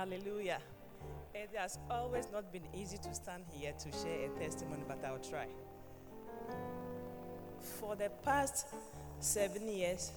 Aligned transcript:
Hallelujah. 0.00 0.60
It 1.34 1.50
has 1.54 1.78
always 1.90 2.26
not 2.32 2.50
been 2.50 2.62
easy 2.74 2.96
to 2.96 3.12
stand 3.12 3.44
here 3.52 3.74
to 3.78 3.92
share 3.92 4.30
a 4.30 4.42
testimony, 4.42 4.82
but 4.88 4.98
I'll 5.04 5.18
try. 5.18 5.44
For 7.60 7.96
the 7.96 8.08
past 8.24 8.68
seven 9.18 9.68
years, 9.68 10.10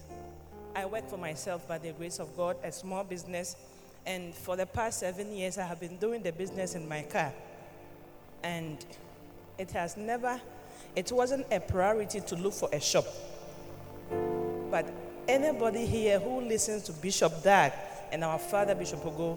I 0.74 0.86
work 0.86 1.06
for 1.10 1.18
myself 1.18 1.68
by 1.68 1.76
the 1.76 1.92
grace 1.92 2.18
of 2.18 2.34
God, 2.34 2.56
a 2.64 2.72
small 2.72 3.04
business. 3.04 3.56
And 4.06 4.34
for 4.34 4.56
the 4.56 4.64
past 4.64 5.00
seven 5.00 5.30
years, 5.36 5.58
I 5.58 5.66
have 5.66 5.80
been 5.80 5.98
doing 5.98 6.22
the 6.22 6.32
business 6.32 6.74
in 6.74 6.88
my 6.88 7.02
car. 7.02 7.34
And 8.42 8.82
it 9.58 9.70
has 9.72 9.98
never, 9.98 10.40
it 10.96 11.12
wasn't 11.12 11.44
a 11.52 11.60
priority 11.60 12.20
to 12.20 12.36
look 12.36 12.54
for 12.54 12.70
a 12.72 12.80
shop. 12.80 13.04
But 14.70 14.90
anybody 15.28 15.84
here 15.84 16.18
who 16.20 16.40
listens 16.40 16.84
to 16.84 16.92
Bishop 16.94 17.42
Dag 17.42 17.74
and 18.10 18.24
our 18.24 18.38
father, 18.38 18.74
Bishop 18.74 19.04
Ogo, 19.04 19.36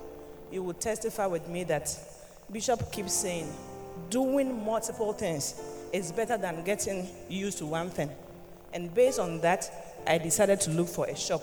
you 0.51 0.63
will 0.63 0.73
testify 0.73 1.25
with 1.25 1.47
me 1.47 1.63
that 1.65 1.95
Bishop 2.51 2.91
keeps 2.91 3.13
saying, 3.13 3.51
doing 4.09 4.65
multiple 4.65 5.13
things 5.13 5.59
is 5.91 6.11
better 6.11 6.37
than 6.37 6.63
getting 6.63 7.07
used 7.29 7.57
to 7.59 7.65
one 7.65 7.89
thing. 7.89 8.09
And 8.73 8.93
based 8.93 9.19
on 9.19 9.41
that, 9.41 9.69
I 10.05 10.17
decided 10.17 10.61
to 10.61 10.71
look 10.71 10.87
for 10.87 11.05
a 11.07 11.15
shop. 11.15 11.41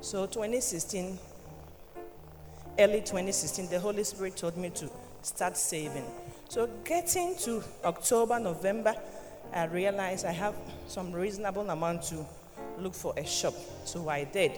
So 0.00 0.26
2016, 0.26 1.18
early 2.78 3.00
2016, 3.00 3.68
the 3.68 3.80
Holy 3.80 4.04
Spirit 4.04 4.36
told 4.36 4.56
me 4.56 4.70
to 4.70 4.90
start 5.22 5.56
saving. 5.56 6.04
So 6.48 6.68
getting 6.84 7.36
to 7.38 7.62
October, 7.84 8.38
November, 8.38 8.94
I 9.52 9.64
realized 9.64 10.26
I 10.26 10.32
have 10.32 10.54
some 10.86 11.12
reasonable 11.12 11.68
amount 11.70 12.02
to 12.04 12.24
look 12.78 12.94
for 12.94 13.14
a 13.16 13.24
shop. 13.24 13.54
So 13.84 14.08
I 14.08 14.24
did. 14.24 14.52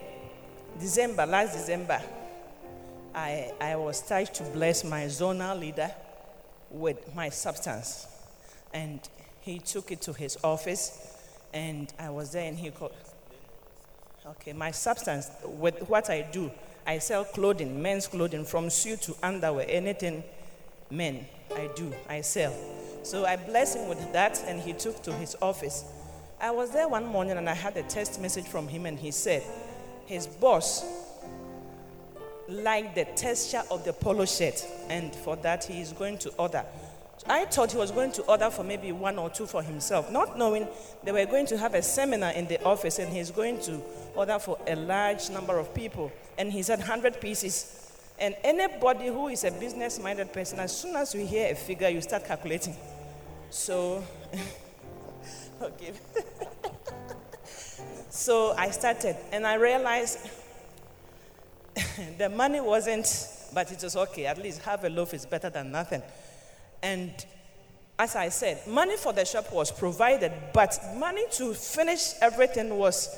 December, 0.78 1.24
last 1.26 1.52
December, 1.54 2.00
I, 3.18 3.52
I 3.60 3.74
was 3.74 4.00
touched 4.00 4.34
to 4.34 4.44
bless 4.44 4.84
my 4.84 5.06
zonal 5.06 5.58
leader 5.58 5.90
with 6.70 7.14
my 7.16 7.30
substance. 7.30 8.06
And 8.72 9.00
he 9.40 9.58
took 9.58 9.90
it 9.90 10.00
to 10.02 10.12
his 10.12 10.38
office, 10.44 11.16
and 11.52 11.92
I 11.98 12.10
was 12.10 12.30
there, 12.30 12.46
and 12.46 12.56
he 12.56 12.70
called. 12.70 12.92
Okay, 14.24 14.52
my 14.52 14.70
substance, 14.70 15.30
with 15.44 15.88
what 15.88 16.10
I 16.10 16.22
do, 16.30 16.50
I 16.86 16.98
sell 16.98 17.24
clothing, 17.24 17.82
men's 17.82 18.06
clothing, 18.06 18.44
from 18.44 18.70
suit 18.70 19.02
to 19.02 19.16
underwear, 19.22 19.66
anything 19.68 20.22
men, 20.88 21.26
I 21.56 21.70
do, 21.74 21.92
I 22.08 22.20
sell. 22.20 22.54
So 23.02 23.24
I 23.24 23.34
blessed 23.34 23.78
him 23.78 23.88
with 23.88 24.12
that, 24.12 24.40
and 24.46 24.60
he 24.60 24.74
took 24.74 25.02
to 25.02 25.12
his 25.14 25.34
office. 25.42 25.84
I 26.40 26.52
was 26.52 26.70
there 26.70 26.86
one 26.86 27.06
morning, 27.06 27.36
and 27.36 27.48
I 27.48 27.54
had 27.54 27.76
a 27.76 27.82
text 27.82 28.20
message 28.20 28.46
from 28.46 28.68
him, 28.68 28.86
and 28.86 28.96
he 28.96 29.10
said, 29.10 29.42
his 30.06 30.26
boss 30.26 30.84
like 32.48 32.94
the 32.94 33.04
texture 33.04 33.62
of 33.70 33.84
the 33.84 33.92
polo 33.92 34.24
shirt, 34.24 34.66
and 34.88 35.14
for 35.14 35.36
that 35.36 35.64
he 35.64 35.80
is 35.80 35.92
going 35.92 36.18
to 36.18 36.30
order. 36.38 36.64
I 37.26 37.44
thought 37.44 37.72
he 37.72 37.78
was 37.78 37.90
going 37.90 38.12
to 38.12 38.22
order 38.22 38.48
for 38.48 38.64
maybe 38.64 38.92
one 38.92 39.18
or 39.18 39.28
two 39.28 39.46
for 39.46 39.62
himself, 39.62 40.10
not 40.10 40.38
knowing 40.38 40.66
they 41.04 41.12
were 41.12 41.26
going 41.26 41.46
to 41.46 41.58
have 41.58 41.74
a 41.74 41.82
seminar 41.82 42.30
in 42.32 42.46
the 42.46 42.62
office 42.62 42.98
and 42.98 43.12
he's 43.12 43.30
going 43.30 43.60
to 43.62 43.82
order 44.14 44.38
for 44.38 44.58
a 44.66 44.76
large 44.76 45.28
number 45.30 45.58
of 45.58 45.74
people. 45.74 46.10
And 46.38 46.50
he 46.50 46.62
said 46.62 46.78
100 46.78 47.20
pieces. 47.20 47.92
And 48.18 48.34
anybody 48.42 49.08
who 49.08 49.28
is 49.28 49.44
a 49.44 49.50
business 49.50 50.00
minded 50.00 50.32
person, 50.32 50.58
as 50.58 50.76
soon 50.76 50.96
as 50.96 51.14
you 51.14 51.26
hear 51.26 51.52
a 51.52 51.54
figure, 51.54 51.88
you 51.88 52.00
start 52.00 52.24
calculating. 52.24 52.76
So, 53.50 54.02
okay. 55.62 55.92
so 58.10 58.54
I 58.56 58.70
started 58.70 59.16
and 59.32 59.46
I 59.46 59.54
realized 59.54 60.18
the 62.18 62.28
money 62.28 62.60
wasn't, 62.60 63.06
but 63.52 63.70
it 63.72 63.82
was 63.82 63.96
okay. 63.96 64.26
At 64.26 64.38
least 64.38 64.62
have 64.62 64.84
a 64.84 64.88
loaf 64.88 65.14
is 65.14 65.26
better 65.26 65.50
than 65.50 65.70
nothing. 65.70 66.02
And 66.82 67.12
as 67.98 68.14
I 68.14 68.28
said, 68.28 68.66
money 68.66 68.96
for 68.96 69.12
the 69.12 69.24
shop 69.24 69.52
was 69.52 69.72
provided, 69.72 70.32
but 70.52 70.78
money 70.96 71.24
to 71.32 71.52
finish 71.54 72.12
everything 72.20 72.76
was 72.76 73.08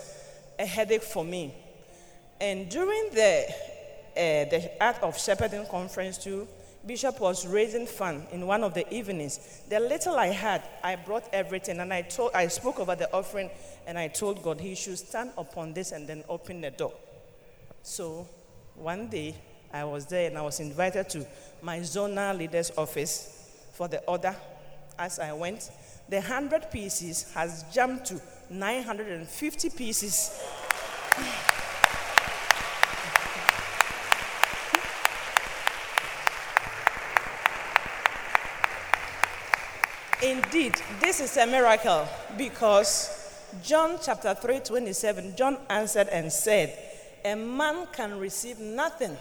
a 0.59 0.65
headache 0.65 1.03
for 1.03 1.25
me. 1.25 1.54
And 2.41 2.70
during 2.70 3.10
the, 3.12 3.44
uh, 3.49 4.49
the 4.49 4.70
Art 4.81 5.03
of 5.03 5.19
Shepherding 5.19 5.66
conference, 5.66 6.16
too, 6.16 6.49
Bishop 6.87 7.20
was 7.20 7.47
raising 7.47 7.87
funds 7.87 8.26
in 8.32 8.47
one 8.47 8.65
of 8.65 8.72
the 8.72 8.91
evenings. 8.93 9.38
The 9.69 9.78
little 9.78 10.16
I 10.16 10.28
had, 10.28 10.62
I 10.82 10.97
brought 10.97 11.28
everything, 11.32 11.78
and 11.81 11.93
I 11.93 12.00
told, 12.00 12.32
I 12.34 12.49
spoke 12.49 12.81
over 12.81 12.94
the 12.94 13.12
offering, 13.12 13.50
and 13.87 13.99
I 13.99 14.09
told 14.09 14.43
God 14.43 14.59
He 14.59 14.75
should 14.75 14.99
stand 14.99 15.32
upon 15.37 15.75
this 15.75 15.93
and 15.93 16.09
then 16.09 16.25
open 16.26 16.62
the 16.62 16.70
door. 16.70 16.94
So 17.82 18.26
one 18.80 19.08
day, 19.08 19.34
I 19.72 19.84
was 19.84 20.06
there 20.06 20.28
and 20.28 20.38
I 20.38 20.42
was 20.42 20.58
invited 20.58 21.08
to 21.10 21.26
my 21.62 21.78
zonal 21.80 22.36
leader's 22.36 22.72
office 22.76 23.68
for 23.72 23.88
the 23.88 24.00
order. 24.00 24.34
As 24.98 25.18
I 25.18 25.32
went, 25.32 25.70
the 26.08 26.16
100 26.16 26.70
pieces 26.70 27.32
has 27.34 27.64
jumped 27.72 28.06
to 28.06 28.20
950 28.50 29.70
pieces. 29.70 30.42
Indeed, 40.22 40.74
this 41.00 41.20
is 41.20 41.34
a 41.38 41.46
miracle 41.46 42.06
because 42.36 43.16
John 43.62 43.98
chapter 44.02 44.34
3 44.34 44.60
27, 44.60 45.34
John 45.34 45.56
answered 45.70 46.08
and 46.08 46.30
said, 46.30 46.89
a 47.25 47.34
man 47.34 47.86
can 47.92 48.19
receive 48.19 48.58
nothing. 48.58 49.16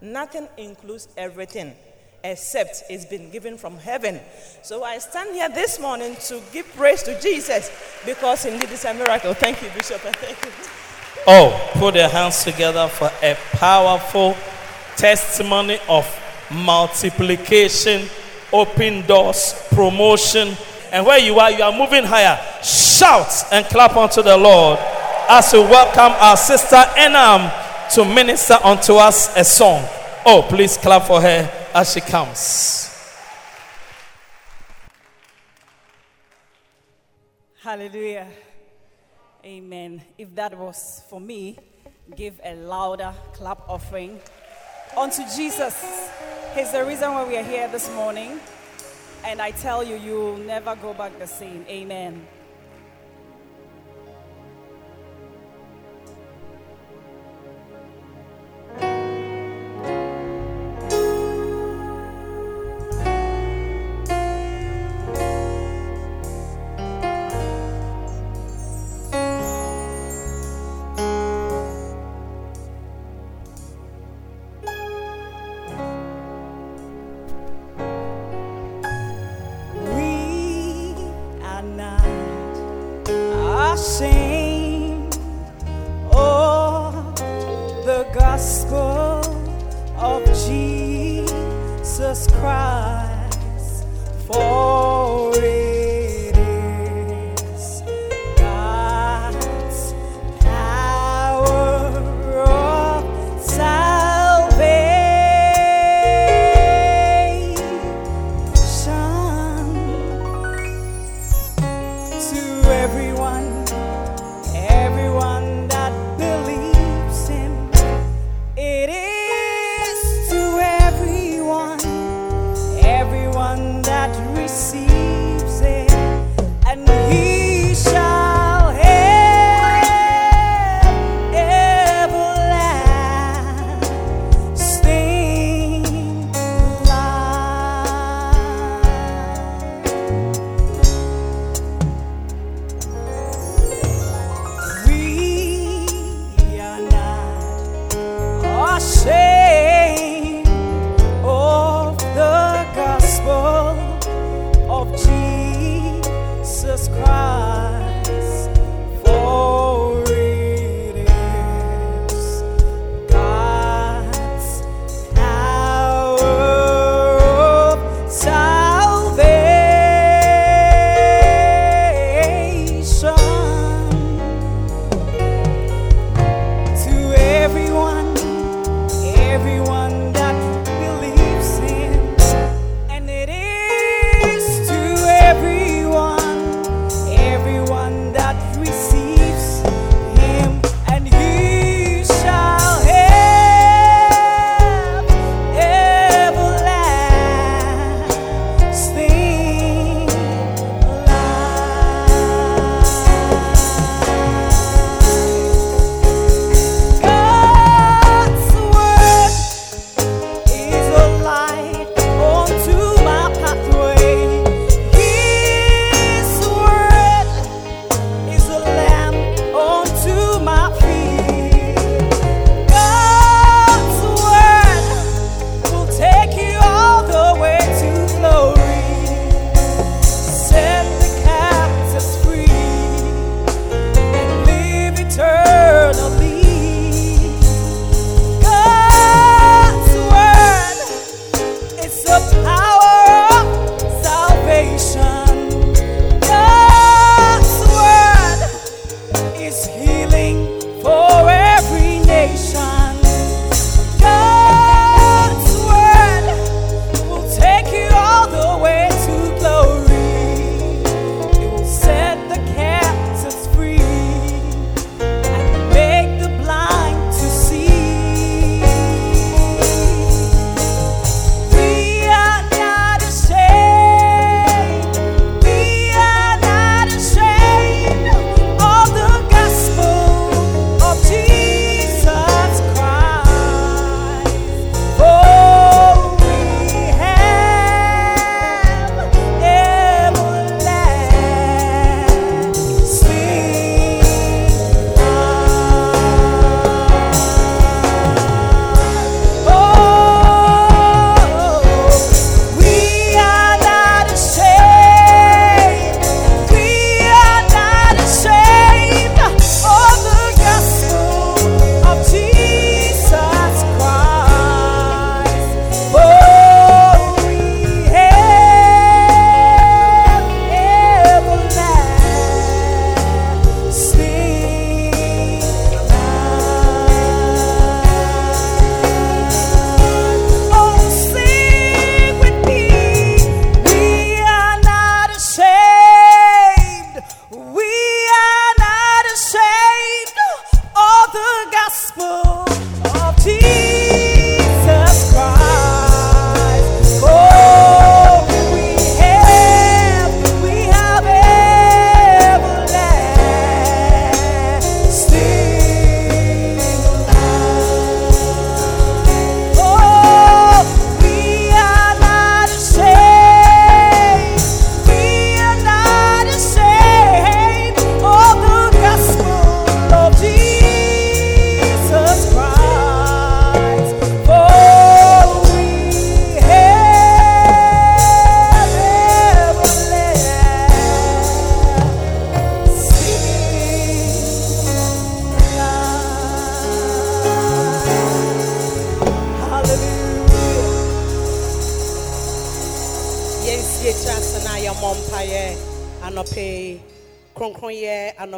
Nothing 0.00 0.48
includes 0.56 1.08
everything 1.16 1.74
except 2.24 2.84
it's 2.88 3.04
been 3.04 3.30
given 3.30 3.58
from 3.58 3.76
heaven. 3.76 4.18
So 4.62 4.82
I 4.82 4.98
stand 4.98 5.34
here 5.34 5.48
this 5.50 5.78
morning 5.78 6.16
to 6.28 6.40
give 6.52 6.66
praise 6.74 7.02
to 7.02 7.20
Jesus 7.20 7.70
because 8.06 8.46
indeed 8.46 8.70
it's 8.70 8.84
a 8.86 8.94
miracle. 8.94 9.34
Thank 9.34 9.62
you, 9.62 9.68
Bishop. 9.74 10.00
Thank 10.00 10.44
you. 10.44 10.50
Oh, 11.26 11.70
put 11.74 11.94
your 11.94 12.08
hands 12.08 12.42
together 12.42 12.88
for 12.88 13.10
a 13.22 13.36
powerful 13.52 14.36
testimony 14.96 15.78
of 15.88 16.06
multiplication, 16.50 18.08
open 18.52 19.06
doors, 19.06 19.54
promotion. 19.70 20.56
And 20.92 21.04
where 21.04 21.18
you 21.18 21.38
are, 21.38 21.50
you 21.50 21.62
are 21.62 21.72
moving 21.72 22.04
higher. 22.04 22.38
Shout 22.62 23.44
and 23.52 23.66
clap 23.66 23.96
unto 23.96 24.22
the 24.22 24.36
Lord 24.36 24.78
as 25.28 25.52
we 25.52 25.60
welcome 25.60 26.12
our 26.20 26.36
sister 26.36 26.76
Enam 26.96 27.50
to 27.94 28.04
minister 28.04 28.58
unto 28.62 28.94
us 28.94 29.34
a 29.36 29.44
song. 29.44 29.84
Oh, 30.26 30.44
please 30.48 30.76
clap 30.76 31.06
for 31.06 31.20
her 31.20 31.70
as 31.74 31.92
she 31.92 32.00
comes. 32.00 32.90
Hallelujah. 37.60 38.28
Amen. 39.44 40.02
If 40.18 40.34
that 40.34 40.56
was 40.58 41.02
for 41.08 41.20
me, 41.20 41.58
give 42.16 42.40
a 42.44 42.54
louder 42.54 43.12
clap 43.32 43.68
offering 43.68 44.20
unto 44.96 45.22
Jesus. 45.34 46.10
He's 46.54 46.72
the 46.72 46.84
reason 46.84 47.12
why 47.12 47.24
we 47.24 47.36
are 47.36 47.42
here 47.42 47.68
this 47.68 47.90
morning. 47.92 48.38
And 49.24 49.40
I 49.40 49.52
tell 49.52 49.82
you, 49.82 49.96
you'll 49.96 50.36
never 50.36 50.76
go 50.76 50.92
back 50.92 51.18
the 51.18 51.26
same. 51.26 51.64
Amen. 51.68 52.26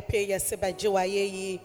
Anɔpɛ 0.07 0.29
yɛ 0.29 0.39
sɛ 0.39 0.57
bɛgye 0.57 0.89
wo 0.91 0.99
ayɛ 0.99 1.33
yi. 1.33 1.61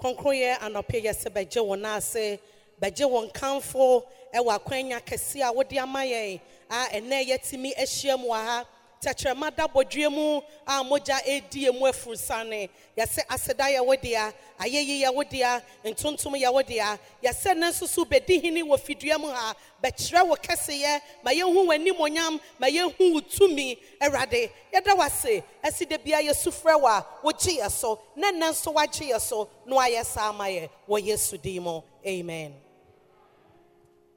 Anɔpɛ 0.00 1.02
yɛ 1.04 1.12
sɛ 1.12 1.30
bɛgye 1.30 1.64
wo 1.66 1.74
no 1.74 1.96
ase 1.96 2.38
bɛgye 2.80 3.08
wo 3.10 3.26
nkamfo 3.26 4.04
ɛwɔ 4.34 4.58
akwanya 4.58 5.00
kɛse 5.00 5.42
a 5.42 5.52
wode 5.52 5.76
ama 5.78 6.00
yɛn 6.00 6.40
a 6.70 6.86
ɛnɛ 6.94 7.26
yɛtumi 7.28 7.74
ahyia 7.76 8.18
mu 8.18 8.28
wɔ 8.28 8.44
ha 8.44 8.64
tɛkyerɛma 9.00 9.50
da 9.56 9.66
bɔdwe 9.66 10.10
mu 10.12 10.42
a 10.66 10.84
mogya 10.84 11.18
ɛdi 11.24 11.72
mu 11.72 11.86
afurusane 11.86 12.68
yɛsɛ 12.96 13.22
aseda 13.28 13.64
yɛ 13.72 13.84
wo 13.86 13.96
dea 13.96 14.30
ayɛyi 14.58 15.00
yɛ 15.02 15.14
wo 15.14 15.22
dea 15.24 15.62
ntontom 15.84 16.34
yɛ 16.36 16.52
wo 16.52 16.62
dea 16.62 16.98
yɛsɛ 17.22 17.56
ne 17.56 17.68
nso 17.70 17.86
so 17.88 18.04
bɛdi 18.04 18.42
hene 18.42 18.62
wɔ 18.62 18.78
fidua 18.78 19.18
mu 19.18 19.28
ha. 19.28 19.54
Bɛkyerɛ 19.82 20.28
wo 20.28 20.36
kɛseyɛ 20.36 21.00
ma 21.24 21.30
yɛhu 21.30 21.66
w'animonyam 21.66 22.38
ma 22.58 22.66
yɛhu 22.66 23.14
wo 23.14 23.20
tumi 23.20 23.78
awurade 24.02 24.50
yɛda 24.72 24.94
wase 24.94 25.42
ɛsi 25.64 25.88
da 25.88 25.96
bia 25.96 26.18
yɛsu 26.20 26.52
frɛ 26.52 26.78
wɔ 26.78 26.88
a 26.98 27.06
wogye 27.24 27.58
yɛ 27.58 27.70
so. 27.70 28.02
Na 28.16 28.30
nnɛ 28.30 28.50
nso 28.50 28.74
woagye 28.74 29.12
yɛ 29.12 29.20
so 29.20 29.48
na 29.64 29.76
wayɛ 29.76 30.04
saa 30.04 30.28
ama 30.28 30.44
yɛ. 30.44 30.68
Wɔ 30.86 31.02
yesu 31.06 31.38
din 31.40 31.62
mu. 31.62 31.80
Amen. 32.06 32.54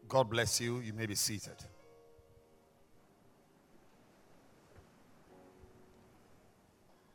God 0.10 0.30
bless 0.30 0.60
you. 0.60 0.80
You 0.80 0.92
may 0.92 1.06
be 1.06 1.16
seated. 1.16 1.56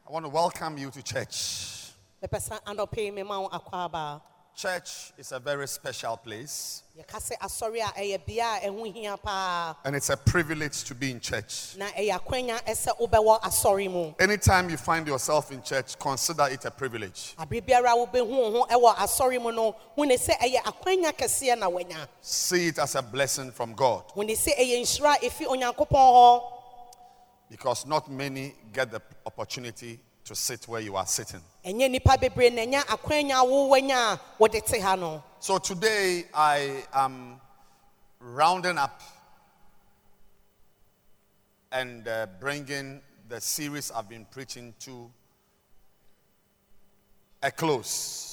I 0.09 0.11
want 0.11 0.25
to 0.25 0.31
welcome 0.31 0.79
you 0.79 0.91
to 0.91 1.03
church. 1.03 1.93
mepɛ 2.23 2.39
sɛ 2.41 2.63
anɔpɛ 2.65 2.97
yi 2.97 3.11
mema 3.11 3.43
wo 3.43 3.49
akɔ 3.51 3.73
aba 3.73 4.23
Church 4.57 5.13
is 5.19 5.31
a 5.33 5.39
very 5.39 5.69
special 5.69 6.17
place, 6.17 6.83
yɛka 6.99 7.19
sɛ 7.21 7.37
asɔre 7.39 7.77
a 7.87 7.93
ɛyɛ 8.01 8.27
bea 8.27 8.41
a 8.41 8.61
ɛho 8.71 8.93
hia 8.95 9.17
paa 9.19 9.77
and 9.85 9.95
it's 9.95 10.09
a 10.09 10.17
privilege 10.17 10.83
to 10.85 10.95
be 10.95 11.11
in 11.11 11.21
church. 11.21 11.77
na 11.77 11.89
ɛyɛ 11.91 12.19
akwanya 12.19 12.59
ɛsɛ 12.65 12.99
wobɛwɔ 12.99 13.41
asɔre 13.43 13.91
mu. 13.91 14.15
Anytime 14.19 14.71
you 14.71 14.79
find 14.79 15.07
yourself 15.07 15.53
in 15.53 15.63
church, 15.63 15.99
consider 15.99 16.45
it 16.49 16.65
a 16.65 16.71
privilege. 16.71 17.35
abere 17.39 17.61
biara 17.61 17.95
wobɛhu 17.95 18.27
wo 18.29 18.51
ho 18.51 18.67
ɛwɔ 18.67 18.95
asɔre 18.97 19.43
mu 19.43 19.53
no. 19.53 19.77
Hu 19.95 20.07
ne 20.07 20.17
sɛ 20.17 20.39
ɛyɛ 20.39 20.63
akwanya 20.63 21.13
kɛseɛ 21.13 21.59
na 21.59 21.69
wanya 21.69 22.09
See 22.23 22.69
it 22.69 22.79
as 22.79 22.95
a 22.95 23.03
blessing 23.03 23.53
from 23.53 23.75
God 23.75 24.05
because 27.51 27.87
not 27.87 28.11
many 28.11 28.55
get 28.73 28.91
the 28.91 29.01
opportunity 29.27 29.99
to 30.25 30.35
sit 30.35 30.69
where 30.69 30.81
you 30.81 30.97
are 30.97 31.07
sitting. 31.07 31.41
ɛnyɛ 31.65 31.89
nnipa 31.89 32.19
bebree 32.21 32.51
na 32.53 32.63
ɛnya 32.63 32.81
akwanya 32.87 33.41
a 33.41 33.45
wowanya 33.47 34.15
a 34.15 34.21
wode 34.39 34.61
te 34.67 34.79
ha 34.81 34.95
no 34.97 35.23
So 35.41 35.59
today 35.59 36.25
I 36.35 36.83
am 36.93 37.41
rounding 38.21 38.77
up 38.77 39.01
and 41.73 42.07
uh, 42.09 42.27
bringing 42.41 43.01
the 43.29 43.41
series 43.41 43.91
I've 43.91 44.09
been 44.09 44.27
preaching 44.31 44.75
to 44.81 45.11
a 47.43 47.51
close. 47.51 48.28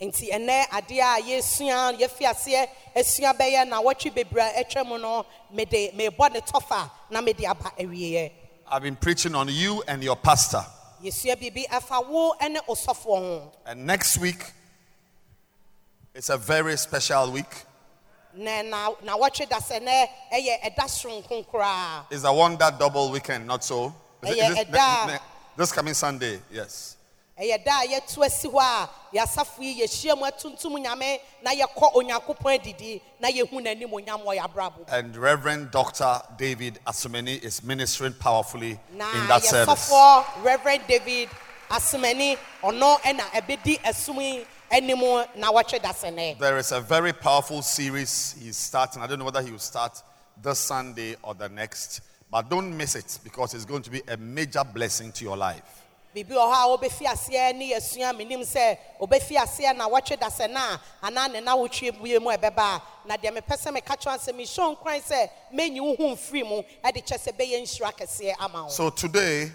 Nti 0.00 0.30
ɛnɛ 0.30 0.66
adeɛ 0.68 1.00
a 1.02 1.20
yɛsua 1.22 1.98
yɛfi 1.98 2.24
aseɛ 2.24 2.68
asua 2.96 3.32
bɛyɛ 3.36 3.66
na 3.68 3.82
wɔtwe 3.82 4.14
bebree 4.14 4.84
mu 4.86 4.98
no 4.98 5.26
mede 5.50 5.92
mebɔ 5.94 6.32
ne 6.32 6.40
tɔfa 6.40 6.90
na 7.10 7.20
mede 7.20 7.44
aba 7.44 7.72
awieɛ 7.78 8.30
I've 8.70 8.82
been 8.82 8.96
preaching 8.96 9.34
on 9.34 9.48
you 9.48 9.82
and 9.88 10.02
your 10.04 10.14
pastor. 10.16 10.64
yɛsua 11.02 11.36
ɛfa 11.68 12.06
wo 12.06 12.34
ne 12.42 12.60
ɔsɔfoɔ 12.68 13.04
ho 13.18 13.52
And 13.66 13.86
next 13.86 14.18
week 14.18 14.44
it's 16.14 16.28
a 16.28 16.36
very 16.36 16.76
special 16.76 17.32
week. 17.32 17.64
na 18.34 18.62
na 18.62 18.90
na 19.02 19.16
wɔtwe 19.18 19.48
da 19.48 19.58
sɛ 19.58 19.80
nɛ 19.82 20.08
ɛyɛ 20.32 20.60
ɛda 20.62 20.84
soronko 20.86 21.44
koraa 21.48 22.04
It's 22.10 22.22
a 22.22 22.32
wonder 22.32 22.70
double 22.78 23.10
weekend, 23.10 23.48
not 23.48 23.64
so? 23.64 23.92
Is 24.22 24.30
it- 24.30 24.36
Yeah, 24.36 24.52
it- 24.60 24.70
ne- 24.70 25.12
ne- 25.14 25.18
this 25.56 25.72
coming 25.72 25.94
Sunday, 25.94 26.40
yes. 26.52 26.94
Ɛyɛ 27.40 27.64
da 27.64 27.80
a 27.80 27.86
yɛto 27.86 28.24
asi 28.24 28.48
hɔ 28.48 28.60
a 28.60 28.88
yɛasafo 29.14 29.60
yi 29.60 29.82
yɛhyia 29.82 30.18
mu 30.18 30.24
atuntum 30.26 30.84
nyame 30.84 31.20
na 31.42 31.52
yɛkɔ 31.52 31.94
onyankopɔn 31.94 32.58
adidi 32.58 33.00
na 33.20 33.28
yɛhu 33.28 33.60
n'anim 33.62 33.90
onyam 33.90 34.24
wɔ 34.24 34.38
yɛabrabɔ. 34.38 34.88
And 34.88 35.16
Reverend 35.16 35.70
Dr. 35.70 36.20
David 36.36 36.80
Asumeni 36.86 37.42
is 37.42 37.62
ministering 37.62 38.14
powerfully 38.14 38.78
na 38.92 39.10
in 39.12 39.28
that 39.28 39.44
service. 39.44 39.88
yɛsɔfoɔ 39.90 40.44
reverend 40.44 40.82
david 40.88 41.28
asomani 41.70 42.36
ɔno 42.62 43.00
ɛna 43.00 43.20
ɛbɛdi 43.30 43.80
asum 43.82 44.20
yi 44.20 44.46
anim 44.70 45.00
na 45.36 45.52
wɔtwe 45.52 45.80
da 45.80 46.34
There 46.38 46.58
is 46.58 46.72
a 46.72 46.80
very 46.80 47.12
powerful 47.12 47.62
series 47.62 48.34
he's 48.40 48.56
starting. 48.56 49.02
I 49.02 49.06
don't 49.06 49.18
know 49.18 49.24
whether 49.24 49.42
he 49.42 49.50
will 49.50 49.58
start 49.58 50.02
this 50.42 50.58
Sunday 50.58 51.16
or 51.22 51.34
the 51.34 51.48
next, 51.48 52.00
but 52.30 52.48
don't 52.48 52.76
miss 52.76 52.94
it 52.94 53.18
because 53.24 53.54
it's 53.54 53.64
going 53.64 53.82
to 53.82 53.90
be 53.90 54.02
a 54.08 54.16
major 54.16 54.64
blessing 54.64 55.12
to 55.12 55.24
your 55.24 55.36
life. 55.36 55.77
Biribi 56.14 56.34
wɔ 56.34 56.46
hɔ 56.52 56.54
a 56.54 56.66
wobɛfi 56.78 57.04
aseɛ 57.06 57.54
ne 57.54 57.72
yɛsua 57.72 58.16
menim 58.16 58.40
sɛ 58.40 58.78
wobɛfi 59.00 59.36
aseɛ 59.36 59.76
na 59.76 59.88
wɔtwe 59.88 60.18
da 60.18 60.28
sɛ 60.28 60.50
no 60.50 60.58
a 60.60 60.80
anaa 61.06 61.30
ne 61.32 61.40
na 61.40 61.56
wotwe 61.56 61.90
bue 61.98 62.18
mu 62.18 62.30
ɛbɛba 62.30 62.58
a 62.58 62.82
na 63.06 63.16
deɛ 63.16 63.36
mepɛ 63.36 63.56
sɛ 63.56 63.72
meka 63.74 63.96
kyerɛ 63.96 64.18
sɛ 64.18 64.32
mehyɛ 64.34 64.76
nkran 64.76 65.02
sɛ 65.02 65.30
mɛnyi 65.52 65.80
wo 65.80 65.96
ho 65.96 66.14
mfiri 66.16 66.46
mu 66.48 66.62
ɛde 66.84 67.04
kyɛ 67.06 67.18
sɛ 67.18 67.32
bɛyɛ 67.36 67.62
nhyira 67.62 67.92
kɛseɛ 67.96 68.34
ama 68.38 68.64
wo 68.64 68.68
So 68.70 68.90
today, 68.90 69.52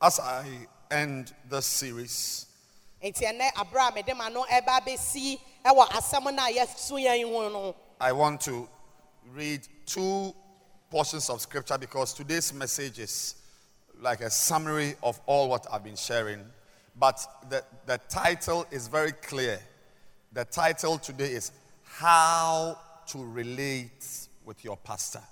as 0.00 0.20
I 0.20 0.46
end 0.90 1.32
this 1.48 1.66
series, 1.66 2.46
nti 3.02 3.24
ɛnɛ 3.26 3.52
aberɛ 3.54 3.90
a 3.90 3.94
mede 3.94 4.16
ma 4.16 4.28
no 4.28 4.44
ɛba 4.44 4.80
bɛsi 4.86 5.38
ɛwɔ 5.64 5.88
asɛm 5.88 6.34
no 6.34 6.42
a 6.44 6.52
yɛso 6.52 6.92
yɛn 7.02 7.28
ho 7.28 7.48
no. 7.48 7.74
I 8.00 8.12
want 8.12 8.40
to 8.42 8.68
read 9.32 9.66
two 9.86 10.34
portions 10.90 11.28
of 11.30 11.40
scripture 11.40 11.76
because 11.78 12.12
today's 12.14 12.52
message 12.52 12.98
is 13.00 13.34
like 14.00 14.20
a 14.20 14.30
summary 14.30 14.94
of 15.02 15.20
all 15.26 15.48
what 15.48 15.66
I've 15.72 15.84
been 15.84 15.96
sharing. 15.96 16.44
But 16.98 17.24
the, 17.48 17.62
the 17.86 17.98
title 18.08 18.66
is 18.70 18.88
very 18.88 19.12
clear. 19.12 19.58
The 20.32 20.44
title 20.44 20.98
today 20.98 21.32
is 21.32 21.52
How 21.82 22.78
to 23.08 23.24
Relate 23.24 24.28
with 24.44 24.64
Your 24.64 24.76
Pastor. 24.76 25.22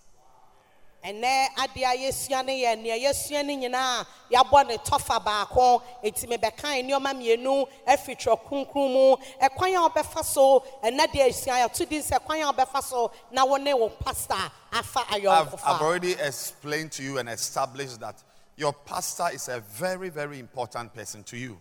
ɛnɛ 1.05 1.49
adeɛ 1.57 1.85
a 1.85 1.97
yɛsua 1.99 2.45
no 2.47 2.53
yɛ 2.53 2.79
nea 2.81 2.97
yɛsua 2.97 3.45
no 3.45 3.53
nyinaa 3.53 4.07
yɛabɔ 4.33 4.67
ne 4.69 4.77
tɔfa 4.79 5.23
baako 5.23 5.83
enti 6.03 6.27
mebɛkae 6.27 6.83
nneɔma 6.83 7.13
mmienu 7.13 7.69
afiri 7.87 8.17
twerɛ 8.17 8.41
kronkron 8.47 8.91
mu 8.91 9.17
ɛkwan 9.43 9.75
a 9.77 9.89
wobɛfa 9.91 10.25
so 10.25 10.65
ɛnɛ 10.83 11.07
deɛ 11.13 11.29
asua 11.29 11.69
yɛto 11.69 11.87
din 11.87 12.03
sɛ 12.03 12.19
kwan 12.25 12.41
a 12.41 12.51
wobɛfa 12.53 12.83
so 12.83 13.13
na 13.31 13.45
wo 13.45 13.57
ne 13.57 13.75
wo 13.75 13.91
pastor 13.91 14.51
afa 14.73 15.01
I've, 15.11 15.55
I've 15.63 15.83
already 15.83 16.13
explained 16.13 16.93
to 16.93 17.03
you 17.03 17.19
and 17.19 17.29
established 17.29 18.01
that 18.01 18.23
your 18.57 18.73
pastor 18.73 19.29
is 19.33 19.49
a 19.49 19.61
very, 19.61 20.09
very 20.09 20.39
important 20.39 20.95
person 20.95 21.23
to 21.25 21.37
you. 21.37 21.61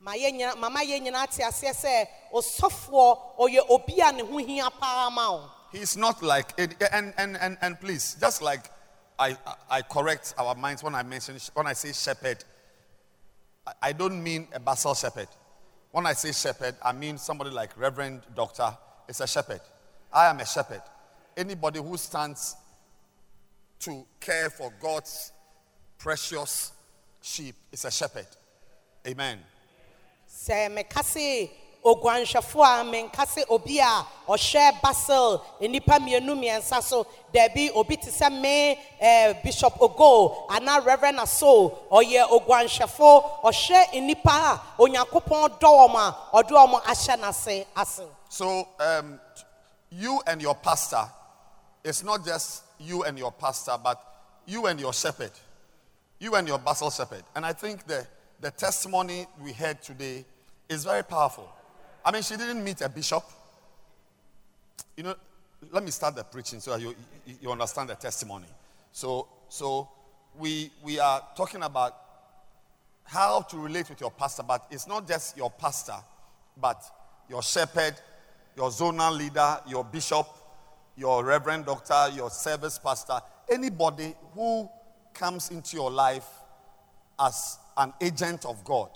ma 0.00 0.12
yɛ 0.12 0.32
nyina 0.32 0.56
mama 0.58 0.80
yɛ 0.80 1.00
nyinaa 1.00 1.26
te 1.34 1.42
aseɛ 1.42 1.74
sɛ 1.74 2.06
ɔsɔfoɔ 2.32 3.36
ɔyɛ 3.38 3.60
obi 3.68 4.00
a 4.00 4.12
ne 4.12 4.22
ho 4.24 4.38
hia 4.38 4.70
paa 4.70 5.10
ma 5.10 5.50
not 5.96 6.22
like, 6.22 6.58
and, 6.58 6.74
and, 7.16 7.36
and, 7.36 7.58
and 7.60 7.80
please, 7.80 8.16
just 8.20 8.42
like 8.42 8.70
I, 9.18 9.36
I 9.68 9.82
correct 9.82 10.34
our 10.38 10.54
minds 10.54 10.82
when 10.82 10.94
I 10.94 11.02
mention, 11.02 11.36
when 11.54 11.66
I 11.66 11.74
say 11.74 11.92
shepherd, 11.92 12.42
I- 13.66 13.74
I 13.82 13.92
don't 13.92 14.22
mean 14.22 14.48
a 14.52 14.58
basal 14.58 14.94
shepherd. 14.94 15.28
When 15.92 16.06
I 16.06 16.14
say 16.14 16.32
shepherd, 16.32 16.74
I 16.82 16.92
mean 16.92 17.18
somebody 17.18 17.50
like 17.50 17.78
Reverend 17.78 18.22
Doctor 18.34 18.76
is 19.08 19.20
a 19.20 19.26
shepherd. 19.26 19.60
I 20.12 20.26
am 20.26 20.40
a 20.40 20.46
shepherd. 20.46 20.82
Anybody 21.36 21.80
who 21.80 21.96
stands 21.96 22.56
to 23.80 24.04
care 24.18 24.50
for 24.50 24.72
God's 24.80 25.32
precious 26.00 26.72
sheep 27.20 27.54
is 27.70 27.84
a 27.84 27.90
shepherd. 27.90 28.26
Amen. 29.06 29.38
sɛ 30.28 30.68
meka 30.70 31.02
se 31.04 31.50
oguanhwɛfoɔ 31.84 32.80
a 32.80 32.84
menka 32.84 33.26
se 33.26 33.44
obi 33.48 33.78
a 33.78 34.06
ɔhyɛ 34.28 34.80
basil 34.82 35.42
nnipa 35.60 35.98
mmienu 35.98 36.34
mmiɛnsa 36.36 36.82
so 36.82 37.06
daabi 37.34 37.70
obi 37.74 37.96
te 37.96 38.10
sɛ 38.10 38.30
me 38.40 38.78
eh, 39.00 39.32
bishop 39.42 39.74
ogo 39.80 40.46
anaa 40.48 40.84
reverend 40.84 41.18
aso 41.18 41.70
ɔyɛ 41.90 42.28
oguanhwɛfo 42.28 43.42
ɔhyɛ 43.42 43.92
nnipa 43.94 44.30
a 44.30 44.60
onyankopɔn 44.78 45.58
dɔ 45.58 45.60
wɔn 45.60 45.96
a 45.96 46.16
ɔde 46.36 46.50
wɔn 46.50 46.82
ahyɛ 46.82 47.18
n'ase 47.18 47.66
ase 47.76 48.02
So, 48.28 48.68
um, 48.78 49.18
you 49.90 50.22
and 50.26 50.40
your 50.40 50.54
pastor, 50.54 51.04
it's 51.82 52.04
not 52.04 52.24
just 52.24 52.62
you 52.78 53.02
and 53.02 53.18
your 53.18 53.32
pastor, 53.32 53.76
but 53.82 54.00
you 54.46 54.66
and 54.66 54.78
your 54.78 54.92
shepherd, 54.92 55.32
you 56.20 56.34
and 56.34 56.46
your 56.46 56.58
basal 56.58 56.90
shepherd. 56.90 57.24
And 57.34 57.44
I 57.44 57.52
think 57.52 57.86
the, 57.86 58.06
the 58.40 58.50
testimony 58.50 59.26
we 59.42 59.52
heard 59.52 59.82
today 59.82 60.24
is 60.68 60.84
very 60.84 61.02
powerful. 61.02 61.50
I 62.04 62.12
mean, 62.12 62.22
she 62.22 62.36
didn't 62.36 62.62
meet 62.62 62.80
a 62.82 62.88
bishop. 62.88 63.24
You 64.96 65.04
know, 65.04 65.14
let 65.72 65.82
me 65.82 65.90
start 65.90 66.14
the 66.14 66.24
preaching 66.24 66.60
so 66.60 66.76
you, 66.76 66.94
you 67.40 67.50
understand 67.50 67.88
the 67.88 67.94
testimony. 67.94 68.46
So, 68.92 69.26
so 69.48 69.88
we, 70.38 70.70
we 70.82 71.00
are 71.00 71.22
talking 71.36 71.62
about 71.62 71.96
how 73.04 73.40
to 73.42 73.58
relate 73.58 73.88
with 73.88 74.00
your 74.00 74.10
pastor, 74.10 74.42
but 74.42 74.66
it's 74.70 74.86
not 74.86 75.08
just 75.08 75.36
your 75.36 75.50
pastor, 75.50 75.96
but 76.56 76.82
your 77.28 77.42
shepherd, 77.42 77.94
your 78.56 78.70
zonal 78.70 79.16
leader, 79.16 79.58
your 79.66 79.84
bishop, 79.84 80.26
your 80.96 81.24
reverend 81.24 81.66
doctor, 81.66 82.08
your 82.14 82.30
service 82.30 82.78
pastor, 82.78 83.20
anybody 83.48 84.14
who 84.34 84.68
comes 85.14 85.50
into 85.50 85.76
your 85.76 85.90
life 85.90 86.26
as 87.18 87.58
an 87.76 87.92
agent 88.00 88.44
of 88.44 88.64
God, 88.64 88.90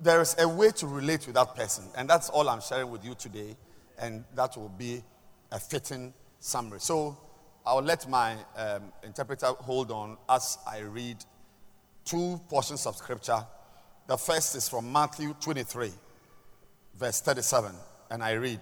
there 0.00 0.20
is 0.20 0.34
a 0.38 0.48
way 0.48 0.70
to 0.70 0.86
relate 0.86 1.26
with 1.26 1.34
that 1.34 1.54
person. 1.54 1.84
And 1.96 2.08
that's 2.08 2.30
all 2.30 2.48
I'm 2.48 2.60
sharing 2.60 2.90
with 2.90 3.04
you 3.04 3.14
today. 3.14 3.56
And 3.98 4.24
that 4.34 4.56
will 4.56 4.70
be 4.70 5.02
a 5.52 5.60
fitting 5.60 6.12
summary. 6.40 6.80
So 6.80 7.16
I'll 7.66 7.82
let 7.82 8.08
my 8.08 8.34
um, 8.56 8.92
interpreter 9.02 9.46
hold 9.46 9.90
on 9.90 10.16
as 10.28 10.58
I 10.66 10.80
read 10.80 11.16
two 12.04 12.40
portions 12.48 12.86
of 12.86 12.96
scripture. 12.96 13.44
The 14.06 14.16
first 14.16 14.56
is 14.56 14.68
from 14.68 14.90
Matthew 14.90 15.34
23, 15.40 15.90
verse 16.98 17.20
37. 17.20 17.72
And 18.10 18.22
I 18.22 18.32
read 18.32 18.60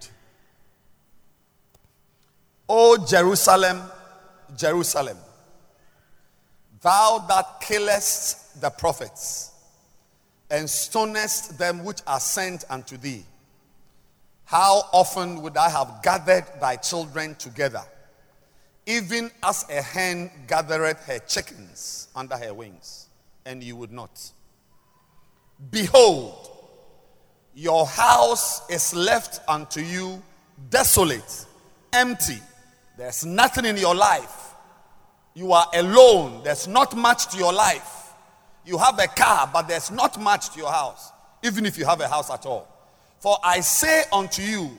O 2.68 3.04
Jerusalem, 3.06 3.82
Jerusalem, 4.56 5.18
thou 6.82 7.24
that 7.28 7.60
killest 7.60 8.60
the 8.60 8.70
prophets 8.70 9.52
and 10.50 10.68
stonest 10.68 11.58
them 11.58 11.82
which 11.84 12.00
are 12.06 12.20
sent 12.20 12.64
unto 12.68 12.96
thee. 12.96 13.24
How 14.44 14.82
often 14.92 15.40
would 15.40 15.56
I 15.56 15.70
have 15.70 16.02
gathered 16.02 16.44
thy 16.60 16.76
children 16.76 17.34
together, 17.36 17.82
even 18.84 19.30
as 19.42 19.64
a 19.70 19.80
hen 19.80 20.30
gathereth 20.46 21.06
her 21.06 21.20
chickens 21.20 22.08
under 22.14 22.36
her 22.36 22.52
wings, 22.52 23.08
and 23.46 23.62
you 23.62 23.76
would 23.76 23.92
not? 23.92 24.30
Behold, 25.70 26.50
your 27.54 27.86
house 27.86 28.68
is 28.68 28.94
left 28.94 29.40
unto 29.48 29.80
you 29.80 30.22
desolate, 30.68 31.46
empty. 31.92 32.40
There's 32.98 33.24
nothing 33.24 33.64
in 33.64 33.76
your 33.78 33.94
life. 33.94 34.51
You 35.34 35.52
are 35.52 35.66
alone. 35.74 36.42
There's 36.44 36.68
not 36.68 36.96
much 36.96 37.28
to 37.28 37.38
your 37.38 37.52
life. 37.52 38.12
You 38.64 38.78
have 38.78 38.98
a 38.98 39.06
car, 39.06 39.50
but 39.52 39.66
there's 39.66 39.90
not 39.90 40.20
much 40.20 40.50
to 40.50 40.58
your 40.58 40.70
house, 40.70 41.10
even 41.42 41.66
if 41.66 41.76
you 41.76 41.84
have 41.84 42.00
a 42.00 42.08
house 42.08 42.30
at 42.30 42.46
all. 42.46 42.68
For 43.18 43.36
I 43.42 43.60
say 43.60 44.04
unto 44.12 44.42
you, 44.42 44.70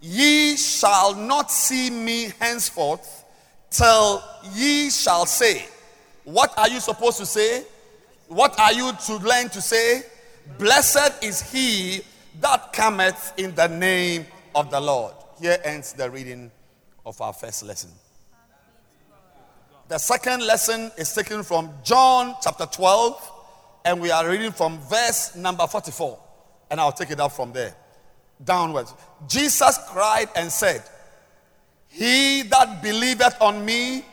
ye 0.00 0.56
shall 0.56 1.14
not 1.14 1.50
see 1.50 1.90
me 1.90 2.32
henceforth 2.38 3.24
till 3.70 4.22
ye 4.52 4.90
shall 4.90 5.26
say. 5.26 5.66
What 6.24 6.52
are 6.58 6.68
you 6.68 6.80
supposed 6.80 7.18
to 7.18 7.26
say? 7.26 7.64
What 8.28 8.58
are 8.58 8.72
you 8.72 8.92
to 9.06 9.16
learn 9.16 9.48
to 9.50 9.60
say? 9.60 10.02
Blessed 10.58 11.22
is 11.22 11.40
he 11.52 12.02
that 12.40 12.72
cometh 12.72 13.32
in 13.36 13.54
the 13.54 13.68
name 13.68 14.26
of 14.54 14.70
the 14.70 14.80
Lord. 14.80 15.14
Here 15.40 15.58
ends 15.64 15.92
the 15.92 16.10
reading 16.10 16.50
of 17.06 17.20
our 17.20 17.32
first 17.32 17.62
lesson. 17.62 17.90
The 19.86 19.98
second 19.98 20.46
lesson 20.46 20.90
is 20.96 21.12
taken 21.12 21.42
from 21.42 21.70
John 21.82 22.36
chapter 22.42 22.64
12, 22.64 23.32
and 23.84 24.00
we 24.00 24.10
are 24.10 24.26
reading 24.26 24.50
from 24.50 24.78
verse 24.78 25.36
number 25.36 25.66
44. 25.66 26.18
And 26.70 26.80
I'll 26.80 26.90
take 26.92 27.10
it 27.10 27.20
up 27.20 27.32
from 27.32 27.52
there, 27.52 27.74
downwards. 28.42 28.94
Jesus 29.28 29.78
cried 29.88 30.28
and 30.36 30.50
said, 30.50 30.82
He 31.88 32.42
that 32.44 32.82
believeth 32.82 33.36
on 33.42 33.62
me, 33.62 34.06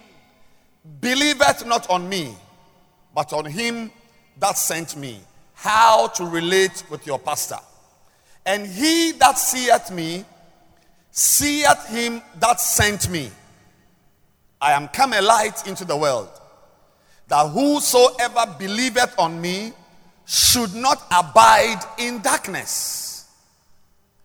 believeth 1.00 1.66
not 1.66 1.90
on 1.90 2.10
me, 2.10 2.36
but 3.16 3.32
on 3.32 3.46
him 3.46 3.92
that 4.40 4.58
sent 4.58 4.98
me. 4.98 5.22
How 5.54 6.08
to 6.08 6.26
relate 6.26 6.84
with 6.90 7.08
your 7.08 7.18
pastor. 7.18 7.60
And 8.46 8.68
he 8.68 9.14
that 9.14 9.38
seeth 9.38 9.90
me, 9.90 10.26
seeth 11.12 11.88
him 11.88 12.22
that 12.42 12.60
sent 12.60 13.10
me. 13.10 13.32
I 14.62 14.74
am 14.74 14.88
come 14.90 15.14
a 15.14 15.22
light 15.22 15.68
into 15.68 15.86
the 15.86 15.98
world, 15.98 16.30
that 17.28 17.50
whosoever 17.50 18.56
believeth 18.60 19.18
on 19.18 19.42
me 19.42 19.74
should 20.26 20.76
not 20.76 21.02
abide 21.12 21.80
in 21.98 22.22
darkness. 22.22 23.26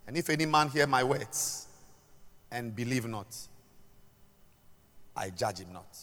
And 0.07 0.17
if 0.17 0.29
any 0.29 0.45
man 0.45 0.69
hear 0.69 0.87
my 0.87 1.03
words 1.03 1.67
and 2.51 2.77
believe 2.77 3.09
not, 3.09 3.35
I 5.17 5.31
judge 5.31 5.61
him 5.61 5.73
not. 5.73 5.97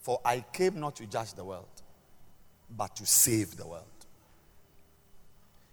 For 0.00 0.20
I 0.24 0.44
came 0.52 0.80
not 0.80 0.96
to 0.96 1.06
judge 1.06 1.34
the 1.34 1.44
world, 1.44 1.68
but 2.76 2.96
to 2.96 3.06
save 3.06 3.56
the 3.56 3.66
world. 3.66 3.84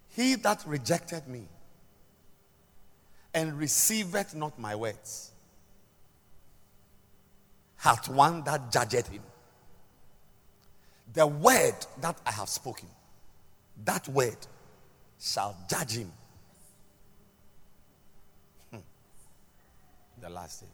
He 0.10 0.36
that 0.36 0.64
rejected 0.68 1.28
me 1.28 1.48
and 3.34 3.58
receiveth 3.58 4.36
not 4.36 4.60
my 4.60 4.76
words 4.76 5.29
hath 7.80 8.10
one 8.10 8.44
that 8.44 8.72
judgeth 8.72 9.08
him. 9.08 9.24
The 11.14 11.26
word 11.26 11.76
that 12.02 12.20
I 12.26 12.32
have 12.32 12.50
spoken, 12.50 12.88
that 13.86 14.08
word 14.10 14.38
shall 15.20 15.56
judge 15.70 15.98
him. 15.98 16.12
Hmm. 18.72 18.80
The 20.22 20.30
last 20.30 20.62
day. 20.62 20.68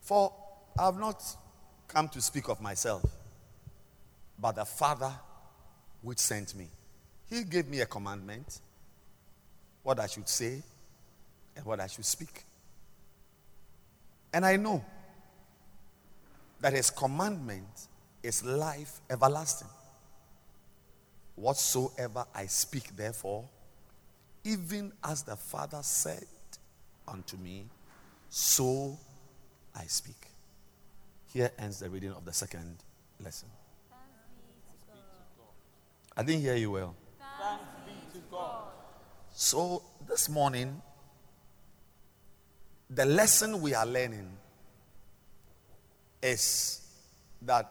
For 0.00 0.32
I 0.78 0.86
have 0.86 0.98
not 0.98 1.22
come 1.88 2.08
to 2.10 2.20
speak 2.20 2.48
of 2.48 2.60
myself, 2.60 3.04
but 4.38 4.52
the 4.52 4.64
Father 4.64 5.12
which 6.02 6.18
sent 6.18 6.54
me. 6.54 6.68
He 7.28 7.44
gave 7.44 7.68
me 7.68 7.80
a 7.80 7.86
commandment, 7.86 8.60
what 9.82 9.98
I 9.98 10.06
should 10.06 10.28
say 10.28 10.62
and 11.56 11.64
what 11.64 11.80
I 11.80 11.86
should 11.88 12.04
speak. 12.04 12.44
And 14.32 14.46
I 14.46 14.56
know 14.56 14.84
that 16.62 16.72
his 16.72 16.90
commandment 16.90 17.88
is 18.22 18.44
life 18.44 19.00
everlasting. 19.10 19.68
Whatsoever 21.34 22.24
I 22.32 22.46
speak, 22.46 22.96
therefore, 22.96 23.48
even 24.44 24.92
as 25.02 25.22
the 25.22 25.36
Father 25.36 25.80
said 25.82 26.24
unto 27.06 27.36
me, 27.36 27.66
so 28.28 28.96
I 29.74 29.84
speak. 29.86 30.28
Here 31.32 31.50
ends 31.58 31.80
the 31.80 31.90
reading 31.90 32.12
of 32.12 32.24
the 32.24 32.32
second 32.32 32.76
lesson. 33.20 33.48
I 36.16 36.22
didn't 36.22 36.42
hear 36.42 36.54
you 36.54 36.70
well. 36.70 36.94
So, 39.34 39.82
this 40.06 40.28
morning, 40.28 40.80
the 42.88 43.06
lesson 43.06 43.60
we 43.60 43.74
are 43.74 43.86
learning 43.86 44.28
is 46.22 46.80
that 47.42 47.70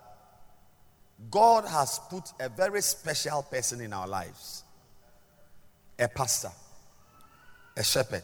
God 1.29 1.65
has 1.65 1.99
put 2.09 2.33
a 2.39 2.49
very 2.49 2.81
special 2.81 3.43
person 3.43 3.81
in 3.81 3.93
our 3.93 4.07
lives 4.07 4.63
a 5.99 6.07
pastor, 6.07 6.49
a 7.77 7.83
shepherd, 7.83 8.23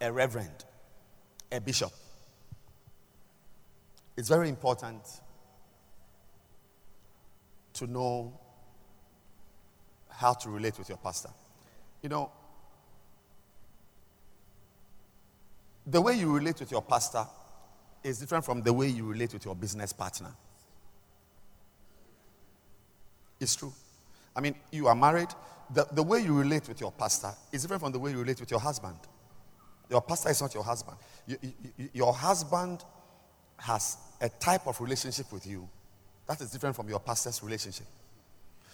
a 0.00 0.12
reverend, 0.12 0.64
a 1.50 1.60
bishop. 1.60 1.90
It's 4.16 4.28
very 4.28 4.48
important 4.48 5.02
to 7.74 7.86
know 7.88 8.38
how 10.08 10.32
to 10.34 10.48
relate 10.48 10.78
with 10.78 10.88
your 10.88 10.98
pastor. 10.98 11.30
You 12.00 12.08
know, 12.08 12.30
the 15.86 16.00
way 16.00 16.14
you 16.14 16.32
relate 16.32 16.60
with 16.60 16.70
your 16.70 16.82
pastor 16.82 17.26
is 18.06 18.18
different 18.18 18.44
from 18.44 18.62
the 18.62 18.72
way 18.72 18.88
you 18.88 19.04
relate 19.04 19.32
with 19.32 19.44
your 19.44 19.54
business 19.54 19.92
partner. 19.92 20.32
It's 23.40 23.56
true. 23.56 23.72
I 24.34 24.40
mean, 24.40 24.54
you 24.70 24.86
are 24.86 24.94
married. 24.94 25.28
The, 25.74 25.86
the 25.92 26.02
way 26.02 26.20
you 26.20 26.38
relate 26.38 26.68
with 26.68 26.80
your 26.80 26.92
pastor 26.92 27.32
is 27.52 27.62
different 27.62 27.82
from 27.82 27.92
the 27.92 27.98
way 27.98 28.12
you 28.12 28.18
relate 28.18 28.40
with 28.40 28.50
your 28.50 28.60
husband. 28.60 28.96
Your 29.90 30.00
pastor 30.00 30.30
is 30.30 30.40
not 30.40 30.54
your 30.54 30.62
husband. 30.62 30.96
You, 31.26 31.36
you, 31.42 31.88
your 31.92 32.12
husband 32.12 32.84
has 33.58 33.98
a 34.20 34.28
type 34.28 34.66
of 34.66 34.80
relationship 34.80 35.32
with 35.32 35.46
you 35.46 35.68
that 36.26 36.40
is 36.40 36.50
different 36.50 36.76
from 36.76 36.88
your 36.88 37.00
pastor's 37.00 37.42
relationship. 37.42 37.86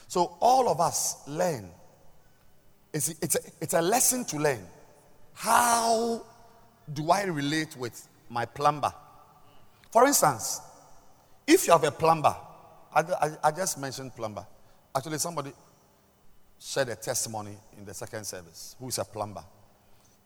So, 0.08 0.36
all 0.40 0.68
of 0.68 0.80
us 0.80 1.26
learn. 1.26 1.70
It's, 2.92 3.08
it's, 3.08 3.36
a, 3.36 3.40
it's 3.60 3.74
a 3.74 3.80
lesson 3.80 4.24
to 4.26 4.36
learn. 4.36 4.66
How 5.32 6.24
do 6.92 7.10
I 7.10 7.24
relate 7.24 7.76
with 7.76 8.06
my 8.28 8.44
plumber? 8.44 8.92
For 9.92 10.06
instance, 10.06 10.60
if 11.46 11.66
you 11.66 11.72
have 11.72 11.84
a 11.84 11.90
plumber, 11.90 12.34
I, 12.94 13.00
I, 13.00 13.30
I 13.44 13.50
just 13.50 13.78
mentioned 13.78 14.16
plumber. 14.16 14.46
Actually, 14.96 15.18
somebody 15.18 15.52
shared 16.58 16.88
a 16.88 16.96
testimony 16.96 17.56
in 17.76 17.84
the 17.84 17.92
second 17.92 18.24
service 18.24 18.74
who 18.78 18.88
is 18.88 18.98
a 18.98 19.04
plumber. 19.04 19.44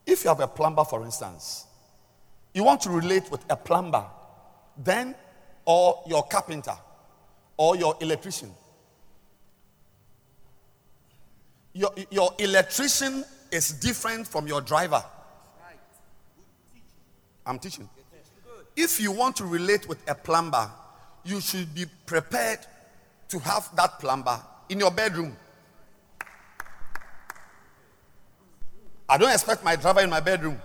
If 0.06 0.22
you 0.22 0.28
have 0.28 0.38
a 0.38 0.46
plumber, 0.46 0.84
for 0.84 1.04
instance, 1.04 1.66
you 2.54 2.62
want 2.62 2.80
to 2.82 2.90
relate 2.90 3.28
with 3.30 3.44
a 3.50 3.56
plumber, 3.56 4.04
then, 4.78 5.16
or 5.64 6.02
your 6.06 6.22
carpenter, 6.22 6.76
or 7.56 7.76
your 7.76 7.96
electrician. 8.00 8.52
Your, 11.72 11.90
your 12.10 12.30
electrician 12.38 13.24
is 13.50 13.72
different 13.72 14.28
from 14.28 14.46
your 14.46 14.60
driver. 14.60 15.04
I'm 17.44 17.58
teaching. 17.58 17.88
If 18.76 19.00
you 19.00 19.10
want 19.10 19.36
to 19.36 19.44
relate 19.44 19.88
with 19.88 19.98
a 20.08 20.14
plumber, 20.14 20.70
you 21.24 21.40
should 21.40 21.74
be 21.74 21.86
prepared 22.04 22.60
to 23.28 23.38
have 23.38 23.74
that 23.74 23.98
plumber 23.98 24.40
in 24.68 24.78
your 24.78 24.90
bedroom. 24.90 25.36
I 29.08 29.16
don't 29.18 29.32
expect 29.32 29.64
my 29.64 29.76
driver 29.76 30.00
in 30.00 30.10
my 30.10 30.20
bedroom. 30.20 30.60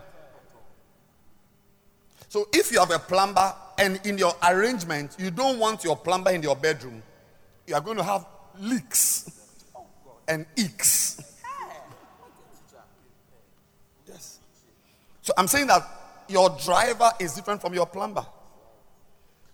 So 2.28 2.48
if 2.54 2.72
you 2.72 2.80
have 2.80 2.92
a 2.92 3.00
plumber 3.00 3.54
and 3.78 4.00
in 4.06 4.18
your 4.18 4.34
arrangement 4.48 5.16
you 5.20 5.32
don't 5.32 5.60
want 5.60 5.84
your 5.84 5.96
plumber 5.96 6.32
in 6.32 6.42
your 6.42 6.56
bedroom, 6.56 7.04
you 7.68 7.76
are 7.76 7.82
going 7.82 7.98
to 7.98 8.04
have 8.04 8.26
leaks 8.60 9.30
and 10.28 10.46
eeks. 10.56 11.24
Yes. 14.08 14.40
So 15.22 15.34
I'm 15.38 15.48
saying 15.48 15.68
that 15.68 16.01
your 16.32 16.50
driver 16.64 17.12
is 17.20 17.34
different 17.34 17.62
from 17.62 17.74
your 17.74 17.86
plumber. 17.86 18.26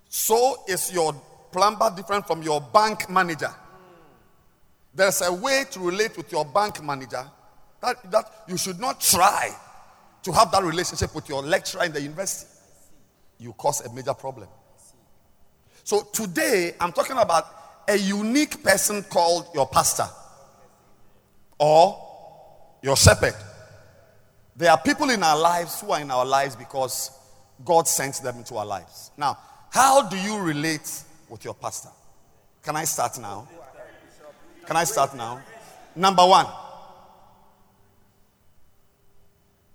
So 0.09 0.63
is 0.67 0.93
your 0.93 1.13
plumber 1.51 1.91
different 1.95 2.27
from 2.27 2.41
your 2.43 2.61
bank 2.61 3.09
manager. 3.09 3.53
There's 4.93 5.21
a 5.21 5.33
way 5.33 5.65
to 5.71 5.79
relate 5.79 6.17
with 6.17 6.31
your 6.31 6.45
bank 6.45 6.83
manager 6.83 7.25
that, 7.81 8.11
that 8.11 8.25
you 8.47 8.57
should 8.57 8.79
not 8.79 9.01
try 9.01 9.49
to 10.23 10.31
have 10.31 10.51
that 10.51 10.63
relationship 10.63 11.13
with 11.13 11.29
your 11.29 11.41
lecturer 11.41 11.83
in 11.83 11.93
the 11.93 12.01
university. 12.01 12.51
You 13.39 13.53
cause 13.53 13.85
a 13.85 13.93
major 13.93 14.13
problem. 14.13 14.47
So 15.83 16.01
today, 16.11 16.75
I'm 16.81 16.91
talking 16.91 17.17
about 17.17 17.45
a 17.87 17.95
unique 17.95 18.63
person 18.63 19.03
called 19.03 19.47
your 19.53 19.67
pastor 19.67 20.07
or 21.59 22.03
your 22.81 22.97
shepherd. 22.97 23.35
There 24.57 24.71
are 24.71 24.77
people 24.79 25.11
in 25.11 25.21
our 25.21 25.37
lives 25.37 25.79
who 25.81 25.91
are 25.91 26.01
in 26.01 26.09
our 26.09 26.25
lives 26.25 26.55
because 26.55 27.11
God 27.63 27.87
sent 27.87 28.15
them 28.23 28.37
into 28.37 28.55
our 28.57 28.65
lives. 28.65 29.11
Now, 29.15 29.37
how 29.69 30.09
do 30.09 30.17
you 30.17 30.39
relate 30.39 31.03
with 31.29 31.45
your 31.45 31.53
pastor? 31.53 31.89
Can 32.63 32.75
I 32.75 32.85
start 32.85 33.19
now? 33.19 33.47
Can 34.65 34.75
I 34.75 34.83
start 34.83 35.15
now? 35.15 35.43
Number 35.95 36.25
one, 36.25 36.47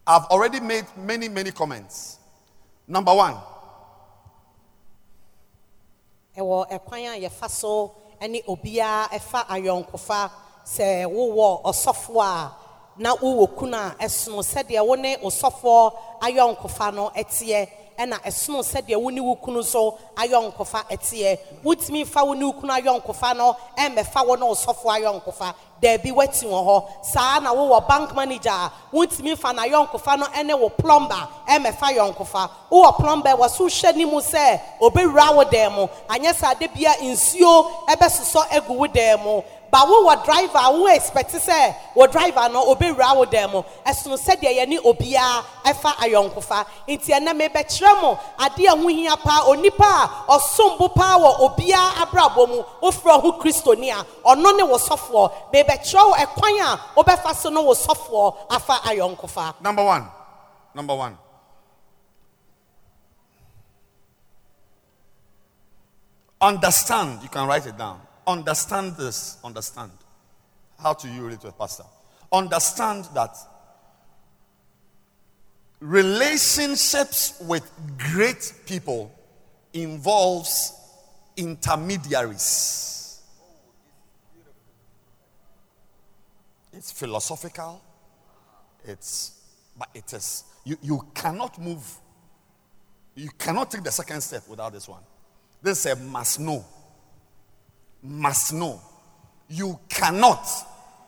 I've 0.05 0.25
already 0.25 0.59
made 0.59 0.85
many, 0.97 1.29
many 1.29 1.53
comments. 1.53 2.19
Number 2.89 3.15
one, 3.15 3.37
na 12.99 13.15
wowɔ 13.17 13.47
kunu 13.57 13.77
a 13.77 13.95
ɛsono 14.05 14.43
sɛdeɛ 14.43 14.87
wo 14.87 14.95
ne 14.95 15.17
ɔsɔfoɔ 15.17 15.93
ayɔnkofa 16.23 16.95
no 16.95 17.11
ɛteɛ 17.17 17.69
ɛna 17.99 18.19
ɛsono 18.25 18.63
sɛdeɛ 18.63 18.97
wo 19.01 19.11
ne 19.11 19.21
wo 19.21 19.35
kunu 19.37 19.63
so 19.63 19.99
ayɔnkofa 20.17 20.85
ɛteɛ. 20.91 21.39
Wotumi 21.65 22.07
fa 22.07 22.25
wo 22.25 22.33
ne 22.35 22.45
wo 22.45 22.53
kunu 22.53 22.73
ayɔnkofa 22.73 23.37
no 23.37 23.57
ɛmmɛfa 23.79 24.27
wo 24.27 24.35
ne 24.35 24.43
ɔsɔfoɔ 24.43 24.99
ayɔnkofa. 25.01 25.55
Daabi 25.83 26.13
wati 26.13 26.47
wɔ 26.47 26.65
hɔ. 26.67 27.05
Saa 27.05 27.39
na 27.41 27.53
wowɔ 27.55 27.89
bank 27.89 28.15
manager 28.15 28.51
a 28.51 28.73
wontumi 28.93 29.37
fa 29.39 29.53
na 29.53 29.65
yɔnkofa 29.65 30.19
no 30.19 30.27
ɛne 30.27 30.59
wo 30.59 30.69
plumber 30.69 31.29
ɛmmɛfa 31.49 31.97
yɔnkofa 31.97 32.51
wowɔ 32.71 32.97
plumber 32.97 33.31
wɔ 33.37 33.51
so 33.51 33.67
hwɛ 33.67 33.97
ne 33.97 34.05
mu 34.05 34.21
sɛ 34.21 34.61
obɛwura 34.81 35.35
wo 35.37 35.45
dan 35.45 35.73
anyɛ 36.09 36.33
sɛ 36.35 36.51
ade 36.53 36.71
bia 36.75 36.91
nsuo 37.03 37.87
ɛbɛsosɔ 37.89 38.47
agu 38.53 38.75
wo 38.75 38.87
dan 38.87 39.19
ba 39.73 39.79
wowɔ 39.87 40.23
driver 40.25 40.59
a 40.59 40.71
wo 40.71 40.87
expect 40.89 41.33
sɛ 41.33 41.75
wo 41.95 42.07
driver 42.07 42.47
no 42.53 42.75
obɛwura 42.75 43.17
wo 43.17 43.25
dan 43.25 43.51
mu 43.51 43.63
ɛsono 43.87 44.19
sɛdeɛ 44.21 44.53
yɛne 44.59 44.79
obiara 44.85 45.43
ɛfa 45.65 45.93
ayɔnkofa 46.05 46.67
nti 46.89 47.09
ɛnɛ 47.11 47.33
mebɛkyerɛ 47.41 48.03
mo 48.03 48.19
adeɛ 48.39 48.69
ho 48.83 48.89
hia 48.89 49.17
paa 49.17 49.41
onipa 49.49 49.83
a 50.29 50.37
ɔsom 50.37 50.79
bo 50.79 50.89
paa 50.89 51.17
wɔ 51.19 51.39
obiara 51.41 52.05
abrabɔ 52.05 52.49
mu 52.49 52.63
wofrɛ 52.83 53.23
ho 53.23 53.33
kristoni 53.41 53.89
a 53.91 54.05
ɔno 54.29 54.55
ne 54.59 54.63
wo 54.63 54.77
sɔfoɔ 54.77 55.33
mebɛkyerɛ 55.55 56.07
wo 56.07 56.15
ɛkwan 56.17 56.61
a 56.61 56.81
wobɛfa 57.03 57.35
so 57.35 57.49
no 57.49 57.63
wo 57.63 57.73
sɔfoɔ 57.73 58.37
afa 58.51 58.75
ayɔnkofa 58.85 59.55
number 59.63 59.83
one, 59.85 60.07
number 60.75 60.95
one. 60.95 61.17
Understand, 66.43 67.23
you 67.23 67.29
can 67.31 67.47
write 67.47 67.65
it 67.67 67.79
down. 67.79 68.01
Understand 68.27 68.97
this, 68.97 69.39
understand. 69.45 69.93
How 70.79 70.93
to 70.95 71.09
you 71.09 71.23
relate 71.23 71.41
to 71.41 71.49
a 71.49 71.53
pastor? 71.53 71.85
Understand 72.33 73.07
that 73.15 73.37
relationships 75.81 77.35
with 77.41 77.69
great 77.99 78.53
people 78.67 79.13
involves 79.73 80.73
intermediaries. 81.37 83.21
It's 86.73 86.91
philosophical. 86.93 87.83
It's 88.85 89.39
but 89.79 89.89
it 89.95 90.13
is 90.13 90.45
you, 90.65 90.77
you 90.83 91.07
cannot 91.15 91.61
move. 91.61 91.85
You 93.15 93.31
cannot 93.39 93.71
take 93.71 93.83
the 93.83 93.91
second 93.91 94.21
step 94.21 94.49
without 94.49 94.73
this 94.73 94.89
one. 94.89 95.03
This 95.63 95.85
is 95.85 95.93
a 95.93 95.97
must 95.97 96.41
know. 96.41 96.65
Must 98.03 98.53
know. 98.53 98.81
You 99.49 99.79
cannot 99.89 100.47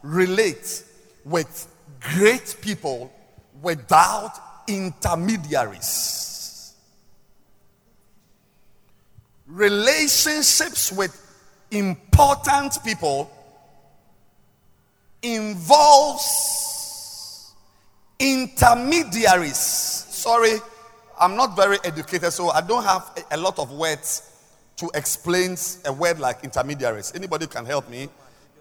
relate 0.03 0.85
with 1.25 1.67
great 2.01 2.57
people 2.61 3.13
without 3.63 4.33
intermediaries. 4.69 6.75
Relationships 9.47 10.93
with 10.93 11.21
important 11.71 12.79
people 12.85 13.31
involves 15.23 16.55
intermediaries. 18.19 19.57
Sorry, 19.57 20.59
I'm 21.21 21.37
not 21.37 21.57
very 21.57 21.79
educated, 21.85 22.33
so 22.33 22.51
I 22.51 22.61
don't 22.61 22.85
have 22.85 23.25
a, 23.31 23.37
lot 23.37 23.59
of 23.59 23.71
words 23.73 24.31
to 24.77 24.91
explain 24.95 25.57
a 25.85 25.93
word 25.93 26.19
like 26.19 26.45
intermediaries. 26.45 27.13
Anybody 27.15 27.47
can 27.47 27.65
help 27.65 27.89
me? 27.89 28.09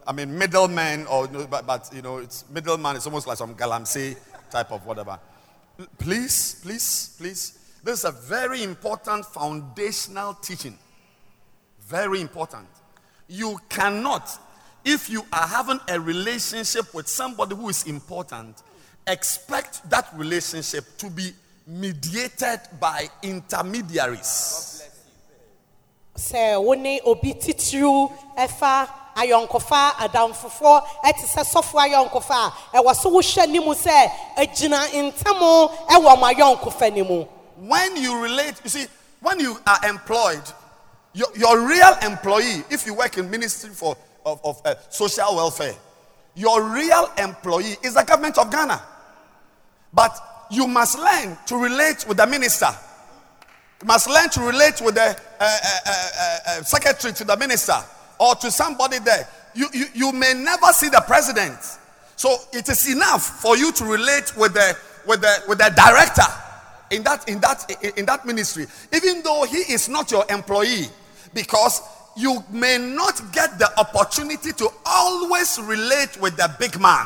I 0.06 0.12
mean, 0.12 0.38
middleman, 0.38 1.06
or 1.08 1.28
but, 1.28 1.66
but 1.66 1.90
you 1.94 2.02
know, 2.02 2.18
it's 2.18 2.46
middleman. 2.50 2.96
It's 2.96 3.06
almost 3.06 3.28
like 3.28 3.38
some 3.38 3.56
galamsey 3.56 4.18
type 4.52 4.72
of 4.72 4.86
whatever. 4.86 5.20
Please, 5.98 6.60
please, 6.62 7.16
please. 7.18 7.60
This 7.84 8.00
is 8.00 8.06
a 8.06 8.12
very 8.12 8.64
important 8.64 9.26
foundational 9.26 10.36
teaching. 10.36 10.78
Very 11.82 12.22
important. 12.22 12.68
You 13.28 13.60
cannot, 13.70 14.30
if 14.86 15.10
you 15.10 15.26
are 15.34 15.48
having 15.48 15.80
a 15.90 16.00
relationship 16.00 16.94
with 16.94 17.08
somebody 17.08 17.56
who 17.56 17.70
is 17.70 17.84
important, 17.84 18.62
expect 19.08 19.90
that 19.90 20.08
relationship 20.16 20.86
to 20.98 21.10
be 21.10 21.32
mediated 21.68 22.60
by 22.80 23.08
intermediaries. 23.22 24.73
Sɛ 26.18 26.62
wo 26.64 26.74
ne 26.74 27.00
obi 27.06 27.34
titiriw 27.34 28.12
ɛfa 28.38 28.88
ayɔnkofa 29.16 29.92
adamfofoɔ 29.98 30.84
ɛte 31.06 31.26
sɛ 31.26 31.44
sɔfo 31.44 31.80
ayɔnkofa 31.80 32.52
a 32.74 32.78
ɛwɔ 32.78 32.96
so 32.96 33.10
wohyɛ 33.10 33.48
ne 33.50 33.60
mu 33.60 33.74
sɛ 33.74 34.12
agyina 34.38 34.88
ntam 34.94 35.40
ɛwɔ 35.90 36.20
mo 36.20 36.28
ayɔnkofa 36.28 36.94
ne 36.94 37.02
mu 37.04 37.26
When 37.58 37.96
you 37.96 38.22
relate, 38.22 38.56
you 38.64 38.70
see, 38.70 38.88
when 39.22 39.40
you 39.40 39.58
are 39.66 39.90
employed, 39.90 40.42
your, 41.14 41.28
your 41.36 41.68
real 41.68 41.96
employee, 42.04 42.64
if 42.70 42.86
you 42.86 42.94
work 42.94 43.18
in 43.18 43.30
ministry 43.30 43.70
for 43.70 43.96
of, 44.26 44.42
of 44.44 44.62
uh, 44.66 44.76
social 44.90 45.36
welfare, 45.36 45.76
your 46.36 46.64
real 46.74 47.10
employee 47.18 47.78
is 47.84 47.94
the 47.94 48.04
government 48.04 48.38
of 48.38 48.52
Ghana. 48.52 48.82
But 49.94 50.48
you 50.50 50.68
must 50.68 50.98
learn 50.98 51.38
to 51.48 51.56
relate 51.58 52.06
with 52.08 52.18
the 52.18 52.26
minister. 52.26 52.68
You 53.84 53.88
must 53.88 54.10
learn 54.10 54.30
to 54.30 54.40
relate 54.40 54.80
with 54.80 54.96
the 54.96 55.02
uh, 55.02 55.14
uh, 55.42 55.80
uh, 55.86 56.40
uh, 56.48 56.64
secretary 56.64 57.14
to 57.16 57.26
the 57.26 57.36
minister 57.36 57.76
or 58.18 58.34
to 58.36 58.50
somebody 58.50 59.00
there. 59.00 59.28
You, 59.54 59.68
you, 59.74 59.86
you 59.94 60.12
may 60.14 60.34
never 60.34 60.68
see 60.68 60.88
the 60.88 61.04
president. 61.06 61.60
So 62.16 62.34
it 62.54 62.70
is 62.70 62.90
enough 62.90 63.42
for 63.42 63.58
you 63.58 63.74
to 63.74 63.84
relate 63.84 64.38
with 64.38 64.54
the, 64.54 64.78
with 65.06 65.20
the, 65.20 65.44
with 65.50 65.58
the 65.58 65.70
director 65.76 66.24
in 66.92 67.04
that, 67.04 67.28
in, 67.28 67.42
that, 67.42 67.94
in 67.98 68.06
that 68.06 68.26
ministry, 68.26 68.68
even 68.94 69.22
though 69.22 69.44
he 69.44 69.58
is 69.58 69.90
not 69.90 70.12
your 70.12 70.24
employee, 70.30 70.88
because 71.34 71.82
you 72.16 72.42
may 72.52 72.78
not 72.78 73.22
get 73.34 73.60
the 73.60 73.70
opportunity 73.78 74.54
to 74.54 74.70
always 74.86 75.60
relate 75.62 76.18
with 76.22 76.38
the 76.38 76.50
big 76.58 76.80
man. 76.80 77.06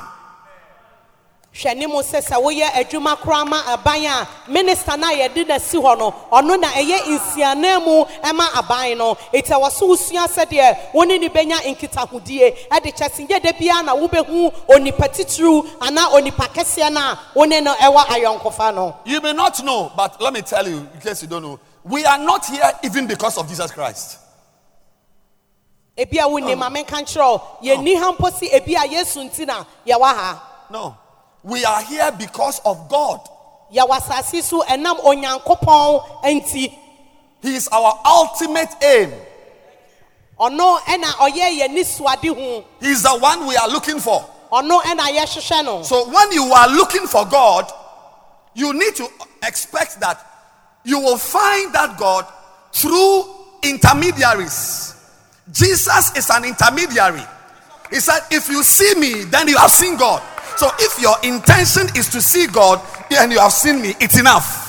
Hwɛ 1.58 1.76
ne 1.76 1.88
mu 1.88 2.02
sɛ 2.02 2.22
sɛ 2.22 2.36
woyɛ 2.42 2.68
adwuma 2.74 3.18
koraa 3.18 3.46
ma 3.48 3.62
aban 3.74 4.06
a 4.06 4.28
minista 4.52 4.98
no 4.98 5.08
a 5.08 5.12
yɛde 5.28 5.48
no 5.48 5.58
si 5.58 5.78
hɔ 5.78 5.98
no 5.98 6.12
ɔno 6.32 6.60
na 6.60 6.68
ɛyɛ 6.68 7.00
nsianan 7.18 7.84
mu 7.84 8.06
ma 8.36 8.48
aban 8.56 8.98
no. 8.98 9.16
Ɛti 9.34 9.50
ɛwɔ 9.50 9.72
so 9.72 9.88
wosua 9.88 10.28
sɛdeɛ 10.28 10.94
wo 10.94 11.04
ne 11.04 11.18
ne 11.18 11.30
bɛnya 11.30 11.58
nkitahodie. 11.76 12.68
Ɛde 12.70 12.96
kyɛ 12.96 13.12
se 13.12 13.26
nyɛ 13.26 13.42
da 13.42 13.52
biara 13.54 13.84
na 13.86 13.96
wobɛhu 13.96 14.54
onipa 14.70 15.08
titiriw 15.10 15.66
anaa 15.80 16.12
onipa 16.14 16.48
kɛseɛ 16.54 16.92
no 16.94 17.00
a 17.00 17.20
wo 17.34 17.44
ne 17.46 17.60
no 17.62 17.74
ɛwɔ 17.74 18.06
ayɔnkofa 18.06 18.76
no. 18.76 18.96
You 19.06 19.20
may 19.22 19.34
not 19.34 19.64
know, 19.64 19.92
but 19.96 20.22
let 20.22 20.34
me 20.34 20.42
tell 20.42 20.68
you, 20.68 20.88
in 20.94 21.00
case 21.02 21.24
you 21.24 21.28
don't 21.28 21.42
know, 21.42 21.60
we 21.84 22.06
are 22.06 22.18
not 22.20 22.46
here 22.46 22.72
even 22.84 23.08
because 23.08 23.38
of 23.38 23.48
Jesus 23.50 23.72
Christ. 23.72 24.20
ebi 25.98 26.20
a 26.20 26.28
wonim 26.30 26.58
ma 26.60 26.70
menka 26.70 27.02
nkyerɛ 27.02 27.42
yɛnni 27.64 27.98
ha 28.00 28.12
mpo 28.14 28.32
si 28.32 28.48
ebi 28.50 28.76
a 28.76 28.88
yesu 28.88 29.24
nti 29.28 29.48
na 29.48 29.64
yɛwɔ 29.88 30.04
ha. 30.16 30.44
No. 30.70 30.96
We 31.48 31.64
are 31.64 31.82
here 31.82 32.12
because 32.12 32.60
of 32.66 32.90
God. 32.90 33.22
yɛwɔ 33.74 34.44
so 34.44 34.62
ɛnam 34.64 35.00
onyankopɔn 35.00 36.24
nti 36.24 36.78
He 37.42 37.56
is 37.56 37.70
our 37.70 38.02
ultimate 38.06 38.76
aim. 38.84 39.14
ɔno 40.38 40.78
ɛna 40.82 41.06
ɔyɛ 41.06 41.60
yɛni 41.62 41.86
suade 41.86 42.28
ho 42.36 42.66
He 42.82 42.92
is 42.92 43.04
the 43.04 43.18
one 43.18 43.48
we 43.48 43.56
are 43.56 43.70
looking 43.70 43.98
for. 44.02 44.26
ɔno 44.52 44.82
ɛna 44.82 45.08
yɛhwehwɛ 45.18 45.64
no 45.64 45.84
So 45.84 46.10
when 46.10 46.34
you 46.34 46.52
are 46.52 46.68
looking 46.68 47.08
for 47.08 47.26
God, 47.26 47.72
you 48.54 48.74
need 48.74 48.96
to 48.98 49.08
expect 49.44 50.02
that 50.02 50.20
you 50.84 51.00
will 51.00 51.18
find 51.18 51.72
that 51.74 51.98
God 51.98 52.26
through 52.74 53.24
intermediaries. 53.64 54.96
Jesus 55.50 56.14
is 56.18 56.30
an 56.30 56.44
intermediary. 56.44 57.24
He 57.90 58.02
said, 58.02 58.20
If 58.32 58.50
you 58.50 58.64
see 58.64 58.96
me, 58.96 59.24
then 59.24 59.48
you 59.48 59.58
have 59.58 59.72
seen 59.72 59.96
God. 59.96 60.22
So 60.58 60.70
if 60.80 61.00
your 61.02 61.16
intention 61.24 61.88
is 61.96 62.10
to 62.10 62.22
see 62.22 62.48
God 62.48 62.82
and 63.12 63.32
you 63.32 63.40
have 63.40 63.52
seen 63.52 63.82
me, 63.82 63.94
it's 64.00 64.18
enough. 64.20 64.64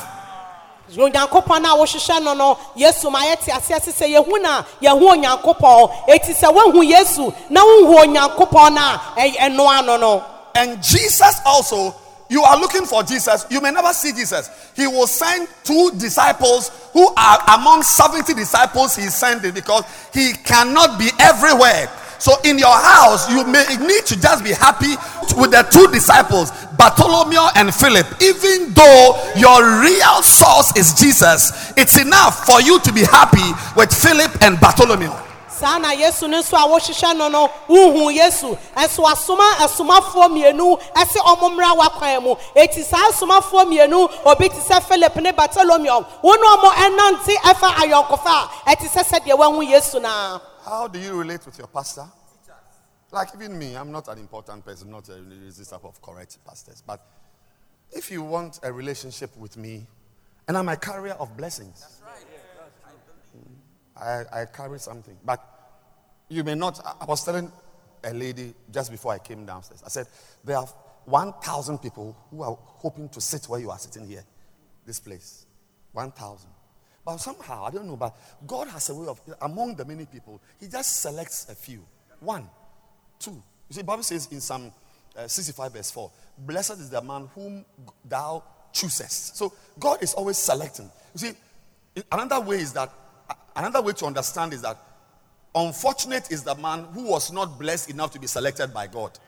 onyankopɔn 0.96 1.64
a 1.64 1.77
wohwehwɛ 1.77 2.22
no 2.22 2.35
no 2.35 2.59
yesu 2.77 3.11
ma 3.11 3.20
yɛte 3.22 3.51
aseɛ 3.53 3.83
se 3.83 3.92
sɛ 3.92 4.16
yɛhu 4.16 4.42
na 4.42 4.62
yɛhu 4.83 5.03
onyankopɔn 5.14 6.09
eti 6.09 6.33
sɛ 6.35 6.53
woahu 6.53 6.83
yesu 6.83 7.33
na 7.51 7.62
wohu 7.62 8.05
onyankopɔn 8.05 8.72
no 8.74 8.81
a 9.16 9.20
ɛy- 9.20 9.55
no 9.55 10.24
And 10.55 10.83
Jesus 10.83 11.40
also, 11.44 11.94
you 12.29 12.42
are 12.42 12.59
looking 12.59 12.85
for 12.85 13.03
Jesus, 13.03 13.46
you 13.51 13.61
may 13.61 13.70
never 13.70 13.92
see 13.92 14.12
Jesus. 14.12 14.51
He 14.74 14.87
will 14.87 15.07
send 15.07 15.46
two 15.62 15.90
disciples 15.96 16.70
who 16.92 17.12
are 17.16 17.38
among 17.55 17.83
70 17.83 18.35
disciples 18.35 18.96
he 18.96 19.09
sent 19.09 19.44
it 19.44 19.55
because 19.55 19.85
he 20.12 20.33
cannot 20.44 20.98
be 20.98 21.11
everywhere. 21.20 21.88
So 22.18 22.33
in 22.44 22.59
your 22.59 22.76
house, 22.76 23.31
you 23.31 23.44
may 23.46 23.64
need 23.81 24.04
to 24.07 24.20
just 24.20 24.42
be 24.42 24.50
happy 24.52 24.94
with 25.37 25.52
the 25.52 25.62
two 25.70 25.87
disciples, 25.92 26.50
Bartholomew 26.76 27.38
and 27.54 27.72
Philip. 27.74 28.07
Even 28.20 28.74
though 28.74 29.33
your 29.37 29.83
real 29.83 30.22
source 30.22 30.76
is 30.76 30.94
Jesus, 30.94 31.72
it's 31.76 31.98
enough 31.98 32.44
for 32.44 32.61
you 32.61 32.81
to 32.81 32.92
be 32.92 33.02
happy 33.02 33.46
with 33.76 33.92
Philip 33.94 34.31
and 34.42 34.59
Bartholomew. 34.61 35.12
saa 35.59 35.78
na 35.78 35.90
yesu 35.92 36.28
no 36.31 36.38
nso 36.38 36.54
a 36.57 36.62
wohwehwɛ 36.70 37.16
no 37.18 37.28
no 37.28 37.48
wohu 37.68 38.14
yesu. 38.14 38.57
Ɛnso 38.76 39.02
wasoma 39.02 39.42
asomafoɔ 39.59 40.28
mmienu 40.31 40.78
ɛsɛ 40.94 41.18
ɔmo 41.18 41.50
mmra 41.50 41.74
wakwan 41.76 42.22
mu. 42.22 42.35
Eti 42.54 42.83
saa 42.85 43.11
asomafoɔ 43.11 43.66
mmienu 43.66 44.09
obi 44.24 44.48
te 44.48 44.54
sɛ 44.61 44.81
philip 44.85 45.16
ne 45.16 45.33
bartolomeo 45.33 46.07
wɔn 46.22 46.38
a 46.38 46.57
ɔmo 46.57 46.70
ɛnante 46.85 47.35
ɛfa 47.42 47.68
ayɔnkofa. 47.83 48.48
A 48.66 48.70
ɛte 48.76 48.87
sɛ 48.88 49.02
sɛdeɛ 49.04 49.37
wahu 49.37 49.62
yesu 49.68 50.00
naa 50.00 50.38
How 50.68 50.87
do 50.87 50.98
you 50.98 51.14
relate 51.18 51.46
with 51.46 51.57
your 51.57 51.66
pastor? 51.66 52.04
Like 53.11 53.28
even 53.35 53.59
me, 53.59 53.74
I'm 53.74 53.90
not 53.90 54.07
an 54.09 54.18
important 54.18 54.66
person, 54.66 54.90
not 54.90 55.09
a, 55.09 55.14
this 55.14 55.68
type 55.68 55.85
of 55.85 56.00
correct 56.02 56.37
pastors. 56.46 56.83
But 56.87 57.00
if 57.90 58.11
you 58.11 58.22
want 58.22 58.61
a 58.62 58.70
relationship 58.70 59.35
with 59.38 59.57
me, 59.57 59.87
and 60.46 60.59
I'm 60.59 60.68
a 60.68 60.76
carrier 60.76 61.14
of 61.14 61.35
blessings, 61.37 62.00
I, 63.96 64.24
I 64.31 64.44
carry 64.44 64.78
something. 64.78 65.16
But 65.24 65.42
you 66.28 66.44
may 66.44 66.54
not. 66.54 66.81
I- 66.85 66.96
I 67.00 67.04
was 67.07 67.24
telling 67.24 67.50
a 68.04 68.12
lady 68.12 68.54
just 68.70 68.90
before 68.90 69.12
I 69.12 69.18
came 69.18 69.46
downstairs. 69.46 69.83
I 69.85 69.88
said 69.88 70.07
there 70.44 70.59
are 70.59 70.66
1,000 71.07 71.78
people 71.78 72.14
who 72.31 72.42
are 72.42 72.57
hoping 72.61 73.09
to 73.09 73.20
sit 73.22 73.46
where 73.48 73.59
you 73.59 73.70
are 73.70 73.78
sitting 73.78 74.07
here, 74.07 74.24
this 74.85 75.00
place. 75.00 75.46
1,000. 75.92 76.50
But 77.09 77.21
somehow, 77.21 77.64
I 77.64 77.71
don't 77.71 77.87
know, 77.87 77.97
but 77.97 78.14
God 78.47 78.68
has 78.68 78.90
a 78.90 78.94
way 78.94 79.07
of, 79.07 79.18
among 79.40 79.77
the 79.77 79.85
many 79.87 80.05
people, 80.05 80.42
He 80.61 80.68
just 80.68 81.01
selects 81.01 81.49
a 81.49 81.55
few. 81.55 81.83
One, 82.21 82.47
two. 83.18 83.31
You 83.31 83.77
see, 83.77 83.83
Bible 83.83 84.03
says 84.03 84.29
in 84.31 84.42
Psalm 84.42 84.71
uh, 85.16 85.27
65, 85.27 85.73
verse 85.73 85.90
4, 85.90 86.11
Blessed 86.37 86.73
is 86.73 86.90
the 86.90 87.01
man 87.01 87.31
whom 87.35 87.64
thou 88.05 88.44
choosest. 88.75 89.38
So 89.38 89.55
God 89.79 90.03
is 90.03 90.12
always 90.12 90.37
selecting. 90.37 90.90
You 91.14 91.18
see, 91.18 91.33
another 92.12 92.40
way 92.40 92.57
is 92.57 92.75
that, 92.75 92.92
another 93.57 93.81
way 93.81 93.94
to 93.94 94.05
understand 94.05 94.53
is 94.53 94.61
that 94.61 94.77
unfortunate 95.55 96.31
is 96.31 96.42
the 96.42 96.57
man 96.57 96.85
who 96.92 97.05
was 97.05 97.33
not 97.33 97.59
blessed 97.59 97.88
enough 97.88 98.11
to 98.11 98.21
be 98.21 98.27
selected 98.27 98.75
by 98.75 98.87
God. 98.87 99.18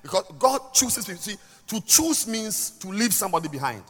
Because 0.00 0.24
God 0.38 0.72
chooses 0.72 1.04
people. 1.04 1.20
See, 1.20 1.36
to 1.66 1.80
choose 1.82 2.26
means 2.26 2.70
to 2.70 2.88
leave 2.88 3.12
somebody 3.12 3.48
behind. 3.48 3.82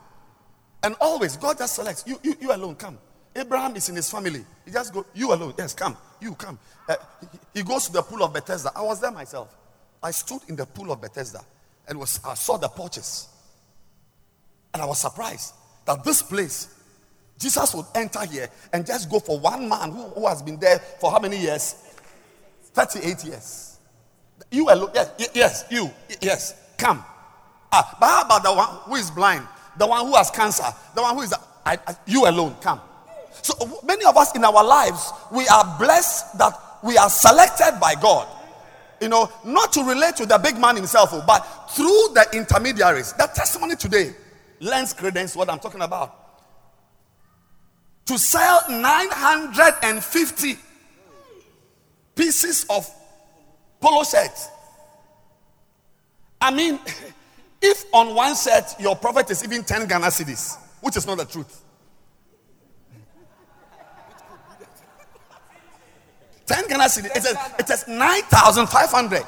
And 0.86 0.94
always, 1.00 1.36
God 1.36 1.58
just 1.58 1.74
selects 1.74 2.04
you, 2.06 2.16
you, 2.22 2.36
you 2.40 2.54
alone. 2.54 2.76
Come. 2.76 2.96
Abraham 3.34 3.74
is 3.74 3.88
in 3.88 3.96
his 3.96 4.08
family. 4.08 4.44
He 4.64 4.70
just 4.70 4.94
go, 4.94 5.04
you 5.16 5.32
alone. 5.32 5.52
Yes, 5.58 5.74
come. 5.74 5.96
You 6.20 6.32
come. 6.36 6.60
Uh, 6.88 6.94
he, 7.20 7.38
he 7.54 7.62
goes 7.64 7.86
to 7.88 7.92
the 7.92 8.02
pool 8.02 8.22
of 8.22 8.32
Bethesda. 8.32 8.70
I 8.72 8.82
was 8.82 9.00
there 9.00 9.10
myself. 9.10 9.52
I 10.00 10.12
stood 10.12 10.42
in 10.46 10.54
the 10.54 10.64
pool 10.64 10.92
of 10.92 11.00
Bethesda 11.00 11.40
and 11.88 11.98
was 11.98 12.20
I 12.24 12.34
saw 12.34 12.56
the 12.56 12.68
porches. 12.68 13.26
And 14.72 14.80
I 14.80 14.86
was 14.86 15.00
surprised 15.00 15.54
that 15.86 16.04
this 16.04 16.22
place, 16.22 16.72
Jesus 17.36 17.74
would 17.74 17.86
enter 17.96 18.24
here 18.24 18.48
and 18.72 18.86
just 18.86 19.10
go 19.10 19.18
for 19.18 19.40
one 19.40 19.68
man 19.68 19.90
who, 19.90 20.02
who 20.10 20.28
has 20.28 20.40
been 20.40 20.56
there 20.56 20.78
for 20.78 21.10
how 21.10 21.18
many 21.18 21.36
years? 21.36 21.74
38 22.74 23.24
years. 23.24 23.80
You 24.52 24.70
alone. 24.70 24.90
Yes, 24.94 25.30
yes, 25.34 25.64
you. 25.68 25.90
Yes, 26.20 26.54
come. 26.78 27.04
Ah, 27.72 27.96
but 27.98 28.06
how 28.06 28.22
about 28.22 28.44
the 28.44 28.54
one 28.54 28.68
who 28.84 28.94
is 28.94 29.10
blind? 29.10 29.48
The 29.78 29.86
one 29.86 30.06
who 30.06 30.14
has 30.16 30.30
cancer? 30.30 30.64
The 30.94 31.02
one 31.02 31.14
who 31.16 31.22
is. 31.22 31.34
I, 31.64 31.78
I- 31.86 31.96
you 32.06 32.26
alone, 32.26 32.56
come. 32.60 32.80
So 33.42 33.80
many 33.84 34.04
of 34.04 34.16
us 34.16 34.34
in 34.34 34.44
our 34.44 34.64
lives, 34.64 35.12
we 35.30 35.46
are 35.48 35.76
blessed 35.78 36.38
that 36.38 36.52
we 36.82 36.96
are 36.96 37.10
selected 37.10 37.78
by 37.80 37.94
God. 37.94 38.26
You 39.00 39.08
know, 39.08 39.30
not 39.44 39.72
to 39.74 39.82
relate 39.84 40.16
to 40.16 40.26
the 40.26 40.38
big 40.38 40.58
man 40.58 40.74
himself, 40.76 41.10
oh, 41.12 41.22
but 41.26 41.40
through 41.70 42.14
the 42.14 42.26
intermediaries. 42.32 43.12
That 43.14 43.34
testimony 43.34 43.76
today 43.76 44.14
lends 44.60 44.92
credence 44.94 45.36
what 45.36 45.50
I'm 45.50 45.58
talking 45.58 45.82
about. 45.82 46.14
To 48.06 48.18
sell 48.18 48.62
950 48.70 50.56
pieces 52.14 52.64
of 52.70 52.88
polo 53.80 54.02
shirts. 54.04 54.48
I 56.40 56.50
mean, 56.52 56.78
if 57.62 57.84
on 57.92 58.14
one 58.14 58.34
set 58.34 58.74
your 58.78 58.96
profit 58.96 59.30
is 59.30 59.44
even 59.44 59.64
10 59.64 59.86
Ghana 59.88 60.06
cedis, 60.06 60.56
which 60.80 60.96
is 60.96 61.06
not 61.06 61.18
the 61.18 61.24
truth. 61.24 61.62
10 66.46 66.68
Ghana 66.68 66.84
it 66.84 66.90
says, 66.90 67.36
it 67.58 67.66
says 67.66 67.88
9,500. 67.88 69.22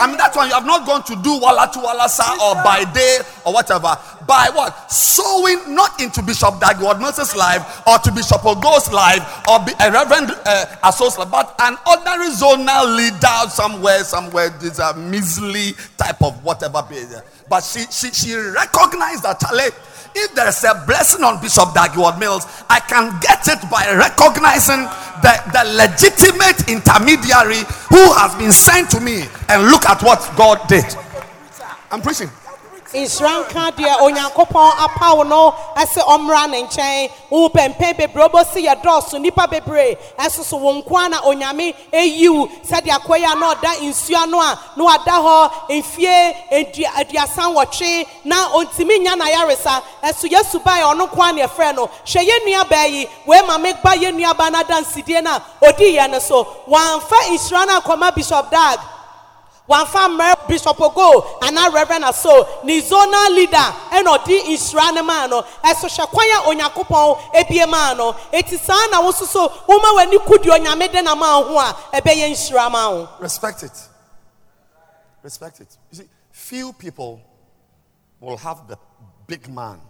I 0.00 0.06
mean, 0.06 0.16
that 0.18 0.36
one 0.36 0.48
you 0.48 0.54
have 0.54 0.66
not 0.66 0.86
gone 0.86 1.02
to 1.04 1.16
do 1.16 1.40
walla 1.40 1.68
to 1.72 1.80
walla 1.80 2.08
sa 2.08 2.36
or 2.38 2.54
by 2.62 2.84
day 2.92 3.18
or 3.44 3.52
whatever. 3.52 3.96
By 4.26 4.48
what? 4.54 4.90
Sowing 4.90 5.74
not 5.74 6.00
into 6.00 6.22
Bishop 6.22 6.60
Dag 6.60 6.76
Heward-Mills' 6.76 7.34
life 7.34 7.82
or 7.86 7.98
to 7.98 8.12
Bishop 8.12 8.44
Ogo's 8.44 8.92
life 8.92 9.24
or 9.48 9.58
be 9.64 9.72
a 9.80 9.90
Reverend 9.90 10.30
uh, 10.46 10.66
Asos 10.84 11.16
but 11.30 11.54
an 11.60 11.76
ordinary 11.88 12.30
zonal 12.30 12.94
leader 12.96 13.50
somewhere, 13.50 14.04
somewhere, 14.04 14.50
this 14.60 14.78
a 14.78 14.94
measly 14.94 15.72
type 15.96 16.22
of 16.22 16.44
whatever. 16.44 16.84
But 17.48 17.64
she, 17.64 17.80
she, 17.90 18.12
she 18.12 18.34
recognized 18.34 19.22
that, 19.22 19.42
if 20.14 20.34
there 20.34 20.48
is 20.48 20.64
a 20.64 20.82
blessing 20.86 21.24
on 21.24 21.40
Bishop 21.40 21.72
Dag 21.74 21.92
Heward-Mills, 21.92 22.44
I 22.68 22.80
can 22.80 23.18
get 23.20 23.46
it 23.48 23.70
by 23.70 23.88
recognizing 23.96 24.84
the, 25.22 25.34
the 25.52 25.64
legitimate 25.76 26.68
intermediary 26.68 27.64
who 27.88 28.12
has 28.14 28.34
been 28.36 28.52
sent 28.52 28.90
to 28.90 29.00
me. 29.00 29.24
And 29.48 29.70
look 29.70 29.86
at 29.86 30.02
what 30.02 30.20
God 30.36 30.60
did. 30.68 30.84
I'm 31.90 32.02
preaching. 32.02 32.30
Nhyira 32.94 33.40
nka 33.40 33.70
deɛ 33.76 33.92
onyankopɔn 34.00 34.72
apaw 34.84 35.22
no 35.28 35.54
ɛsɛ 35.76 36.00
ɔmmra 36.04 36.48
ne 36.50 36.62
nkyɛn 36.62 37.10
wo 37.30 37.48
pɛmpɛn 37.50 37.96
bebree 37.98 38.24
wobɛsi 38.28 38.64
yɛ 38.66 38.82
dɔɔso 38.82 39.18
nnipa 39.18 39.46
bebree 39.46 39.96
ɛso 40.18 40.42
so 40.42 40.56
wo 40.56 40.72
nko 40.72 41.10
na 41.10 41.20
onyame 41.20 41.74
ɛyiw 41.92 42.48
sɛdeɛ 42.66 42.96
akɔ 42.98 43.18
yi 43.18 43.24
a 43.24 43.34
na 43.34 43.54
ɔda 43.54 43.76
nsuo 43.82 44.16
ano 44.22 44.40
a 44.40 44.58
na 44.76 44.84
wada 44.84 45.10
hɔ 45.12 45.50
mfie 45.68 46.34
adua- 46.50 46.92
aduasa 46.96 47.42
nwɔtwe 47.52 48.06
na 48.24 48.48
ɔntumi 48.54 49.00
nya 49.02 49.14
n'ayaresa 49.16 49.82
ɛso 50.02 50.30
yesu 50.30 50.58
bae 50.64 50.80
ɔno 50.80 51.08
nko 51.10 51.28
a 51.28 51.32
ne 51.32 51.42
ɛfrɛ 51.42 51.74
no. 51.74 51.90
Hwɛ 52.06 52.24
yɛ 52.26 52.46
nuabaa 52.46 52.90
yi 52.90 53.06
wei 53.26 53.42
ma 53.42 53.58
megba 53.58 53.94
yɛ 53.96 54.14
nuabaa 54.16 54.50
no 54.50 54.60
ada 54.60 54.80
nsidie 54.80 55.22
no 55.22 55.30
a 55.36 55.42
ɔdii 55.62 55.96
yɛ 55.98 56.10
no 56.10 56.18
so. 56.20 56.46
Wɔamfa 56.66 57.28
nhyira 57.28 57.66
no 57.66 57.80
akɔma 57.80 58.14
bishop 58.14 58.50
dag 58.50 58.78
wàmfa 59.68 60.08
mmerɛ 60.08 60.48
bishop 60.48 60.78
ogo 60.80 61.38
anaa 61.40 61.72
reverend 61.74 62.04
aso 62.04 62.46
ne 62.64 62.80
zonal 62.80 63.34
leader 63.34 63.68
ɛna 63.90 64.16
ɔde 64.18 64.42
nhyira 64.46 64.94
no 64.94 65.02
maa 65.02 65.26
no 65.26 65.42
ɛso 65.62 65.88
hwɛ 65.88 66.06
kwan 66.86 67.16
ebie 67.34 67.66
maa 67.66 67.94
no 67.94 68.12
eti 68.32 68.56
saa 68.58 68.86
na 68.90 69.00
woso 69.02 69.26
so 69.26 69.48
woma 69.68 69.94
w'ani 69.96 70.18
ku 70.26 70.34
deɛ 70.38 70.58
onyame 70.58 70.90
de 70.92 71.02
maa 71.02 71.14
maa 72.68 73.08
Respect 73.20 73.62
it. 73.62 73.88
Respect 75.22 75.60
it. 75.60 75.76
You 75.90 75.98
see, 75.98 76.04
few 76.30 76.72
people 76.72 77.20
will 78.20 78.36
have 78.36 78.66
the 78.68 78.78
big 79.26 79.48
man, 79.48 79.80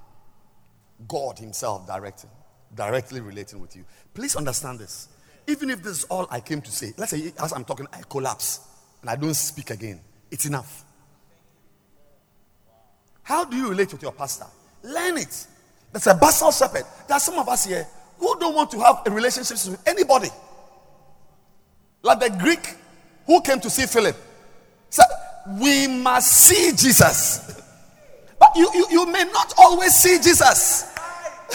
God 1.07 1.39
Himself, 1.39 1.87
directing, 1.87 2.31
directly 2.75 3.21
relating 3.21 3.61
with 3.61 3.77
you. 3.77 3.85
Please 4.15 4.35
understand 4.37 4.79
this. 4.79 5.09
even 5.49 5.71
if 5.71 5.83
this 5.83 5.99
is 5.99 6.05
all 6.05 6.27
I 6.31 6.41
came 6.41 6.61
to 6.61 6.71
say, 6.71 6.93
let's 6.97 7.11
say 7.11 7.33
as 7.43 7.53
I'm 7.53 7.65
talking, 7.65 7.87
I 7.93 8.03
collapse 8.09 8.61
and 9.01 9.11
I 9.11 9.17
don't 9.17 9.35
speak 9.35 9.71
again, 9.71 10.01
it's 10.31 10.47
enough. 10.47 10.85
How 13.23 13.45
do 13.45 13.57
you 13.57 13.69
relate 13.69 13.93
with 13.93 14.03
your 14.03 14.13
pastor? 14.13 14.47
Learn 14.83 15.19
it. 15.19 15.47
There's 15.93 16.07
a 16.07 16.15
basal 16.15 16.51
shepherd. 16.51 16.85
There 17.07 17.17
are 17.17 17.21
some 17.21 17.39
of 17.39 17.49
us 17.49 17.67
here 17.67 17.87
who 18.19 18.39
don't 18.39 18.55
want 18.55 18.71
to 18.71 18.81
have 18.81 19.03
a 19.07 19.11
relationship 19.11 19.57
with 19.71 19.87
anybody. 19.87 20.29
Like 22.03 22.21
the 22.21 22.31
Greek 22.39 22.77
who 23.27 23.41
came 23.43 23.61
to 23.61 23.71
see 23.71 23.87
Philip 23.87 24.17
said, 24.89 25.07
We 25.61 25.87
must 25.87 26.33
see 26.33 26.71
Jesus. 26.71 27.55
But 28.39 28.53
you, 28.55 28.71
you, 28.73 28.87
you 28.91 29.07
may 29.07 29.25
not 29.25 29.53
always 29.59 29.93
see 29.95 30.17
Jesus. 30.19 30.97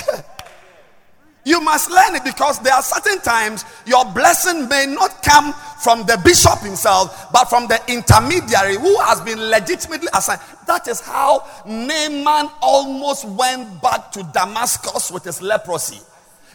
you 1.45 1.61
must 1.61 1.89
learn 1.89 2.15
it 2.15 2.25
because 2.25 2.59
there 2.59 2.73
are 2.73 2.81
certain 2.81 3.21
times 3.21 3.63
your 3.85 4.03
blessing 4.11 4.67
may 4.67 4.85
not 4.85 5.23
come 5.23 5.53
from 5.83 6.05
the 6.05 6.19
bishop 6.23 6.59
himself, 6.59 7.31
but 7.31 7.45
from 7.45 7.67
the 7.67 7.79
intermediary 7.87 8.77
who 8.77 8.97
has 9.01 9.19
been 9.21 9.39
legitimately 9.49 10.07
assigned. 10.13 10.41
That 10.65 10.87
is 10.87 11.01
how 11.01 11.45
Naaman 11.65 12.49
almost 12.61 13.25
went 13.25 13.81
back 13.81 14.11
to 14.13 14.23
Damascus 14.33 15.11
with 15.11 15.25
his 15.25 15.41
leprosy. 15.41 15.99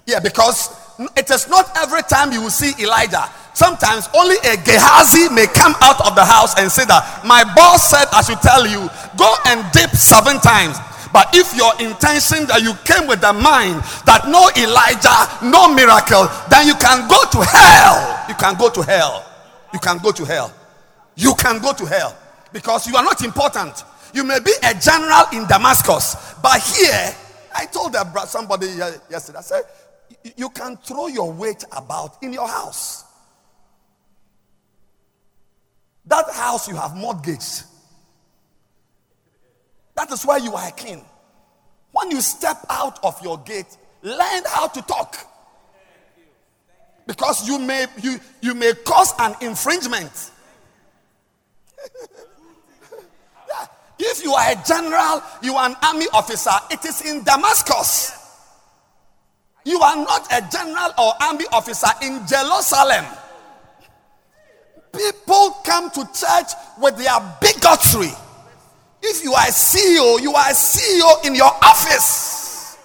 Yeah, 0.07 0.21
because 0.21 0.73
it 1.17 1.31
is 1.31 1.49
not 1.49 1.71
every 1.77 2.03
time 2.03 2.33
you 2.33 2.41
will 2.41 2.51
see 2.51 2.73
Elijah. 2.83 3.29
Sometimes 3.53 4.09
only 4.17 4.37
a 4.49 4.57
Gehazi 4.57 5.29
may 5.35 5.47
come 5.47 5.75
out 5.83 6.01
of 6.07 6.15
the 6.15 6.25
house 6.25 6.59
and 6.59 6.73
say 6.73 6.87
that 6.87 7.27
my 7.27 7.45
boss 7.55 7.91
said 7.91 8.07
I 8.13 8.23
should 8.23 8.41
tell 8.41 8.65
you, 8.67 8.89
go 9.19 9.29
and 9.47 9.61
dip 9.73 9.91
seven 9.91 10.41
times. 10.41 10.79
But 11.19 11.35
if 11.35 11.53
your 11.57 11.73
intention 11.81 12.47
that 12.47 12.63
you 12.63 12.75
came 12.87 13.09
with 13.09 13.21
the 13.21 13.33
mind 13.33 13.83
that 14.07 14.31
no 14.31 14.47
Elijah, 14.55 15.27
no 15.51 15.67
miracle, 15.67 16.31
then 16.47 16.69
you 16.69 16.79
can 16.79 17.09
go 17.11 17.19
to 17.35 17.43
hell. 17.43 18.23
You 18.29 18.37
can 18.39 18.55
go 18.55 18.71
to 18.71 18.83
hell. 18.83 19.27
You 19.73 19.81
can 19.81 19.99
go 19.99 20.13
to 20.13 20.25
hell. 20.25 20.55
You 21.17 21.35
can 21.35 21.59
go 21.59 21.73
to 21.73 21.85
hell 21.87 22.17
because 22.53 22.87
you 22.87 22.95
are 22.95 23.03
not 23.03 23.25
important. 23.25 23.83
You 24.15 24.23
may 24.23 24.39
be 24.39 24.53
a 24.63 24.79
general 24.79 25.25
in 25.33 25.45
Damascus, 25.49 26.37
but 26.41 26.63
here, 26.63 27.13
I 27.53 27.67
told 27.67 27.97
somebody 28.29 28.69
yesterday, 29.11 29.39
I 29.39 29.43
said, 29.43 29.63
you 30.37 30.51
can 30.51 30.77
throw 30.77 31.09
your 31.09 31.33
weight 31.33 31.65
about 31.73 32.23
in 32.23 32.33
your 32.33 32.47
house. 32.47 33.03
That 36.07 36.31
house 36.33 36.69
you 36.69 36.77
have 36.77 36.95
mortgaged. 36.95 37.65
That 39.99 40.13
is 40.13 40.25
why 40.25 40.37
you 40.37 40.55
are 40.55 40.69
a 40.69 40.71
king. 40.71 41.05
When 41.91 42.13
you 42.13 42.21
step 42.21 42.65
out 42.71 43.01
of 43.03 43.21
your 43.21 43.37
gate, 43.39 43.77
learn 44.03 44.43
how 44.47 44.69
to 44.69 44.81
talk. 44.83 45.17
Because 47.05 47.49
you 47.49 47.59
may 47.59 47.87
you, 48.01 48.21
you 48.41 48.55
may 48.55 48.75
cause 48.85 49.13
an 49.19 49.35
infringement. 49.41 50.31
yeah. 53.49 53.67
If 53.99 54.23
you 54.23 54.35
are 54.35 54.53
a 54.53 54.63
general, 54.65 55.21
you 55.43 55.57
are 55.57 55.69
an 55.69 55.75
army 55.83 56.07
officer, 56.13 56.53
it 56.71 56.85
is 56.85 57.05
in 57.05 57.25
Damascus. 57.25 58.13
You 59.65 59.81
are 59.81 59.97
not 59.97 60.33
a 60.33 60.49
general 60.49 60.93
or 60.97 61.13
army 61.21 61.47
officer 61.51 61.89
in 62.03 62.25
Jerusalem. 62.25 63.05
People 64.93 65.57
come 65.65 65.91
to 65.91 66.09
church 66.15 66.53
with 66.81 66.97
their 66.99 67.19
bigotry. 67.41 68.13
If 69.11 69.25
you 69.25 69.33
are 69.33 69.47
a 69.47 69.51
CEO, 69.51 70.21
you 70.21 70.35
are 70.35 70.51
a 70.51 70.53
CEO 70.53 71.25
in 71.25 71.35
your 71.35 71.51
office. 71.63 72.77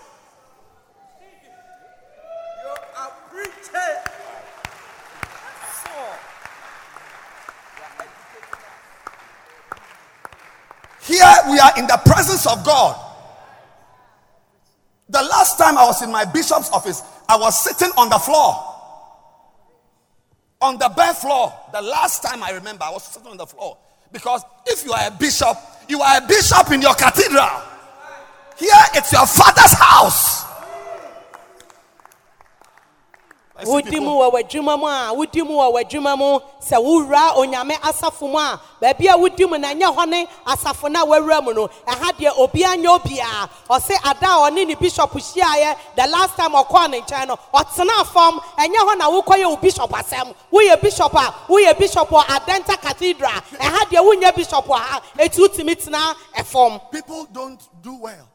Here 11.02 11.26
we 11.50 11.60
are 11.60 11.78
in 11.78 11.88
the 11.88 12.00
presence 12.06 12.48
of 12.48 12.64
God. 12.64 12.98
The 15.10 15.22
last 15.22 15.58
time 15.58 15.78
I 15.78 15.86
was 15.86 16.02
in 16.02 16.10
my 16.10 16.24
bishop's 16.24 16.70
office, 16.70 17.04
I 17.28 17.36
was 17.36 17.62
sitting 17.62 17.94
on 17.98 18.08
the 18.08 18.18
floor. 18.18 18.56
On 20.62 20.78
the 20.78 20.90
bare 20.96 21.14
floor. 21.14 21.54
The 21.74 21.82
last 21.82 22.24
time 22.24 22.42
I 22.42 22.52
remember, 22.52 22.86
I 22.86 22.92
was 22.92 23.04
sitting 23.04 23.30
on 23.30 23.36
the 23.36 23.46
floor. 23.46 23.78
Because 24.14 24.44
if 24.66 24.86
you 24.86 24.94
are 24.94 25.08
a 25.08 25.12
bishop, 25.12 25.58
you 25.88 26.02
are 26.02 26.18
a 26.18 26.28
bishop 26.28 26.72
in 26.72 26.82
your 26.82 26.96
cathedral. 26.96 27.50
Here 28.58 28.72
it's 28.94 29.12
your 29.12 29.26
father's 29.26 29.74
house. 29.74 30.53
Wodi 33.66 34.00
mu 34.00 34.12
wɔ 34.20 34.32
w'adwuma 34.34 34.80
mu 34.80 34.88
a 34.88 35.14
wodi 35.16 35.42
mu 35.46 35.54
wɔ 35.54 35.74
w'adwuma 35.74 36.18
mu 36.18 36.40
sɛ 36.62 36.78
wowura 36.82 37.36
onyame 37.36 37.76
asafo 37.82 38.30
mu 38.30 38.38
a 38.38 38.60
baabi 38.82 39.08
a 39.08 39.18
wodi 39.18 39.50
mu 39.50 39.58
na 39.58 39.74
ɛnyɛ 39.74 39.96
hɔ 39.96 40.10
ne 40.10 40.28
asafo 40.46 40.92
no 40.92 41.04
a 41.04 41.06
wawura 41.06 41.44
mu 41.44 41.54
no 41.54 41.68
ɛha 41.88 42.12
deɛ 42.14 42.32
obiara 42.38 42.78
nyɛ 42.78 43.50
ɔse 43.70 43.92
ada 44.06 44.28
a 44.28 44.50
ɔne 44.50 44.68
ne 44.68 44.76
bishop 44.76 45.12
hyiaeɛ 45.12 45.76
the 45.96 46.08
last 46.08 46.36
time 46.36 46.52
ɔkɔɔ 46.52 46.90
ne 46.92 47.02
nkyɛn 47.02 47.28
no 47.28 47.38
ɔtena 47.54 48.06
fam 48.06 48.40
ɛnyɛ 48.58 48.78
hɔ 48.78 48.98
na 48.98 49.10
wokɔyɛ 49.10 49.50
wo 49.50 49.58
bishop 49.58 49.90
asɛm. 49.92 50.34
Woyɛ 50.52 50.82
bishop 50.82 51.14
a 51.14 51.34
woyɛ 51.48 51.78
bishop 51.78 52.10
wɔ 52.10 52.22
adenta 52.24 52.80
cathedral. 52.82 53.32
Ɛha 53.54 53.82
deɛ 53.90 54.00
wonyɛ 54.04 54.36
bishop 54.36 54.66
wɔ 54.66 54.78
ha 54.78 55.02
ɛti 55.18 55.40
wotumi 55.40 55.76
tena 55.76 56.16
ɛfam. 56.36 56.92
People 56.92 57.26
don't 57.32 57.62
do 57.82 57.96
well. 57.96 58.28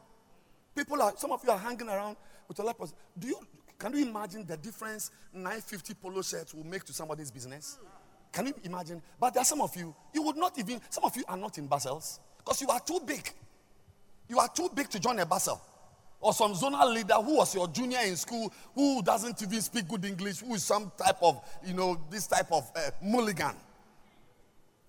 People 0.75 1.01
are 1.01 1.13
some 1.17 1.31
of 1.31 1.43
you 1.43 1.51
are 1.51 1.57
hanging 1.57 1.89
around 1.89 2.15
with 2.47 2.59
a 2.59 2.63
leprosy. 2.63 2.93
Do 3.17 3.27
you 3.27 3.39
can 3.79 3.93
you 3.93 4.05
imagine 4.05 4.45
the 4.45 4.57
difference 4.57 5.09
950 5.33 5.93
polo 5.95 6.21
shirts 6.21 6.53
will 6.53 6.65
make 6.65 6.83
to 6.83 6.93
somebody's 6.93 7.31
business? 7.31 7.79
Can 8.31 8.47
you 8.47 8.53
imagine? 8.63 9.01
But 9.19 9.33
there 9.33 9.41
are 9.41 9.45
some 9.45 9.61
of 9.61 9.75
you, 9.75 9.95
you 10.13 10.21
would 10.21 10.35
not 10.35 10.59
even, 10.59 10.81
some 10.89 11.05
of 11.05 11.15
you 11.15 11.23
are 11.27 11.37
not 11.37 11.57
in 11.57 11.67
Basels 11.67 12.19
because 12.37 12.61
you 12.61 12.67
are 12.67 12.81
too 12.81 12.99
big. 13.05 13.33
You 14.27 14.37
are 14.39 14.49
too 14.49 14.69
big 14.75 14.89
to 14.89 14.99
join 14.99 15.17
a 15.19 15.25
Basel. 15.25 15.61
Or 16.19 16.33
some 16.33 16.53
zonal 16.53 16.93
leader 16.93 17.13
who 17.15 17.37
was 17.37 17.55
your 17.55 17.69
junior 17.69 17.99
in 18.05 18.17
school 18.17 18.53
who 18.75 19.01
doesn't 19.01 19.41
even 19.41 19.61
speak 19.61 19.87
good 19.87 20.03
English, 20.03 20.39
who 20.39 20.53
is 20.53 20.63
some 20.63 20.91
type 20.97 21.17
of, 21.21 21.41
you 21.65 21.73
know, 21.73 21.97
this 22.09 22.27
type 22.27 22.51
of 22.51 22.69
uh, 22.75 22.91
mulligan. 23.01 23.55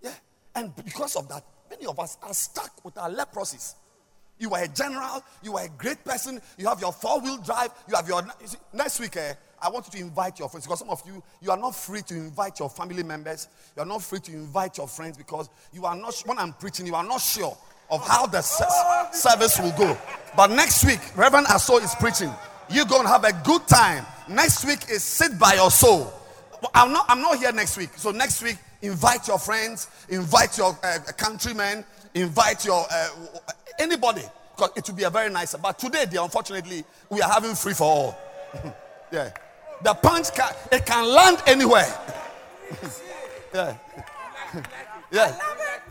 Yeah. 0.02 0.14
And 0.56 0.74
because 0.74 1.14
of 1.14 1.28
that, 1.28 1.44
many 1.70 1.86
of 1.86 1.98
us 2.00 2.18
are 2.22 2.34
stuck 2.34 2.84
with 2.84 2.98
our 2.98 3.08
leprosies. 3.08 3.74
You 4.40 4.52
are 4.54 4.64
a 4.64 4.68
general. 4.68 5.22
You 5.42 5.56
are 5.56 5.66
a 5.66 5.68
great 5.68 6.02
person. 6.04 6.40
You 6.58 6.66
have 6.66 6.80
your 6.80 6.92
four 6.92 7.20
wheel 7.20 7.36
drive. 7.36 7.70
You 7.88 7.94
have 7.94 8.08
your. 8.08 8.22
You 8.40 8.46
see, 8.48 8.58
next 8.72 8.98
week, 8.98 9.16
eh, 9.16 9.34
I 9.62 9.68
want 9.68 9.86
you 9.86 10.00
to 10.00 10.04
invite 10.04 10.38
your 10.38 10.48
friends 10.48 10.66
because 10.66 10.78
some 10.78 10.90
of 10.90 11.02
you, 11.06 11.22
you 11.42 11.50
are 11.50 11.56
not 11.58 11.74
free 11.74 12.00
to 12.02 12.14
invite 12.14 12.58
your 12.58 12.70
family 12.70 13.02
members. 13.02 13.48
You 13.76 13.82
are 13.82 13.86
not 13.86 14.02
free 14.02 14.20
to 14.20 14.32
invite 14.32 14.78
your 14.78 14.88
friends 14.88 15.18
because 15.18 15.50
you 15.72 15.84
are 15.84 15.94
not, 15.94 16.14
when 16.24 16.38
I'm 16.38 16.54
preaching, 16.54 16.86
you 16.86 16.94
are 16.94 17.04
not 17.04 17.20
sure 17.20 17.56
of 17.90 18.06
how 18.06 18.26
the 18.26 18.40
service 18.40 19.58
will 19.60 19.72
go. 19.72 19.98
But 20.36 20.50
next 20.50 20.84
week, 20.84 21.00
Reverend 21.14 21.46
Aso 21.48 21.82
is 21.82 21.94
preaching. 21.96 22.32
You're 22.70 22.86
going 22.86 23.02
to 23.02 23.08
have 23.08 23.24
a 23.24 23.32
good 23.44 23.66
time. 23.66 24.06
Next 24.28 24.64
week 24.64 24.88
is 24.90 25.02
sit 25.02 25.38
by 25.38 25.54
your 25.54 25.70
soul. 25.70 26.12
I'm 26.74 26.92
not, 26.92 27.06
I'm 27.08 27.20
not 27.20 27.38
here 27.38 27.52
next 27.52 27.76
week. 27.76 27.90
So 27.96 28.12
next 28.12 28.42
week, 28.42 28.56
invite 28.80 29.26
your 29.26 29.38
friends, 29.38 29.88
invite 30.08 30.56
your 30.56 30.78
uh, 30.82 30.98
countrymen, 31.16 31.84
invite 32.14 32.64
your 32.64 32.84
uh, 32.90 33.08
anybody. 33.78 34.22
Because 34.54 34.70
it 34.76 34.88
will 34.88 34.96
be 34.96 35.04
a 35.04 35.10
very 35.10 35.30
nice. 35.30 35.54
But 35.54 35.78
today, 35.78 36.04
dear, 36.10 36.22
unfortunately, 36.22 36.84
we 37.08 37.22
are 37.22 37.30
having 37.30 37.54
free 37.54 37.72
for 37.72 37.84
all. 37.84 38.18
yeah. 39.12 39.30
The 39.82 39.94
punch 39.94 40.34
can 40.34 40.52
it 40.70 40.84
can 40.84 41.06
land 41.06 41.38
anywhere. 41.46 41.88
yeah. 43.54 43.76
yeah. 45.12 45.38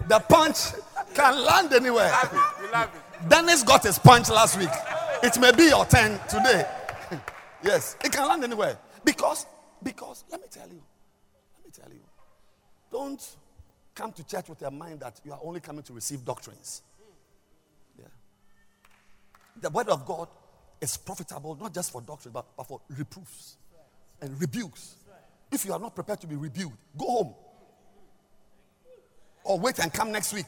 The 0.08 0.20
punch 0.20 0.74
can 1.14 1.44
land 1.44 1.74
anywhere. 1.74 2.12
Dennis 3.28 3.64
got 3.64 3.84
his 3.84 4.00
punch 4.00 4.30
last 4.30 4.58
week. 4.58 4.70
It 5.22 5.38
may 5.40 5.52
be 5.52 5.64
your 5.66 5.86
turn 5.86 6.20
today. 6.30 6.66
yes, 7.64 7.98
it 8.04 8.12
can 8.12 8.28
land 8.28 8.44
anywhere. 8.44 8.78
Because, 9.04 9.46
because, 9.84 10.24
let 10.32 10.42
me 10.42 10.48
tell 10.50 10.68
you, 10.68 10.82
let 11.58 11.66
me 11.66 11.72
tell 11.72 11.92
you, 11.92 12.02
don't 12.92 13.36
come 14.00 14.14
to 14.14 14.24
church 14.24 14.47
with 14.47 14.62
a 14.62 14.72
mind 14.72 15.02
that 15.02 15.20
you 15.26 15.34
are 15.34 15.39
only 15.43 15.60
coming 15.60 15.84
to 15.84 15.91
receive 15.91 16.24
doctrines. 16.24 16.84
Yeah. 17.97 18.06
The 19.62 19.70
word 19.70 19.89
of 19.89 20.06
God 20.06 20.30
is 20.80 20.95
profitable 20.95 21.58
not 21.60 21.74
just 21.74 21.91
for 21.91 22.00
doctrine, 22.02 22.32
but, 22.32 22.45
but 22.56 22.66
for 22.66 22.80
reproofs 22.97 23.58
and 24.22 24.39
rebukes. 24.39 24.95
If 25.52 25.66
you 25.66 25.74
are 25.74 25.80
not 25.80 25.93
prepared 25.95 26.22
to 26.22 26.28
be 26.28 26.38
rebuked, 26.38 26.78
go 26.97 27.06
home. 27.08 27.34
Or 29.43 29.60
wait 29.60 29.80
and 29.80 29.91
come 29.91 30.14
next 30.14 30.32
week. 30.34 30.47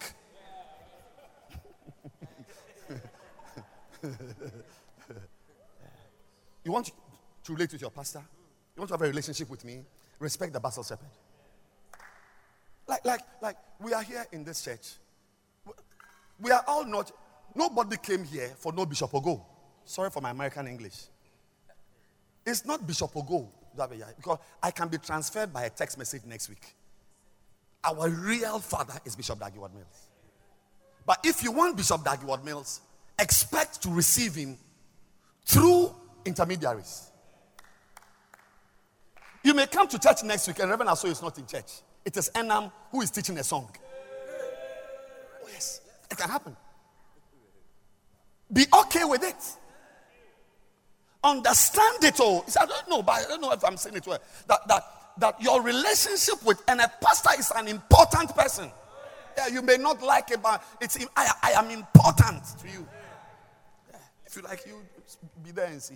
you 6.63 6.71
want 6.71 6.89
to 7.43 7.53
relate 7.53 7.73
with 7.73 7.81
your 7.81 7.91
pastor? 7.91 8.23
You 8.75 8.79
want 8.79 8.87
to 8.89 8.93
have 8.93 9.01
a 9.01 9.07
relationship 9.07 9.49
with 9.49 9.65
me? 9.65 9.81
Respect 10.19 10.53
the 10.53 10.59
Basel 10.61 10.83
Shepherd. 10.83 11.09
Like, 12.91 13.05
like, 13.05 13.21
like 13.41 13.55
we 13.79 13.93
are 13.93 14.03
here 14.03 14.25
in 14.33 14.43
this 14.43 14.61
church. 14.61 14.95
We 16.41 16.51
are 16.51 16.63
all 16.67 16.85
not 16.85 17.09
Nobody 17.55 17.97
came 17.97 18.23
here 18.23 18.51
for 18.57 18.71
no 18.71 18.85
Bishop 18.85 19.11
Ogo. 19.11 19.43
Sorry 19.83 20.09
for 20.09 20.21
my 20.21 20.31
American 20.31 20.67
English. 20.67 21.05
It's 22.45 22.65
not 22.65 22.85
Bishop 22.87 23.13
Ogo 23.13 23.47
Because 24.17 24.37
I 24.63 24.71
can 24.71 24.87
be 24.87 24.97
transferred 24.97 25.51
by 25.51 25.63
a 25.63 25.69
text 25.69 25.97
message 25.97 26.23
next 26.25 26.49
week. 26.49 26.75
Our 27.83 28.09
real 28.09 28.59
father 28.59 28.93
is 29.05 29.15
Bishop 29.15 29.39
Dag 29.39 29.53
Heward-Mills. 29.53 30.07
But 31.05 31.19
if 31.25 31.43
you 31.43 31.51
want 31.51 31.75
Bishop 31.75 32.03
Dag 32.03 32.19
Heward-Mills, 32.19 32.81
expect 33.19 33.81
to 33.83 33.89
receive 33.89 34.35
him 34.35 34.57
through 35.45 35.93
intermediaries. 36.25 37.11
You 39.43 39.53
may 39.55 39.65
come 39.65 39.87
to 39.87 39.99
church 39.99 40.23
next 40.23 40.47
week 40.47 40.59
and 40.59 40.69
Reverend 40.69 40.91
Aso 40.91 41.09
is 41.09 41.21
not 41.21 41.37
in 41.37 41.47
church. 41.47 41.71
It 42.03 42.17
is 42.17 42.29
Enam 42.35 42.71
who 42.91 43.01
is 43.01 43.11
teaching 43.11 43.37
a 43.37 43.43
song. 43.43 43.69
Oh, 45.43 45.47
yes, 45.51 45.81
it 46.09 46.17
can 46.17 46.29
happen. 46.29 46.55
Be 48.51 48.65
okay 48.81 49.05
with 49.05 49.23
it. 49.23 49.35
Understand 51.23 52.03
it 52.03 52.19
all. 52.19 52.43
I 52.59 52.65
don't 52.65 52.89
know, 52.89 53.03
but 53.03 53.13
I 53.13 53.23
don't 53.27 53.41
know 53.41 53.51
if 53.51 53.63
I'm 53.63 53.77
saying 53.77 53.95
it 53.95 54.07
well. 54.07 54.19
That, 54.47 54.67
that, 54.67 54.83
that 55.19 55.41
your 55.41 55.61
relationship 55.61 56.43
with 56.43 56.61
and 56.67 56.81
a 56.81 56.91
pastor 57.01 57.29
is 57.39 57.51
an 57.55 57.67
important 57.67 58.35
person. 58.35 58.71
Yeah, 59.37 59.47
you 59.47 59.61
may 59.61 59.77
not 59.77 60.01
like 60.01 60.31
it, 60.31 60.41
but 60.41 60.63
it's 60.81 60.97
I, 61.15 61.31
I 61.43 61.51
am 61.51 61.69
important 61.69 62.43
to 62.59 62.67
you. 62.67 62.85
Yeah, 63.89 63.97
if 64.25 64.35
you 64.35 64.41
like, 64.41 64.65
you 64.65 64.81
be 65.43 65.51
there 65.51 65.67
and 65.67 65.81
see. 65.81 65.95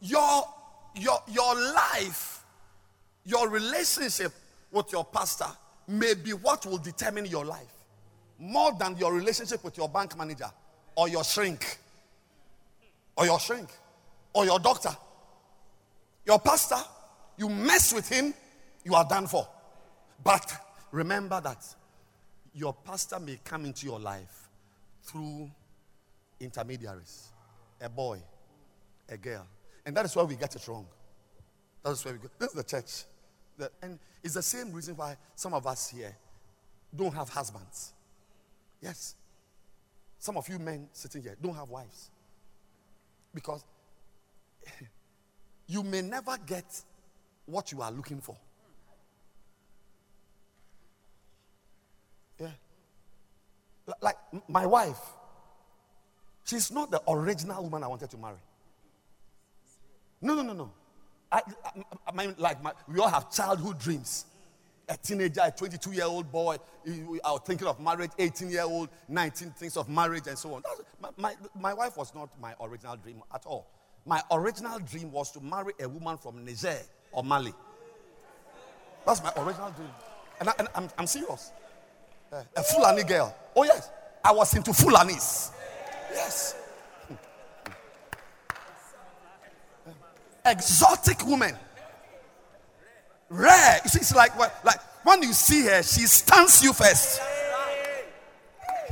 Your 0.00 0.44
your 0.94 1.18
your 1.28 1.54
life, 1.54 2.44
your 3.24 3.48
relationship 3.48 4.32
with 4.70 4.90
your 4.92 5.04
pastor 5.04 5.46
may 5.88 6.14
be 6.14 6.32
what 6.32 6.64
will 6.66 6.78
determine 6.78 7.26
your 7.26 7.44
life 7.44 7.72
more 8.38 8.72
than 8.78 8.96
your 8.96 9.12
relationship 9.12 9.62
with 9.62 9.76
your 9.76 9.88
bank 9.88 10.16
manager 10.18 10.50
or 10.96 11.08
your 11.08 11.22
shrink 11.22 11.78
or 13.16 13.24
your 13.24 13.38
shrink 13.38 13.68
or 14.32 14.44
your 14.44 14.58
doctor. 14.58 14.90
Your 16.26 16.38
pastor, 16.38 16.78
you 17.36 17.48
mess 17.48 17.92
with 17.92 18.08
him, 18.08 18.34
you 18.84 18.94
are 18.94 19.06
done 19.08 19.26
for. 19.26 19.46
But 20.24 20.52
remember 20.90 21.40
that 21.40 21.64
your 22.54 22.74
pastor 22.74 23.18
may 23.20 23.38
come 23.44 23.64
into 23.64 23.86
your 23.86 24.00
life 24.00 24.48
through 25.04 25.50
intermediaries 26.40 27.28
a 27.80 27.88
boy, 27.88 28.18
a 29.08 29.16
girl. 29.16 29.46
And 29.84 29.96
that 29.96 30.04
is 30.04 30.14
why 30.14 30.22
we 30.22 30.36
get 30.36 30.54
it 30.54 30.66
wrong. 30.68 30.86
That 31.82 31.90
is 31.90 32.04
where 32.04 32.14
we 32.14 32.20
go. 32.20 32.28
This 32.38 32.50
is 32.50 32.54
the 32.54 32.64
church. 32.64 33.04
And 33.82 33.98
it's 34.22 34.34
the 34.34 34.42
same 34.42 34.72
reason 34.72 34.96
why 34.96 35.16
some 35.34 35.54
of 35.54 35.66
us 35.66 35.88
here 35.88 36.16
don't 36.94 37.14
have 37.14 37.28
husbands. 37.28 37.92
Yes. 38.80 39.14
Some 40.18 40.36
of 40.36 40.48
you 40.48 40.58
men 40.58 40.88
sitting 40.92 41.22
here 41.22 41.36
don't 41.40 41.54
have 41.54 41.68
wives. 41.68 42.10
Because 43.34 43.64
you 45.66 45.82
may 45.82 46.02
never 46.02 46.36
get 46.46 46.82
what 47.46 47.72
you 47.72 47.82
are 47.82 47.90
looking 47.90 48.20
for. 48.20 48.36
Yeah. 52.38 52.50
Like 54.00 54.16
my 54.48 54.66
wife, 54.66 55.00
she's 56.44 56.70
not 56.70 56.90
the 56.90 57.02
original 57.08 57.62
woman 57.64 57.82
I 57.82 57.88
wanted 57.88 58.10
to 58.10 58.16
marry. 58.16 58.38
No, 60.22 60.34
no, 60.34 60.42
no, 60.42 60.52
no. 60.52 60.70
I, 61.30 61.40
I, 61.64 61.82
I 62.06 62.12
mean, 62.12 62.34
like, 62.38 62.62
my, 62.62 62.72
we 62.88 63.00
all 63.00 63.08
have 63.08 63.30
childhood 63.30 63.78
dreams. 63.78 64.26
A 64.88 64.96
teenager, 64.96 65.40
a 65.44 65.50
22 65.50 65.92
year 65.92 66.04
old 66.04 66.30
boy, 66.30 66.56
I 67.24 67.30
was 67.32 67.40
thinking 67.44 67.66
of 67.66 67.80
marriage, 67.80 68.10
18 68.18 68.50
year 68.50 68.62
old, 68.62 68.88
19 69.08 69.50
things 69.50 69.76
of 69.76 69.88
marriage, 69.88 70.26
and 70.26 70.38
so 70.38 70.54
on. 70.54 70.62
My, 71.00 71.10
my, 71.16 71.34
my 71.58 71.74
wife 71.74 71.96
was 71.96 72.14
not 72.14 72.28
my 72.40 72.54
original 72.60 72.96
dream 72.96 73.22
at 73.34 73.44
all. 73.46 73.68
My 74.04 74.20
original 74.30 74.78
dream 74.80 75.10
was 75.12 75.30
to 75.32 75.40
marry 75.40 75.72
a 75.80 75.88
woman 75.88 76.18
from 76.18 76.44
Niger 76.44 76.78
or 77.12 77.22
Mali. 77.22 77.54
That's 79.06 79.22
my 79.22 79.32
original 79.36 79.70
dream. 79.70 79.90
And, 80.40 80.48
I, 80.48 80.54
am 80.74 80.88
I'm 80.98 81.06
serious. 81.06 81.52
Uh, 82.32 82.42
a 82.56 82.62
Fulani 82.62 83.04
girl. 83.04 83.34
Oh, 83.54 83.64
yes. 83.64 83.90
I 84.24 84.32
was 84.32 84.54
into 84.54 84.70
Fulanis. 84.72 85.52
Yes. 86.12 86.56
Exotic 90.44 91.24
woman. 91.26 91.54
Rare. 93.28 93.80
You 93.84 93.90
see, 93.90 94.00
it's 94.00 94.14
like, 94.14 94.38
what? 94.38 94.54
like 94.64 94.80
when 95.04 95.22
you 95.22 95.32
see 95.32 95.64
her, 95.64 95.82
she 95.82 96.02
stuns 96.02 96.62
you 96.62 96.72
first. 96.72 97.20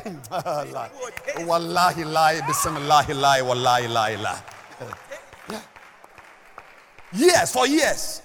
Wallahi 1.41 2.05
lie, 2.05 2.41
bismillahi 2.47 3.13
lie, 3.13 3.43
wallahi 3.43 3.87
lie, 3.87 4.17
lie. 4.17 4.43
Years, 7.13 7.53
for 7.53 7.67
years. 7.67 8.23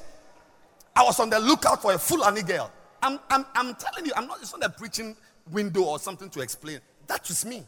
I 0.95 1.03
was 1.03 1.19
on 1.19 1.29
the 1.29 1.39
lookout 1.39 1.81
for 1.81 1.93
a 1.93 1.97
Fulani 1.97 2.43
girl. 2.43 2.71
I'm, 3.01 3.19
I'm, 3.29 3.45
I'm 3.55 3.75
telling 3.75 4.05
you, 4.05 4.13
I'm 4.15 4.27
not, 4.27 4.39
it's 4.41 4.53
not 4.53 4.63
a 4.63 4.69
preaching 4.69 5.15
window 5.51 5.83
or 5.83 5.99
something 5.99 6.29
to 6.29 6.39
explain. 6.39 6.79
That 7.07 7.27
was 7.27 7.45
me. 7.45 7.65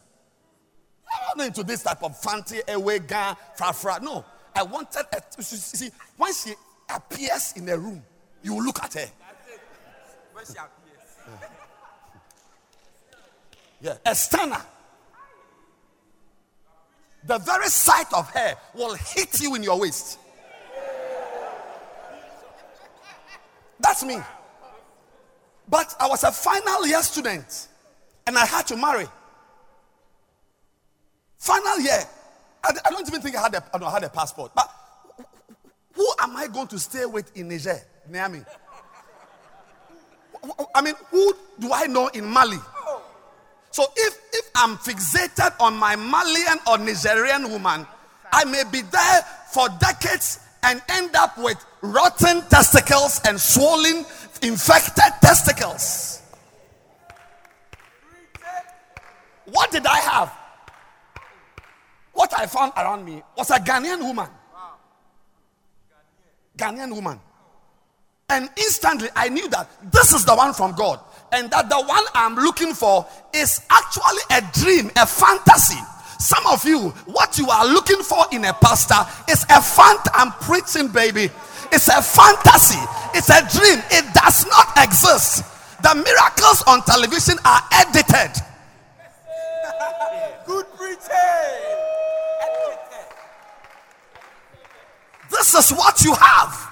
I'm 1.30 1.38
not 1.38 1.46
into 1.48 1.62
this 1.62 1.82
type 1.82 2.02
of 2.02 2.18
fancy, 2.18 2.60
away, 2.68 3.00
ga, 3.00 3.34
fra, 3.56 3.72
fra. 3.72 3.98
No. 4.02 4.24
I 4.58 4.62
wanted, 4.64 5.06
a, 5.12 5.42
see, 5.42 5.88
when 6.16 6.34
she 6.34 6.52
appears 6.92 7.52
in 7.54 7.68
a 7.68 7.78
room, 7.78 8.02
you 8.42 8.54
will 8.54 8.64
look 8.64 8.82
at 8.82 8.92
her. 8.94 9.06
When 10.32 10.44
she 10.44 10.52
appears. 10.52 11.48
Yeah. 13.80 13.94
A 14.04 14.12
stunner. 14.12 14.60
The 17.24 17.38
very 17.38 17.68
sight 17.68 18.12
of 18.12 18.28
her 18.30 18.56
will 18.74 18.94
hit 18.94 19.40
you 19.40 19.54
in 19.54 19.62
your 19.62 19.78
waist. 19.78 20.18
That's 23.78 24.04
me. 24.04 24.18
But 25.68 25.94
I 26.00 26.08
was 26.08 26.24
a 26.24 26.32
final 26.32 26.84
year 26.88 27.02
student 27.02 27.68
and 28.26 28.36
I 28.36 28.46
had 28.46 28.66
to 28.66 28.76
marry. 28.76 29.06
Final 31.38 31.78
year. 31.78 32.02
I, 32.64 32.72
I 32.84 32.90
don't 32.90 33.06
even 33.08 33.20
think 33.20 33.36
I 33.36 33.42
had, 33.42 33.54
a, 33.54 33.64
I, 33.86 33.90
had 33.90 34.04
a 34.04 34.08
passport. 34.08 34.52
But 34.54 34.70
who 35.94 36.06
am 36.20 36.36
I 36.36 36.46
going 36.48 36.68
to 36.68 36.78
stay 36.78 37.06
with 37.06 37.36
in 37.36 37.48
Niger, 37.48 37.80
Niamey? 38.10 38.44
I 40.74 40.80
mean, 40.82 40.94
who 41.10 41.34
do 41.58 41.72
I 41.72 41.86
know 41.86 42.08
in 42.08 42.24
Mali? 42.24 42.58
So 43.70 43.84
if, 43.96 44.18
if 44.32 44.50
I'm 44.54 44.76
fixated 44.78 45.54
on 45.60 45.76
my 45.76 45.96
Malian 45.96 46.58
or 46.66 46.78
Nigerian 46.78 47.50
woman, 47.50 47.86
I 48.32 48.44
may 48.44 48.62
be 48.70 48.82
there 48.82 49.22
for 49.52 49.68
decades 49.80 50.40
and 50.62 50.82
end 50.88 51.14
up 51.16 51.38
with 51.38 51.64
rotten 51.82 52.42
testicles 52.48 53.20
and 53.26 53.40
swollen, 53.40 54.04
infected 54.42 55.12
testicles. 55.20 56.22
What 59.46 59.70
did 59.70 59.86
I 59.86 59.98
have? 59.98 60.32
What 62.18 62.36
I 62.36 62.46
found 62.46 62.72
around 62.76 63.04
me 63.04 63.22
was 63.36 63.48
a 63.50 63.60
Ghanaian 63.60 64.00
woman. 64.00 64.26
Ghanaian 66.56 66.92
woman. 66.92 67.20
And 68.28 68.50
instantly 68.56 69.08
I 69.14 69.28
knew 69.28 69.48
that 69.50 69.70
this 69.92 70.12
is 70.12 70.24
the 70.24 70.34
one 70.34 70.52
from 70.52 70.74
God. 70.74 70.98
And 71.30 71.48
that 71.52 71.70
the 71.70 71.80
one 71.80 72.04
I'm 72.14 72.34
looking 72.34 72.74
for 72.74 73.06
is 73.32 73.64
actually 73.70 74.18
a 74.32 74.42
dream, 74.52 74.90
a 74.96 75.06
fantasy. 75.06 75.78
Some 76.18 76.44
of 76.48 76.64
you, 76.64 76.88
what 77.06 77.38
you 77.38 77.48
are 77.50 77.64
looking 77.64 78.02
for 78.02 78.26
in 78.32 78.44
a 78.46 78.52
pastor 78.52 78.98
is 79.30 79.44
a 79.44 79.62
fant. 79.62 80.04
I'm 80.12 80.32
preaching, 80.42 80.88
baby. 80.88 81.30
It's 81.70 81.86
a 81.86 82.02
fantasy. 82.02 82.82
It's 83.14 83.30
a 83.30 83.46
dream. 83.46 83.78
It 83.92 84.12
does 84.12 84.44
not 84.46 84.76
exist. 84.76 85.44
The 85.84 85.94
miracles 85.94 86.64
on 86.66 86.82
television 86.82 87.36
are 87.44 87.60
edited. 87.70 88.42
Good 90.46 90.66
preaching. 90.76 91.77
This 95.30 95.54
is 95.54 95.70
what 95.76 96.02
you 96.02 96.14
have. 96.14 96.68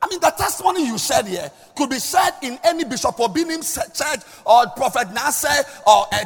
I 0.00 0.06
mean, 0.08 0.20
the 0.20 0.30
testimony 0.30 0.86
you 0.86 0.96
shared 0.96 1.26
here 1.26 1.50
could 1.76 1.90
be 1.90 1.98
shared 1.98 2.34
in 2.42 2.58
any 2.62 2.84
Bishop 2.84 3.16
Obinim 3.16 3.62
church 3.94 4.20
or 4.46 4.66
Prophet 4.68 5.12
Nasser 5.12 5.48
or 5.86 6.06
uh, 6.12 6.16
uh, 6.16 6.24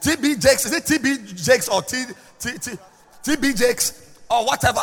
TB 0.00 0.40
Jakes. 0.40 0.66
Is 0.66 0.72
it 0.72 0.84
TB 0.84 1.44
Jakes 1.44 1.68
or 1.68 1.82
TB 1.82 3.58
Jakes 3.58 4.16
or 4.30 4.46
whatever? 4.46 4.82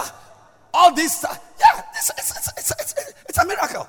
All 0.74 0.94
this, 0.94 1.24
uh, 1.24 1.34
yeah, 1.60 1.82
it's, 1.96 2.10
it's, 2.10 2.52
it's, 2.58 2.72
it's, 2.72 3.14
it's 3.30 3.38
a 3.38 3.46
miracle. 3.46 3.88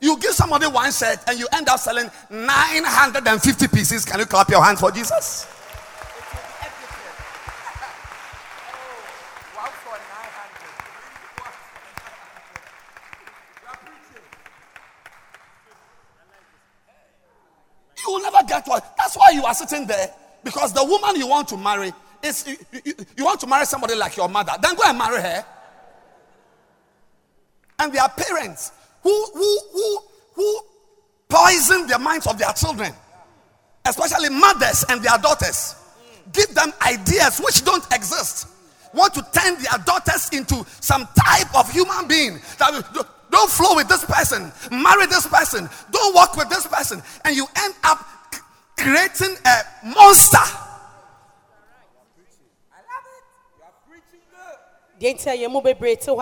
You 0.00 0.18
give 0.18 0.32
somebody 0.32 0.66
one 0.66 0.90
shirt 0.90 1.18
and 1.28 1.38
you 1.38 1.46
end 1.52 1.68
up 1.68 1.78
selling 1.78 2.10
950 2.30 3.68
pieces. 3.68 4.06
Can 4.06 4.20
you 4.20 4.26
clap 4.26 4.48
your 4.48 4.64
hands 4.64 4.80
for 4.80 4.90
Jesus? 4.90 5.46
Get 18.50 18.66
what? 18.66 18.94
That's 18.98 19.16
why 19.16 19.30
you 19.30 19.44
are 19.44 19.54
sitting 19.54 19.86
there. 19.86 20.12
Because 20.42 20.72
the 20.72 20.84
woman 20.84 21.16
you 21.16 21.26
want 21.26 21.48
to 21.48 21.56
marry 21.56 21.92
is 22.22 22.46
you, 22.46 22.56
you, 22.84 22.94
you 23.16 23.24
want 23.24 23.40
to 23.40 23.46
marry 23.46 23.64
somebody 23.64 23.94
like 23.94 24.16
your 24.16 24.28
mother. 24.28 24.52
Then 24.60 24.74
go 24.74 24.82
and 24.84 24.98
marry 24.98 25.22
her. 25.22 25.44
And 27.78 27.92
their 27.92 28.08
parents 28.08 28.72
who 29.02 29.26
who 29.32 29.58
who 29.72 29.98
who 30.34 30.60
poison 31.28 31.86
the 31.86 31.98
minds 31.98 32.26
of 32.26 32.38
their 32.38 32.52
children, 32.52 32.92
especially 33.86 34.28
mothers 34.28 34.84
and 34.88 35.02
their 35.02 35.16
daughters. 35.18 35.76
Give 36.32 36.48
them 36.54 36.72
ideas 36.86 37.40
which 37.42 37.64
don't 37.64 37.84
exist. 37.92 38.48
Want 38.92 39.14
to 39.14 39.26
turn 39.32 39.54
their 39.62 39.78
daughters 39.84 40.28
into 40.32 40.64
some 40.80 41.08
type 41.16 41.54
of 41.56 41.70
human 41.70 42.08
being 42.08 42.40
that 42.58 43.06
don't 43.30 43.50
flow 43.50 43.76
with 43.76 43.88
this 43.88 44.04
person, 44.04 44.52
marry 44.70 45.06
this 45.06 45.26
person, 45.26 45.68
don't 45.92 46.14
work 46.14 46.36
with 46.36 46.48
this 46.48 46.66
person, 46.66 47.00
and 47.24 47.36
you 47.36 47.46
end 47.62 47.74
up 47.84 48.04
creating 48.80 49.36
a 49.44 49.56
monster. 49.84 50.46
deɛ 55.00 55.14
nti 55.14 55.28
a 55.32 55.34
yɛn 55.34 55.50
mu 55.50 55.60
bebree 55.62 55.96
te 55.96 56.12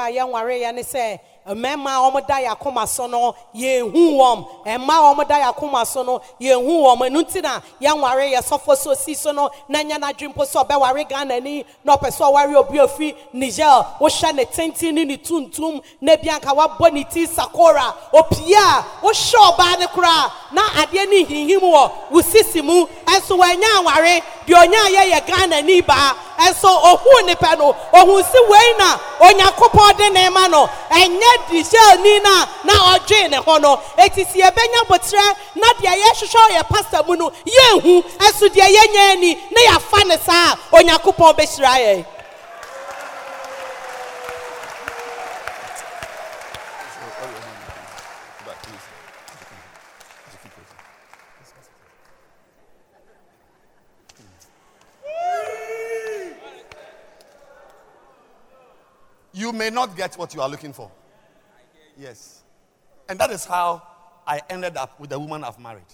yɛ 1.48 1.54
mmarima 1.54 1.90
a 1.96 2.10
wɔn 2.10 2.26
da 2.26 2.34
yɛ 2.40 2.48
akoma 2.56 2.86
so 2.86 3.06
no 3.06 3.34
yɛnhu 3.54 3.92
wɔn. 4.16 4.46
Mmaa 4.78 5.12
a 5.12 5.14
wɔn 5.14 5.28
da 5.28 5.34
yɛ 5.40 5.52
akoma 5.54 5.86
so 5.86 6.02
no 6.02 6.20
yɛnhu 6.40 6.82
wɔn. 6.82 6.98
Ɛnu 7.08 7.32
ti 7.32 7.40
na 7.40 7.60
yɛnware 7.80 8.32
yɛ 8.32 8.42
sɔfo 8.42 8.76
so 8.76 8.94
si 8.94 9.14
so 9.14 9.32
no 9.32 9.50
na 9.68 9.82
n'adwene 9.82 10.34
mpo 10.34 10.44
sɛ 10.44 10.66
ɔbɛware 10.66 11.08
ghana 11.08 11.40
ni 11.40 11.64
na 11.84 11.96
ɔpɛ 11.96 12.08
sɛ 12.10 12.32
ɔware 12.32 12.54
obi 12.56 12.78
ofi 12.78 13.14
niger. 13.32 13.86
Wohyɛ 14.00 14.34
ne 14.34 14.44
tenten 14.44 14.94
ne 14.94 15.04
ne 15.04 15.16
tuntum 15.16 15.80
na 16.00 16.12
ebi 16.16 16.28
anka 16.28 16.54
wabɔ 16.54 16.92
ne 16.92 17.04
ti 17.04 17.26
sakora. 17.26 17.94
Opie 18.12 18.54
wohyɛ 19.02 19.52
ɔbaa 19.52 19.78
ne 19.78 19.86
koraa 19.86 20.30
na 20.52 20.62
adeɛ 20.82 21.08
ne 21.08 21.24
hinhim 21.24 21.60
wɔ 21.60 21.90
wo 22.10 22.20
sisi 22.22 22.62
mu. 22.62 22.86
Ɛnso 23.06 23.38
wɔanya 23.38 23.80
aware 23.80 24.20
deɛ 24.46 24.66
ɔnya 24.66 24.80
ayɛ 24.88 25.12
yɛ 25.12 25.26
ghana 25.26 25.62
ni 25.62 25.80
baa. 25.80 26.14
Ɛnso 26.38 26.68
ohun 26.90 27.26
nipa 27.26 27.56
no 27.58 27.74
ohun 27.92 28.22
si 28.24 28.38
wei 28.48 28.72
na 28.78 28.96
onyankopɔn 29.20 29.96
de 29.98 30.08
ne 30.10 30.28
ma 30.30 30.46
no 30.48 30.68
ɛnyɛ 30.90 31.30
dihyɛ 31.50 32.02
ni 32.02 32.18
na 32.20 32.46
na 32.64 32.72
ɔdwe 32.94 33.30
ne 33.30 33.36
ho 33.36 33.58
no 33.58 33.76
eti 33.98 34.24
si 34.24 34.40
ebenya 34.40 34.82
botrɛ 34.88 35.34
na 35.56 35.68
deɛ 35.80 35.94
yɛhwehwɛ 36.02 36.50
yɛ 36.56 36.68
pastor 36.68 37.02
mu 37.06 37.16
no 37.16 37.30
yɛnhu 37.44 38.04
ɛnso 38.18 38.48
deɛ 38.48 38.66
yɛnya 38.76 39.18
ni 39.20 39.34
na 39.50 39.60
yɛafa 39.68 40.06
ne 40.06 40.16
saa 40.18 40.54
onyankopɔn 40.72 41.34
bɛhyira 41.36 41.74
yɛn. 41.84 42.04
You 59.38 59.52
may 59.52 59.70
not 59.70 59.96
get 59.96 60.16
what 60.18 60.34
you 60.34 60.40
are 60.40 60.48
looking 60.48 60.72
for. 60.72 60.90
Yes. 61.96 62.42
And 63.08 63.16
that 63.20 63.30
is 63.30 63.44
how 63.44 63.84
I 64.26 64.40
ended 64.50 64.76
up 64.76 64.98
with 64.98 65.10
the 65.10 65.20
woman 65.20 65.44
I've 65.44 65.60
married. 65.60 65.86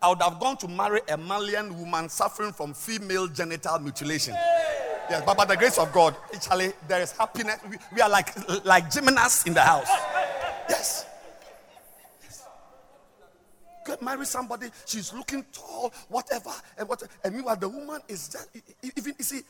I 0.00 0.08
would 0.08 0.22
have 0.22 0.38
gone 0.38 0.56
to 0.58 0.68
marry 0.68 1.00
a 1.08 1.16
Malian 1.16 1.76
woman 1.76 2.08
suffering 2.08 2.52
from 2.52 2.74
female 2.74 3.26
genital 3.26 3.80
mutilation. 3.80 4.34
Yes, 5.10 5.20
but 5.26 5.36
by 5.36 5.44
the 5.44 5.56
grace 5.56 5.78
of 5.78 5.92
God, 5.92 6.14
actually, 6.32 6.74
there 6.86 7.02
is 7.02 7.10
happiness. 7.10 7.58
We, 7.68 7.76
we 7.92 8.00
are 8.02 8.08
like, 8.08 8.64
like 8.64 8.88
gymnasts 8.88 9.46
in 9.46 9.54
the 9.54 9.62
house. 9.62 9.88
Yes. 10.68 11.06
yes. 12.22 12.44
Go 13.84 13.96
marry 14.00 14.26
somebody, 14.26 14.68
she's 14.84 15.12
looking 15.12 15.44
tall, 15.52 15.92
whatever, 16.08 16.52
and 16.78 16.88
what, 16.88 17.02
and 17.24 17.34
meanwhile, 17.34 17.56
the 17.56 17.68
woman 17.68 18.00
is 18.06 18.28
just, 18.28 18.48
even, 18.96 19.14
you 19.18 19.24
see, 19.24 19.42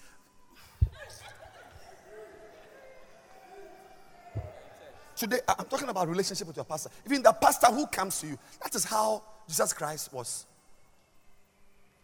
Today, 5.17 5.41
I'm 5.49 5.65
talking 5.65 5.89
about 5.89 6.09
relationship 6.09 6.47
with 6.47 6.57
your 6.57 6.65
pastor. 6.65 6.91
Even 7.07 7.23
the 7.23 7.33
pastor 7.33 7.69
who 7.69 7.87
comes 7.87 8.21
to 8.21 8.27
you, 8.27 8.39
that 8.63 8.75
is 8.75 8.85
how 8.85 9.23
Jesus 9.49 9.73
Christ 9.73 10.13
was 10.13 10.45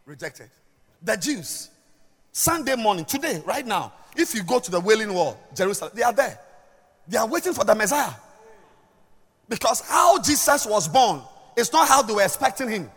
rejected. 0.07 0.49
The 1.03 1.17
Jews, 1.17 1.71
Sunday 2.33 2.75
morning, 2.75 3.05
today, 3.05 3.43
right 3.45 3.67
now, 3.67 3.93
if 4.17 4.35
you 4.35 4.43
go 4.43 4.59
to 4.59 4.71
the 4.71 4.81
Wailing 4.81 5.13
Wall, 5.13 5.39
Jerusalem, 5.55 5.93
they 5.95 6.03
are 6.03 6.13
there. 6.13 6.39
They 7.07 7.19
are 7.19 7.27
waiting 7.29 7.53
for 7.53 7.65
the 7.65 7.75
Messiah. 7.75 8.13
Because 9.49 9.83
how 9.83 10.21
Jesus 10.23 10.67
was 10.67 10.89
born 10.89 11.21
is 11.57 11.71
not 11.73 11.89
how 11.89 12.01
they 12.01 12.15
were 12.15 12.23
expecting 12.23 12.69
him 12.69 12.91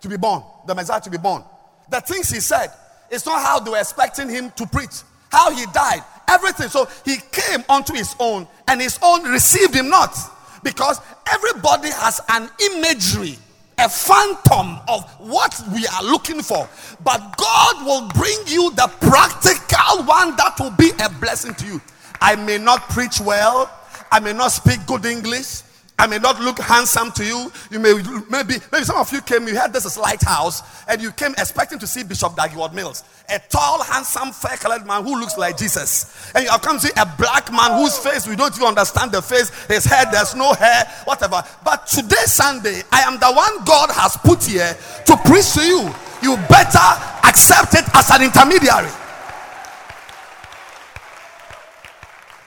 to 0.00 0.08
be 0.08 0.16
born, 0.16 0.42
the 0.66 0.74
Messiah 0.74 1.00
to 1.00 1.10
be 1.10 1.18
born. 1.18 1.42
The 1.90 2.00
things 2.00 2.28
he 2.28 2.38
said 2.40 2.68
is 3.10 3.26
not 3.26 3.40
how 3.42 3.58
they 3.58 3.70
were 3.70 3.78
expecting 3.78 4.28
him 4.28 4.52
to 4.52 4.66
preach, 4.66 5.02
how 5.30 5.50
he 5.50 5.66
died, 5.66 6.02
everything. 6.28 6.68
So 6.68 6.88
he 7.04 7.16
came 7.32 7.64
unto 7.68 7.94
his 7.94 8.14
own, 8.18 8.46
and 8.68 8.80
his 8.80 8.98
own 9.02 9.24
received 9.24 9.74
him 9.74 9.88
not. 9.88 10.16
Because 10.62 11.00
everybody 11.26 11.90
has 11.90 12.20
an 12.28 12.50
imagery, 12.72 13.38
a 13.78 13.88
phantom 13.88 14.80
of 14.88 15.04
what 15.18 15.60
we 15.72 15.86
are 15.86 16.02
looking 16.02 16.42
for. 16.42 16.68
But 17.04 17.36
God 17.36 17.86
will 17.86 18.08
bring 18.08 18.38
you 18.46 18.70
the 18.72 18.90
practical 19.00 20.04
one 20.04 20.34
that 20.36 20.56
will 20.58 20.72
be 20.72 20.90
a 21.00 21.08
blessing 21.20 21.54
to 21.54 21.66
you. 21.66 21.80
I 22.20 22.34
may 22.36 22.58
not 22.58 22.88
preach 22.88 23.20
well, 23.20 23.70
I 24.10 24.20
may 24.20 24.32
not 24.32 24.52
speak 24.52 24.84
good 24.86 25.04
English. 25.04 25.62
I 25.98 26.06
may 26.06 26.18
not 26.18 26.38
look 26.40 26.58
handsome 26.58 27.10
to 27.12 27.24
you. 27.24 27.50
You 27.70 27.78
may 27.80 27.94
maybe 28.28 28.56
maybe 28.70 28.84
some 28.84 28.98
of 28.98 29.10
you 29.10 29.22
came. 29.22 29.48
You 29.48 29.58
heard 29.58 29.72
this 29.72 29.86
is 29.86 29.96
lighthouse, 29.96 30.62
and 30.86 31.00
you 31.00 31.10
came 31.10 31.32
expecting 31.32 31.78
to 31.78 31.86
see 31.86 32.02
Bishop 32.04 32.36
Dag 32.36 32.50
Heward-Mills, 32.50 33.02
a 33.30 33.38
tall, 33.48 33.82
handsome, 33.82 34.30
fair-colored 34.30 34.86
man 34.86 35.04
who 35.04 35.18
looks 35.18 35.38
like 35.38 35.56
Jesus. 35.56 36.30
And 36.34 36.44
you 36.44 36.50
have 36.50 36.60
come 36.60 36.78
to 36.78 36.86
see 36.86 36.92
a 36.98 37.06
black 37.16 37.50
man 37.50 37.80
whose 37.80 37.96
face 37.96 38.26
we 38.26 38.36
don't 38.36 38.54
even 38.54 38.68
understand 38.68 39.10
the 39.10 39.22
face. 39.22 39.48
His 39.68 39.86
hair, 39.86 40.04
there's 40.12 40.34
no 40.34 40.52
hair, 40.52 40.84
whatever. 41.06 41.42
But 41.64 41.86
today, 41.86 42.26
Sunday, 42.26 42.82
I 42.92 43.00
am 43.00 43.18
the 43.18 43.32
one 43.32 43.64
God 43.64 43.90
has 43.92 44.18
put 44.18 44.44
here 44.44 44.76
to 45.06 45.16
preach 45.24 45.54
to 45.54 45.64
you. 45.64 45.90
You 46.22 46.36
better 46.48 46.88
accept 47.24 47.72
it 47.72 47.84
as 47.94 48.10
an 48.10 48.22
intermediary. 48.22 48.90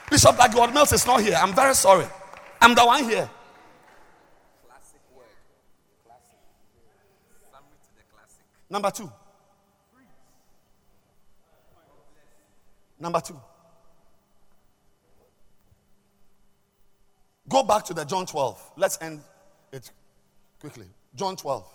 Bishop 0.08 0.36
Dag 0.36 0.52
Heward-Mills 0.52 0.92
is 0.92 1.04
not 1.04 1.20
here. 1.20 1.34
I'm 1.36 1.52
very 1.52 1.74
sorry. 1.74 2.06
I'm 2.60 2.76
the 2.76 2.86
one 2.86 3.02
here. 3.02 3.28
Number 8.70 8.90
two. 8.92 9.10
Number 13.00 13.20
two. 13.20 13.40
Go 17.48 17.64
back 17.64 17.84
to 17.86 17.94
the 17.94 18.04
John 18.04 18.26
12. 18.26 18.72
Let's 18.76 18.98
end 19.02 19.20
it 19.72 19.90
quickly. 20.60 20.86
John 21.16 21.34
12. 21.34 21.66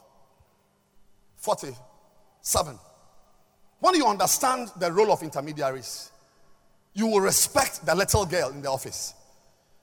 47. 1.36 2.80
When 3.80 3.96
you 3.96 4.08
understand 4.08 4.70
the 4.80 4.90
role 4.92 5.12
of 5.12 5.22
intermediaries, 5.22 6.12
you 6.94 7.08
will 7.08 7.20
respect 7.20 7.86
the 7.86 7.94
little 7.94 8.26
girl 8.26 8.52
in 8.52 8.62
the 8.62 8.70
office. 8.70 9.14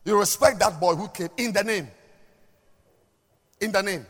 You 0.04 0.18
respect 0.18 0.58
that 0.60 0.80
boy 0.80 0.94
who 0.94 1.08
came 1.08 1.28
in 1.36 1.52
the 1.52 1.62
name. 1.62 1.88
In 3.60 3.70
the 3.70 3.82
name. 3.82 4.06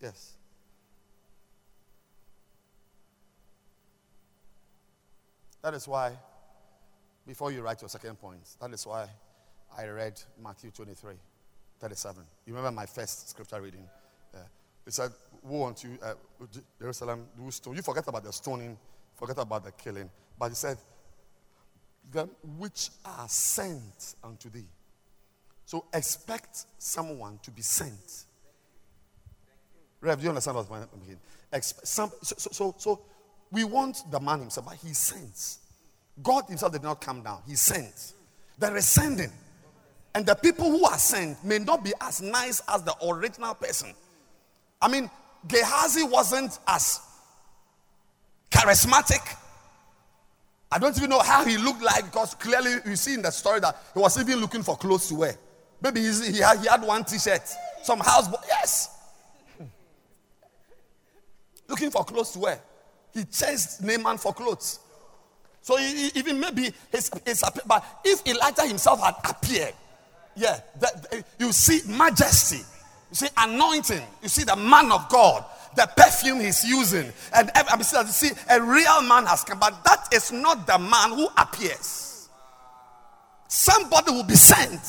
Yes. 0.00 0.34
That 5.62 5.74
is 5.74 5.86
why, 5.86 6.12
before 7.26 7.52
you 7.52 7.60
write 7.60 7.82
your 7.82 7.88
second 7.90 8.18
point, 8.18 8.40
that 8.60 8.72
is 8.72 8.86
why 8.86 9.08
I 9.76 9.86
read 9.86 10.20
Matthew 10.42 10.70
23, 10.70 11.14
37. 11.78 12.22
You 12.46 12.54
remember 12.54 12.74
my 12.74 12.86
first 12.86 13.28
scripture 13.28 13.60
reading? 13.60 13.86
Uh, 14.34 14.38
it 14.86 14.92
said, 14.92 15.12
Woe 15.42 15.66
unto 15.66 15.88
you, 15.88 15.98
uh, 16.02 16.14
Jerusalem, 16.78 17.26
do 17.36 17.50
stone. 17.50 17.76
You 17.76 17.82
forget 17.82 18.06
about 18.08 18.24
the 18.24 18.32
stoning, 18.32 18.76
forget 19.14 19.38
about 19.38 19.64
the 19.64 19.72
killing. 19.72 20.10
But 20.38 20.48
he 20.48 20.54
said, 20.54 20.78
Them 22.10 22.30
which 22.58 22.88
are 23.04 23.28
sent 23.28 24.14
unto 24.24 24.48
thee. 24.48 24.66
So 25.66 25.84
expect 25.92 26.64
someone 26.78 27.38
to 27.42 27.50
be 27.50 27.62
sent. 27.62 28.24
Rev, 30.00 30.18
do 30.18 30.24
you 30.24 30.28
understand 30.30 30.56
what 30.56 30.66
I'm 30.70 30.86
saying? 31.52 31.72
So, 31.84 32.12
so, 32.22 32.50
so, 32.52 32.74
so 32.78 33.00
we 33.50 33.64
want 33.64 34.10
the 34.10 34.20
man 34.20 34.40
himself, 34.40 34.66
but 34.66 34.76
he 34.76 34.94
sends. 34.94 35.58
God 36.22 36.44
himself 36.48 36.72
did 36.72 36.82
not 36.82 37.00
come 37.00 37.22
down, 37.22 37.42
he 37.46 37.54
sent. 37.54 38.12
There 38.58 38.76
is 38.76 38.86
sending. 38.86 39.30
And 40.14 40.26
the 40.26 40.34
people 40.34 40.70
who 40.70 40.84
are 40.84 40.98
sent 40.98 41.42
may 41.44 41.58
not 41.58 41.84
be 41.84 41.92
as 42.00 42.20
nice 42.20 42.62
as 42.68 42.82
the 42.82 42.94
original 43.06 43.54
person. 43.54 43.94
I 44.82 44.88
mean, 44.88 45.10
Gehazi 45.46 46.02
wasn't 46.02 46.58
as 46.66 47.00
charismatic. 48.50 49.36
I 50.72 50.78
don't 50.78 50.96
even 50.96 51.10
know 51.10 51.20
how 51.20 51.44
he 51.44 51.56
looked 51.56 51.82
like 51.82 52.04
because 52.04 52.34
clearly 52.34 52.76
you 52.86 52.96
see 52.96 53.14
in 53.14 53.22
the 53.22 53.30
story 53.30 53.60
that 53.60 53.76
he 53.94 54.00
was 54.00 54.18
even 54.20 54.40
looking 54.40 54.62
for 54.62 54.76
clothes 54.76 55.08
to 55.08 55.14
wear. 55.14 55.36
Maybe 55.82 56.00
he 56.00 56.38
had, 56.38 56.58
he 56.60 56.68
had 56.68 56.82
one 56.82 57.04
t 57.04 57.18
shirt, 57.18 57.42
some 57.82 58.00
house. 58.00 58.28
Yes. 58.46 58.99
Looking 61.70 61.90
for 61.90 62.04
clothes 62.04 62.32
to 62.32 62.40
wear. 62.40 62.60
He 63.14 63.24
chased 63.24 63.82
Naaman 63.82 64.18
for 64.18 64.32
clothes. 64.34 64.80
So 65.62 65.76
he, 65.76 66.08
he- 66.10 66.18
even 66.18 66.38
maybe 66.40 66.70
his, 66.90 67.10
his 67.24 67.44
but 67.66 67.84
if 68.04 68.26
Elijah 68.26 68.66
himself 68.66 69.00
had 69.00 69.14
appeared, 69.28 69.74
yeah, 70.36 70.60
that, 70.80 71.24
you 71.38 71.52
see 71.52 71.80
majesty, 71.90 72.58
you 73.10 73.14
see 73.14 73.28
anointing, 73.36 74.02
you 74.22 74.28
see 74.28 74.44
the 74.44 74.56
man 74.56 74.90
of 74.92 75.08
God, 75.08 75.44
the 75.76 75.88
perfume 75.96 76.40
he's 76.40 76.64
using, 76.64 77.12
and 77.34 77.50
I'm 77.54 77.78
you 77.78 77.84
see 77.84 78.30
a 78.48 78.60
real 78.60 79.02
man 79.02 79.26
has 79.26 79.44
come, 79.44 79.58
but 79.58 79.84
that 79.84 80.08
is 80.12 80.32
not 80.32 80.66
the 80.66 80.78
man 80.78 81.10
who 81.12 81.28
appears. 81.36 82.28
Somebody 83.48 84.12
will 84.12 84.22
be 84.24 84.34
sent. 84.36 84.80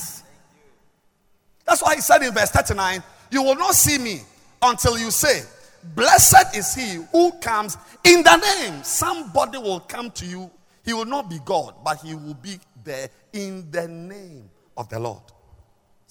That's 1.66 1.82
why 1.82 1.96
he 1.96 2.02
said 2.02 2.22
in 2.22 2.34
verse 2.34 2.52
39, 2.52 3.02
You 3.32 3.44
will 3.44 3.56
not 3.56 3.74
see 3.76 3.98
me 3.98 4.22
until 4.62 4.98
you 4.98 5.10
say, 5.12 5.42
Blessed 5.84 6.56
is 6.56 6.74
he 6.76 7.04
who 7.12 7.32
comes 7.40 7.78
in 8.04 8.24
the 8.24 8.38
name. 8.38 8.84
Somebody 8.84 9.58
will 9.58 9.80
come 9.82 10.12
to 10.12 10.26
you. 10.26 10.52
He 10.84 10.94
will 10.94 11.06
not 11.06 11.30
be 11.30 11.40
God, 11.46 11.76
but 11.84 12.02
he 12.02 12.16
will 12.16 12.34
be 12.34 12.60
there 12.84 13.10
in 13.34 13.70
the 13.72 13.88
name 13.88 14.50
of 14.78 14.90
the 14.90 15.00
Lord. 15.00 15.22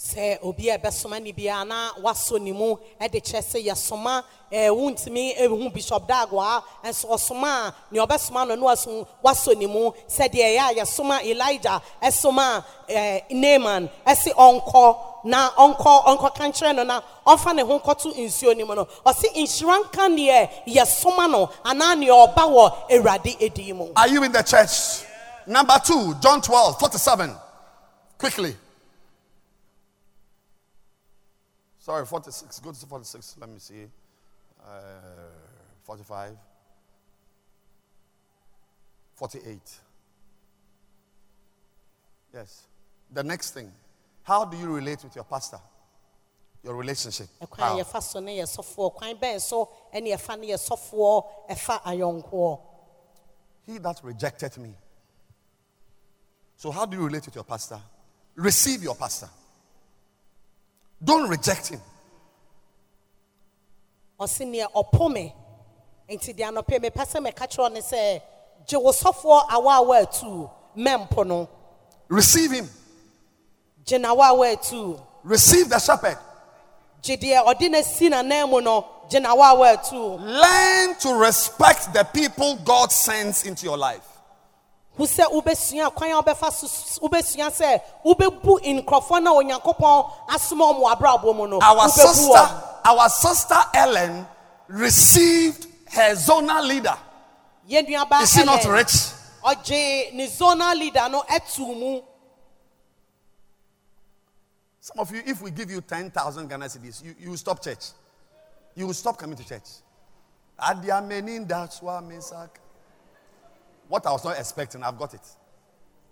Sɛ 0.01 0.39
obi 0.43 0.71
a 0.71 0.79
ɛbɛsoma 0.79 1.21
ne 1.23 1.31
biara 1.33 1.65
na 1.67 1.93
wasɔ 2.03 2.41
ne 2.41 2.53
mu 2.53 2.77
de 2.99 3.21
kyerɛ 3.21 3.43
sɛ 3.43 3.65
yɛsoma 3.67 4.23
ɛɛ 4.51 4.71
wontumi 4.75 5.37
ehu 5.37 5.71
bishop 5.73 6.09
dagwa 6.09 6.63
nso 6.83 7.07
ɔsoma 7.07 7.69
a 7.69 7.75
nea 7.91 8.07
ɔbɛsoma 8.07 8.49
no 8.49 8.55
no 8.55 8.65
waso 8.67 9.07
wasɔ 9.23 9.59
ne 9.59 9.67
mu 9.67 9.91
sɛdeɛ 10.09 10.57
ɛyɛ 10.57 10.71
a 10.71 10.75
yɛsoma 10.81 11.23
elijah 11.23 11.83
ɛsoma 12.03 12.65
ɛɛ 12.89 13.31
naaman 13.31 13.91
ɛsi 14.07 14.33
ɔnkɔ 14.33 14.97
na 15.25 15.51
ɔnkɔ 15.51 16.05
ɔnkɔ 16.07 16.35
kankyerɛ 16.35 16.75
no 16.77 16.83
na 16.85 17.01
ɔmfa 17.27 17.55
ne 17.55 17.63
ho 17.63 17.79
nkɔto 17.79 18.17
nsuo 18.17 18.57
ne 18.57 18.65
mu 18.65 18.75
no 18.75 18.87
ɔsi 19.05 19.35
nhyira 19.37 19.85
nka 19.85 20.09
neɛ 20.17 20.51
yɛsoma 20.67 21.31
no 21.31 21.47
anaa 21.63 21.95
nea 21.99 22.13
ɔba 22.13 22.49
wɔ 22.49 22.73
awurade 22.91 23.37
edi 23.39 23.73
mu. 23.75 23.89
Are 23.95 24.09
you 24.09 24.23
in 24.25 24.33
the 24.33 24.43
church? 24.43 25.05
Number 25.47 25.79
two, 25.85 26.15
John 26.23 26.41
12, 26.41 26.79
47. 26.81 27.35
Quickly. 28.17 28.57
Sorry, 31.81 32.05
46. 32.05 32.61
Go 32.61 32.73
to 32.73 32.87
46. 32.87 33.37
Let 33.41 33.49
me 33.49 33.59
see. 33.59 33.87
Uh, 34.63 34.71
45. 35.83 36.37
48. 39.15 39.59
Yes. 42.35 42.67
The 43.11 43.23
next 43.23 43.53
thing. 43.53 43.73
How 44.23 44.45
do 44.45 44.57
you 44.59 44.67
relate 44.67 45.03
with 45.03 45.15
your 45.15 45.25
pastor? 45.25 45.59
Your 46.63 46.77
relationship. 46.77 47.29
How? 47.59 47.79
yɛfa 47.79 48.03
so 48.03 48.21
ne 48.21 48.39
yɛ 48.39 48.45
sɔfoɔ 48.45 48.95
kwan 48.95 49.17
bɛn 49.17 49.41
so 49.41 49.71
ɛne 49.95 50.13
yɛfa 50.15 50.39
ne 50.39 50.49
yɛ 50.49 50.59
sɔfoɔ 50.69 51.25
ɛfa 51.49 51.83
ayɔnkoɔ 51.83 52.61
He 53.67 53.79
that 53.79 54.01
rejected 54.05 54.59
me. 54.59 54.75
So, 56.57 56.71
how 56.71 56.85
do 56.85 56.99
you 56.99 57.05
relate 57.07 57.25
with 57.25 57.35
your 57.35 57.45
pastor? 57.45 57.81
Receive 58.37 58.83
your 58.83 58.95
pastor. 58.95 59.31
Don't 61.03 61.29
reject 61.29 61.69
him. 61.69 61.81
ɔsi 64.21 64.45
neɛ 64.47 64.67
ɔpo 64.75 65.11
me 65.13 65.35
nti 66.09 66.35
deɛ 66.37 66.49
anɔpɛ 66.53 66.79
mepɛ 66.81 67.07
sɛ 67.07 67.19
mɛka 67.27 67.47
kyerɛ 67.51 67.73
ne 67.73 67.81
sɛ 67.81 68.23
gye 68.67 68.77
wo 68.79 68.93
sɔfoɔ 68.93 69.49
awaawa 69.49 70.03
atu 70.03 70.51
mɛmpo 70.77 71.27
no 71.27 71.49
Receive 72.09 72.51
him. 72.53 72.71
gye 73.87 73.99
n'awaawa 73.99 74.57
atu 74.57 75.01
Receive 75.25 75.69
the 75.71 75.79
shepherd. 75.79 76.19
gye 77.03 77.17
deɛ 77.17 77.47
ɔde 77.47 77.71
ne 77.71 77.83
si 77.83 78.11
n'anan 78.11 78.51
mu 78.51 78.61
no 78.61 78.87
gye 79.09 79.21
n'awaawa 79.21 79.77
atu 79.79 80.21
Learn 80.21 80.95
to 80.97 81.15
respect 81.15 81.95
the 81.95 82.05
people 82.05 82.57
God 82.57 82.93
sends 82.93 83.45
into 83.47 83.65
your 83.65 83.79
life. 83.79 84.07
Wobɛsua 85.07 85.95
kwan 85.95 86.11
a 86.13 86.23
wobɛfa 86.23 86.53
so 86.53 86.67
wobɛsua 87.09 87.51
sɛ 87.51 87.81
wobɛbu 88.05 88.61
nkurɔfoɔ 88.85 89.23
na 89.23 89.33
onyankopɔn 89.33 90.13
asoma 90.35 90.65
ɔmo 90.73 90.93
abrabɔ 90.97 91.37
mu 91.37 91.47
no 91.49 91.59
Our 91.61 91.77
wobɛbu 91.89 91.89
wɔn. 91.89 91.91
sister, 91.91 92.63
our 92.85 93.09
sister 93.09 93.57
Ellen 93.75 94.27
received 94.69 95.67
her 95.91 96.15
zonal 96.15 96.67
leader. 96.67 96.97
yɛn 97.69 97.87
nuaba 97.89 98.23
Is 98.23 98.33
she 98.33 98.45
not 98.45 98.65
Ellen, 98.65 98.75
rich? 98.77 98.93
ɔgye 99.45 100.13
ne 100.15 100.27
zonal 100.27 100.77
leader 100.79 101.09
no 101.09 101.23
atu 101.29 101.61
mu 101.79 102.01
Some 104.83 104.99
of 105.01 105.11
you, 105.15 105.23
if 105.27 105.41
we 105.43 105.51
give 105.51 105.71
you 105.71 105.81
10,000 105.83 106.49
Ghana 106.49 106.65
cedis, 106.65 107.05
you, 107.05 107.15
you 107.21 107.31
will 107.31 107.37
stop 107.37 107.63
church. 107.63 107.91
You 108.75 108.87
will 108.87 108.95
stop 108.95 109.19
coming 109.19 109.37
to 109.37 109.47
church. 109.47 109.69
Adiamenin, 110.59 111.47
that's 111.47 111.83
why 111.83 112.01
Mesak. 112.01 112.49
What 113.91 114.07
I 114.07 114.13
was 114.13 114.25
not 114.25 114.39
expecting, 114.39 114.85
I've 114.85 114.97
got 114.97 115.15
it. 115.15 115.21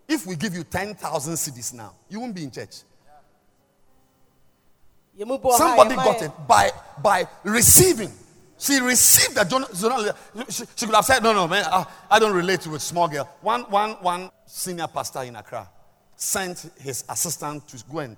If 0.09 0.27
we 0.27 0.35
give 0.35 0.53
you 0.53 0.65
10,000 0.65 1.35
cedis 1.35 1.73
now, 1.73 1.95
you 2.09 2.19
won't 2.19 2.35
be 2.35 2.43
in 2.43 2.51
church. 2.51 2.79
Yɛn 5.17 5.29
mu 5.29 5.39
bi 5.39 5.49
wɔ 5.49 5.53
ha, 5.53 5.59
Somebody 5.59 5.95
got 5.95 6.23
it 6.23 6.33
by, 6.49 6.73
by 7.01 7.29
receiving. 7.45 8.11
She 8.59 8.81
received 8.81 9.37
the 9.37 9.43
zonal. 9.45 10.13
She, 10.51 10.65
she 10.75 10.87
could 10.87 10.95
have 10.97 11.05
said, 11.05 11.23
No, 11.23 11.33
no, 11.33 11.47
man, 11.47 11.67
I, 11.67 11.87
I 12.11 12.19
don't 12.19 12.35
relate 12.35 12.63
to 12.63 12.75
a 12.75 12.81
small 12.81 13.07
girl. 13.07 13.29
One, 13.43 13.63
one, 13.71 13.93
one 14.03 14.31
senior 14.45 14.89
pastor 14.89 15.23
in 15.23 15.37
Accra 15.37 15.69
sent 16.17 16.73
his 16.81 17.05
assistant 17.09 17.69
to 17.69 17.85
go 17.89 18.01
and 18.01 18.17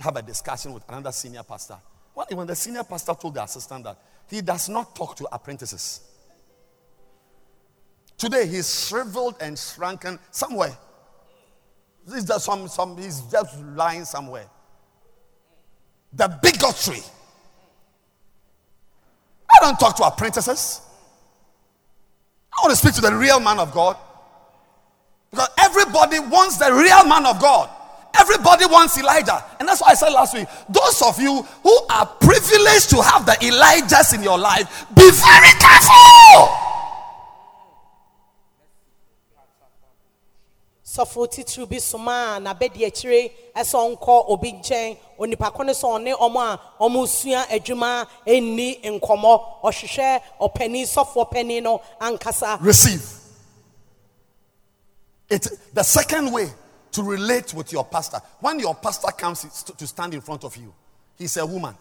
have 0.00 0.16
a 0.16 0.22
discussion 0.22 0.72
with 0.72 0.88
another 0.88 1.12
senior 1.12 1.42
pastor. 1.42 1.76
When 2.14 2.46
the 2.46 2.56
senior 2.56 2.84
pastor 2.84 3.12
told 3.12 3.34
the 3.34 3.42
assistant 3.42 3.84
that 3.84 3.98
he 4.30 4.40
does 4.40 4.70
not 4.70 4.96
talk 4.96 5.16
to 5.16 5.28
apprentices, 5.30 6.00
today 8.18 8.46
he's 8.46 8.86
shriveled 8.86 9.36
and 9.40 9.58
shrunken 9.58 10.18
somewhere. 10.30 10.76
He's 12.12 12.24
just, 12.24 12.44
some, 12.44 12.68
some, 12.68 12.96
he's 12.96 13.20
just 13.22 13.58
lying 13.74 14.04
somewhere 14.04 14.46
the 16.16 16.38
bigotry. 16.42 17.02
I 19.50 19.58
don't 19.60 19.78
talk 19.78 19.96
to 19.96 20.04
apprentices. 20.04 20.80
I 22.52 22.62
want 22.62 22.70
to 22.70 22.76
speak 22.76 22.94
to 22.94 23.00
the 23.00 23.14
real 23.14 23.38
man 23.38 23.58
of 23.58 23.72
God. 23.72 23.96
Because 25.30 25.48
everybody 25.58 26.18
wants 26.18 26.56
the 26.56 26.72
real 26.72 27.04
man 27.04 27.26
of 27.26 27.40
God. 27.40 27.70
Everybody 28.18 28.64
wants 28.66 28.98
Elijah. 28.98 29.44
And 29.60 29.68
that's 29.68 29.82
why 29.82 29.88
I 29.90 29.94
said 29.94 30.08
last 30.08 30.34
week 30.34 30.48
those 30.70 31.02
of 31.02 31.20
you 31.20 31.42
who 31.62 31.86
are 31.90 32.06
privileged 32.06 32.88
to 32.90 33.02
have 33.02 33.26
the 33.26 33.32
Elijahs 33.32 34.14
in 34.14 34.22
your 34.22 34.38
life, 34.38 34.86
be 34.94 35.02
very 35.02 35.52
careful. 35.60 36.75
Sɔfo 40.96 41.68
bi 41.68 41.78
obi 44.28 44.52
onipa 45.18 45.64
ne 45.64 45.70
a 45.70 45.74
sua 45.74 45.98
adwuma 47.48 48.06
no 51.62 51.80
ankasa 52.00 52.58
Receive. 52.60 53.12
It, 55.28 55.48
the 55.74 55.82
second 55.82 56.32
way 56.32 56.48
to 56.92 57.02
relate 57.02 57.52
with 57.52 57.72
your 57.72 57.84
pastor, 57.84 58.18
when 58.40 58.60
your 58.60 58.74
pastor 58.74 59.08
comes 59.08 59.64
to 59.64 59.86
stand 59.86 60.14
in 60.14 60.20
front 60.20 60.44
of 60.44 60.56
you, 60.56 60.72
he's 61.18 61.36
a 61.36 61.44
woman. 61.44 61.74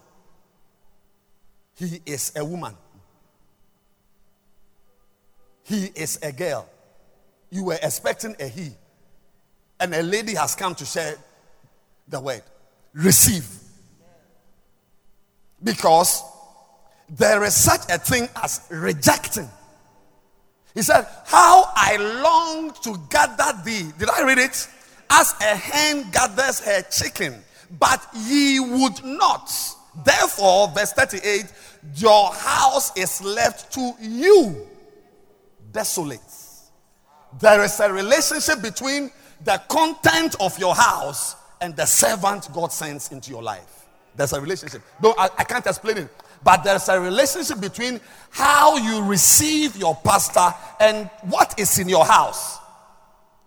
He 1.75 2.01
is 2.05 2.31
a 2.35 2.43
woman. 2.43 2.75
He 5.63 5.85
is 5.95 6.19
a 6.21 6.31
girl. 6.31 6.67
You 7.49 7.65
were 7.65 7.77
expecting 7.81 8.35
a 8.39 8.47
he. 8.47 8.71
And 9.79 9.93
a 9.93 10.01
lady 10.01 10.35
has 10.35 10.55
come 10.55 10.75
to 10.75 10.85
share 10.85 11.15
the 12.07 12.19
word. 12.19 12.43
Receive. 12.93 13.47
Because 15.63 16.23
there 17.09 17.43
is 17.43 17.55
such 17.55 17.81
a 17.89 17.97
thing 17.97 18.27
as 18.41 18.61
rejecting. 18.69 19.49
He 20.73 20.81
said, 20.81 21.07
How 21.25 21.71
I 21.75 21.97
long 21.97 22.71
to 22.83 22.97
gather 23.09 23.61
thee. 23.63 23.91
Did 23.97 24.09
I 24.09 24.23
read 24.23 24.37
it? 24.37 24.67
As 25.09 25.33
a 25.39 25.55
hen 25.55 26.09
gathers 26.11 26.59
her 26.61 26.81
chicken, 26.83 27.43
but 27.79 28.05
ye 28.13 28.59
would 28.59 29.03
not. 29.03 29.51
Therefore, 30.03 30.67
verse 30.69 30.91
38 30.93 31.45
your 31.95 32.33
house 32.33 32.95
is 32.97 33.21
left 33.23 33.71
to 33.73 33.93
you 34.01 34.67
desolate. 35.71 36.19
There 37.39 37.63
is 37.63 37.79
a 37.79 37.91
relationship 37.91 38.61
between 38.61 39.11
the 39.43 39.61
content 39.67 40.35
of 40.39 40.57
your 40.59 40.75
house 40.75 41.35
and 41.61 41.75
the 41.75 41.85
servant 41.85 42.49
God 42.53 42.71
sends 42.71 43.11
into 43.11 43.31
your 43.31 43.43
life. 43.43 43.85
There's 44.15 44.33
a 44.33 44.41
relationship. 44.41 44.81
Though 45.01 45.13
I, 45.17 45.29
I 45.37 45.43
can't 45.43 45.65
explain 45.65 45.97
it, 45.97 46.09
but 46.43 46.63
there's 46.63 46.87
a 46.89 46.99
relationship 46.99 47.59
between 47.59 47.99
how 48.29 48.77
you 48.77 49.03
receive 49.03 49.75
your 49.75 49.95
pastor 49.95 50.53
and 50.79 51.09
what 51.23 51.59
is 51.59 51.79
in 51.79 51.89
your 51.89 52.05
house. 52.05 52.59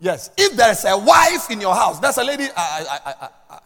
Yes. 0.01 0.31
If 0.37 0.57
there's 0.57 0.85
a 0.85 0.97
wife 0.97 1.51
in 1.51 1.61
your 1.61 1.75
house, 1.75 1.99
there's 2.01 2.19
a 2.19 2.25
lady, 2.25 2.45
I, 2.57 3.01
I, 3.05 3.15
I, 3.51 3.59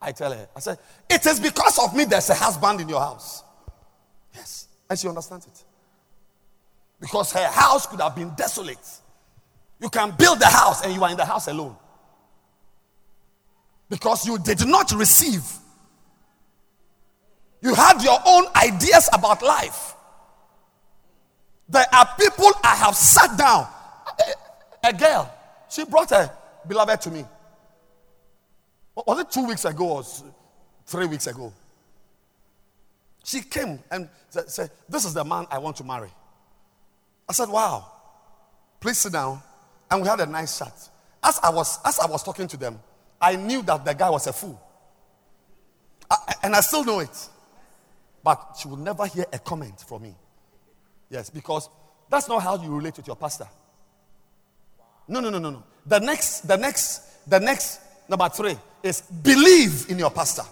I 0.00 0.12
tell 0.12 0.32
her, 0.32 0.48
I 0.56 0.60
say, 0.60 0.76
it 1.10 1.26
is 1.26 1.40
because 1.40 1.78
of 1.78 1.94
me 1.94 2.04
there's 2.04 2.30
a 2.30 2.34
husband 2.34 2.80
in 2.80 2.88
your 2.88 3.00
house. 3.00 3.42
Yes. 4.34 4.68
And 4.88 4.98
she 4.98 5.08
understands 5.08 5.46
it. 5.46 5.64
Because 7.00 7.32
her 7.32 7.46
house 7.46 7.86
could 7.86 8.00
have 8.00 8.14
been 8.16 8.30
desolate. 8.36 8.78
You 9.80 9.88
can 9.88 10.12
build 10.18 10.40
the 10.40 10.46
house 10.46 10.84
and 10.84 10.92
you 10.92 11.02
are 11.02 11.10
in 11.10 11.16
the 11.16 11.24
house 11.24 11.46
alone. 11.48 11.76
Because 13.88 14.26
you 14.26 14.38
did 14.38 14.66
not 14.66 14.92
receive. 14.92 15.42
You 17.60 17.74
had 17.74 18.02
your 18.02 18.18
own 18.26 18.46
ideas 18.56 19.08
about 19.12 19.42
life. 19.42 19.94
There 21.68 21.86
are 21.92 22.08
people 22.18 22.50
I 22.62 22.74
have 22.76 22.94
sat 22.94 23.36
down. 23.36 23.66
A, 24.84 24.92
girl, 24.92 25.32
she 25.68 25.84
brought 25.84 26.10
her 26.10 26.30
beloved 26.66 27.00
to 27.02 27.10
me. 27.10 27.24
Was 28.94 29.20
it 29.20 29.30
two 29.30 29.46
weeks 29.46 29.64
ago 29.64 29.88
or 29.88 30.04
three 30.86 31.06
weeks 31.06 31.26
ago? 31.26 31.52
She 33.24 33.42
came 33.42 33.78
and 33.90 34.08
said, 34.30 34.70
This 34.88 35.04
is 35.04 35.14
the 35.14 35.24
man 35.24 35.46
I 35.50 35.58
want 35.58 35.76
to 35.76 35.84
marry. 35.84 36.10
I 37.28 37.32
said, 37.32 37.48
Wow, 37.48 37.90
please 38.80 38.98
sit 38.98 39.12
down. 39.12 39.42
And 39.90 40.02
we 40.02 40.08
had 40.08 40.20
a 40.20 40.26
nice 40.26 40.58
chat. 40.58 40.90
As 41.22 41.40
I 41.42 41.50
was, 41.50 41.78
as 41.84 41.98
I 41.98 42.06
was 42.06 42.22
talking 42.22 42.46
to 42.48 42.56
them, 42.56 42.78
I 43.20 43.36
knew 43.36 43.62
that 43.62 43.84
the 43.84 43.94
guy 43.94 44.10
was 44.10 44.26
a 44.26 44.32
fool. 44.32 44.60
I, 46.10 46.34
and 46.44 46.54
I 46.54 46.60
still 46.60 46.84
know 46.84 47.00
it. 47.00 47.28
But 48.22 48.56
she 48.60 48.68
would 48.68 48.80
never 48.80 49.06
hear 49.06 49.24
a 49.32 49.38
comment 49.38 49.80
from 49.80 50.02
me. 50.02 50.14
Yes, 51.10 51.30
because 51.30 51.68
that's 52.10 52.28
not 52.28 52.42
how 52.42 52.62
you 52.62 52.74
relate 52.74 52.96
with 52.96 53.06
your 53.06 53.16
pastor. 53.16 53.48
No, 55.06 55.20
no, 55.20 55.30
no, 55.30 55.38
no, 55.38 55.50
no. 55.50 55.64
The 55.86 55.98
next, 56.00 56.46
the 56.46 56.56
next, 56.56 57.28
the 57.28 57.40
next 57.40 57.80
number 58.08 58.28
three 58.28 58.56
is 58.82 59.00
believe 59.00 59.86
in 59.88 59.98
your 59.98 60.10
pastor. 60.10 60.42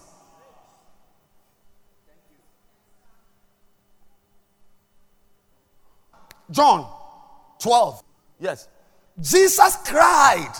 John 6.50 6.88
12. 7.60 8.02
Yes. 8.40 8.68
Jesus 9.20 9.76
cried 9.84 10.52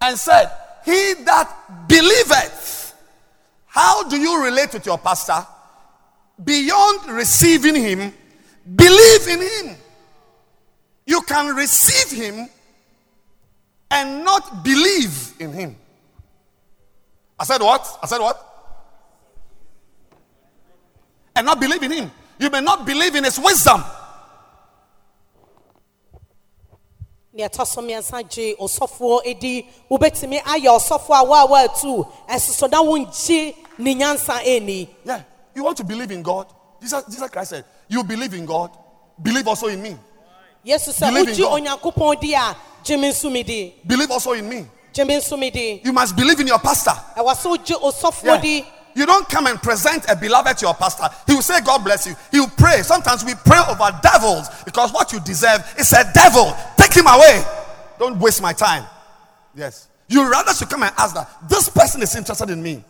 and 0.00 0.16
said, 0.18 0.50
He 0.84 1.14
that 1.24 1.88
believeth. 1.88 2.94
How 3.66 4.08
do 4.08 4.18
you 4.18 4.44
relate 4.44 4.72
with 4.74 4.86
your 4.86 4.98
pastor? 4.98 5.46
Beyond 6.42 7.10
receiving 7.10 7.74
him, 7.74 8.12
believe 8.76 9.28
in 9.28 9.40
him. 9.40 9.76
You 11.06 11.22
can 11.22 11.54
receive 11.54 12.16
him 12.16 12.48
and 13.90 14.24
not 14.24 14.64
believe 14.64 15.34
in 15.38 15.52
him. 15.52 15.76
I 17.38 17.44
said 17.44 17.60
what? 17.60 17.98
I 18.02 18.06
said 18.06 18.20
what? 18.20 18.48
And 21.34 21.46
not 21.46 21.60
believe 21.60 21.82
in 21.82 21.90
him. 21.90 22.10
You 22.38 22.50
may 22.50 22.60
not 22.60 22.86
believe 22.86 23.14
in 23.14 23.24
his 23.24 23.38
wisdom. 23.38 23.82
Nea 27.32 27.48
ɛtɔ 27.48 27.66
so 27.66 27.80
mmiɛnsa 27.80 28.28
gye 28.28 28.54
ɔsɔfoɔ 28.56 29.20
edi 29.24 29.66
wobɛtumi 29.90 30.42
ayɛ 30.42 30.68
ɔsɔfoɔ 30.78 31.16
a 31.20 31.24
waa 31.24 31.64
atu 31.64 32.06
ɛsoso 32.28 32.70
na 32.70 32.82
ne 33.78 33.94
nyansa 33.94 34.42
ɛni. 34.44 34.88
Yeah, 35.04 35.22
you 35.54 35.64
want 35.64 35.76
to 35.78 35.84
believe 35.84 36.10
in 36.10 36.22
God. 36.22 36.46
Jesus, 36.80 37.04
Jesus 37.04 37.30
Christ 37.30 37.50
said, 37.50 37.64
You 37.88 38.04
believe 38.04 38.34
in 38.34 38.44
God, 38.44 38.70
believe 39.22 39.46
also 39.48 39.68
in 39.68 39.80
me. 39.82 39.96
yesu 40.64 40.90
sɛ 40.92 41.10
wogye 41.10 41.44
onyankopɔn 41.44 42.20
di 42.20 42.34
a 42.34 42.54
gye 42.84 42.96
me 42.96 43.10
nso 43.10 43.32
di 43.44 43.74
Believe 43.86 44.10
also 44.10 44.32
in 44.32 44.48
me. 44.48 44.66
gye 44.92 45.04
me 45.04 45.16
nso 45.16 45.38
me 45.38 45.50
di 45.50 45.80
You 45.84 45.92
must 45.92 46.14
believe 46.14 46.38
in 46.40 46.48
your 46.48 46.58
pastor. 46.58 46.92
ɛwɔ 47.16 47.34
sɛ 47.34 47.56
wogye 47.56 47.80
ɔsɔfoɔ 47.80 48.24
Yeah. 48.24 48.64
You 48.94 49.06
don't 49.06 49.28
come 49.28 49.46
and 49.46 49.60
present 49.60 50.04
a 50.08 50.16
beloved 50.16 50.58
to 50.58 50.66
your 50.66 50.74
pastor. 50.74 51.08
He 51.26 51.34
will 51.34 51.42
say, 51.42 51.60
God 51.60 51.84
bless 51.84 52.06
you. 52.06 52.14
He 52.30 52.40
will 52.40 52.50
pray. 52.56 52.82
Sometimes 52.82 53.24
we 53.24 53.34
pray 53.34 53.60
over 53.68 53.90
devils 54.02 54.48
because 54.64 54.92
what 54.92 55.12
you 55.12 55.20
deserve 55.20 55.60
is 55.78 55.92
a 55.92 56.04
devil. 56.12 56.54
Take 56.76 56.94
him 56.94 57.06
away. 57.06 57.42
Don't 57.98 58.18
waste 58.18 58.42
my 58.42 58.52
time. 58.52 58.84
Yes. 59.54 59.88
You 60.08 60.30
rather 60.30 60.52
should 60.52 60.68
come 60.68 60.82
and 60.82 60.92
ask 60.98 61.14
that 61.14 61.28
this 61.48 61.68
person 61.68 62.02
is 62.02 62.14
interested 62.14 62.50
in 62.50 62.62
me. 62.62 62.84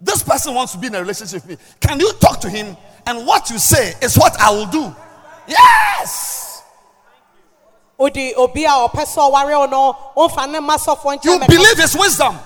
This 0.00 0.22
person 0.22 0.54
wants 0.54 0.72
to 0.72 0.78
be 0.78 0.88
in 0.88 0.94
a 0.94 1.00
relationship 1.00 1.46
with 1.46 1.58
me. 1.58 1.64
Can 1.80 1.98
you 2.00 2.12
talk 2.20 2.40
to 2.40 2.50
him? 2.50 2.76
And 3.06 3.26
what 3.26 3.48
you 3.48 3.58
say 3.58 3.94
is 4.02 4.16
what 4.16 4.38
I 4.40 4.50
will 4.50 4.66
do. 4.66 4.94
Yes. 5.48 6.62
odi 7.98 8.34
obi 8.34 8.64
a 8.64 8.68
ɔpɛ 8.70 9.04
sɛ 9.06 9.30
ɔware 9.30 9.70
no 9.70 9.96
ɔmfa 10.16 10.50
ne 10.50 10.60
ma 10.60 10.76
You 11.22 11.38
believe 11.46 11.78
his 11.78 11.96
wisdom. 11.96 12.38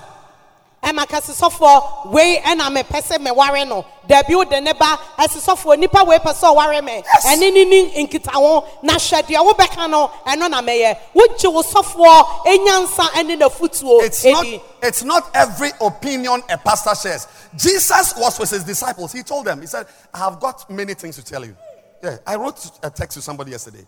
Ɛma 0.83 1.07
ka 1.07 1.21
se 1.21 1.31
sɔfoɔ 1.33 2.05
wei 2.11 2.39
ɛna 2.41 2.69
mepɛ 2.75 3.01
sɛ 3.01 3.17
meware 3.19 3.67
no 3.67 3.85
dabi 4.07 4.33
wode 4.35 4.59
ne 4.63 4.73
ba 4.73 4.97
ɛse 5.17 5.37
sɔfoɔ 5.39 5.77
nipa 5.77 6.03
wei 6.03 6.17
pɛ 6.17 6.33
sɛ 6.33 6.55
ɔware 6.55 6.81
Yes. 7.03 7.25
ɛne 7.25 7.53
ne 7.53 7.65
ne 7.65 8.07
nkitaho 8.07 8.83
na 8.83 8.93
hwɛ 8.95 9.21
deɛ 9.23 9.45
wobɛka 9.53 9.89
no 9.89 10.07
ɛno 10.25 10.49
na 10.49 10.61
mɛyɛ 10.61 10.97
wogye 11.13 11.53
wo 11.53 11.61
sɔfoɔ 11.61 12.45
ɛnyansa 12.45 13.05
ɛne 13.09 13.39
n'afotuo 13.39 14.03
It's 14.03 14.25
not, 14.25 14.43
ɛdi 14.45 14.61
it's 14.81 15.03
not 15.03 15.29
every 15.35 15.71
opinion 15.81 16.41
a 16.49 16.57
pastor 16.57 16.95
shares. 16.95 17.27
Jesus 17.55 18.15
was 18.17 18.39
with 18.39 18.49
his 18.49 18.63
disciples. 18.63 19.11
He 19.11 19.21
told 19.21 19.45
them, 19.45 19.61
He 19.61 19.67
said, 19.67 19.85
I 20.13 20.17
have 20.19 20.39
got 20.39 20.67
many 20.69 20.93
things 20.95 21.15
to 21.17 21.23
tell 21.23 21.45
you. 21.45 21.55
Yeah, 22.01 22.17
I 22.25 22.35
wrote 22.37 22.59
a 22.81 22.89
text 22.89 23.17
to 23.17 23.21
somebody 23.21 23.51
yesterday. 23.51 23.85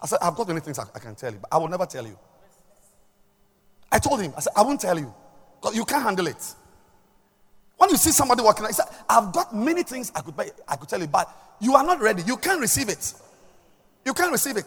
I 0.00 0.06
said, 0.06 0.18
I've 0.22 0.34
got 0.34 0.48
many 0.48 0.60
things 0.60 0.78
I, 0.78 0.84
I 0.94 0.98
can 0.98 1.14
tell 1.14 1.32
you, 1.32 1.38
but 1.40 1.48
I 1.52 1.58
will 1.58 1.68
never 1.68 1.84
tell 1.84 2.06
you. 2.06 2.18
I 3.90 3.98
told 3.98 4.22
him, 4.22 4.32
I 4.34 4.40
said, 4.40 4.54
I 4.56 4.62
won't 4.62 4.80
tell 4.80 4.98
you 4.98 5.12
you 5.70 5.84
can't 5.84 6.02
handle 6.02 6.26
it. 6.26 6.54
When 7.76 7.90
you 7.90 7.96
see 7.96 8.10
somebody 8.10 8.42
walking, 8.42 8.66
said, 8.66 8.86
I've 9.08 9.32
got 9.32 9.54
many 9.54 9.82
things 9.82 10.12
I 10.14 10.20
could, 10.20 10.34
I 10.68 10.76
could 10.76 10.88
tell 10.88 11.00
you, 11.00 11.06
but 11.06 11.28
you 11.60 11.74
are 11.74 11.84
not 11.84 12.00
ready. 12.00 12.22
You 12.22 12.36
can't 12.36 12.60
receive 12.60 12.88
it. 12.88 13.12
You 14.04 14.12
can't 14.12 14.32
receive 14.32 14.56
it. 14.56 14.66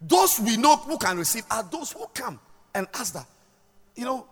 Those 0.00 0.40
we 0.40 0.56
know 0.56 0.76
who 0.76 0.98
can 0.98 1.16
receive 1.16 1.44
are 1.50 1.62
those 1.62 1.92
who 1.92 2.06
come 2.12 2.38
and 2.74 2.86
ask 2.94 3.14
that, 3.14 3.26
you 3.96 4.04
know, 4.04 4.26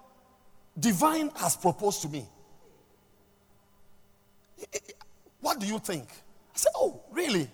divine 0.78 1.30
has 1.36 1.56
proposed 1.56 2.02
to 2.02 2.08
me. 2.08 2.26
What 5.40 5.58
do 5.58 5.66
you 5.66 5.78
think? 5.78 6.04
I 6.04 6.58
said, 6.58 6.72
Oh, 6.76 7.00
really? 7.10 7.48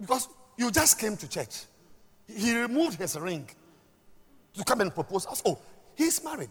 Because 0.00 0.28
you 0.56 0.70
just 0.70 0.98
came 0.98 1.16
to 1.16 1.28
church. 1.28 1.64
He 2.26 2.58
removed 2.58 2.98
his 2.98 3.18
ring 3.18 3.48
to 4.54 4.64
come 4.64 4.80
and 4.80 4.94
propose. 4.94 5.24
Said, 5.24 5.42
Oh, 5.46 5.58
he's 5.94 6.22
married. 6.22 6.50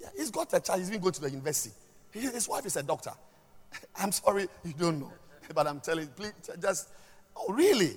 Yeah, 0.00 0.08
he's 0.16 0.30
got 0.30 0.52
a 0.52 0.60
child. 0.60 0.80
He's 0.80 0.90
been 0.90 1.00
going 1.00 1.12
to 1.14 1.20
the 1.20 1.30
university. 1.30 1.74
His 2.10 2.48
wife 2.48 2.66
is 2.66 2.76
a 2.76 2.82
doctor. 2.82 3.12
I'm 3.96 4.12
sorry, 4.12 4.48
you 4.64 4.72
don't 4.78 5.00
know. 5.00 5.12
But 5.54 5.66
I'm 5.66 5.80
telling 5.80 6.04
you, 6.04 6.10
please 6.14 6.32
just, 6.60 6.88
oh, 7.34 7.52
really? 7.52 7.96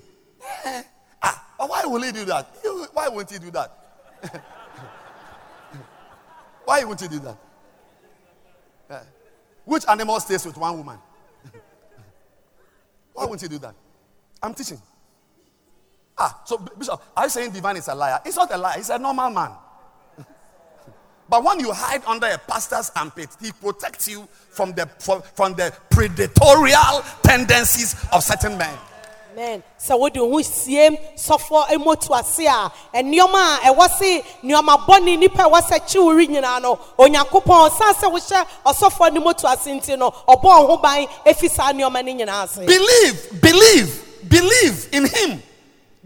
Eh. 0.66 0.84
Ah, 1.22 1.46
why 1.58 1.84
will 1.86 2.02
he 2.02 2.12
do 2.12 2.24
that? 2.26 2.50
Why 2.94 3.10
won't 3.10 3.30
he 3.30 3.40
do 3.40 3.52
that? 3.52 3.78
why 6.66 6.84
won't 6.86 7.02
he 7.02 7.08
do 7.10 7.20
that? 7.20 7.38
Eh. 8.90 9.00
Which 9.66 9.84
animal 9.88 10.20
stays 10.22 10.46
with 10.46 10.58
one 10.58 10.78
woman? 10.78 10.98
why 13.14 13.26
won't 13.26 13.42
he 13.42 13.48
do 13.50 13.60
that? 13.60 13.76
I'm 14.42 14.54
teaching. 14.54 14.82
Ah, 16.24 16.40
so 16.46 16.56
Bishop, 16.60 17.02
are 17.18 17.24
you 17.24 17.30
saying 17.32 17.50
divine 17.50 17.78
is 17.78 17.88
a 17.88 17.96
liar? 17.96 18.20
It's 18.24 18.36
not 18.36 18.54
a 18.54 18.58
liar, 18.58 18.76
he's 18.78 18.92
a 18.92 19.00
normal 19.00 19.32
man. 19.32 19.50
But 21.28 21.44
when 21.44 21.60
you 21.60 21.72
hide 21.74 22.04
under 22.06 22.28
a 22.28 22.38
pastor's 22.38 22.92
armpit, 22.96 23.30
he 23.42 23.52
protects 23.52 24.08
you 24.08 24.28
from 24.52 24.72
the 24.74 24.86
from, 25.00 25.24
from 25.34 25.56
the 25.56 25.74
predatorial 25.90 27.02
tendencies 27.24 27.96
of 28.14 28.22
certain 28.24 28.56
men. 28.56 28.78
amen 29.34 29.64
wode 29.90 30.18
wo 30.18 30.30
ho 30.30 30.42
siem 30.44 30.96
sɔfoɔ 31.18 31.70
ɛmɔtu 31.74 32.20
ase 32.20 32.46
a 32.46 32.72
ɛnneɔma 32.94 33.58
a 33.64 33.74
ɛwɔ 33.74 33.90
se 33.98 34.22
nneɔma 34.44 34.78
bɔne 34.86 35.18
nipa 35.18 35.42
a 35.46 35.50
ɛwɔ 35.50 35.62
sɛ 35.62 35.88
kye 35.90 36.00
wo 36.02 36.12
ri 36.12 36.28
nyinaa 36.28 36.62
no 36.62 36.76
onyankopɔn 37.00 37.70
ɔsan 37.70 37.94
sɛ 37.96 38.12
wohyɛ 38.14 38.46
ɔsɔfoɔ 38.66 39.14
no 39.14 39.22
mɔtu 39.22 39.52
ase 39.52 39.68
nti 39.72 39.98
no 39.98 40.12
ɔbɔ 40.12 40.44
wo 40.44 40.68
ho 40.68 40.78
ban 40.78 41.08
ɛfi 41.26 41.50
saa 41.50 41.72
nneɔma 41.74 42.04
no 42.06 42.66
Believe, 42.68 43.42
believe, 43.42 44.30
believe 44.30 44.90
in 44.92 45.06
him. 45.08 45.42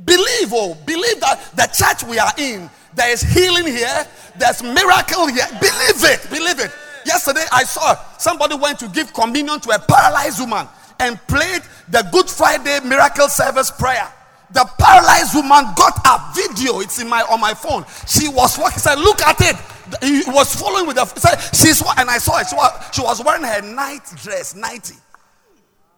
Believe, 0.03 0.51
oh, 0.51 0.75
believe 0.85 1.19
that 1.21 1.51
the 1.55 1.67
church 1.71 2.03
we 2.09 2.19
are 2.19 2.33
in, 2.37 2.69
there 2.95 3.11
is 3.11 3.21
healing 3.21 3.65
here, 3.65 4.05
there's 4.37 4.61
miracle 4.61 5.27
here. 5.27 5.47
Believe 5.61 6.03
it, 6.03 6.29
believe 6.29 6.59
it. 6.59 6.71
Yesterday 7.05 7.45
I 7.51 7.63
saw 7.63 7.95
somebody 8.17 8.55
went 8.55 8.79
to 8.79 8.87
give 8.89 9.13
communion 9.13 9.59
to 9.61 9.69
a 9.69 9.79
paralyzed 9.79 10.39
woman 10.39 10.67
and 10.99 11.19
played 11.27 11.61
the 11.89 12.07
Good 12.11 12.29
Friday 12.29 12.79
miracle 12.83 13.29
service 13.29 13.71
prayer. 13.71 14.11
The 14.51 14.65
paralyzed 14.77 15.35
woman 15.35 15.73
got 15.75 15.99
a 16.05 16.33
video. 16.35 16.79
It's 16.79 16.99
in 16.99 17.07
my 17.07 17.21
on 17.23 17.39
my 17.39 17.53
phone. 17.53 17.85
She 18.07 18.27
was 18.27 18.57
walking. 18.57 18.79
Said, 18.79 18.99
"Look 18.99 19.21
at 19.21 19.39
it." 19.41 19.55
He 20.01 20.23
was 20.27 20.55
following 20.55 20.87
with 20.87 20.95
the. 20.97 21.05
Said, 21.05 21.37
"She's 21.53 21.81
wa-" 21.81 21.93
and 21.97 22.09
I 22.09 22.17
saw 22.17 22.39
it. 22.39 22.47
She 22.47 22.55
was, 22.55 22.71
she 22.93 23.01
was 23.01 23.23
wearing 23.23 23.43
her 23.43 23.61
night 23.61 24.03
dress, 24.15 24.55
nighty, 24.55 24.95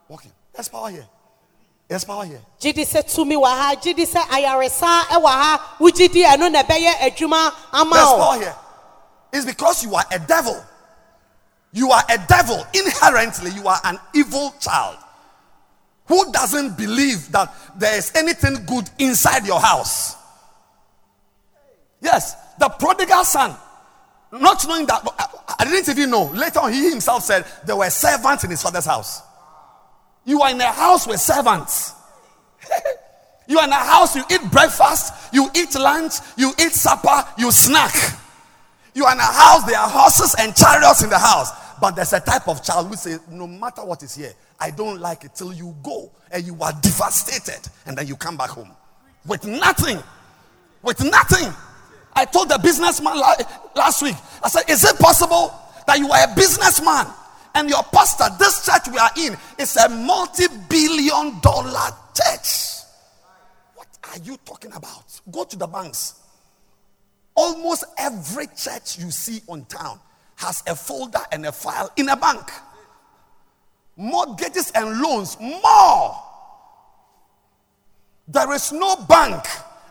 walking. 0.08 0.32
There's 0.54 0.70
power 0.70 0.90
here. 0.90 1.08
There's 1.88 2.04
power 2.04 2.26
here. 2.26 2.42
gye 2.60 2.74
di 2.74 2.84
sɛ 2.84 3.04
tumi 3.04 3.36
wɔ 3.36 3.48
ha 3.48 3.76
gye 3.76 3.94
di 3.94 4.06
sɛ 4.06 4.20
ayaresa 4.28 5.04
ɛwɔ 5.08 5.30
ha 5.30 5.76
wogye 5.80 6.12
di 6.12 6.24
ɛno 6.24 6.52
na 6.52 6.64
ɛbɛyɛ 6.64 6.98
adwuma 7.00 7.54
ama 7.72 7.96
There's 7.96 8.08
wo 8.08 8.18
power 8.18 8.40
here. 8.40 8.56
It's 9.32 9.46
because 9.46 9.84
you 9.84 9.96
are 9.96 10.06
a 10.12 10.20
devil. 10.20 10.64
You 11.72 11.92
are 11.92 12.04
a 12.10 12.18
devil. 12.28 12.66
Inherently, 12.74 13.52
you 13.52 13.68
are 13.68 13.80
an 13.84 14.00
evil 14.14 14.54
child. 14.60 14.98
Who 16.08 16.32
doesn't 16.32 16.78
believe 16.78 17.32
that 17.32 17.54
there 17.78 17.98
is 17.98 18.12
anything 18.16 18.66
good 18.66 18.90
inside 18.98 19.46
your 19.46 19.60
house? 19.60 20.16
Yes, 22.02 22.36
the 22.60 22.70
prodigal 22.70 23.24
son, 23.24 23.56
not 24.32 24.66
knowing 24.68 24.86
that, 24.88 25.06
I 25.60 25.66
didn't 25.66 25.90
even 25.90 26.10
know. 26.10 26.26
Later 26.26 26.60
on, 26.60 26.72
he 26.72 26.90
himself 26.90 27.24
said 27.24 27.46
there 27.66 27.76
were 27.76 27.90
servants 27.90 28.44
in 28.44 28.50
his 28.50 28.62
father's 28.62 28.86
house. 28.86 29.22
You 30.28 30.42
are 30.42 30.52
in 30.52 30.60
a 30.60 30.72
house 30.72 31.08
with 31.08 31.22
servants. 31.22 31.94
you 33.48 33.58
are 33.58 33.66
in 33.66 33.72
a 33.72 33.76
house, 33.76 34.14
you 34.14 34.24
eat 34.30 34.42
breakfast, 34.52 35.14
you 35.34 35.50
eat 35.56 35.74
lunch, 35.74 36.16
you 36.36 36.52
eat 36.60 36.74
supper, 36.74 37.26
you 37.38 37.50
snack. 37.50 37.96
You 38.94 39.06
are 39.06 39.14
in 39.14 39.20
a 39.20 39.24
house, 39.24 39.64
there 39.64 39.80
are 39.80 39.90
horses 39.90 40.36
and 40.38 40.54
chariots 40.54 41.02
in 41.02 41.10
the 41.10 41.18
house. 41.18 41.52
But 41.80 41.96
there's 41.96 42.12
a 42.12 42.20
type 42.20 42.50
of 42.50 42.62
child 42.62 42.90
who 42.90 42.96
says, 42.98 43.22
No 43.30 43.48
matter 43.48 43.86
what 43.86 44.04
is 44.04 44.16
here, 44.16 44.34
I 44.60 44.70
don't 44.70 45.00
like 45.00 45.24
it 45.24 45.34
till 45.34 45.54
you 45.54 45.74
go 45.82 46.12
and 46.30 46.46
you 46.46 46.58
are 46.62 46.74
devastated 46.82 47.70
and 47.86 47.98
then 47.98 48.06
you 48.08 48.18
come 48.18 48.36
back 48.36 48.50
home 48.50 48.72
with 49.26 49.46
nothing. 49.46 50.00
With 50.82 51.02
nothing. 51.06 51.54
I 52.14 52.26
told 52.26 52.50
the 52.50 52.60
businessman 52.62 53.18
last 53.76 54.02
week, 54.02 54.16
I 54.44 54.50
said, 54.50 54.70
Is 54.70 54.84
it 54.84 54.98
possible 55.00 55.54
that 55.86 56.00
you 56.00 56.12
are 56.12 56.30
a 56.30 56.36
businessman 56.36 57.08
and 57.58 57.72
your 57.72 57.82
pastor, 57.92 58.26
this 58.38 58.64
church 58.64 58.88
we 58.92 59.00
are 59.00 59.10
in, 59.18 59.36
is 59.58 59.76
a 59.78 59.90
multi 59.90 60.46
billion 60.70 61.40
dollar 61.40 61.90
church? 62.14 62.84
What 63.74 63.88
are 64.12 64.20
you 64.24 64.38
talking 64.46 64.72
about? 64.74 65.20
Go 65.32 65.44
to 65.44 65.58
the 65.58 65.66
banks. 65.66 66.22
Almost 67.34 67.86
every 67.98 68.46
church 68.56 69.00
you 69.00 69.10
see 69.10 69.42
on 69.48 69.66
town 69.66 70.00
has 70.36 70.62
a 70.68 70.76
folder 70.76 71.22
and 71.32 71.48
a 71.48 71.52
file 71.52 71.92
in 71.98 72.10
a 72.10 72.16
bank. 72.16 72.48
Mortgages 73.96 74.72
and 74.76 75.02
loans, 75.02 75.36
more. 75.40 76.16
There 78.28 78.54
is 78.54 78.72
no 78.72 78.98
bank, 79.10 79.44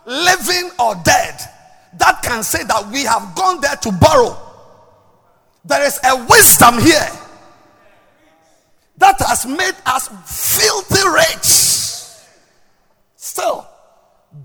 living 0.05 0.71
or 0.79 0.95
dead, 1.03 1.41
that 1.97 2.21
can 2.23 2.43
say 2.43 2.63
that 2.63 2.87
we 2.93 3.03
have 3.03 3.35
gone 3.35 3.59
there 3.59 3.75
to 3.75 3.91
borrow. 3.91 4.37
There 5.65 5.85
is 5.85 5.99
a 6.05 6.15
wisdom 6.29 6.79
here 6.79 7.09
that 8.97 9.19
has 9.19 9.45
made 9.45 9.75
us 9.85 10.07
filthy 10.25 11.07
rich. 11.07 11.45
Still, 13.15 13.67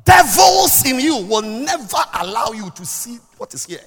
devils 0.04 0.84
in 0.86 1.00
you 1.00 1.16
will 1.26 1.42
never 1.42 1.98
allow 2.20 2.52
you 2.52 2.70
to 2.70 2.84
see 2.84 3.18
what 3.38 3.52
is 3.54 3.64
here. 3.64 3.80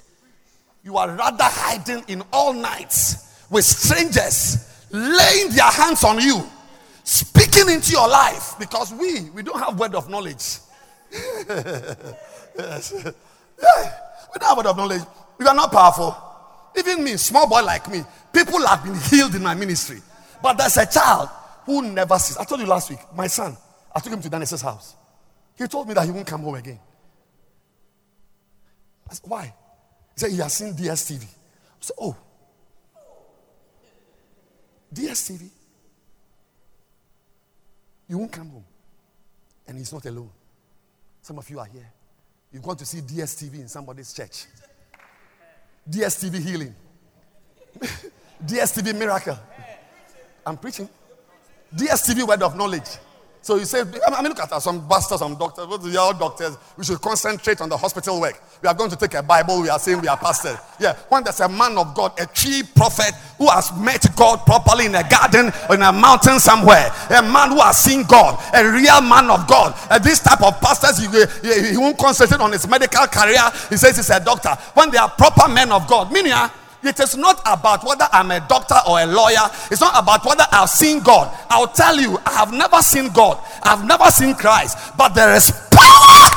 You 0.84 0.98
are 0.98 1.10
rather 1.10 1.44
hiding 1.44 2.04
in 2.08 2.24
all 2.32 2.54
nights 2.54 3.46
with 3.50 3.66
strangers, 3.66 4.86
laying 4.92 5.50
their 5.50 5.70
hands 5.70 6.04
on 6.04 6.20
you, 6.20 6.44
speaking 7.04 7.70
into 7.70 7.92
your 7.92 8.08
life 8.08 8.56
because 8.60 8.94
we 8.94 9.30
we 9.32 9.44
don't 9.44 9.60
have 9.60 9.80
word 9.80 9.96
of 9.96 10.10
knowledge. 10.10 10.60
yes. 12.58 12.94
Yeah. 13.58 13.90
We 14.34 14.40
don't 14.40 14.50
have 14.50 14.58
word 14.58 14.66
of 14.66 14.76
knowledge. 14.76 15.02
We 15.38 15.46
are 15.46 15.56
not 15.56 15.72
powerful. 15.72 16.14
Even 16.78 17.02
me, 17.02 17.16
small 17.16 17.48
boy 17.48 17.64
like 17.64 17.90
me, 17.90 18.04
people 18.34 18.60
have 18.68 18.84
been 18.84 18.96
healed 18.96 19.34
in 19.34 19.42
my 19.42 19.54
ministry. 19.56 20.02
But 20.46 20.60
there's 20.60 20.78
a 20.78 20.86
child 20.86 21.30
who 21.66 21.82
never 21.82 22.20
sees. 22.20 22.38
I 22.38 22.44
told 22.44 22.62
you 22.62 22.68
last 22.68 22.92
week, 22.92 23.00
my 23.16 23.26
son, 23.26 23.58
I 23.96 24.00
took 24.00 24.14
him 24.14 24.22
to 24.22 24.30
Dennis's 24.30 24.62
house. 24.62 24.96
He 25.58 25.66
told 25.66 25.88
me 25.88 25.96
that 25.96 26.06
he 26.06 26.12
won't 26.12 26.28
come 26.28 26.42
home 26.42 26.54
again. 26.54 26.80
I 29.10 29.14
said, 29.16 29.28
Why? 29.28 29.46
He 30.14 30.20
said 30.20 30.30
he 30.30 30.38
has 30.38 30.54
seen 30.54 30.76
DSTV. 30.76 31.24
I 31.24 31.28
said, 31.80 31.96
Oh, 32.00 32.16
DSTV? 34.94 35.50
You 38.08 38.20
won't 38.20 38.32
come 38.32 38.50
home. 38.52 38.66
And 39.68 39.80
he's 39.80 39.92
not 39.92 40.06
alone. 40.06 40.30
Some 41.24 41.40
of 41.40 41.50
you 41.50 41.58
are 41.58 41.66
here. 41.66 41.92
You've 42.54 42.62
gone 42.62 42.78
to 42.78 42.86
see 42.86 43.00
DSTV 43.02 43.62
in 43.62 43.68
somebody's 43.68 44.14
church. 44.14 44.46
DSTV 45.90 46.40
healing. 46.40 46.76
DSTV 48.46 48.96
miracle. 48.96 49.40
I'm 50.46 50.58
preaching. 50.58 50.90
DSTV 51.76 52.28
word 52.28 52.44
of 52.44 52.56
knowledge. 52.56 52.98
So 53.46 53.58
you 53.58 53.66
say, 53.66 53.82
I 53.82 54.22
mean, 54.24 54.30
look 54.30 54.40
at 54.40 54.52
us, 54.54 54.64
some 54.64 54.88
pastors, 54.90 55.20
some 55.20 55.36
doctors, 55.36 55.68
we 55.84 55.96
are 55.96 56.06
all 56.08 56.14
doctors. 56.16 56.58
We 56.78 56.84
should 56.84 57.00
concentrate 57.00 57.62
on 57.62 57.70
the 57.70 57.78
hospital 57.78 58.20
work. 58.20 58.42
We 58.64 58.68
are 58.68 58.74
going 58.74 58.90
to 58.90 58.96
take 58.96 59.14
a 59.14 59.22
Bible, 59.22 59.62
we 59.62 59.70
are 59.70 59.78
saying 59.78 60.02
we 60.02 60.08
are 60.08 60.18
pastors. 60.18 60.58
Yeah, 60.80 60.96
when 61.10 61.24
there's 61.24 61.40
a 61.42 61.48
man 61.48 61.78
of 61.78 61.94
God, 61.94 62.20
a 62.20 62.26
tree 62.26 62.64
prophet 62.76 63.14
who 63.38 63.48
has 63.48 63.72
met 63.78 64.04
God 64.16 64.38
properly 64.48 64.88
in 64.88 64.96
a 64.96 65.08
garden 65.08 65.52
or 65.70 65.76
in 65.76 65.84
a 65.84 65.94
mountain 65.94 66.40
somewhere, 66.40 66.90
a 67.12 67.22
man 67.22 67.52
who 67.52 67.60
has 67.62 67.78
seen 67.78 68.02
God, 68.08 68.42
a 68.52 68.66
real 68.66 69.02
man 69.02 69.30
of 69.30 69.48
God. 69.48 69.78
And 69.92 70.04
this 70.04 70.22
type 70.22 70.42
of 70.42 70.60
pastors, 70.60 70.98
he, 70.98 71.06
he, 71.48 71.70
he 71.74 71.78
won't 71.78 72.00
concentrate 72.00 72.42
on 72.42 72.52
his 72.52 72.68
medical 72.68 73.06
career. 73.06 73.46
He 73.70 73.78
says 73.78 73.96
he's 73.96 74.10
a 74.10 74.20
doctor. 74.26 74.58
When 74.74 74.90
they 74.90 74.98
are 74.98 75.10
proper 75.10 75.48
men 75.48 75.72
of 75.72 75.88
God, 75.88 76.12
meaning, 76.12 76.32
ah, 76.34 76.52
it 76.88 77.00
is 77.00 77.16
not 77.16 77.42
about 77.46 77.84
whether 77.84 78.08
I'm 78.12 78.32
a 78.32 78.40
doctor 78.48 78.76
or 78.88 79.00
a 79.02 79.06
lawyer. 79.06 79.50
It's 79.72 79.82
not 79.82 79.94
about 79.96 80.26
whether 80.26 80.46
I've 80.52 80.70
seen 80.70 81.02
God. 81.02 81.36
I'll 81.50 81.68
tell 81.68 82.00
you, 82.00 82.18
I 82.26 82.32
have 82.34 82.54
never 82.54 82.82
seen 82.82 83.10
God. 83.10 83.40
I've 83.64 83.86
never 83.86 84.06
seen 84.12 84.36
Christ. 84.36 84.78
But 84.98 85.10
there 85.10 85.34
is 85.36 85.52
power. 85.72 86.30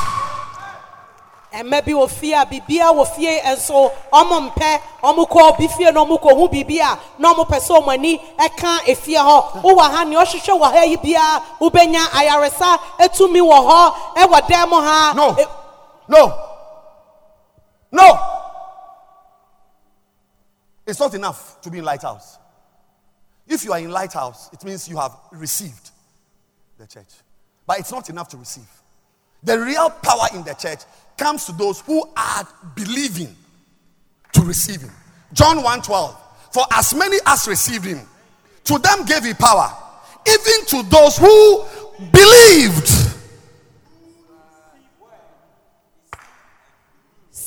ɛmɛ 1.53 1.81
bi 1.85 1.91
wɔ 1.93 2.07
fie 2.09 2.33
a 2.33 2.45
bibia 2.45 2.93
wɔ 2.93 3.07
fie 3.07 3.41
nso 3.41 3.91
ɔmo 4.13 4.51
mpɛ 4.51 4.79
ɔmo 5.03 5.27
kɔ 5.27 5.49
obi 5.49 5.67
fie 5.67 5.91
na 5.91 6.05
ɔmo 6.05 6.21
kɔ 6.21 6.35
hu 6.37 6.47
bibia 6.47 6.97
na 7.17 7.33
ɔmo 7.33 7.47
pɛ 7.47 7.59
sɛ 7.59 7.81
ɔmo 7.81 7.91
ani 7.93 8.21
ɛka 8.37 8.85
efie 8.85 9.17
hɔ 9.17 9.61
wowɔ 9.63 9.91
ha 9.91 10.03
nea 10.03 10.19
ɔhwehwɛ 10.19 10.59
wɔ 10.59 10.71
ha 10.71 10.83
yi 10.83 10.95
bia 10.97 11.41
wobɛnya 11.59 12.05
ayaresa 12.13 12.79
etumi 12.99 13.41
wɔ 13.41 13.57
hɔ 13.67 13.93
ɛwɔ 14.17 14.41
dɛm 14.47 14.69
ha. 14.69 15.13
No, 15.15 15.35
no, 16.07 16.33
no. 17.91 18.38
It's 20.89 20.99
not 20.99 21.13
enough 21.13 21.61
to 21.61 21.69
be 21.69 21.77
in 21.77 21.85
lighthouse. 21.85 22.37
If 23.47 23.63
you 23.63 23.71
are 23.73 23.79
in 23.79 23.91
lighthouse, 23.91 24.49
it 24.51 24.63
means 24.63 24.89
you 24.89 24.97
have 24.97 25.15
received 25.31 25.91
the 26.77 26.87
church. 26.87 27.09
But 27.65 27.79
it's 27.79 27.91
not 27.91 28.09
enough 28.09 28.29
to 28.29 28.37
receive. 28.37 28.67
The 29.43 29.59
real 29.59 29.89
power 29.89 30.27
in 30.33 30.43
the 30.43 30.53
church 30.53 30.79
comes 31.17 31.45
to 31.45 31.51
those 31.51 31.81
who 31.81 32.03
are 32.17 32.47
believing 32.75 33.35
to 34.33 34.41
receive 34.41 34.81
him. 34.81 34.91
John 35.33 35.61
1:12. 35.63 36.15
For 36.51 36.65
as 36.71 36.93
many 36.95 37.17
as 37.25 37.47
received 37.47 37.85
him, 37.85 38.07
to 38.63 38.79
them 38.79 39.05
gave 39.05 39.23
he 39.23 39.33
power, 39.33 39.71
even 40.27 40.65
to 40.65 40.83
those 40.89 41.17
who 41.17 41.65
believed. 42.11 42.98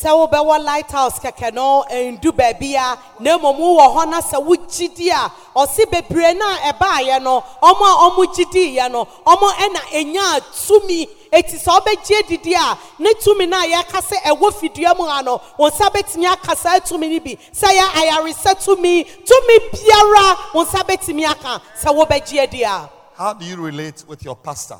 Sɛ 0.02 0.10
wobɛwɔ 0.18 0.64
lighthouse 0.64 1.18
kɛkɛ 1.20 1.52
no 1.54 1.84
ndu 1.90 2.32
baabi 2.32 2.74
a 2.74 2.98
na 3.20 3.38
mmom 3.38 3.56
wowɔ 3.58 3.86
hɔ 3.94 4.10
na 4.10 4.20
sɛ 4.20 4.38
wogyidi 4.44 5.10
a 5.10 5.30
ɔse 5.56 5.84
bebree 5.90 6.34
no 6.36 6.44
a 6.48 6.72
ɛbaayɛ 6.72 7.22
no 7.22 7.40
ɔmo 7.62 7.84
a 7.86 8.10
ɔmo 8.10 8.24
gyidiiɛ 8.34 8.90
no 8.90 9.04
ɔmo 9.24 9.48
ɛna 9.52 9.80
ɛnya 9.92 10.40
tumi 10.66 11.06
eti 11.32 11.56
sɛ 11.56 11.80
ɔbɛgye 11.80 12.26
didi 12.28 12.54
a 12.54 12.76
ne 12.98 13.14
tumi 13.14 13.46
no 13.48 13.56
a 13.58 13.66
yɛka 13.66 14.00
sɛ 14.02 14.16
ɛwɔ 14.22 14.52
fidua 14.52 14.96
mu 14.96 15.04
ha 15.04 15.20
no 15.22 15.38
wɔn 15.58 15.70
nsa 15.70 15.88
bɛtumi 15.90 16.32
aka 16.32 16.56
saa 16.56 16.78
tumi 16.80 17.08
no 17.08 17.20
bi 17.20 17.36
sɛ 17.52 17.68
yɛ 17.72 17.86
ayaresɛ 18.02 18.54
tumi 18.64 19.04
tumi 19.04 19.58
biara 19.70 20.36
wɔn 20.52 20.66
nsa 20.66 20.82
bɛtumi 20.84 21.24
aka 21.30 21.62
sɛ 21.80 21.94
wɔbɛgye 21.94 22.50
di 22.50 22.62
a. 22.64 22.90
How 23.14 23.34
do 23.34 23.44
you 23.44 23.56
relate 23.56 24.04
with 24.08 24.24
your 24.24 24.34
pastor, 24.34 24.78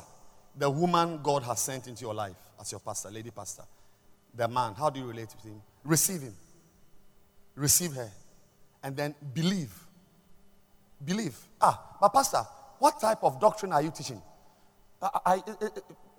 the 0.57 0.69
woman 0.69 1.19
God 1.23 1.43
has 1.43 1.61
sent 1.61 1.87
into 1.87 2.01
your 2.01 2.13
life 2.13 2.35
as 2.59 2.71
your 2.71 2.79
pastor, 2.81 3.09
lady 3.09 3.31
pastor? 3.31 3.63
The 4.35 4.47
man, 4.47 4.73
how 4.75 4.89
do 4.89 4.99
you 4.99 5.05
relate 5.05 5.29
with 5.35 5.45
him? 5.45 5.61
Receive 5.83 6.21
him. 6.21 6.35
Receive 7.55 7.93
her. 7.93 8.09
And 8.83 8.95
then 8.95 9.15
believe. 9.33 9.73
Believe. 11.03 11.37
Ah, 11.61 11.97
but 12.01 12.09
Pastor, 12.09 12.43
what 12.79 12.99
type 12.99 13.23
of 13.23 13.39
doctrine 13.39 13.71
are 13.71 13.81
you 13.81 13.91
teaching? 13.91 14.21
I, 15.01 15.09
I, 15.25 15.43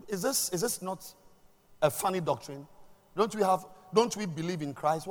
is, 0.09 0.23
this, 0.23 0.51
is 0.51 0.61
this 0.61 0.83
not 0.83 1.05
a 1.83 1.91
funny 1.91 2.21
doctrine? 2.21 2.67
Don't 3.17 3.35
we 3.35 3.43
have, 3.43 3.65
don't 3.93 4.15
we 4.17 4.27
believe 4.27 4.63
in 4.63 4.75
Christ? 4.75 5.07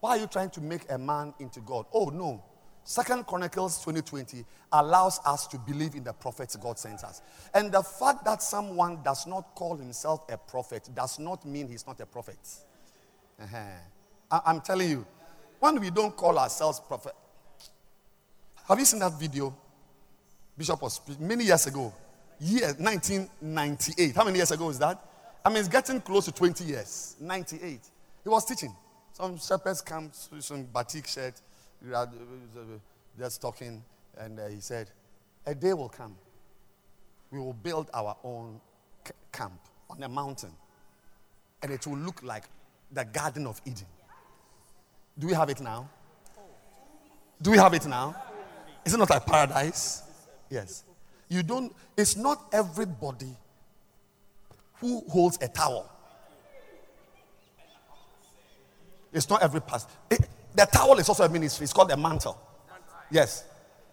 Why 0.00 0.10
are 0.10 0.18
you 0.18 0.26
trying 0.26 0.50
to 0.50 0.60
make 0.60 0.90
a 0.90 0.98
man 0.98 1.34
into 1.38 1.60
God? 1.60 1.86
Oh, 1.92 2.06
no. 2.06 2.42
Second 2.88 3.26
Chronicles 3.26 3.78
2020 3.78 4.44
allows 4.70 5.18
us 5.26 5.48
to 5.48 5.58
believe 5.58 5.96
in 5.96 6.04
the 6.04 6.12
prophets 6.12 6.54
God 6.54 6.78
sends 6.78 7.02
us. 7.02 7.20
And 7.52 7.72
the 7.72 7.82
fact 7.82 8.24
that 8.24 8.40
someone 8.44 9.02
does 9.02 9.26
not 9.26 9.56
call 9.56 9.76
himself 9.76 10.24
a 10.30 10.38
prophet 10.38 10.88
does 10.94 11.18
not 11.18 11.44
mean 11.44 11.66
he's 11.66 11.84
not 11.84 12.00
a 12.00 12.06
prophet. 12.06 12.38
Uh-huh. 13.42 13.56
I- 14.30 14.50
am 14.52 14.60
telling 14.60 14.88
you, 14.88 15.04
when 15.58 15.80
we 15.80 15.90
don't 15.90 16.16
call 16.16 16.38
ourselves 16.38 16.78
prophet, 16.78 17.14
have 18.68 18.78
you 18.78 18.84
seen 18.84 19.00
that 19.00 19.18
video? 19.18 19.52
Bishop 20.56 20.80
was 20.80 21.00
many 21.18 21.42
years 21.42 21.66
ago, 21.66 21.92
year 22.38 22.72
1998. 22.78 24.14
How 24.14 24.24
many 24.24 24.36
years 24.36 24.52
ago 24.52 24.70
is 24.70 24.78
that? 24.78 25.04
I 25.44 25.48
mean, 25.48 25.58
it's 25.58 25.68
getting 25.68 26.00
close 26.00 26.26
to 26.26 26.32
20 26.32 26.62
years. 26.62 27.16
98. 27.18 27.80
He 28.22 28.28
was 28.28 28.44
teaching. 28.44 28.72
Some 29.12 29.38
shepherds 29.38 29.80
come, 29.80 30.12
some 30.12 30.64
batik 30.64 31.08
shirt, 31.08 31.40
just 33.18 33.40
talking, 33.40 33.82
and 34.18 34.38
uh, 34.38 34.46
he 34.48 34.60
said, 34.60 34.90
A 35.46 35.54
day 35.54 35.72
will 35.72 35.88
come. 35.88 36.16
we 37.30 37.38
will 37.38 37.52
build 37.52 37.90
our 37.92 38.16
own 38.24 38.60
camp 39.32 39.60
on 39.90 40.02
a 40.02 40.08
mountain. 40.08 40.52
And 41.62 41.72
it 41.72 41.86
will 41.86 41.96
look 41.96 42.22
like 42.22 42.44
the 42.92 43.04
Garden 43.04 43.46
of 43.46 43.60
Eden. 43.64 43.86
Do 45.18 45.26
we 45.26 45.32
have 45.32 45.48
it 45.48 45.60
now? 45.60 45.88
Do 47.40 47.50
we 47.50 47.56
have 47.58 47.74
it 47.74 47.86
now? 47.86 48.14
Is 48.84 48.94
it 48.94 48.98
not 48.98 49.10
like 49.10 49.26
paradise? 49.26 50.02
Yes. 50.50 50.84
You 51.28 51.42
don't, 51.42 51.74
it's 51.96 52.16
not 52.16 52.46
everybody 52.52 53.36
who 54.74 55.02
holds 55.08 55.38
a 55.40 55.48
towel. 55.48 55.90
It's 59.12 59.28
not 59.28 59.42
every 59.42 59.60
pastor. 59.60 59.92
The 60.56 60.66
towel 60.66 60.98
is 60.98 61.08
also 61.08 61.24
a 61.24 61.28
ministry. 61.28 61.64
It's 61.64 61.72
called 61.72 61.90
the 61.90 61.96
mantle. 61.96 62.38
Yes. 63.10 63.44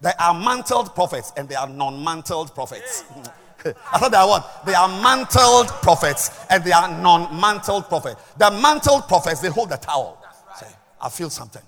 There 0.01 0.13
are 0.19 0.33
mantled 0.33 0.95
prophets 0.95 1.31
and 1.37 1.47
there 1.47 1.59
are 1.59 1.69
non-mantled 1.69 2.53
prophets. 2.55 3.03
I 3.65 3.97
thought 3.97 4.11
there 4.11 4.21
are 4.21 4.27
what? 4.27 4.65
They 4.65 4.73
are 4.73 4.89
mantled 5.01 5.67
prophets 5.81 6.45
and 6.49 6.63
they 6.63 6.71
are 6.71 6.89
non-mantled 7.01 7.87
prophets. 7.87 8.21
The 8.37 8.51
mantled 8.51 9.07
prophets, 9.07 9.41
they 9.41 9.49
hold 9.49 9.69
the 9.69 9.77
towel. 9.77 10.21
Say, 10.57 10.67
I 11.01 11.09
feel 11.09 11.29
something. 11.29 11.61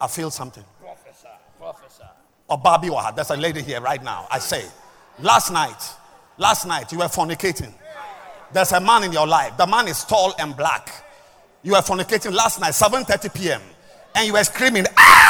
I 0.00 0.06
feel 0.08 0.30
something. 0.30 0.64
Professor, 0.80 1.28
professor. 1.58 2.08
Or 2.48 2.58
Barbie 2.58 2.88
Wahad. 2.88 3.14
There's 3.14 3.30
a 3.30 3.36
lady 3.36 3.62
here 3.62 3.80
right 3.80 4.02
now. 4.02 4.26
I 4.30 4.38
say, 4.38 4.64
last 5.20 5.52
night, 5.52 5.82
last 6.36 6.66
night 6.66 6.92
you 6.92 6.98
were 6.98 7.04
fornicating. 7.04 7.72
There's 8.52 8.72
a 8.72 8.80
man 8.80 9.04
in 9.04 9.12
your 9.12 9.26
life. 9.26 9.56
The 9.56 9.66
man 9.66 9.88
is 9.88 10.04
tall 10.04 10.34
and 10.38 10.54
black. 10.56 10.90
You 11.62 11.72
were 11.72 11.78
fornicating 11.78 12.34
last 12.34 12.60
night, 12.60 12.72
7:30 12.72 13.34
p.m. 13.34 13.62
And 14.14 14.26
you 14.26 14.32
were 14.32 14.44
screaming, 14.44 14.86
ah! 14.96 15.22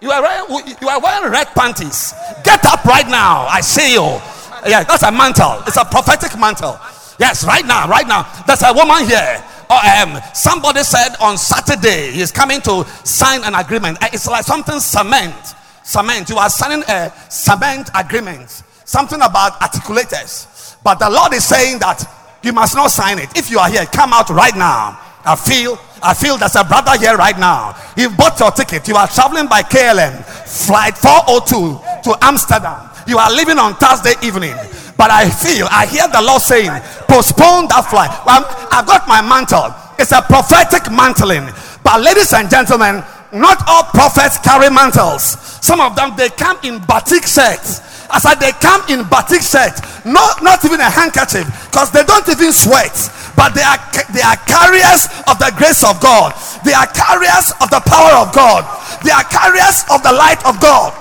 You 0.00 0.10
are 0.10 0.22
wearing, 0.22 0.74
you 0.80 0.88
are 0.88 1.00
wearing 1.00 1.32
red 1.32 1.48
panties. 1.48 2.12
Get 2.44 2.64
up 2.66 2.84
right 2.84 3.08
now. 3.08 3.46
I 3.46 3.60
see 3.60 3.94
you. 3.94 4.20
Yeah, 4.68 4.84
that's 4.84 5.02
a 5.02 5.12
mantle. 5.12 5.62
It's 5.66 5.76
a 5.76 5.84
prophetic 5.84 6.38
mantle. 6.38 6.78
Yes, 7.18 7.44
right 7.44 7.64
now, 7.64 7.88
right 7.88 8.06
now. 8.06 8.30
There's 8.46 8.62
a 8.62 8.72
woman 8.72 9.06
here. 9.06 9.42
Oh, 9.68 10.02
um, 10.02 10.20
somebody 10.34 10.82
said 10.82 11.16
on 11.20 11.36
Saturday 11.38 12.12
he's 12.12 12.30
coming 12.30 12.60
to 12.62 12.84
sign 13.04 13.42
an 13.44 13.54
agreement. 13.54 13.98
It's 14.02 14.26
like 14.26 14.44
something 14.44 14.78
cement. 14.80 15.54
Cement. 15.82 16.28
You 16.28 16.36
are 16.36 16.50
signing 16.50 16.84
a 16.88 17.12
cement 17.30 17.90
agreement. 17.94 18.62
Something 18.84 19.20
about 19.22 19.58
articulators. 19.60 20.76
But 20.84 20.98
the 20.98 21.10
Lord 21.10 21.32
is 21.32 21.44
saying 21.44 21.80
that 21.80 22.04
you 22.42 22.52
must 22.52 22.76
not 22.76 22.90
sign 22.90 23.18
it. 23.18 23.36
If 23.36 23.50
you 23.50 23.58
are 23.58 23.68
here, 23.68 23.84
come 23.86 24.12
out 24.12 24.30
right 24.30 24.54
now. 24.54 25.00
I 25.24 25.34
feel, 25.34 25.76
I 26.02 26.14
feel 26.14 26.36
there's 26.36 26.56
a 26.56 26.64
brother 26.64 26.98
here 26.98 27.16
right 27.16 27.38
now. 27.38 27.76
You've 27.96 28.16
bought 28.16 28.38
your 28.38 28.50
ticket. 28.50 28.86
You 28.88 28.96
are 28.96 29.08
traveling 29.08 29.46
by 29.46 29.62
KLM, 29.62 30.24
flight 30.44 30.96
402 30.96 32.10
to 32.10 32.18
Amsterdam. 32.22 32.90
You 33.06 33.18
are 33.18 33.32
leaving 33.32 33.58
on 33.58 33.74
Thursday 33.76 34.14
evening. 34.22 34.54
But 34.96 35.10
I 35.10 35.28
feel, 35.28 35.68
I 35.70 35.86
hear 35.86 36.08
the 36.08 36.22
Lord 36.22 36.42
saying, 36.42 36.72
postpone 37.08 37.68
that 37.68 37.86
flight. 37.88 38.10
Well, 38.24 38.44
I've 38.72 38.86
got 38.86 39.06
my 39.06 39.20
mantle. 39.20 39.72
It's 39.98 40.12
a 40.12 40.22
prophetic 40.22 40.90
mantling. 40.92 41.48
But 41.84 42.02
ladies 42.02 42.32
and 42.32 42.50
gentlemen, 42.50 43.04
not 43.32 43.62
all 43.66 43.84
prophets 43.84 44.38
carry 44.38 44.70
mantles. 44.70 45.36
Some 45.60 45.80
of 45.80 45.96
them 45.96 46.16
they 46.16 46.28
come 46.30 46.58
in 46.64 46.80
batik 46.80 47.26
shirts. 47.26 47.80
I 48.10 48.34
they 48.38 48.52
come 48.62 48.82
in 48.88 49.04
batik 49.08 49.42
shirt, 49.42 49.74
not 50.04 50.42
not 50.42 50.64
even 50.64 50.80
a 50.80 50.90
handkerchief, 50.90 51.46
because 51.66 51.90
they 51.90 52.04
don't 52.04 52.26
even 52.28 52.52
sweat. 52.52 52.94
But 53.34 53.54
they 53.54 53.62
are 53.62 53.78
they 54.14 54.22
are 54.22 54.36
carriers 54.46 55.10
of 55.26 55.38
the 55.38 55.52
grace 55.58 55.82
of 55.82 56.00
God. 56.00 56.32
They 56.64 56.72
are 56.72 56.86
carriers 56.86 57.52
of 57.60 57.70
the 57.70 57.82
power 57.84 58.22
of 58.22 58.32
God. 58.32 58.64
They 59.02 59.10
are 59.10 59.24
carriers 59.24 59.84
of 59.90 60.02
the 60.02 60.12
light 60.12 60.44
of 60.46 60.60
God. 60.60 60.94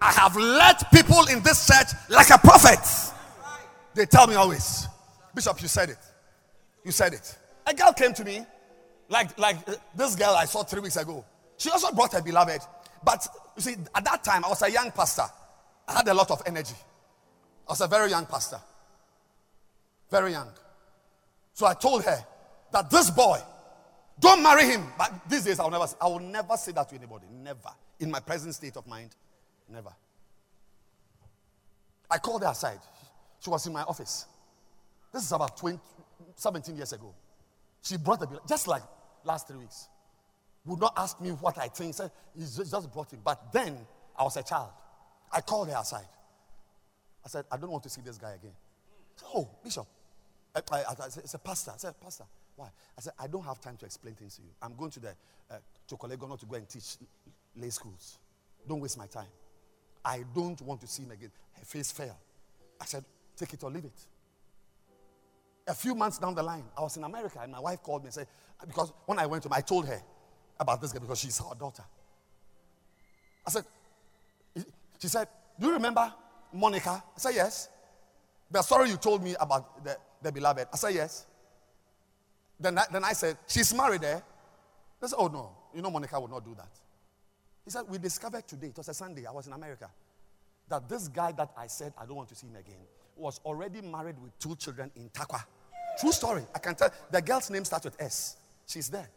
I 0.00 0.12
have 0.12 0.36
led 0.36 0.76
people 0.92 1.26
in 1.26 1.42
this 1.42 1.66
church 1.66 1.88
like 2.08 2.30
a 2.30 2.38
prophet. 2.38 2.78
They 3.94 4.06
tell 4.06 4.26
me 4.26 4.36
always, 4.36 4.86
Bishop, 5.34 5.60
you 5.60 5.68
said 5.68 5.90
it. 5.90 5.98
You 6.88 6.92
said 6.92 7.12
it. 7.12 7.36
A 7.66 7.74
girl 7.74 7.92
came 7.92 8.14
to 8.14 8.24
me, 8.24 8.46
like, 9.10 9.38
like 9.38 9.56
uh, 9.68 9.74
this 9.94 10.16
girl 10.16 10.30
I 10.34 10.46
saw 10.46 10.62
three 10.62 10.80
weeks 10.80 10.96
ago. 10.96 11.22
She 11.58 11.68
also 11.68 11.92
brought 11.92 12.14
her 12.14 12.22
beloved. 12.22 12.62
But 13.04 13.28
you 13.56 13.60
see, 13.60 13.76
at 13.94 14.06
that 14.06 14.24
time, 14.24 14.42
I 14.42 14.48
was 14.48 14.62
a 14.62 14.70
young 14.70 14.90
pastor. 14.92 15.26
I 15.86 15.92
had 15.92 16.08
a 16.08 16.14
lot 16.14 16.30
of 16.30 16.42
energy. 16.46 16.76
I 17.68 17.72
was 17.72 17.82
a 17.82 17.88
very 17.88 18.08
young 18.08 18.24
pastor. 18.24 18.58
Very 20.10 20.30
young. 20.30 20.48
So 21.52 21.66
I 21.66 21.74
told 21.74 22.04
her 22.04 22.24
that 22.72 22.88
this 22.88 23.10
boy, 23.10 23.38
don't 24.18 24.42
marry 24.42 24.64
him. 24.64 24.86
But 24.96 25.12
these 25.28 25.44
days, 25.44 25.60
I 25.60 25.64
will 25.64 25.72
never, 25.72 25.86
I 26.00 26.06
will 26.06 26.20
never 26.20 26.56
say 26.56 26.72
that 26.72 26.88
to 26.88 26.94
anybody. 26.94 27.26
Never. 27.30 27.68
In 28.00 28.10
my 28.10 28.20
present 28.20 28.54
state 28.54 28.78
of 28.78 28.86
mind, 28.86 29.10
never. 29.70 29.92
I 32.10 32.16
called 32.16 32.44
her 32.44 32.50
aside. 32.50 32.80
She 33.40 33.50
was 33.50 33.66
in 33.66 33.74
my 33.74 33.82
office. 33.82 34.24
This 35.12 35.24
is 35.24 35.32
about 35.32 35.54
20, 35.58 35.78
17 36.38 36.76
years 36.76 36.92
ago. 36.92 37.12
She 37.82 37.96
brought 37.96 38.20
the 38.20 38.26
bill, 38.26 38.40
just 38.48 38.68
like 38.68 38.82
last 39.24 39.48
three 39.48 39.58
weeks. 39.58 39.88
Would 40.64 40.80
not 40.80 40.92
ask 40.96 41.20
me 41.20 41.30
what 41.30 41.58
I 41.58 41.68
think. 41.68 41.94
Said, 41.94 42.10
he 42.34 42.42
just 42.42 42.92
brought 42.92 43.12
him. 43.12 43.20
But 43.24 43.52
then 43.52 43.76
I 44.16 44.22
was 44.22 44.36
a 44.36 44.42
child. 44.42 44.70
I 45.32 45.40
called 45.40 45.68
her 45.68 45.76
aside. 45.78 46.06
I 47.24 47.28
said, 47.28 47.44
I 47.50 47.56
don't 47.56 47.70
want 47.70 47.82
to 47.84 47.90
see 47.90 48.00
this 48.00 48.18
guy 48.18 48.32
again. 48.32 48.52
Said, 49.16 49.28
oh, 49.34 49.48
Bishop. 49.62 49.86
I, 50.54 50.60
I, 50.72 50.84
I, 51.04 51.08
said, 51.08 51.24
it's 51.24 51.34
a 51.34 51.38
pastor. 51.38 51.72
I 51.74 51.78
said, 51.78 52.00
Pastor, 52.00 52.24
why? 52.56 52.68
I 52.96 53.00
said, 53.00 53.12
I 53.18 53.26
don't 53.26 53.44
have 53.44 53.60
time 53.60 53.76
to 53.76 53.86
explain 53.86 54.14
things 54.14 54.36
to 54.36 54.42
you. 54.42 54.48
I'm 54.62 54.74
going 54.76 54.90
to 54.92 55.00
the 55.00 55.14
uh, 55.50 55.56
to 55.88 55.96
Korle 55.96 56.16
Gonno 56.16 56.38
to 56.38 56.46
go 56.46 56.56
and 56.56 56.68
teach 56.68 56.96
lay 57.56 57.70
schools. 57.70 58.18
Don't 58.66 58.80
waste 58.80 58.98
my 58.98 59.06
time. 59.06 59.26
I 60.04 60.24
don't 60.34 60.60
want 60.62 60.80
to 60.82 60.86
see 60.86 61.02
him 61.02 61.10
again. 61.10 61.30
Her 61.58 61.64
face 61.64 61.92
fell. 61.92 62.18
I 62.80 62.84
said, 62.84 63.04
take 63.36 63.52
it 63.52 63.62
or 63.62 63.70
leave 63.70 63.84
it. 63.84 64.06
A 65.68 65.74
few 65.74 65.94
months 65.94 66.18
down 66.18 66.34
the 66.34 66.42
line, 66.42 66.64
I 66.76 66.80
was 66.80 66.96
in 66.96 67.04
America 67.04 67.38
and 67.42 67.52
my 67.52 67.60
wife 67.60 67.82
called 67.82 68.02
me 68.02 68.06
and 68.06 68.14
said, 68.14 68.26
because 68.66 68.92
when 69.06 69.18
I 69.18 69.26
went 69.26 69.42
to 69.44 69.48
him, 69.48 69.52
I 69.52 69.60
told 69.60 69.86
her 69.86 70.00
about 70.58 70.80
this 70.80 70.92
guy 70.92 70.98
because 70.98 71.18
she's 71.18 71.40
our 71.40 71.54
daughter. 71.54 71.84
I 73.46 73.50
said, 73.50 73.64
she 74.98 75.08
said, 75.08 75.28
Do 75.58 75.66
you 75.68 75.72
remember 75.72 76.12
Monica? 76.52 76.90
I 76.90 77.18
said, 77.18 77.34
Yes. 77.34 77.68
The 78.50 78.62
story 78.62 78.90
you 78.90 78.96
told 78.96 79.22
me 79.22 79.36
about 79.38 79.84
the, 79.84 79.96
the 80.22 80.32
beloved. 80.32 80.68
I 80.72 80.76
said, 80.76 80.94
Yes. 80.94 81.26
Then 82.58 82.78
I, 82.78 82.84
then 82.90 83.04
I 83.04 83.12
said, 83.12 83.36
She's 83.46 83.72
married 83.74 84.00
there. 84.00 84.22
They 85.00 85.06
said, 85.06 85.16
Oh, 85.18 85.28
no. 85.28 85.50
You 85.74 85.82
know, 85.82 85.90
Monica 85.90 86.18
would 86.20 86.30
not 86.30 86.44
do 86.44 86.54
that. 86.56 86.70
He 87.64 87.70
said, 87.70 87.84
We 87.88 87.98
discovered 87.98 88.46
today, 88.48 88.68
it 88.68 88.76
was 88.76 88.88
a 88.88 88.94
Sunday, 88.94 89.26
I 89.26 89.30
was 89.30 89.46
in 89.46 89.52
America, 89.52 89.88
that 90.68 90.88
this 90.88 91.08
guy 91.08 91.32
that 91.32 91.50
I 91.56 91.66
said 91.68 91.92
I 91.98 92.06
don't 92.06 92.16
want 92.16 92.28
to 92.30 92.34
see 92.34 92.48
him 92.48 92.56
again 92.56 92.86
was 93.16 93.40
already 93.44 93.80
married 93.80 94.16
with 94.22 94.36
two 94.38 94.56
children 94.56 94.90
in 94.96 95.08
Tarkwa. 95.10 95.42
True 96.00 96.12
story. 96.12 96.44
I 96.54 96.58
can 96.58 96.74
tell. 96.74 96.90
The 97.10 97.20
girl's 97.20 97.50
name 97.50 97.64
starts 97.64 97.84
with 97.84 98.00
S. 98.00 98.36
She's 98.66 98.88
there. 98.88 99.08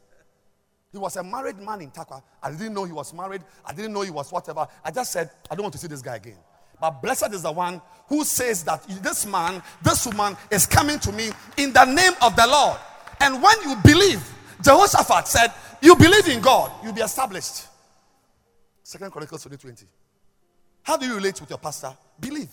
He 0.91 0.97
was 0.97 1.15
a 1.15 1.23
married 1.23 1.57
man 1.59 1.82
in 1.82 1.91
Tarkwa. 1.91 2.21
I 2.43 2.51
didn't 2.51 2.73
know 2.73 2.84
he 2.84 2.91
was 2.91 3.13
married. 3.13 3.43
I 3.65 3.73
didn't 3.73 3.93
know 3.93 4.01
he 4.01 4.11
was 4.11 4.32
whatever. 4.32 4.67
I 4.84 4.91
just 4.91 5.11
said, 5.11 5.29
I 5.49 5.55
don't 5.55 5.63
want 5.63 5.73
to 5.73 5.79
see 5.79 5.88
this 5.88 6.01
guy 6.01 6.17
again. 6.17 6.38
But 6.82 7.01
blessed 7.01 7.34
is 7.34 7.43
the 7.43 7.51
one 7.51 7.82
who 8.07 8.23
says 8.23 8.63
that 8.63 8.84
this 9.01 9.25
man, 9.25 9.61
this 9.84 10.05
woman 10.05 10.36
is 10.49 10.65
coming 10.65 10.99
to 10.99 11.11
me 11.11 11.29
in 11.57 11.71
the 11.71 11.86
name 11.86 12.13
of 12.21 12.36
the 12.36 12.45
Lord. 12.47 12.77
And 13.19 13.41
when 13.41 13.55
you 13.63 13.75
believe, 13.84 14.27
Jehoshaphat 14.63 15.27
said, 15.27 15.53
You 15.82 15.95
believe 15.95 16.27
in 16.27 16.41
God, 16.41 16.71
you'll 16.84 16.93
be 16.93 17.01
established. 17.01 17.67
Second 18.84 19.11
Chronicles 19.11 19.43
20 19.43 19.57
20. 19.57 19.86
How 20.84 20.97
do 20.97 21.05
you 21.05 21.15
relate 21.15 21.39
with 21.39 21.49
your 21.49 21.59
pastor? 21.59 21.95
Believe. 22.19 22.49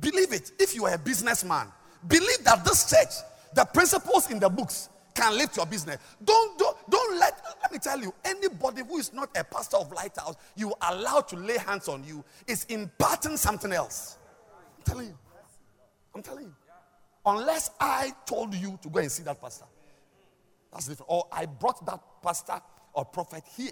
Believe 0.00 0.32
it. 0.32 0.52
If 0.58 0.74
you 0.74 0.86
are 0.86 0.94
a 0.94 0.98
businessman, 0.98 1.68
believe 2.06 2.44
that 2.44 2.64
this 2.64 2.90
church, 2.90 3.24
the 3.54 3.64
principles 3.64 4.30
in 4.30 4.38
the 4.38 4.48
books, 4.48 4.88
can 5.14 5.36
lift 5.36 5.56
your 5.56 5.66
business. 5.66 5.96
Don't, 6.22 6.58
don't, 6.58 6.76
don't 6.90 7.18
let, 7.18 7.40
let 7.62 7.72
me 7.72 7.78
tell 7.78 7.98
you, 7.98 8.12
anybody 8.24 8.82
who 8.86 8.98
is 8.98 9.12
not 9.12 9.30
a 9.34 9.42
pastor 9.42 9.78
of 9.78 9.90
Lighthouse, 9.92 10.34
you 10.54 10.74
are 10.80 10.92
allowed 10.92 11.26
to 11.28 11.36
lay 11.36 11.56
hands 11.56 11.88
on 11.88 12.04
you, 12.04 12.22
is 12.46 12.64
imparting 12.68 13.36
something 13.36 13.72
else. 13.72 14.18
I'm 14.76 14.84
telling 14.84 15.06
you. 15.08 15.18
I'm 16.14 16.22
telling 16.22 16.44
you. 16.44 16.54
Unless 17.24 17.70
I 17.80 18.12
told 18.26 18.54
you 18.54 18.78
to 18.82 18.88
go 18.88 19.00
and 19.00 19.10
see 19.10 19.22
that 19.24 19.40
pastor. 19.40 19.64
That's 20.72 20.86
different. 20.86 21.10
Or 21.10 21.26
I 21.32 21.46
brought 21.46 21.84
that 21.86 22.00
pastor 22.22 22.60
or 22.92 23.04
prophet 23.04 23.42
here 23.56 23.70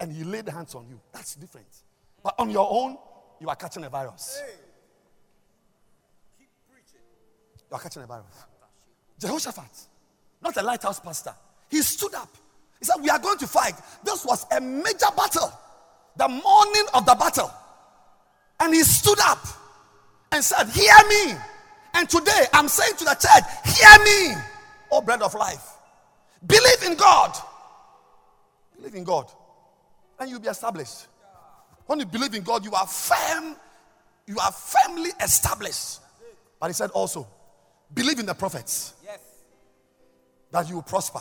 and 0.00 0.12
he 0.12 0.22
laid 0.22 0.48
hands 0.48 0.74
on 0.74 0.86
you. 0.88 1.00
That's 1.12 1.34
different. 1.34 1.66
But 2.22 2.34
on 2.38 2.50
your 2.50 2.68
own, 2.70 2.96
you 3.40 3.48
are 3.48 3.56
catching 3.56 3.84
a 3.84 3.90
virus. 3.90 4.42
You 7.74 7.78
are 7.78 7.82
catching 7.82 8.04
a 8.04 8.06
virus. 8.06 8.44
Jehoshaphat, 9.18 9.88
not 10.40 10.56
a 10.56 10.62
lighthouse 10.62 11.00
pastor, 11.00 11.34
he 11.68 11.82
stood 11.82 12.14
up. 12.14 12.28
He 12.78 12.84
said, 12.84 13.02
We 13.02 13.10
are 13.10 13.18
going 13.18 13.36
to 13.38 13.48
fight. 13.48 13.74
This 14.04 14.24
was 14.24 14.46
a 14.52 14.60
major 14.60 15.10
battle, 15.16 15.52
the 16.16 16.28
morning 16.28 16.84
of 16.94 17.04
the 17.04 17.16
battle. 17.16 17.52
And 18.60 18.72
he 18.72 18.84
stood 18.84 19.18
up 19.24 19.44
and 20.30 20.44
said, 20.44 20.68
Hear 20.68 20.94
me. 21.08 21.34
And 21.94 22.08
today 22.08 22.44
I'm 22.52 22.68
saying 22.68 22.94
to 22.98 23.04
the 23.06 23.14
church, 23.14 23.76
Hear 23.76 24.04
me. 24.04 24.40
O 24.92 25.00
bread 25.00 25.22
of 25.22 25.34
life. 25.34 25.72
Believe 26.46 26.84
in 26.86 26.96
God. 26.96 27.36
Believe 28.76 28.94
in 28.94 29.02
God. 29.02 29.32
And 30.20 30.30
you'll 30.30 30.38
be 30.38 30.46
established. 30.46 31.08
When 31.86 31.98
you 31.98 32.06
believe 32.06 32.34
in 32.34 32.44
God, 32.44 32.64
you 32.64 32.72
are 32.72 32.86
firm, 32.86 33.56
you 34.28 34.38
are 34.38 34.52
firmly 34.52 35.10
established. 35.20 35.98
But 36.60 36.68
he 36.68 36.72
said 36.72 36.90
also, 36.92 37.26
believe 37.92 38.18
in 38.18 38.26
the 38.26 38.34
prophets. 38.34 38.94
Yes. 39.04 39.20
That 40.50 40.68
you 40.68 40.76
will 40.76 40.82
prosper. 40.82 41.20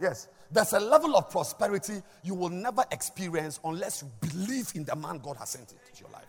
Yes. 0.00 0.28
There's 0.50 0.72
a 0.72 0.80
level 0.80 1.16
of 1.16 1.30
prosperity 1.30 2.02
you 2.22 2.34
will 2.34 2.48
never 2.48 2.84
experience 2.90 3.60
unless 3.64 4.02
you 4.02 4.10
believe 4.20 4.72
in 4.74 4.84
the 4.84 4.96
man 4.96 5.18
God 5.18 5.36
has 5.36 5.50
sent 5.50 5.72
into 5.72 6.02
your 6.02 6.10
life. 6.10 6.24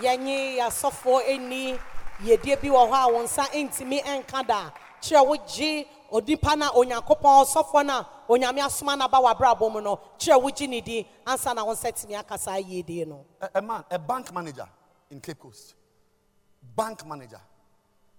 yɛnye 0.00 0.56
yɛasɔfoɔ 0.58 1.28
ani 1.28 1.78
yɛdie 2.22 2.56
bi 2.60 2.68
wɔ 2.68 2.88
hɔ 2.90 2.96
a 2.96 3.12
wɔn 3.12 3.24
nsa 3.24 3.44
ntumi 3.52 4.00
nka 4.02 4.46
da 4.46 4.70
kyerɛ 5.02 5.26
wogye 5.26 5.86
onipa 6.10 6.56
na 6.56 6.70
onyankopɔn 6.70 7.44
ɔsɔfoɔ 7.44 7.86
no 7.86 7.98
a 7.98 8.08
onyame 8.28 8.64
asoma 8.64 8.96
w'abrabɔ 8.96 9.72
mu 9.72 9.80
no 9.80 10.00
ansa 11.26 11.54
na 11.54 11.64
no 11.64 13.26
A, 13.40 13.48
a 13.54 13.62
man, 13.62 13.84
a 13.90 13.98
bank 13.98 14.32
manager 14.32 14.68
in 15.10 15.20
Cape 15.20 15.38
Coast. 15.38 15.74
Bank 16.76 17.06
manager. 17.06 17.40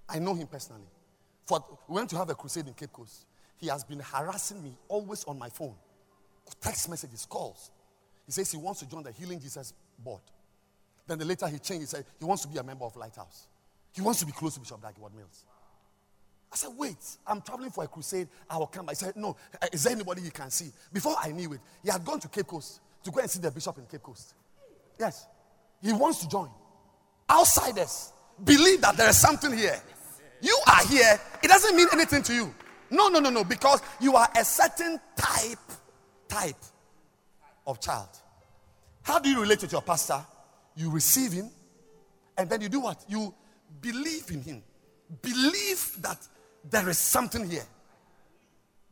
I 0.07 0.19
know 0.19 0.33
him 0.33 0.47
personally. 0.47 0.87
For 1.45 1.63
we 1.87 1.95
went 1.95 2.09
to 2.11 2.17
have 2.17 2.29
a 2.29 2.35
crusade 2.35 2.67
in 2.67 2.73
Cape 2.73 2.91
Coast. 2.93 3.25
He 3.57 3.67
has 3.67 3.83
been 3.83 3.99
harassing 3.99 4.61
me 4.63 4.75
always 4.87 5.23
on 5.25 5.39
my 5.39 5.49
phone. 5.49 5.75
Text 6.61 6.89
messages, 6.89 7.25
calls. 7.25 7.71
He 8.25 8.31
says 8.31 8.51
he 8.51 8.57
wants 8.57 8.81
to 8.81 8.89
join 8.89 9.03
the 9.03 9.11
Healing 9.11 9.39
Jesus 9.39 9.73
board. 9.97 10.21
Then 11.07 11.19
the 11.19 11.25
later 11.25 11.47
he 11.47 11.59
changed, 11.59 11.81
he 11.81 11.87
said 11.87 12.05
he 12.19 12.25
wants 12.25 12.43
to 12.43 12.49
be 12.49 12.57
a 12.57 12.63
member 12.63 12.85
of 12.85 12.95
Lighthouse. 12.95 13.47
He 13.93 14.01
wants 14.01 14.19
to 14.21 14.25
be 14.25 14.31
close 14.31 14.55
to 14.55 14.59
Bishop 14.59 14.81
Dag 14.81 14.95
Heward-Mills. 14.95 15.45
I 16.53 16.55
said, 16.55 16.69
wait, 16.77 16.97
I'm 17.25 17.41
traveling 17.41 17.71
for 17.71 17.83
a 17.83 17.87
crusade. 17.87 18.27
I 18.47 18.57
will 18.57 18.67
come. 18.67 18.87
I 18.87 18.93
said, 18.93 19.15
no, 19.15 19.35
uh, 19.59 19.67
is 19.73 19.83
there 19.83 19.93
anybody 19.93 20.21
you 20.21 20.29
can 20.29 20.51
see? 20.51 20.71
Before 20.93 21.15
I 21.19 21.31
knew 21.31 21.53
it, 21.53 21.59
he 21.83 21.89
had 21.89 22.05
gone 22.05 22.19
to 22.19 22.27
Cape 22.27 22.45
Coast 22.45 22.79
to 23.03 23.09
go 23.09 23.19
and 23.19 23.29
see 23.29 23.39
the 23.39 23.49
bishop 23.49 23.75
in 23.79 23.87
Cape 23.87 24.03
Coast. 24.03 24.35
Yes. 24.99 25.25
He 25.81 25.91
wants 25.93 26.19
to 26.19 26.29
join. 26.29 26.49
Outsiders 27.27 28.13
believe 28.43 28.81
that 28.81 28.95
there 28.95 29.09
is 29.09 29.17
something 29.17 29.51
here. 29.51 29.81
You 30.41 30.55
are 30.67 30.85
here, 30.85 31.19
it 31.41 31.47
doesn't 31.47 31.75
mean 31.75 31.87
anything 31.91 32.21
to 32.21 32.33
you. 32.33 32.53
No, 32.91 33.07
no, 33.07 33.19
no, 33.19 33.31
no, 33.31 33.43
because 33.43 33.81
you 33.99 34.15
are 34.15 34.29
a 34.37 34.45
certain 34.45 34.99
type, 35.15 35.57
type 36.27 36.63
of 37.65 37.81
child. 37.81 38.09
How 39.01 39.17
do 39.17 39.27
you 39.27 39.41
relate 39.41 39.61
with 39.63 39.71
your 39.71 39.81
pastor? 39.81 40.23
You 40.75 40.91
receive 40.91 41.31
him, 41.31 41.49
and 42.37 42.47
then 42.47 42.61
you 42.61 42.69
do 42.69 42.81
what? 42.81 43.03
You 43.07 43.33
believe 43.81 44.29
in 44.29 44.43
him. 44.43 44.61
Believe 45.21 45.97
that 46.01 46.27
there 46.69 46.89
is 46.89 46.97
something 46.97 47.49
here. 47.49 47.65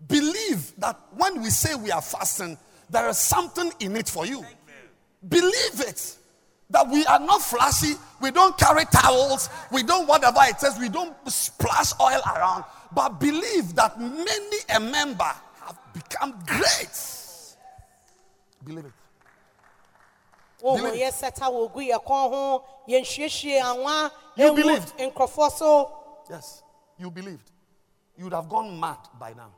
Believe 0.07 0.73
that 0.79 0.99
when 1.15 1.41
we 1.41 1.49
say 1.49 1.75
we 1.75 1.91
are 1.91 2.01
fasting, 2.01 2.57
there 2.89 3.07
is 3.09 3.17
something 3.17 3.71
in 3.79 3.95
it 3.95 4.09
for 4.09 4.25
you. 4.25 4.43
Believe 5.27 5.79
it. 5.79 6.17
That 6.69 6.87
we 6.87 7.05
are 7.05 7.19
not 7.19 7.41
flashy, 7.41 7.95
we 8.21 8.31
don't 8.31 8.57
carry 8.57 8.85
towels, 8.85 9.49
we 9.71 9.83
don't 9.83 10.07
whatever 10.07 10.39
it 10.43 10.59
says, 10.59 10.79
we 10.79 10.87
don't 10.87 11.13
splash 11.29 11.91
oil 11.99 12.21
around, 12.33 12.63
but 12.93 13.19
believe 13.19 13.75
that 13.75 13.99
many 13.99 14.57
a 14.73 14.79
member 14.79 15.31
have 15.65 15.77
become 15.93 16.39
great. 16.45 16.97
Believe 18.63 18.85
it. 18.85 18.91
wohu 20.61 20.77
Believe. 20.77 21.01
yɛsɛta 21.01 21.49
wɔ 21.51 21.73
gu 21.73 21.79
yɛ 21.79 22.03
kɔn 22.05 22.29
ho 22.31 22.63
yɛnhwiehwie 22.87 23.61
anwa 23.61 24.11
You 24.37 24.53
believed. 24.55 24.93
Yes, 26.29 26.63
you 26.97 27.11
believed. 27.11 27.50
You 28.21 28.25
would 28.25 28.33
have 28.33 28.49
gone 28.49 28.79
mad 28.79 28.99
by 29.19 29.33
now, 29.33 29.49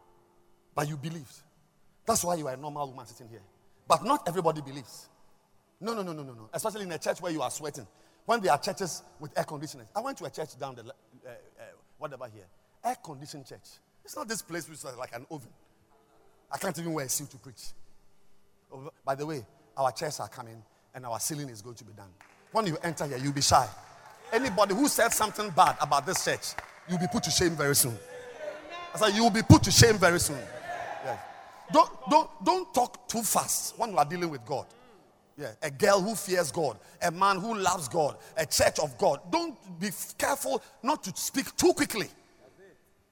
but 0.73 0.87
you 0.87 0.95
believed. 0.95 1.35
That's 2.05 2.23
why 2.23 2.35
you 2.35 2.47
are 2.47 2.53
a 2.53 2.55
normal 2.55 2.87
woman 2.87 3.05
sitting 3.05 3.27
here. 3.27 3.41
But 3.85 4.05
not 4.05 4.25
everybody 4.25 4.61
believes. 4.61 5.09
No, 5.81 5.93
no, 5.93 6.01
no, 6.01 6.13
no, 6.13 6.23
no, 6.23 6.31
no. 6.31 6.49
Especially 6.53 6.83
in 6.83 6.91
a 6.93 6.97
church 6.97 7.19
where 7.19 7.33
you 7.33 7.41
are 7.41 7.51
sweating. 7.51 7.85
When 8.25 8.39
there 8.39 8.53
are 8.53 8.57
churches 8.57 9.03
with 9.19 9.37
air 9.37 9.43
conditioning. 9.43 9.85
I 9.93 9.99
went 9.99 10.17
to 10.19 10.23
a 10.23 10.29
church 10.29 10.57
down 10.57 10.75
the, 10.75 10.83
uh, 10.83 10.85
uh, 11.27 11.63
whatever 11.97 12.25
here, 12.33 12.45
air 12.85 12.95
conditioned 13.03 13.45
church. 13.45 13.67
It's 14.05 14.15
not 14.15 14.29
this 14.29 14.41
place 14.41 14.69
which 14.69 14.77
is 14.77 14.85
like 14.97 15.13
an 15.13 15.25
oven. 15.29 15.49
I 16.49 16.57
can't 16.57 16.79
even 16.79 16.93
wear 16.93 17.05
a 17.05 17.09
suit 17.09 17.31
to 17.31 17.37
preach. 17.39 17.63
Oh, 18.71 18.93
by 19.03 19.15
the 19.15 19.25
way, 19.25 19.45
our 19.75 19.91
chairs 19.91 20.21
are 20.21 20.29
coming 20.29 20.63
and 20.95 21.05
our 21.05 21.19
ceiling 21.19 21.49
is 21.49 21.61
going 21.61 21.75
to 21.75 21.83
be 21.83 21.91
done. 21.91 22.11
When 22.53 22.65
you 22.67 22.77
enter 22.81 23.07
here, 23.07 23.17
you'll 23.17 23.33
be 23.33 23.41
shy. 23.41 23.67
Anybody 24.31 24.73
who 24.73 24.87
said 24.87 25.09
something 25.09 25.49
bad 25.49 25.75
about 25.81 26.05
this 26.05 26.23
church, 26.23 26.53
you'll 26.87 26.99
be 26.99 27.07
put 27.11 27.23
to 27.23 27.29
shame 27.29 27.57
very 27.57 27.75
soon. 27.75 27.97
I 28.93 28.97
said, 28.97 29.15
you 29.15 29.23
will 29.23 29.31
be 29.31 29.41
put 29.41 29.63
to 29.63 29.71
shame 29.71 29.97
very 29.97 30.19
soon. 30.19 30.37
Yes. 31.03 31.19
Don't, 31.71 31.89
don't, 32.09 32.29
don't 32.43 32.73
talk 32.73 33.07
too 33.07 33.23
fast 33.23 33.77
when 33.77 33.91
you 33.91 33.97
are 33.97 34.05
dealing 34.05 34.29
with 34.29 34.45
God. 34.45 34.65
Yeah, 35.35 35.51
a 35.63 35.71
girl 35.71 35.99
who 35.99 36.13
fears 36.13 36.51
God, 36.51 36.77
a 37.01 37.09
man 37.09 37.39
who 37.39 37.55
loves 37.55 37.87
God, 37.87 38.17
a 38.37 38.45
church 38.45 38.77
of 38.77 38.95
God. 38.99 39.19
Don't 39.31 39.57
be 39.79 39.89
careful 40.15 40.61
not 40.83 41.03
to 41.05 41.11
speak 41.15 41.55
too 41.57 41.73
quickly. 41.73 42.07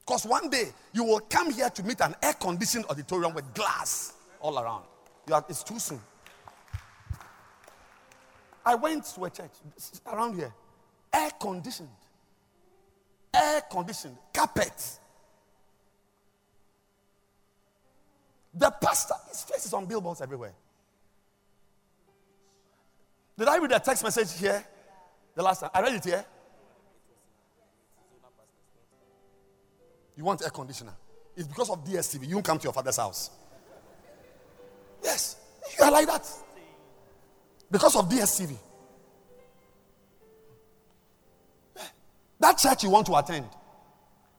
Because 0.05 0.25
one 0.25 0.49
day 0.49 0.65
you 0.93 1.03
will 1.03 1.21
come 1.21 1.51
here 1.51 1.69
to 1.71 1.83
meet 1.83 1.99
an 2.01 2.13
air 2.21 2.33
conditioned 2.33 2.85
auditorium 2.89 3.33
with 3.33 3.51
glass 3.55 4.13
all 4.39 4.59
around. 4.59 4.83
Are, 5.31 5.43
it's 5.49 5.63
too 5.63 5.79
soon. 5.79 5.99
I 8.63 8.75
went 8.75 9.05
to 9.05 9.25
a 9.25 9.29
church 9.29 9.51
around 10.05 10.35
here, 10.35 10.53
air 11.11 11.31
conditioned, 11.39 11.89
air 13.33 13.61
conditioned, 13.71 14.17
carpet. 14.31 14.99
The 18.53 18.69
pastor, 18.69 19.15
his 19.29 19.43
face 19.43 19.65
is 19.65 19.73
on 19.73 19.85
billboards 19.85 20.21
everywhere. 20.21 20.53
Did 23.37 23.47
I 23.47 23.57
read 23.57 23.71
a 23.71 23.79
text 23.79 24.03
message 24.03 24.37
here 24.37 24.63
the 25.35 25.41
last 25.41 25.61
time? 25.61 25.69
I 25.73 25.81
read 25.81 25.95
it 25.95 26.03
here. 26.03 26.25
You 30.17 30.25
want 30.25 30.43
air 30.43 30.49
conditioner? 30.49 30.93
It's 31.35 31.47
because 31.47 31.69
of 31.69 31.83
DSTV. 31.85 32.27
You 32.27 32.41
come 32.41 32.59
to 32.59 32.63
your 32.65 32.73
father's 32.73 32.97
house. 32.97 33.31
Yes, 35.01 35.37
you 35.77 35.83
are 35.83 35.91
like 35.91 36.07
that. 36.07 36.27
Because 37.71 37.95
of 37.95 38.09
DSTV. 38.09 38.57
That 42.39 42.57
church 42.57 42.83
you 42.83 42.89
want 42.89 43.05
to 43.05 43.15
attend, 43.15 43.45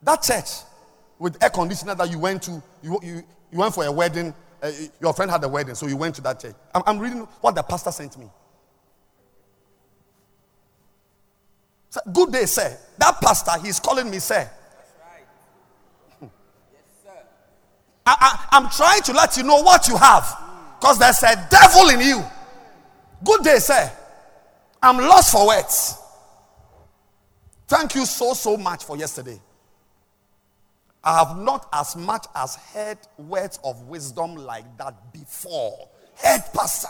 that 0.03 0.23
church 0.23 0.51
with 1.19 1.41
air 1.43 1.51
conditioner 1.51 1.95
that 1.95 2.11
you 2.11 2.19
went 2.19 2.43
to, 2.43 2.63
you, 2.83 2.99
you, 3.03 3.23
you 3.53 3.59
went 3.59 3.75
for 3.75 3.85
a 3.85 3.93
wedding, 3.93 4.35
uh, 4.63 4.71
your 5.01 5.13
friend 5.13 5.31
had 5.31 5.45
a 5.45 5.49
wedding, 5.49 5.75
so 5.75 5.87
you 5.87 5.97
went 5.97 6.15
to 6.15 6.23
that 6.23 6.41
church. 6.41 6.55
I'm, 6.75 6.83
I'm 6.87 6.99
reading 6.99 7.29
what 7.41 7.55
the 7.55 7.63
pastor 7.63 7.93
sent 7.93 8.19
me. 8.19 8.27
Sir, 11.91 12.01
Good 12.11 12.33
day, 12.33 12.47
sir. 12.47 12.79
That 12.97 13.21
pastor, 13.21 13.53
he's 13.63 13.79
calling 13.79 14.11
me, 14.11 14.19
sir. 14.19 14.51
I, 18.05 18.17
I, 18.19 18.47
I'm 18.57 18.71
trying 18.71 19.03
to 19.03 19.13
let 19.13 19.37
you 19.37 19.43
know 19.45 19.63
what 19.63 19.87
you 19.87 19.97
have 19.97 20.37
because 20.81 20.99
there's 20.99 21.23
a 21.23 21.47
devil 21.51 21.89
in 21.91 22.01
you. 22.01 22.25
Good 23.23 23.45
day, 23.45 23.59
sir. 23.59 23.93
I'm 24.83 24.97
lost 24.97 25.31
for 25.31 25.47
words. 25.47 25.99
Thank 27.69 27.95
you 27.95 28.05
so, 28.05 28.35
so 28.35 28.57
much 28.57 28.85
for 28.85 28.97
yesterday. 28.97 29.41
I 31.05 31.19
have 31.19 31.37
not 31.37 31.69
as 31.73 31.97
much 31.97 32.27
as 32.35 32.57
heard 32.57 32.99
words 33.19 33.59
of 33.65 33.83
wisdom 33.83 34.37
like 34.37 34.65
that 34.79 35.13
before. 35.13 35.89
Head 36.15 36.45
pastor. 36.55 36.89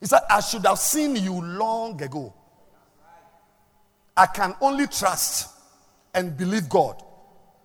He 0.00 0.06
said, 0.06 0.20
I 0.30 0.40
should 0.40 0.66
have 0.66 0.78
seen 0.78 1.16
you 1.16 1.40
long 1.40 2.00
ago. 2.02 2.32
I 4.16 4.26
can 4.26 4.54
only 4.60 4.86
trust 4.88 5.50
and 6.14 6.36
believe 6.36 6.68
God 6.68 7.02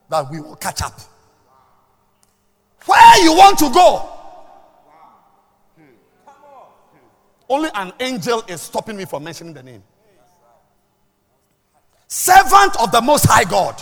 that 0.10 0.30
we 0.30 0.40
will 0.40 0.56
catch 0.56 0.82
up. 0.82 1.00
Where 2.86 3.24
you 3.24 3.34
want 3.34 3.58
to 3.60 3.70
go? 3.72 4.10
Only 7.50 7.70
an 7.74 7.92
angel 8.00 8.44
is 8.48 8.62
stopping 8.62 8.98
me 8.98 9.06
from 9.06 9.24
mentioning 9.24 9.54
the 9.54 9.64
name. 9.64 9.84
Servant 12.14 12.80
of 12.80 12.92
the 12.92 13.02
Most 13.02 13.26
High 13.26 13.44
God. 13.44 13.76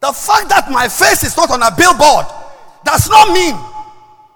The 0.00 0.12
fact 0.12 0.50
that 0.50 0.70
my 0.70 0.88
face 0.88 1.24
is 1.24 1.34
not 1.38 1.50
on 1.50 1.62
a 1.62 1.74
billboard 1.74 2.26
does 2.84 3.08
not 3.08 3.32
mean 3.32 3.56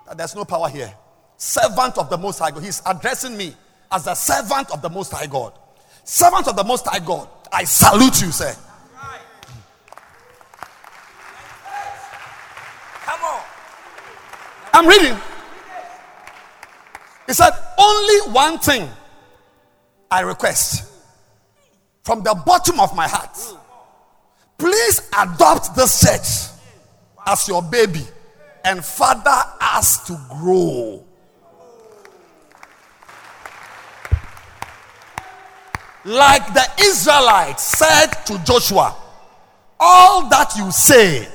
that 0.07 0.17
there's 0.17 0.35
no 0.35 0.47
power 0.47 0.71
here. 0.71 0.91
Servant 1.37 1.99
of 1.99 2.09
the 2.09 2.17
Most 2.17 2.39
High 2.39 2.51
God. 2.51 2.63
He's 2.63 2.81
addressing 2.87 3.37
me 3.37 3.55
as 3.93 4.07
a 4.07 4.17
servant 4.17 4.71
of 4.71 4.81
the 4.81 4.89
Most 4.89 5.13
High 5.13 5.27
God. 5.27 5.53
Servant 6.03 6.49
of 6.49 6.57
the 6.57 6.65
Most 6.65 6.87
High 6.87 6.99
God. 6.99 7.29
I 7.53 7.65
salute 7.65 8.23
you, 8.23 8.33
sir. 8.33 8.57
Come 13.05 13.21
on. 13.21 13.43
I'm 14.73 14.87
reading. 14.89 15.21
He 17.27 17.35
said, 17.35 17.51
Only 17.77 18.33
one 18.33 18.59
thing 18.61 18.89
I 20.11 20.23
request 20.23 20.96
from 22.07 22.23
the 22.23 22.41
bottom 22.47 22.79
of 22.79 22.95
my 22.95 23.09
heart. 23.09 23.37
Please 24.57 25.11
adopt 25.19 25.75
this 25.75 26.01
church 26.01 26.57
as 27.27 27.49
your 27.49 27.61
baby 27.63 28.07
and 28.65 28.85
father 28.85 29.43
us 29.61 30.07
to 30.07 30.17
grow. 30.31 31.05
Like 36.05 36.47
the 36.55 36.65
Israelites 36.81 37.65
said 37.77 38.07
to 38.27 38.39
Joshua, 38.45 38.95
all 39.81 40.29
that 40.29 40.55
you 40.57 40.71
say, 40.71 41.27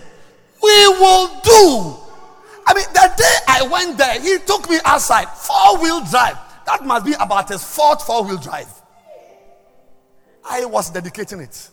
we 0.64 0.88
will 0.88 1.28
do. 1.44 1.98
I 2.66 2.74
mean, 2.74 2.86
the 2.94 3.12
day 3.18 3.36
I 3.46 3.68
went 3.70 3.98
there, 3.98 4.22
he 4.22 4.38
took 4.46 4.70
me 4.70 4.78
outside, 4.86 5.26
four 5.26 5.82
wheel 5.82 6.00
drive. 6.06 6.38
That 6.66 6.86
must 6.86 7.06
be 7.06 7.14
about 7.20 7.50
his 7.50 7.62
fourth 7.62 8.08
four 8.08 8.24
wheel 8.24 8.38
drive. 8.38 8.81
I 10.44 10.66
was 10.66 10.90
dedicating 10.90 11.40
it. 11.40 11.70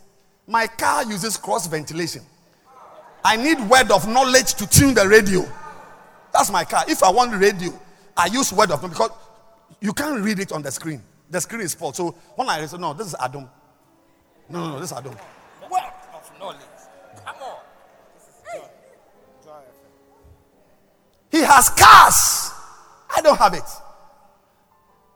My 0.47 0.66
car 0.66 1.05
uses 1.05 1.36
cross 1.36 1.66
ventilation. 1.66 2.23
I 3.24 3.36
need 3.36 3.61
word 3.69 3.90
of 3.90 4.09
knowledge 4.09 4.55
to 4.55 4.66
tune 4.66 4.95
the 4.95 5.07
radio. 5.09 5.47
That's 6.32 6.51
my 6.51 6.65
car. 6.65 6.85
If 6.89 7.03
I 7.03 7.11
want 7.11 7.35
radio, 7.35 7.73
I 8.16 8.27
use 8.27 8.53
word 8.53 8.70
of 8.70 8.82
knowledge 8.82 8.99
because 8.99 9.11
you 9.81 9.93
can't 9.93 10.23
read 10.23 10.39
it 10.39 10.53
on 10.53 10.62
the 10.62 10.70
screen. 10.70 11.03
The 11.31 11.40
screen 11.40 11.62
is 11.62 11.74
full. 11.74 11.93
So 11.93 12.15
when 12.36 12.49
I 12.49 12.65
said, 12.66 12.81
no, 12.81 12.95
this 12.95 13.09
is 13.09 13.15
Adam. 13.20 13.49
No, 14.49 14.61
no, 14.61 14.73
no, 14.73 14.81
this 14.81 14.93
is 14.93 14.97
Adam. 14.97 15.15
Word 15.70 15.82
of 16.15 16.39
knowledge. 16.39 16.59
Come 17.24 17.36
on. 17.43 17.59
He 21.31 21.40
has 21.40 21.69
cars. 21.70 22.53
I 23.15 23.20
don't 23.20 23.39
have 23.39 23.55
it. 23.55 23.69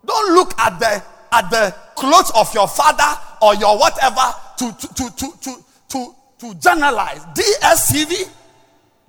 Don't 0.05 0.35
look 0.35 0.59
at 0.59 0.79
the 0.79 1.03
at 1.33 1.51
the 1.51 1.75
clothes 2.03 2.33
of 2.35 2.53
your 2.53 2.67
father 2.67 3.21
or 3.41 3.55
your 3.55 3.79
whatever 3.79 4.35
to 4.59 4.73
to 4.73 4.89
to 4.89 5.11
to 5.17 5.33
to 5.41 5.65
to, 5.89 6.15
to 6.39 6.55
generalize. 6.57 7.25
DSTV. 7.27 8.29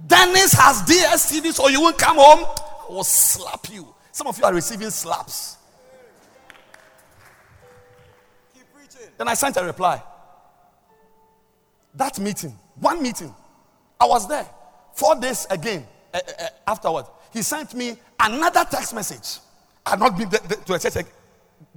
Dennis 0.05 0.53
has 0.53 0.83
DSTV, 0.83 1.53
so 1.53 1.69
you 1.69 1.81
won't 1.81 1.97
come 1.97 2.17
home. 2.17 2.45
I 2.89 2.93
will 2.93 3.03
slap 3.03 3.67
you. 3.71 3.87
Some 4.11 4.27
of 4.27 4.37
you 4.37 4.43
are 4.43 4.53
receiving 4.53 4.89
slaps. 4.89 5.57
Then 9.17 9.27
I 9.27 9.33
sent 9.33 9.57
a 9.57 9.63
reply. 9.63 10.01
That 11.95 12.19
meeting, 12.19 12.57
one 12.75 13.01
meeting, 13.01 13.33
I 13.99 14.05
was 14.05 14.27
there. 14.27 14.47
Four 14.93 15.15
days 15.15 15.47
again 15.49 15.85
uh, 16.13 16.19
uh, 16.39 16.47
afterward, 16.67 17.05
he 17.31 17.41
sent 17.41 17.73
me 17.73 17.95
another 18.19 18.65
text 18.69 18.93
message. 18.93 19.39
I 19.85 19.91
had 19.91 19.99
not 19.99 20.17
been 20.17 20.29
to 20.29 20.73
a 20.73 20.79
church 20.79 21.05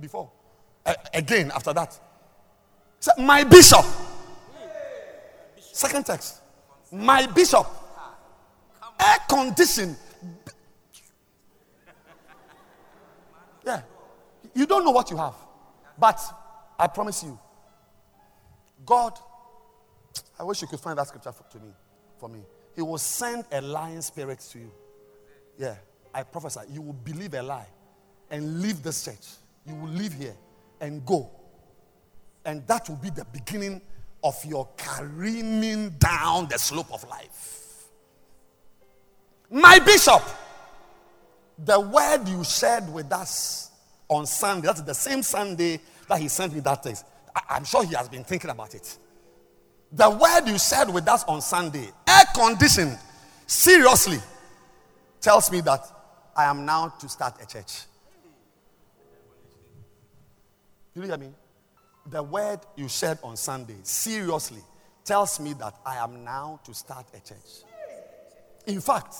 before. 0.00 0.30
Uh, 0.86 0.94
again 1.12 1.50
after 1.52 1.72
that. 1.72 1.98
So, 3.00 3.10
my 3.18 3.42
bishop. 3.42 3.84
Second 5.58 6.06
text. 6.06 6.40
My 6.92 7.26
bishop. 7.26 7.66
Air 9.00 9.16
condition. 9.28 9.96
Yeah. 13.64 13.82
You 14.54 14.64
don't 14.64 14.84
know 14.84 14.92
what 14.92 15.10
you 15.10 15.16
have. 15.16 15.34
But 15.98 16.20
I 16.78 16.86
promise 16.86 17.24
you, 17.24 17.38
God, 18.84 19.18
I 20.38 20.44
wish 20.44 20.62
you 20.62 20.68
could 20.68 20.78
find 20.78 20.96
that 20.98 21.08
scripture 21.08 21.32
for, 21.32 21.42
to 21.50 21.58
me, 21.58 21.72
for 22.18 22.28
me. 22.28 22.40
He 22.76 22.82
will 22.82 22.98
send 22.98 23.44
a 23.50 23.60
lying 23.60 24.02
spirit 24.02 24.38
to 24.52 24.58
you. 24.60 24.70
Yeah, 25.58 25.74
I 26.14 26.22
prophesy. 26.22 26.60
You 26.70 26.82
will 26.82 26.92
believe 26.92 27.34
a 27.34 27.42
lie 27.42 27.66
and 28.30 28.60
leave 28.60 28.82
this 28.82 29.04
church. 29.04 29.26
You 29.66 29.74
will 29.74 29.88
leave 29.88 30.12
here 30.12 30.36
and 30.80 31.04
go. 31.04 31.30
And 32.44 32.66
that 32.66 32.88
will 32.88 32.96
be 32.96 33.10
the 33.10 33.24
beginning 33.32 33.80
of 34.22 34.42
your 34.44 34.68
careening 34.76 35.90
down 35.98 36.48
the 36.48 36.58
slope 36.58 36.92
of 36.92 37.06
life. 37.08 37.84
My 39.50 39.78
bishop, 39.78 40.22
the 41.58 41.78
word 41.78 42.28
you 42.28 42.42
shared 42.44 42.92
with 42.92 43.12
us 43.12 43.70
on 44.08 44.26
Sunday, 44.26 44.66
that's 44.66 44.82
the 44.82 44.94
same 44.94 45.22
Sunday 45.22 45.80
that 46.08 46.20
he 46.20 46.28
sent 46.28 46.54
me 46.54 46.60
that 46.60 46.82
text. 46.82 47.04
I, 47.34 47.56
am 47.56 47.64
sure 47.64 47.84
he 47.84 47.94
has 47.94 48.08
been 48.08 48.24
thinking 48.24 48.50
about 48.50 48.74
it. 48.74 48.98
The 49.92 50.10
word 50.10 50.48
you 50.50 50.58
shared 50.58 50.90
with 50.90 51.06
us 51.08 51.24
on 51.24 51.40
Sunday, 51.40 51.88
air 52.08 52.24
conditioned, 52.34 52.98
seriously, 53.46 54.18
tells 55.20 55.50
me 55.50 55.60
that 55.62 55.80
I 56.36 56.44
am 56.44 56.66
now 56.66 56.88
to 56.88 57.08
start 57.08 57.40
a 57.42 57.46
church. 57.46 57.82
You 60.96 61.02
hear 61.02 61.16
me? 61.18 61.28
The 62.06 62.22
word 62.22 62.60
you 62.74 62.88
shared 62.88 63.18
on 63.22 63.36
Sunday, 63.36 63.76
seriously, 63.82 64.62
tells 65.04 65.38
me 65.38 65.52
that 65.54 65.74
I 65.84 65.96
am 65.96 66.24
now 66.24 66.58
to 66.64 66.72
start 66.72 67.04
a 67.12 67.20
church. 67.20 67.64
In 68.66 68.80
fact, 68.80 69.14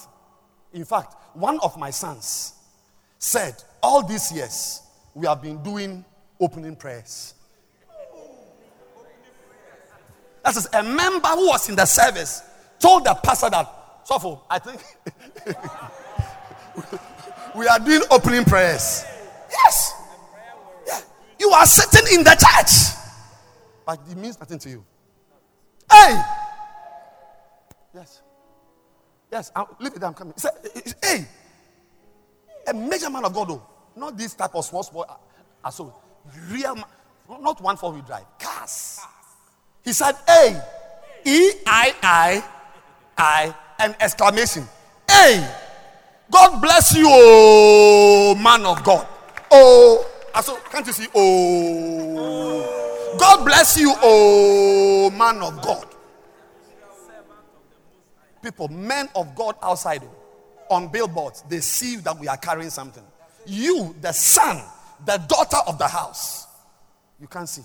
in 0.73 0.87
fact, 0.87 1.15
one 1.35 1.61
of 1.61 1.77
my 1.77 1.91
sons 1.91 2.55
said, 3.19 3.63
All 3.83 4.03
these 4.03 4.33
years 4.33 4.81
we 5.15 5.27
have 5.27 5.43
been 5.43 5.63
doing 5.63 6.03
opening 6.41 6.77
prayers. 6.77 7.35
That 10.45 10.57
is 10.57 10.67
a 10.73 10.83
member 10.83 11.29
who 11.29 11.49
was 11.49 11.69
in 11.69 11.77
the 11.77 11.85
service 11.85 12.41
told 12.79 13.05
the 13.05 13.13
pastor 13.23 13.51
that, 13.51 14.07
Sofo, 14.09 14.41
I 14.49 14.61
think 14.61 14.81
we 17.55 17.69
are 17.69 17.79
doing 17.81 18.01
opening 18.11 18.47
prayers. 18.47 19.05
Yes. 19.51 19.96
You 21.39 21.51
are 21.51 21.67
sitting 21.67 22.19
in 22.19 22.25
the 22.25 22.31
church, 22.31 22.97
but 23.85 24.01
it 24.11 24.17
means 24.17 24.39
nothing 24.39 24.59
to 24.59 24.71
you. 24.71 24.85
Hey. 25.91 26.21
Yes. 27.95 28.23
Yes. 29.31 29.53
I'll, 29.55 29.77
leave 29.81 29.95
it. 29.95 30.03
I'm 30.03 30.15
coming. 30.15 30.35
Say, 30.37 30.49
eh, 30.65 30.69
eh, 30.75 30.81
eh, 30.87 30.93
hey. 31.09 31.27
A 32.69 32.75
major 32.75 33.11
man 33.11 33.25
of 33.25 33.33
God, 33.33 33.49
though. 33.49 33.63
Not 33.95 34.19
this 34.19 34.35
type 34.35 34.55
of 34.55 34.65
small, 34.65 34.83
small. 34.83 35.07
Uh, 35.65 35.71
so 35.71 35.95
real, 36.51 36.77
not 37.29 37.61
one 37.61 37.77
four 37.77 37.93
wheel 37.93 38.03
drive, 38.03 38.25
cars. 38.39 39.01
He 39.85 39.93
said, 39.93 40.15
"Hey, 40.27 40.61
E 41.25 41.53
I 41.67 41.95
I 42.03 42.45
I," 43.17 43.55
an 43.79 43.95
exclamation. 44.01 44.69
Hey, 45.09 45.49
God 46.31 46.61
bless 46.61 46.95
you, 46.95 47.07
oh 47.09 48.35
man 48.43 48.67
of 48.67 48.83
God. 48.85 49.07
Oh, 49.51 50.05
so 50.43 50.57
can't 50.71 50.87
you 50.87 50.93
see? 50.93 51.09
Oh, 51.15 53.17
God 53.19 53.45
bless 53.45 53.79
you, 53.79 53.95
oh 54.03 55.11
man 55.11 55.43
of 55.43 55.61
God. 55.63 55.87
People, 58.43 58.69
men 58.69 59.09
of 59.15 59.35
God 59.35 59.57
outside 59.63 60.03
oh, 60.05 60.75
on 60.75 60.89
billboards, 60.89 61.43
they 61.49 61.61
see 61.61 61.97
that 61.97 62.19
we 62.19 62.29
are 62.29 62.37
carrying 62.37 62.71
something. 62.71 63.03
You, 63.47 63.95
the 64.01 64.13
son, 64.13 64.63
the 65.05 65.17
daughter 65.29 65.59
of 65.67 65.79
the 65.79 65.89
house, 65.89 66.47
you 67.21 67.27
can't 67.27 67.49
see. 67.49 67.63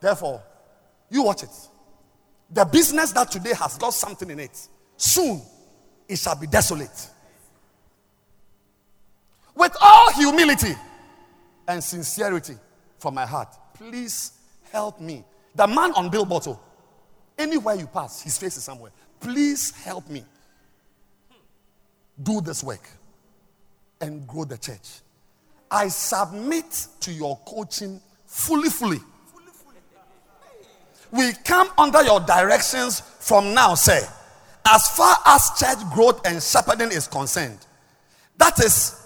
Therefore, 0.00 0.42
you 1.10 1.22
watch 1.22 1.44
it. 1.44 1.50
The 2.50 2.64
business 2.64 3.12
that 3.12 3.30
today 3.30 3.54
has 3.54 3.78
got 3.78 3.94
something 3.94 4.30
in 4.30 4.38
it, 4.38 4.68
soon 4.96 5.40
it 6.08 6.18
shall 6.18 6.38
be 6.38 6.46
desolate. 6.46 7.08
With 9.54 9.76
all 9.80 10.12
humility 10.12 10.74
and 11.68 11.82
sincerity 11.82 12.54
from 12.98 13.14
my 13.14 13.26
heart, 13.26 13.48
please 13.74 14.32
help 14.70 15.00
me. 15.00 15.24
The 15.54 15.66
man 15.66 15.92
on 15.92 16.08
billboard, 16.10 16.44
oh, 16.46 16.60
anywhere 17.38 17.74
you 17.74 17.86
pass, 17.86 18.22
his 18.22 18.38
face 18.38 18.56
is 18.56 18.64
somewhere. 18.64 18.92
Please 19.20 19.70
help 19.70 20.08
me 20.08 20.24
do 22.22 22.40
this 22.40 22.62
work 22.62 22.88
and 24.00 24.26
grow 24.26 24.44
the 24.44 24.58
church. 24.58 25.00
I 25.70 25.88
submit 25.88 26.86
to 27.00 27.12
your 27.12 27.38
coaching 27.46 28.00
fully, 28.26 28.68
fully. 28.68 29.00
We 31.10 31.32
come 31.44 31.68
under 31.76 32.02
your 32.02 32.20
directions 32.20 33.00
from 33.00 33.52
now, 33.54 33.74
say, 33.74 34.00
as 34.66 34.88
far 34.88 35.16
as 35.26 35.50
church 35.58 35.78
growth 35.92 36.26
and 36.26 36.42
shepherding 36.42 36.90
is 36.90 37.06
concerned. 37.06 37.58
That 38.38 38.58
is, 38.60 39.01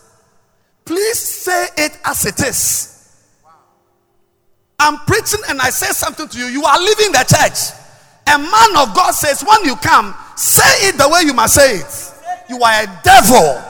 please 0.87 1.19
say 1.19 1.67
it 1.77 1.99
as 2.05 2.25
it 2.25 2.41
is. 2.41 2.93
I'm 4.79 4.99
preaching 5.01 5.41
and 5.49 5.61
I 5.61 5.71
say 5.71 5.89
something 5.89 6.29
to 6.29 6.39
you. 6.39 6.47
You 6.47 6.65
are 6.65 6.79
leaving 6.79 7.13
the 7.13 7.25
church. 7.29 7.83
A 8.29 8.39
man 8.39 8.77
of 8.77 8.95
God 8.95 9.13
says, 9.13 9.43
when 9.43 9.65
you 9.65 9.77
come, 9.77 10.15
say 10.37 10.89
it 10.89 10.97
the 10.97 11.09
way 11.09 11.23
you 11.25 11.35
must 11.35 11.55
say 11.55 11.79
it. 11.79 12.15
You 12.49 12.63
are 12.63 12.83
a 12.83 13.01
devil. 13.03 13.63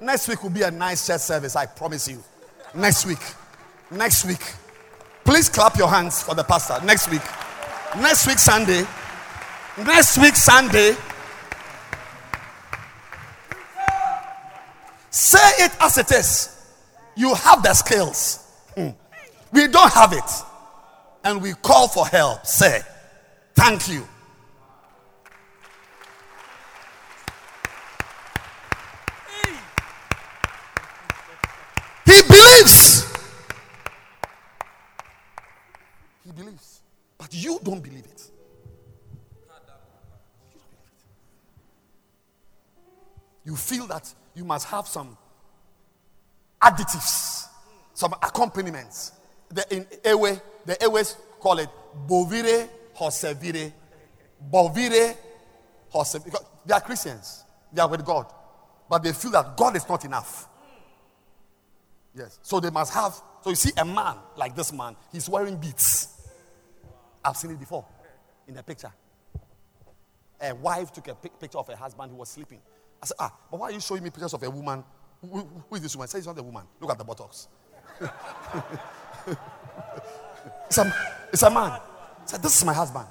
Next 0.00 0.28
week 0.28 0.42
will 0.42 0.50
be 0.50 0.62
a 0.62 0.70
nice 0.70 1.06
church 1.06 1.20
service, 1.20 1.56
I 1.56 1.66
promise 1.66 2.08
you. 2.08 2.22
Next 2.74 3.06
week. 3.06 3.20
Next 3.90 4.24
week. 4.24 4.42
Please 5.24 5.48
clap 5.48 5.76
your 5.76 5.88
hands 5.88 6.22
for 6.22 6.34
the 6.34 6.42
pastor. 6.42 6.84
Next 6.84 7.10
week. 7.10 7.22
Next 7.96 8.26
week, 8.26 8.38
Sunday. 8.38 8.84
Next 9.78 10.18
week, 10.18 10.34
Sunday. 10.34 10.96
Say 15.12 15.64
it 15.64 15.72
as 15.78 15.98
it 15.98 16.10
is. 16.10 16.58
You 17.14 17.34
have 17.34 17.62
the 17.62 17.74
skills. 17.74 18.48
Hmm. 18.74 18.88
We 19.52 19.68
don't 19.68 19.92
have 19.92 20.14
it. 20.14 20.30
And 21.22 21.42
we 21.42 21.52
call 21.52 21.86
for 21.86 22.06
help. 22.06 22.46
Say, 22.46 22.80
thank 23.54 23.88
you. 23.88 24.08
He 32.06 32.22
believes. 32.22 33.12
He 36.24 36.32
believes. 36.32 36.80
But 37.18 37.34
you 37.34 37.60
don't 37.62 37.82
believe 37.82 38.06
it. 38.06 38.30
You 43.44 43.56
feel 43.56 43.86
that 43.88 44.14
you 44.34 44.44
must 44.44 44.66
have 44.68 44.86
some 44.86 45.16
additives, 46.60 47.46
some 47.94 48.12
accompaniments. 48.14 49.12
The, 49.50 49.74
in 49.74 49.86
Ewe, 50.04 50.40
the 50.64 50.76
Ewes 50.80 51.16
call 51.38 51.58
it 51.58 51.68
bovire 52.08 52.68
hosevire. 52.94 53.72
Bovire 54.50 55.16
hosevire. 55.92 56.44
They 56.64 56.74
are 56.74 56.80
Christians. 56.80 57.44
They 57.72 57.82
are 57.82 57.88
with 57.88 58.04
God. 58.04 58.26
But 58.88 59.02
they 59.02 59.12
feel 59.12 59.30
that 59.32 59.56
God 59.56 59.76
is 59.76 59.88
not 59.88 60.04
enough. 60.04 60.48
Yes. 62.14 62.38
So 62.42 62.60
they 62.60 62.70
must 62.70 62.92
have. 62.94 63.14
So 63.42 63.50
you 63.50 63.56
see 63.56 63.72
a 63.76 63.84
man 63.84 64.16
like 64.36 64.54
this 64.54 64.72
man, 64.72 64.96
he's 65.10 65.28
wearing 65.28 65.56
beads. 65.56 66.08
I've 67.24 67.36
seen 67.36 67.50
it 67.50 67.58
before 67.58 67.84
in 68.46 68.54
the 68.54 68.62
picture. 68.62 68.92
A 70.40 70.54
wife 70.54 70.92
took 70.92 71.08
a 71.08 71.14
picture 71.14 71.58
of 71.58 71.68
her 71.68 71.76
husband 71.76 72.10
who 72.10 72.16
was 72.16 72.28
sleeping. 72.28 72.60
I 73.02 73.06
said, 73.06 73.16
ah, 73.18 73.32
but 73.50 73.58
why 73.58 73.68
are 73.68 73.72
you 73.72 73.80
showing 73.80 74.02
me 74.04 74.10
pictures 74.10 74.32
of 74.32 74.42
a 74.42 74.50
woman? 74.50 74.84
Who, 75.20 75.48
who 75.68 75.76
is 75.76 75.82
this 75.82 75.96
woman? 75.96 76.08
Say 76.08 76.18
it's 76.18 76.26
not 76.26 76.38
a 76.38 76.42
woman. 76.42 76.62
Look 76.80 76.90
at 76.90 76.98
the 76.98 77.04
buttocks. 77.04 77.48
it's, 80.66 80.78
a, 80.78 80.94
it's 81.32 81.42
a 81.42 81.50
man. 81.50 81.72
I 81.72 81.80
said, 82.26 82.42
this 82.42 82.56
is 82.56 82.64
my 82.64 82.72
husband. 82.72 83.08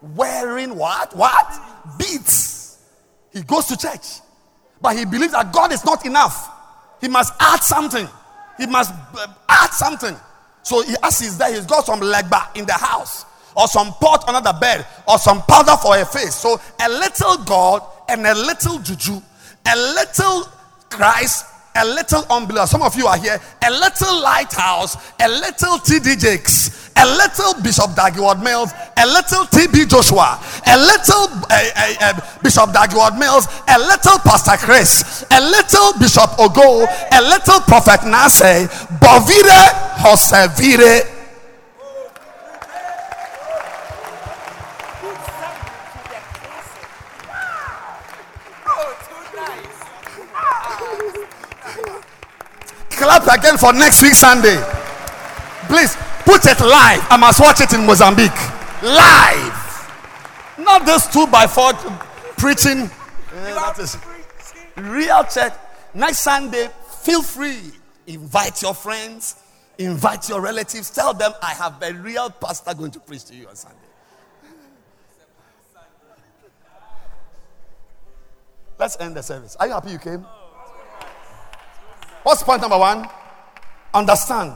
Wearing 0.00 0.76
what? 0.76 1.16
What? 1.16 1.60
Beads. 1.98 2.78
He 3.32 3.42
goes 3.42 3.66
to 3.66 3.76
church. 3.76 4.20
But 4.80 4.96
he 4.96 5.04
believes 5.04 5.32
that 5.32 5.52
God 5.52 5.72
is 5.72 5.84
not 5.84 6.06
enough. 6.06 6.50
He 7.00 7.08
must 7.08 7.34
add 7.40 7.62
something. 7.62 8.08
He 8.58 8.66
must 8.66 8.92
uh, 9.16 9.26
add 9.48 9.70
something. 9.70 10.16
So 10.62 10.82
he, 10.82 10.94
as 11.02 11.18
he's 11.20 11.36
there, 11.38 11.52
he's 11.52 11.66
got 11.66 11.84
some 11.84 12.00
legba 12.00 12.56
in 12.56 12.66
the 12.66 12.72
house, 12.72 13.24
or 13.56 13.66
some 13.66 13.92
pot 13.94 14.28
under 14.28 14.40
the 14.40 14.56
bed, 14.58 14.86
or 15.08 15.18
some 15.18 15.42
powder 15.42 15.76
for 15.76 15.98
a 15.98 16.04
face. 16.04 16.34
So 16.34 16.60
a 16.80 16.88
little 16.88 17.36
God 17.44 17.82
and 18.08 18.26
a 18.26 18.34
little 18.34 18.78
juju, 18.78 19.20
a 19.66 19.76
little 19.76 20.48
Christ, 20.90 21.46
a 21.76 21.84
little 21.84 22.24
unbeliever. 22.30 22.66
Some 22.66 22.82
of 22.82 22.96
you 22.96 23.06
are 23.06 23.18
here. 23.18 23.40
A 23.66 23.70
little 23.70 24.22
lighthouse, 24.22 24.96
a 25.20 25.28
little 25.28 25.78
TD 25.78 26.20
Jakes, 26.20 26.90
a 26.96 27.04
little 27.04 27.60
Bishop 27.62 27.94
Dag 27.96 28.14
Heward-Mills, 28.14 28.72
a 28.96 29.06
little 29.06 29.44
TB 29.46 29.88
Joshua, 29.88 30.38
a 30.66 30.76
little 30.78 31.26
uh, 31.50 31.70
uh, 31.76 31.94
uh, 32.00 32.20
Bishop 32.42 32.72
Dag 32.72 32.92
Heward-Mills, 32.92 33.48
a 33.68 33.78
little 33.78 34.18
Pastor 34.20 34.56
Chris, 34.64 35.24
a 35.32 35.40
little 35.40 35.98
Bishop 35.98 36.30
Ogo, 36.38 36.86
a 37.12 37.20
little 37.22 37.60
Prophet 37.60 38.00
Nase, 38.06 38.68
Bovire 39.00 39.98
Hosevire 39.98 41.13
again 53.34 53.58
for 53.58 53.72
next 53.72 54.00
week 54.02 54.14
Sunday. 54.14 54.56
Please 55.66 55.96
put 56.24 56.46
it 56.46 56.60
live. 56.60 57.04
I 57.10 57.16
must 57.18 57.40
watch 57.40 57.60
it 57.60 57.72
in 57.72 57.84
Mozambique. 57.84 58.30
Live. 58.82 59.60
Not 60.58 60.86
this 60.86 61.06
two 61.12 61.26
by 61.26 61.46
four 61.46 61.72
preaching. 62.38 62.90
Yeah, 63.34 63.54
that 63.54 63.78
is 63.78 63.98
real 64.76 65.24
church. 65.24 65.52
Next 65.94 66.20
Sunday, 66.20 66.68
feel 67.02 67.22
free. 67.22 67.58
Invite 68.06 68.62
your 68.62 68.74
friends, 68.74 69.42
invite 69.78 70.28
your 70.28 70.40
relatives. 70.40 70.90
Tell 70.90 71.14
them 71.14 71.32
I 71.42 71.52
have 71.54 71.82
a 71.82 71.92
real 71.94 72.30
pastor 72.30 72.74
going 72.74 72.90
to 72.92 73.00
preach 73.00 73.24
to 73.26 73.34
you 73.34 73.48
on 73.48 73.56
Sunday. 73.56 73.78
Let's 78.78 78.98
end 79.00 79.16
the 79.16 79.22
service. 79.22 79.56
Are 79.56 79.66
you 79.66 79.72
happy 79.72 79.90
you 79.92 79.98
came? 79.98 80.24
Oh, 80.26 80.44
What's 82.24 82.42
point 82.42 82.60
number 82.60 82.78
one? 82.78 83.08
Understand 83.94 84.54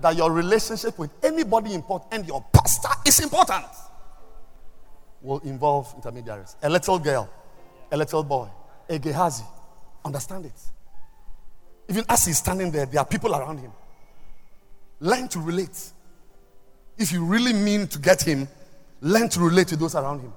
that 0.00 0.16
your 0.16 0.32
relationship 0.32 0.98
with 0.98 1.10
anybody 1.22 1.74
important 1.74 2.12
and 2.14 2.26
your 2.26 2.44
pastor 2.52 2.88
is 3.06 3.20
important. 3.20 3.66
Will 5.20 5.40
involve 5.40 5.92
intermediaries. 5.94 6.56
A 6.62 6.70
little 6.70 6.98
girl, 6.98 7.28
a 7.92 7.96
little 7.96 8.22
boy, 8.24 8.48
a 8.88 8.98
Gehazi. 8.98 9.44
Understand 10.04 10.46
it. 10.46 10.52
Even 11.88 12.04
as 12.08 12.24
he's 12.24 12.38
standing 12.38 12.70
there, 12.70 12.86
there 12.86 13.00
are 13.00 13.06
people 13.06 13.34
around 13.34 13.58
him. 13.58 13.72
Learn 15.00 15.28
to 15.28 15.38
relate. 15.40 15.92
If 16.96 17.12
you 17.12 17.24
really 17.24 17.52
mean 17.52 17.86
to 17.88 17.98
get 17.98 18.22
him, 18.22 18.48
learn 19.02 19.28
to 19.30 19.40
relate 19.40 19.68
to 19.68 19.76
those 19.76 19.94
around 19.94 20.20
him. 20.20 20.32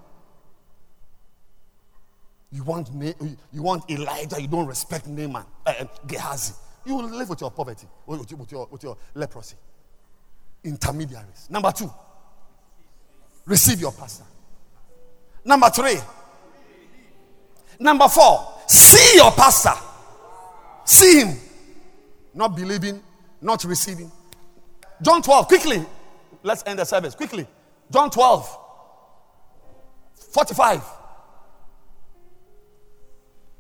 You 2.52 2.64
want, 2.64 2.90
you 3.54 3.62
want 3.62 3.90
Elijah, 3.90 4.41
you 4.41 4.48
don't 4.48 4.66
respect 4.66 5.08
Naaman, 5.08 5.46
uh, 5.66 5.86
Gehazi. 6.08 6.54
You 6.86 6.96
will 6.96 7.10
live 7.10 7.30
with 7.30 7.42
your 7.42 7.52
poverty, 7.52 7.88
with, 8.06 8.52
your, 8.52 8.68
with 8.68 8.84
your 8.84 8.98
leprosy. 9.14 9.56
Intermediaries. 10.64 11.48
Number 11.50 11.72
two, 11.72 11.92
receive 13.46 13.80
your 13.80 13.92
pastor. 13.92 14.26
Number 15.46 15.70
three, 15.70 15.98
number 17.80 18.08
four, 18.08 18.60
see 18.68 19.18
your 19.18 19.32
pastor. 19.32 19.74
See 20.86 21.22
him. 21.22 21.38
Not 22.34 22.56
believing, 22.56 23.02
not 23.42 23.64
receiving. 23.64 24.12
John 25.02 25.22
12, 25.22 25.48
quickly. 25.48 25.86
Let's 26.44 26.64
end 26.66 26.80
the 26.80 26.86
service. 26.86 27.16
Quickly. 27.16 27.48
John 27.92 28.10
12, 28.10 28.58
45. 30.32 30.84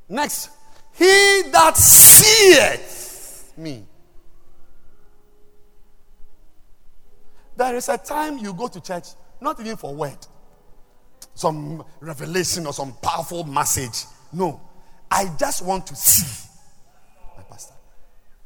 Next, 0.09 0.49
he 0.93 1.43
that 1.51 1.77
seeth 1.77 2.98
me. 3.59 3.85
There 7.55 7.75
is 7.75 7.89
a 7.89 7.97
time 7.97 8.37
you 8.37 8.53
go 8.53 8.67
to 8.67 8.81
church, 8.81 9.07
not 9.41 9.59
even 9.59 9.75
for 9.75 9.93
word, 9.93 10.17
some 11.33 11.83
revelation 11.99 12.65
or 12.65 12.73
some 12.73 12.93
powerful 13.01 13.43
message. 13.43 14.05
No, 14.31 14.61
I 15.11 15.29
just 15.37 15.65
want 15.65 15.85
to 15.87 15.95
see 15.95 16.47
my 17.37 17.43
pastor. 17.43 17.73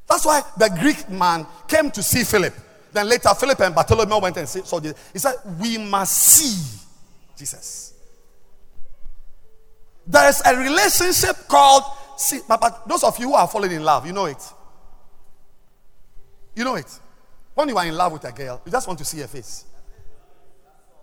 That's 0.07 0.25
why 0.25 0.41
the 0.57 0.69
Greek 0.79 1.09
man 1.09 1.45
came 1.67 1.91
to 1.91 2.01
see 2.01 2.23
Philip. 2.23 2.55
Then 2.91 3.07
later, 3.07 3.29
Philip 3.35 3.59
and 3.61 3.75
Bartholomew 3.75 4.19
went 4.19 4.37
and 4.37 4.47
saw 4.47 4.79
this. 4.79 4.93
He 5.13 5.19
said, 5.19 5.35
We 5.59 5.77
must 5.77 6.17
see 6.17 6.79
Jesus. 7.37 7.93
There 10.05 10.27
is 10.29 10.41
a 10.45 10.55
relationship 10.55 11.47
called 11.47 11.83
see, 12.17 12.39
but, 12.47 12.59
but 12.59 12.87
those 12.87 13.03
of 13.03 13.17
you 13.19 13.29
who 13.29 13.33
are 13.35 13.47
falling 13.47 13.71
in 13.71 13.83
love, 13.83 14.05
you 14.05 14.13
know 14.13 14.25
it. 14.25 14.41
You 16.55 16.63
know 16.63 16.75
it. 16.75 16.99
When 17.53 17.69
you 17.69 17.77
are 17.77 17.85
in 17.85 17.95
love 17.95 18.13
with 18.13 18.25
a 18.25 18.31
girl, 18.31 18.61
you 18.65 18.71
just 18.71 18.87
want 18.87 18.99
to 18.99 19.05
see 19.05 19.19
her 19.19 19.27
face. 19.27 19.65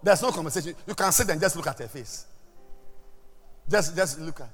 There's 0.02 0.22
no 0.22 0.30
conversation. 0.30 0.74
You 0.86 0.94
can 0.94 1.12
sit 1.12 1.28
and 1.28 1.40
just 1.40 1.56
look 1.56 1.66
at 1.66 1.78
her 1.78 1.88
face. 1.88 2.26
Just, 3.68 3.94
just 3.94 4.20
look 4.20 4.40
at. 4.40 4.50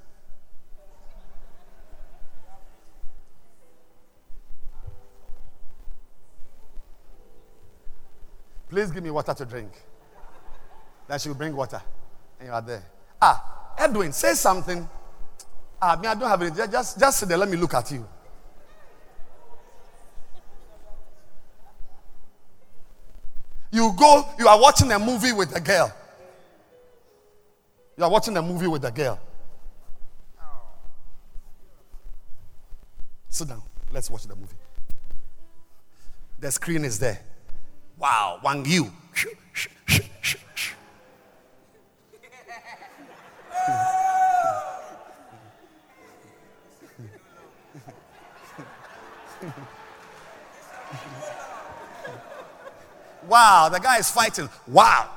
Please 8.68 8.90
give 8.90 9.02
me 9.02 9.10
water 9.10 9.32
to 9.32 9.44
drink. 9.44 9.70
Then 11.08 11.18
she 11.18 11.28
will 11.28 11.36
bring 11.36 11.54
water. 11.54 11.80
And 12.40 12.48
you 12.48 12.52
are 12.52 12.60
there. 12.60 12.84
Ah, 13.22 13.74
Edwin, 13.78 14.12
say 14.12 14.34
something. 14.34 14.86
Ah, 15.80 15.96
me, 15.96 16.08
I 16.08 16.14
don't 16.14 16.28
have 16.28 16.42
anything. 16.42 16.70
Just, 16.70 16.98
just 16.98 17.20
sit 17.20 17.28
there. 17.28 17.38
Let 17.38 17.48
me 17.48 17.56
look 17.56 17.74
at 17.74 17.90
you. 17.92 18.06
You 23.70 23.92
go, 23.98 24.24
you 24.38 24.48
are 24.48 24.60
watching 24.60 24.90
a 24.92 24.98
movie 24.98 25.32
with 25.32 25.54
a 25.56 25.60
girl. 25.60 25.92
You 27.96 28.04
are 28.04 28.10
watching 28.10 28.36
a 28.36 28.42
movie 28.42 28.66
with 28.66 28.84
a 28.84 28.90
girl. 28.90 29.18
Sit 33.28 33.48
down. 33.48 33.62
Let's 33.92 34.10
watch 34.10 34.26
the 34.26 34.36
movie. 34.36 34.56
The 36.38 36.50
screen 36.50 36.84
is 36.84 36.98
there. 36.98 37.20
Wow, 37.98 38.40
Wang 38.42 38.64
Yu. 38.64 38.90
Wow, 53.28 53.68
the 53.72 53.78
guy 53.80 53.98
is 53.98 54.10
fighting. 54.10 54.48
Wow. 54.66 55.10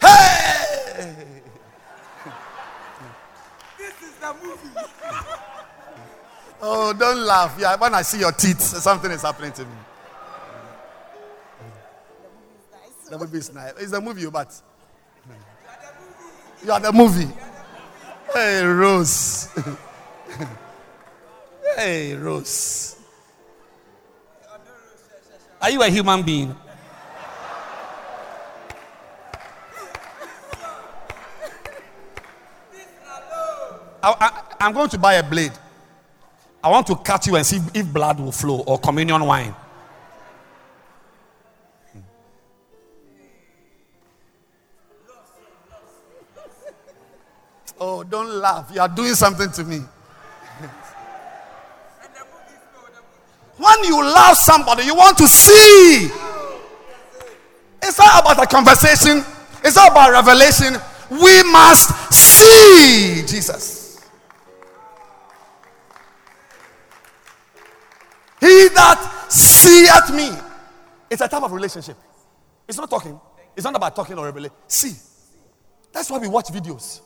Hey! 0.00 1.14
This 3.78 4.02
is 4.02 4.14
the 4.20 4.34
movie. 4.42 4.68
Oh, 6.60 6.92
don't 6.92 7.18
laugh. 7.18 7.56
Yeah, 7.58 7.76
when 7.76 7.94
I 7.94 8.02
see 8.02 8.20
your 8.20 8.32
teeth, 8.32 8.60
something 8.60 9.10
is 9.10 9.22
happening 9.22 9.52
to 9.52 9.62
me. 9.62 9.70
The 13.10 13.18
movie 13.18 13.38
is 13.38 13.52
nice. 13.52 13.72
It's 13.78 13.90
the 13.90 14.00
movie, 14.00 14.28
but 14.30 14.60
you 16.64 16.72
are 16.72 16.80
the 16.80 16.92
movie. 16.92 17.28
Hey, 18.32 18.64
Rose. 18.64 19.48
hey, 21.76 22.14
Rose. 22.14 22.96
Are 25.60 25.70
you 25.70 25.82
a 25.82 25.88
human 25.88 26.22
being? 26.22 26.56
I, 34.02 34.42
I, 34.60 34.66
am 34.66 34.72
going 34.72 34.88
to 34.88 34.98
buy 34.98 35.14
a 35.14 35.22
blade. 35.22 35.52
I 36.62 36.68
want 36.70 36.86
to 36.88 36.96
cut 36.96 37.26
you 37.26 37.36
and 37.36 37.46
see 37.46 37.60
if 37.74 37.86
blood 37.92 38.18
will 38.18 38.32
flow 38.32 38.60
or 38.60 38.78
communion 38.78 39.24
wine. 39.24 39.54
Hmm. 41.92 42.00
Oh, 47.80 48.02
don't 48.02 48.28
laugh. 48.28 48.70
You 48.74 48.80
are 48.80 48.88
doing 48.88 49.14
something 49.14 49.50
to 49.52 49.64
me. 49.64 49.78
when 53.56 53.84
you 53.84 54.02
love 54.02 54.36
somebody, 54.36 54.84
you 54.84 54.94
want 54.96 55.16
to 55.18 55.28
see. 55.28 56.10
It's 57.84 57.98
not 57.98 58.22
about 58.22 58.42
a 58.42 58.46
conversation, 58.46 59.24
it's 59.64 59.76
not 59.76 59.90
about 59.92 60.10
revelation. 60.12 60.74
We 61.10 61.42
must 61.44 62.12
see 62.12 63.22
Jesus. 63.26 63.81
He 68.42 68.68
that 68.74 69.26
seeth 69.30 70.10
me. 70.12 70.28
It's 71.08 71.22
a 71.22 71.28
type 71.28 71.44
of 71.44 71.52
relationship. 71.52 71.96
It's 72.66 72.76
not 72.76 72.90
talking. 72.90 73.18
It's 73.54 73.62
not 73.62 73.76
about 73.76 73.94
talking 73.94 74.18
or 74.18 74.24
revelation. 74.24 74.56
See. 74.66 74.94
That's 75.92 76.10
why 76.10 76.18
we 76.18 76.26
watch 76.26 76.46
videos. 76.46 77.02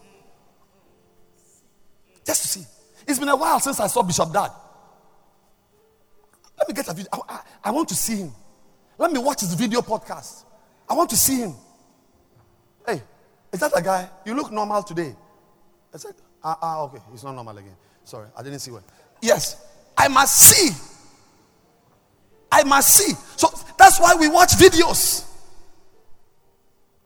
Just 2.25 2.43
to 2.43 2.49
see. 2.49 2.67
It's 3.07 3.19
been 3.19 3.29
a 3.29 3.37
while 3.37 3.61
since 3.61 3.79
I 3.81 3.87
saw 3.87 4.03
Bishop 4.03 4.33
Dag. 4.33 4.51
Let 6.59 6.69
me 6.69 6.75
get 6.75 6.89
a 6.89 6.95
video. 6.95 7.11
I, 7.13 7.19
I, 7.29 7.41
I, 7.65 7.71
want 7.71 7.89
to 7.91 7.95
see 7.95 8.17
him. 8.17 8.33
Let 8.97 9.13
me 9.13 9.19
watch 9.19 9.41
his 9.41 9.53
video 9.53 9.83
podcast. 9.83 10.45
I 10.89 10.95
want 10.95 11.11
to 11.11 11.17
see 11.17 11.41
him. 11.41 11.55
Hey, 12.87 13.03
is 13.53 13.61
that 13.61 13.73
a 13.77 13.83
guy? 13.83 14.09
You 14.25 14.35
look 14.35 14.51
normal 14.51 14.83
today. 14.83 15.15
I 15.93 15.99
said, 15.99 16.15
ah, 16.43 16.59
ah, 16.63 16.83
okay. 16.85 17.03
He's 17.13 17.25
not 17.25 17.35
normal 17.35 17.59
again. 17.59 17.77
Sorry, 18.05 18.29
I 18.37 18.43
didn't 18.43 18.61
see 18.61 18.71
one. 18.71 18.85
Yes, 19.21 19.63
I 19.99 20.09
must 20.09 20.39
see. 20.39 20.95
I 22.57 22.65
must 22.65 22.95
see. 22.95 23.12
So 23.37 23.53
that's 23.77 24.01
why 24.01 24.15
we 24.15 24.28
watch 24.28 24.53
videos. 24.53 25.27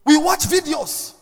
We 0.05 0.17
watch 0.17 0.45
videos. 0.45 1.15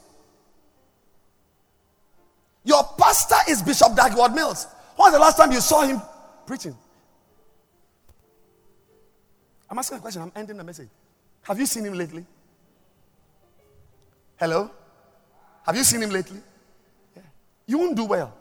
Your 2.62 2.84
pastor 2.98 3.36
is 3.48 3.62
Bishop 3.62 3.96
Dag 3.96 4.12
Heward-Mills. 4.12 4.66
When 4.96 5.06
was 5.06 5.12
the 5.14 5.18
last 5.18 5.36
time 5.38 5.50
you 5.50 5.60
saw 5.60 5.82
him 5.82 6.02
preaching? 6.46 6.76
I'm 9.70 9.78
asking 9.78 9.96
a 9.96 10.00
question. 10.02 10.20
I'm 10.20 10.32
ending 10.36 10.58
the 10.58 10.64
message. 10.64 10.88
Have 11.42 11.58
you 11.58 11.64
seen 11.64 11.86
him 11.86 11.94
lately? 11.94 12.26
Hello? 14.36 14.70
Have 15.64 15.74
you 15.74 15.84
seen 15.84 16.02
him 16.02 16.10
lately? 16.10 16.40
Yeah. 17.16 17.22
You 17.66 17.78
won't 17.78 17.96
do 17.96 18.04
well. 18.04 18.34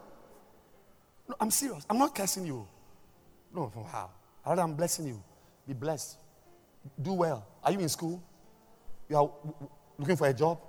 No, 1.30 1.36
I'm 1.40 1.52
serious. 1.52 1.86
I'm 1.90 1.98
not 1.98 2.14
cursing 2.14 2.46
you. 2.46 2.68
No, 3.56 3.72
wow. 3.74 4.10
Rather, 4.46 4.62
I'm 4.62 4.74
blessing 4.74 5.08
you. 5.08 5.24
Be 5.68 5.74
blessed. 5.74 6.18
Do 7.02 7.14
well. 7.14 7.46
Are 7.64 7.72
you 7.72 7.80
in 7.80 7.90
school? 7.90 8.24
You 9.10 9.18
are 9.18 9.30
looking 9.98 10.16
for 10.16 10.28
a 10.28 10.34
job? 10.34 10.60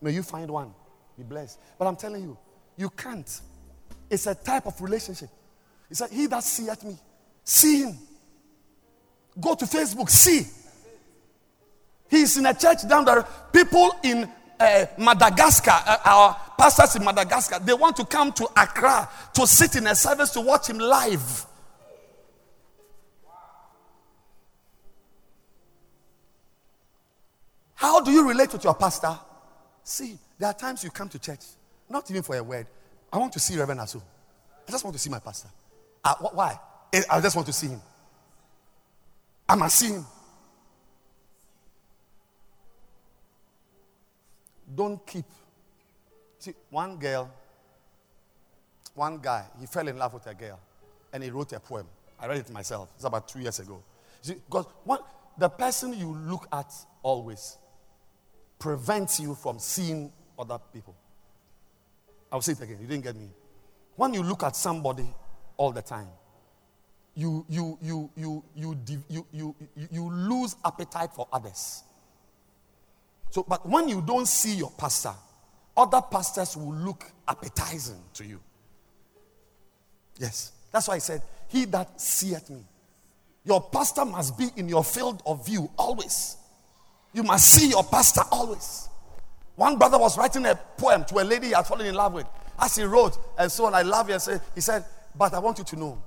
May 0.00 0.12
you 0.12 0.22
find 0.22 0.50
one. 0.50 0.74
Be 1.16 1.22
blessed. 1.22 1.58
But 1.78 1.86
I'm 1.86 1.96
telling 1.96 2.22
you, 2.22 2.36
you 2.76 2.90
can't. 2.90 3.40
It's 4.08 4.26
a 4.26 4.34
type 4.34 4.66
of 4.66 4.80
relationship. 4.80 5.28
He 5.88 5.94
said, 5.94 6.10
He 6.10 6.26
that 6.26 6.42
seeth 6.42 6.84
me, 6.84 6.96
see 7.44 7.82
him. 7.82 7.98
Go 9.38 9.54
to 9.54 9.64
Facebook, 9.64 10.10
see. 10.10 10.46
He's 12.08 12.36
in 12.36 12.46
a 12.46 12.54
church 12.54 12.88
down 12.88 13.04
there. 13.04 13.24
People 13.52 13.92
in 14.02 14.28
uh, 14.58 14.86
Madagascar, 14.98 15.70
uh, 15.86 15.98
our 16.04 16.36
pastors 16.58 16.96
in 16.96 17.04
Madagascar, 17.04 17.60
they 17.60 17.72
want 17.72 17.96
to 17.96 18.04
come 18.04 18.32
to 18.32 18.48
Accra 18.56 19.08
to 19.34 19.46
sit 19.46 19.76
in 19.76 19.86
a 19.86 19.94
service 19.94 20.30
to 20.30 20.40
watch 20.40 20.68
him 20.68 20.78
live. 20.78 21.46
How 27.80 27.98
do 27.98 28.10
you 28.10 28.28
relate 28.28 28.52
with 28.52 28.62
your 28.62 28.74
pastor? 28.74 29.18
See, 29.82 30.18
there 30.38 30.50
are 30.50 30.52
times 30.52 30.84
you 30.84 30.90
come 30.90 31.08
to 31.08 31.18
church. 31.18 31.40
Not 31.88 32.10
even 32.10 32.22
for 32.22 32.36
a 32.36 32.42
word. 32.42 32.66
I 33.10 33.16
want 33.16 33.32
to 33.32 33.40
see 33.40 33.56
Reverend 33.58 33.80
Asu. 33.80 34.02
I 34.68 34.70
just 34.70 34.84
want 34.84 34.94
to 34.94 35.00
see 35.00 35.08
my 35.08 35.18
pastor. 35.18 35.48
Uh, 36.04 36.14
wh- 36.16 36.34
why? 36.36 36.60
I 37.10 37.20
just 37.22 37.34
want 37.34 37.46
to 37.46 37.54
see 37.54 37.68
him. 37.68 37.80
I 39.48 39.54
must 39.54 39.78
see 39.78 39.94
him. 39.94 40.04
Don't 44.74 45.04
keep. 45.06 45.24
See, 46.38 46.52
one 46.68 46.98
girl, 46.98 47.30
one 48.94 49.20
guy, 49.20 49.46
he 49.58 49.64
fell 49.64 49.88
in 49.88 49.96
love 49.96 50.12
with 50.12 50.26
a 50.26 50.34
girl 50.34 50.60
and 51.14 51.22
he 51.22 51.30
wrote 51.30 51.54
a 51.54 51.60
poem. 51.60 51.86
I 52.20 52.26
read 52.26 52.40
it 52.40 52.50
myself. 52.50 52.90
It's 52.96 53.04
about 53.04 53.26
two 53.26 53.40
years 53.40 53.58
ago. 53.58 53.82
See, 54.20 54.34
because 54.34 54.66
one, 54.84 55.00
the 55.38 55.48
person 55.48 55.94
you 55.94 56.14
look 56.28 56.46
at 56.52 56.70
always 57.02 57.56
prevents 58.60 59.18
you 59.18 59.34
from 59.34 59.58
seeing 59.58 60.12
other 60.38 60.58
people. 60.72 60.94
I'll 62.30 62.42
say 62.42 62.52
it 62.52 62.60
again. 62.60 62.78
You 62.80 62.86
didn't 62.86 63.02
get 63.02 63.16
me. 63.16 63.28
When 63.96 64.14
you 64.14 64.22
look 64.22 64.44
at 64.44 64.54
somebody 64.54 65.12
all 65.56 65.72
the 65.72 65.82
time, 65.82 66.06
you, 67.16 67.44
you, 67.48 67.76
you, 67.82 68.10
you, 68.16 68.44
you, 68.54 68.76
you, 68.86 69.02
you, 69.08 69.26
you, 69.32 69.54
you 69.90 70.10
lose 70.10 70.54
appetite 70.64 71.10
for 71.12 71.26
others. 71.32 71.82
So, 73.30 73.44
but 73.48 73.68
when 73.68 73.88
you 73.88 74.00
don't 74.00 74.28
see 74.28 74.54
your 74.54 74.70
pastor, 74.70 75.14
other 75.76 76.00
pastors 76.00 76.56
will 76.56 76.74
look 76.74 77.10
appetizing 77.26 78.00
to 78.14 78.24
you. 78.24 78.40
Yes. 80.18 80.52
That's 80.70 80.86
why 80.86 80.94
I 80.94 80.98
said, 80.98 81.22
He 81.48 81.64
that 81.66 82.00
seeth 82.00 82.50
me. 82.50 82.64
Your 83.44 83.60
pastor 83.60 84.04
must 84.04 84.38
be 84.38 84.48
in 84.56 84.68
your 84.68 84.84
field 84.84 85.22
of 85.24 85.46
view 85.46 85.70
always. 85.76 86.36
You 87.12 87.22
must 87.22 87.48
see 87.48 87.70
your 87.70 87.84
pastor 87.84 88.22
always. 88.30 88.88
One 89.56 89.76
brother 89.76 89.98
was 89.98 90.16
writing 90.16 90.46
a 90.46 90.54
poem 90.54 91.04
to 91.06 91.18
a 91.18 91.24
lady 91.24 91.48
he 91.48 91.52
had 91.52 91.66
fallen 91.66 91.86
in 91.86 91.94
love 91.94 92.14
with. 92.14 92.26
As 92.58 92.76
he 92.76 92.84
wrote, 92.84 93.18
and 93.38 93.50
so 93.50 93.66
on, 93.66 93.74
I 93.74 93.82
love 93.82 94.08
you. 94.08 94.14
And 94.14 94.40
he 94.54 94.60
said, 94.60 94.84
But 95.16 95.34
I 95.34 95.38
want 95.38 95.58
you 95.58 95.64
to 95.64 95.76
know, 95.76 96.02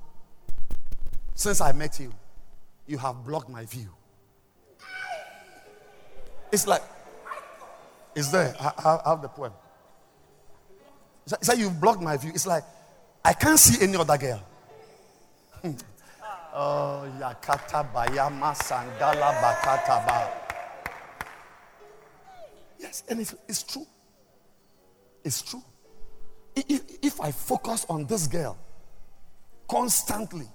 since 1.35 1.61
I 1.61 1.71
met 1.71 1.99
you, 1.99 2.11
you 2.87 2.97
have 2.97 3.23
blocked 3.25 3.49
my 3.49 3.65
view. 3.65 3.89
It's 6.51 6.67
like, 6.67 6.83
it's 8.15 8.29
there. 8.29 8.55
I, 8.59 8.99
I 9.05 9.09
have 9.09 9.21
the 9.21 9.29
poem. 9.29 9.53
He 11.25 11.45
said, 11.45 11.57
You've 11.57 11.79
blocked 11.79 12.01
my 12.01 12.17
view. 12.17 12.31
It's 12.33 12.47
like, 12.47 12.63
I 13.25 13.33
can't 13.33 13.59
see 13.59 13.83
any 13.83 13.95
other 13.95 14.17
girl. 14.17 14.43
Hmm. 15.61 15.71
oh, 16.53 17.07
Yakata 17.19 17.91
Bayama 17.93 18.55
Sandala 18.55 19.33
Bakataba. 19.41 20.42
Yes, 22.83 23.03
and 23.07 23.21
it's, 23.21 23.33
it's 23.47 23.63
true. 23.63 23.87
It's 25.23 25.41
true. 25.41 25.63
If, 26.53 26.81
if 27.01 27.21
I 27.21 27.31
focus 27.31 27.85
on 27.89 28.05
this 28.05 28.27
girl 28.27 28.57
constantly, 29.69 30.47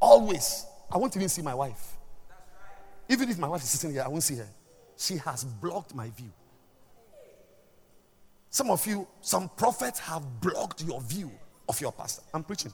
always, 0.00 0.66
I 0.90 0.98
won't 0.98 1.16
even 1.16 1.28
see 1.28 1.40
my 1.40 1.54
wife. 1.54 1.96
Even 3.08 3.30
if 3.30 3.38
my 3.38 3.46
wife 3.46 3.62
is 3.62 3.70
sitting 3.70 3.92
here, 3.92 4.02
I 4.02 4.08
won't 4.08 4.24
see 4.24 4.34
her. 4.36 4.48
She 4.96 5.16
has 5.18 5.44
blocked 5.44 5.94
my 5.94 6.10
view. 6.10 6.32
Some 8.50 8.70
of 8.70 8.84
you, 8.84 9.06
some 9.20 9.48
prophets 9.50 10.00
have 10.00 10.40
blocked 10.40 10.82
your 10.82 11.00
view 11.00 11.30
of 11.68 11.80
your 11.80 11.92
pastor. 11.92 12.22
I'm 12.34 12.42
preaching. 12.42 12.72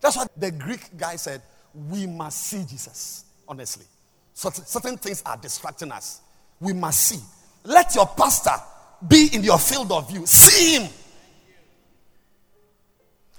That's 0.00 0.16
what 0.16 0.30
the 0.34 0.50
Greek 0.50 0.96
guy 0.96 1.16
said. 1.16 1.42
We 1.74 2.06
must 2.06 2.38
see 2.38 2.64
Jesus, 2.64 3.26
honestly. 3.46 3.84
Certain 4.32 4.96
things 4.96 5.22
are 5.26 5.36
distracting 5.36 5.92
us. 5.92 6.21
We 6.62 6.72
must 6.72 7.00
see. 7.00 7.18
Let 7.64 7.94
your 7.96 8.06
pastor 8.06 8.54
be 9.06 9.28
in 9.32 9.42
your 9.42 9.58
field 9.58 9.90
of 9.90 10.08
view. 10.08 10.24
See 10.26 10.78
him. 10.78 10.90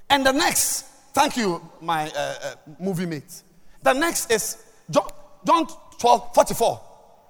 And 0.10 0.26
the 0.26 0.34
next, 0.34 0.82
thank 1.14 1.38
you, 1.38 1.62
my 1.82 2.10
uh, 2.12 2.36
uh, 2.44 2.56
movie 2.80 3.06
mate. 3.06 3.42
The 3.82 3.94
next 3.94 4.30
is 4.30 4.58
John, 4.92 5.08
John 5.46 5.66
12, 5.98 6.36
44. 6.36 6.82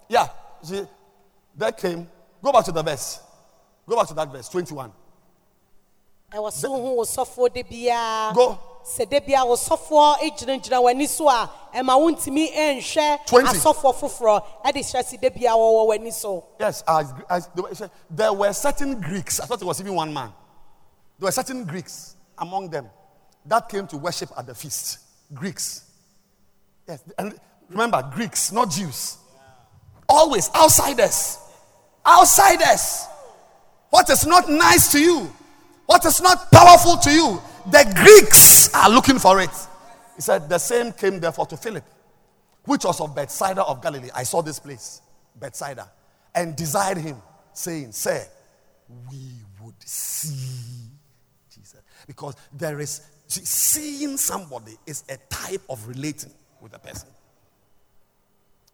Yeah. 0.09 0.27
See, 0.63 0.81
that 1.57 1.77
came. 1.77 2.09
Go 2.41 2.51
back 2.51 2.65
to 2.65 2.71
the 2.71 2.81
verse. 2.81 3.19
Go 3.87 3.95
back 3.95 4.07
to 4.07 4.13
that 4.15 4.31
verse, 4.31 4.49
21. 4.49 4.91
ɛwɔ 6.33 6.49
sɛ 6.51 6.67
wohu 6.67 6.95
wo 6.95 7.03
sɔfoɔ 7.05 7.53
de 7.53 7.63
biara 7.63 8.33
Go. 8.33 8.57
Sɛ 8.83 9.09
de 9.09 9.19
biara 9.21 9.45
wo 9.47 9.55
gyinagyina 9.55 10.81
w'ani 10.81 11.07
so 11.07 11.27
a 11.29 11.49
ɛma 11.73 11.97
wontumi 11.97 12.51
nhwɛ 12.53 13.25
20. 13.25 13.47
asɔfoɔ 13.47 13.95
foforɔ 13.95 14.43
ɛde 14.65 14.75
hyɛ 14.83 15.05
se 15.05 15.17
de 15.17 15.29
biara 15.29 15.55
wɔwɔ 15.55 15.87
w'ani 15.87 16.13
so 16.13 16.43
Yes, 16.59 16.83
as, 16.87 17.13
as 17.29 17.49
there 17.55 17.63
were- 17.63 17.89
there 18.09 18.33
were 18.33 18.53
certain 18.53 18.99
Greeks. 18.99 19.39
I 19.39 19.45
thought 19.45 19.61
it 19.61 19.65
was 19.65 19.79
even 19.79 19.95
one 19.95 20.13
man. 20.13 20.33
There 21.19 21.27
were 21.27 21.31
certain 21.31 21.63
Greeks 21.63 22.15
among 22.37 22.69
them 22.69 22.89
that 23.45 23.69
came 23.69 23.87
to 23.87 23.97
worship 23.97 24.31
at 24.37 24.45
the 24.47 24.55
feast. 24.55 24.99
Greeks. 25.33 25.83
Yes, 26.87 27.01
and 27.17 27.39
remember, 27.69 28.01
Greeks, 28.13 28.51
not 28.51 28.69
Jews. 28.69 29.17
Always 30.09 30.49
outsiders. 30.53 31.37
Outsiders. 32.05 33.07
What 33.89 34.09
is 34.09 34.25
not 34.25 34.49
nice 34.49 34.91
to 34.91 34.99
you, 34.99 35.33
what 35.85 36.03
is 36.05 36.19
not 36.21 36.51
powerful 36.51 36.97
to 36.97 37.11
you, 37.11 37.41
the 37.65 37.93
Greeks 37.95 38.73
are 38.73 38.89
looking 38.89 39.19
for 39.19 39.41
it. 39.41 39.49
He 40.15 40.21
said, 40.21 40.49
The 40.49 40.57
same 40.57 40.91
came 40.91 41.19
therefore 41.19 41.45
to 41.47 41.57
Philip, 41.57 41.83
which 42.65 42.85
was 42.85 42.99
of 43.01 43.15
Bethsaida 43.15 43.63
of 43.63 43.81
Galilee. 43.81 44.09
I 44.13 44.23
saw 44.23 44.41
this 44.41 44.59
place, 44.59 45.01
Bethsaida, 45.35 45.89
and 46.35 46.55
desired 46.55 46.97
him, 46.97 47.17
saying, 47.53 47.91
Sir, 47.91 48.25
we 49.09 49.31
would 49.63 49.75
see 49.85 50.89
Jesus. 51.49 51.81
Because 52.05 52.35
there 52.51 52.79
is, 52.79 53.01
see, 53.27 53.45
seeing 53.45 54.17
somebody 54.17 54.73
is 54.85 55.03
a 55.09 55.17
type 55.29 55.61
of 55.69 55.87
relating 55.87 56.31
with 56.61 56.73
a 56.73 56.79
person. 56.79 57.09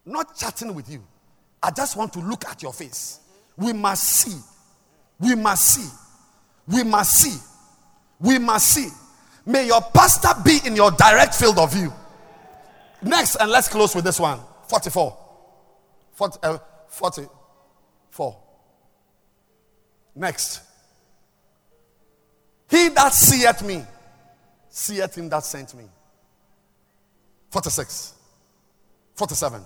Not 0.04 0.36
chatting 0.36 0.74
with 0.74 0.90
you. 0.90 1.04
I 1.62 1.70
just 1.70 1.96
want 1.96 2.12
to 2.14 2.20
look 2.20 2.46
at 2.46 2.62
your 2.62 2.72
face. 2.72 3.20
We 3.56 3.72
must 3.72 4.04
see. 4.04 4.38
We 5.18 5.34
must 5.34 5.68
see. 5.68 5.88
We 6.66 6.82
must 6.82 7.12
see. 7.12 7.49
We 8.20 8.38
must 8.38 8.68
see. 8.68 8.88
May 9.46 9.66
your 9.66 9.80
pastor 9.80 10.28
be 10.44 10.60
in 10.64 10.76
your 10.76 10.90
direct 10.90 11.34
field 11.34 11.58
of 11.58 11.72
view. 11.72 11.92
Next, 13.02 13.36
and 13.36 13.50
let's 13.50 13.68
close 13.68 13.94
with 13.94 14.04
this 14.04 14.20
one 14.20 14.40
44. 14.68 15.16
40, 16.12 16.38
uh, 16.42 16.58
44. 16.88 18.36
Next. 20.14 20.60
He 22.68 22.88
that 22.90 23.12
seeth 23.12 23.62
me, 23.62 23.84
seeth 24.68 25.16
him 25.16 25.28
that 25.30 25.44
sent 25.44 25.74
me. 25.74 25.84
46. 27.50 28.14
47. 29.14 29.62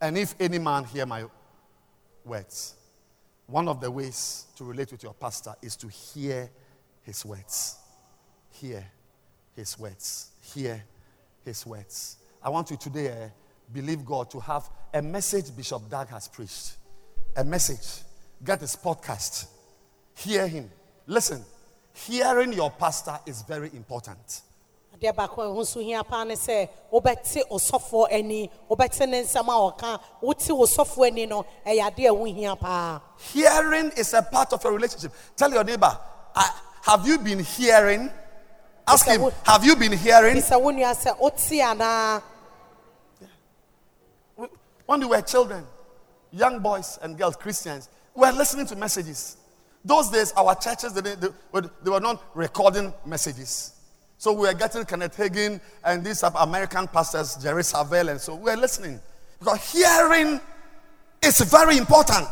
And 0.00 0.18
if 0.18 0.34
any 0.38 0.58
man 0.58 0.84
hear 0.84 1.06
my 1.06 1.24
words, 2.24 2.74
one 3.52 3.68
of 3.68 3.82
the 3.82 3.90
ways 3.90 4.46
to 4.56 4.64
relate 4.64 4.90
with 4.92 5.02
your 5.02 5.12
pastor 5.12 5.54
is 5.60 5.76
to 5.76 5.86
hear 5.86 6.50
his 7.02 7.22
words. 7.22 7.76
Hear 8.50 8.82
his 9.54 9.78
words. 9.78 10.30
Hear 10.40 10.82
his 11.44 11.66
words. 11.66 12.16
I 12.42 12.48
want 12.48 12.70
you 12.70 12.78
today, 12.78 13.08
eh, 13.08 13.28
believe 13.70 14.06
God, 14.06 14.30
to 14.30 14.40
have 14.40 14.70
a 14.94 15.02
message 15.02 15.54
Bishop 15.54 15.90
Dag 15.90 16.08
has 16.08 16.28
preached. 16.28 16.76
A 17.36 17.44
message. 17.44 18.04
Get 18.42 18.62
his 18.62 18.74
podcast. 18.74 19.46
Hear 20.14 20.48
him. 20.48 20.70
Listen, 21.06 21.44
hearing 21.92 22.54
your 22.54 22.70
pastor 22.70 23.18
is 23.26 23.42
very 23.42 23.70
important. 23.74 24.40
Adeɛ 25.02 25.12
baako 25.14 25.42
a 25.42 25.46
ɛho 25.46 25.66
so 25.66 25.80
hia 25.80 26.02
paa 26.04 26.24
ne 26.24 26.34
sɛ 26.34 26.68
wobɛte 26.92 27.42
ani 28.12 28.50
wobɛte 28.70 29.08
ne 29.08 29.22
nsɛm 29.22 29.48
a 29.48 29.72
ɔka 29.72 30.00
wote 30.20 31.02
ani 31.06 31.26
no 31.26 31.44
ɛyɛ 31.66 31.90
adeɛ 31.90 32.10
ɛho 32.10 32.34
hia 32.34 32.56
paa 32.56 33.00
Hearing 33.32 33.90
is 33.96 34.14
a 34.14 34.22
part 34.22 34.52
of 34.52 34.64
a 34.64 34.70
relationship. 34.70 35.12
Tell 35.36 35.52
your 35.52 35.64
neighbor, 35.64 35.96
"I- 36.34 36.50
have 36.82 37.06
you 37.06 37.18
been 37.18 37.40
hearing? 37.40 38.10
Ask 38.86 39.06
him, 39.06 39.30
have 39.44 39.64
you 39.64 39.76
been 39.76 39.92
hearing? 39.92 40.36
bisa 40.36 40.60
wo 40.60 40.70
nua 40.70 40.94
sɛ 40.94 41.18
wote 41.18 41.36
anaa 41.60 42.22
When 44.86 45.00
we 45.00 45.06
were 45.06 45.22
children, 45.22 45.66
young 46.32 46.58
boys 46.58 46.98
and 47.02 47.16
girls, 47.16 47.36
Christians, 47.36 47.88
we 48.14 48.26
were 48.26 48.32
listening 48.32 48.66
to 48.66 48.76
messages. 48.76 49.36
Those 49.84 50.10
days, 50.10 50.32
our 50.36 50.54
churches, 50.56 50.92
they, 50.92 51.00
they, 51.14 51.28
they 51.82 51.90
were 51.90 52.00
not 52.00 52.22
recording 52.34 52.92
messages. 53.06 53.72
So 54.22 54.32
we 54.32 54.46
were 54.46 54.54
getting 54.54 54.84
Kenneth 54.84 55.16
Hagin 55.16 55.60
and 55.82 56.04
these 56.04 56.22
American 56.22 56.86
pastors, 56.86 57.34
Jerry 57.42 57.64
Savelle, 57.64 58.08
and 58.08 58.20
so 58.20 58.36
we 58.36 58.52
were 58.52 58.56
listening. 58.56 59.00
Because 59.40 59.72
hearing 59.72 60.40
is 61.20 61.40
very 61.40 61.76
important. 61.76 62.28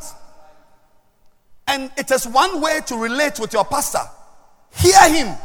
And 1.67 1.91
it 1.97 2.09
is 2.13 2.29
one 2.29 2.61
way 2.61 2.79
to 2.87 2.97
relate 2.97 3.41
with 3.41 3.53
your 3.53 3.65
pastor. 3.65 4.09
Hear 4.73 5.13
him. 5.13 5.37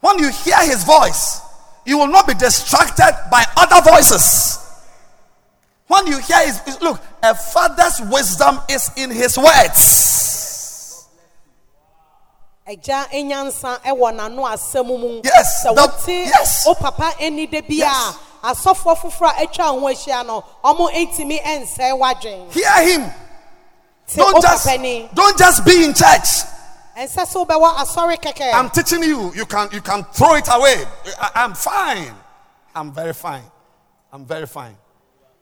When 0.00 0.18
you 0.18 0.28
hear 0.28 0.58
his 0.66 0.84
voice, 0.84 1.40
you 1.86 1.96
will 1.96 2.08
not 2.08 2.26
be 2.26 2.34
distracted 2.34 3.16
by 3.30 3.46
other 3.56 3.90
voices. 3.90 4.58
When 5.86 6.06
you 6.06 6.18
hear 6.18 6.52
his- 6.52 6.82
look, 6.82 7.00
a 7.22 7.34
father's 7.34 7.98
wisdom 8.02 8.60
is 8.68 8.90
in 8.94 9.10
his 9.10 9.38
words. 9.38 10.08
agya 10.08 10.16
nyansa 10.18 10.96
ɛwɔ 10.98 11.16
n'ano 11.18 11.26
asɛm 11.30 12.46
mu 12.46 12.56
Yes, 15.24 15.62
the- 15.62 16.12
yes. 16.12 16.66
wo 16.66 16.74
papa 16.74 17.14
ani 17.20 17.46
da 17.46 17.60
bi 17.62 17.74
Yes. 17.74 18.18
a 18.42 18.52
asɔfoɔ 18.54 18.96
foforɔ 18.96 19.30
atwa 19.36 19.64
ho 19.64 19.80
ahyia 19.86 20.26
no 20.26 20.44
ɔmo 20.62 20.90
ntumi 20.92 21.40
nsɛe 21.42 21.98
w'adwen 21.98 22.52
Hear 22.52 22.88
him. 23.00 23.14
Don't 24.14 24.40
just, 24.42 24.66
don't 25.14 25.38
just 25.38 25.64
be 25.64 25.84
in 25.84 25.94
church. 25.94 26.44
ɛnsɛ 26.96 27.26
sɛ 27.26 27.46
wobɛwɔ 27.46 27.74
asɔre 27.76 28.16
kɛkɛ 28.20 28.52
I'm 28.52 28.70
teaching 28.70 29.02
you. 29.02 29.32
You 29.34 29.46
can, 29.46 29.68
you 29.72 29.80
can 29.80 30.04
throw 30.04 30.34
it 30.34 30.48
away. 30.50 30.84
I, 31.20 31.30
I'm 31.36 31.54
fine. 31.54 32.14
I'm 32.74 32.92
very 32.92 33.12
fine. 33.14 33.44
I'm 34.12 34.24
very 34.24 34.46
fine. 34.46 34.76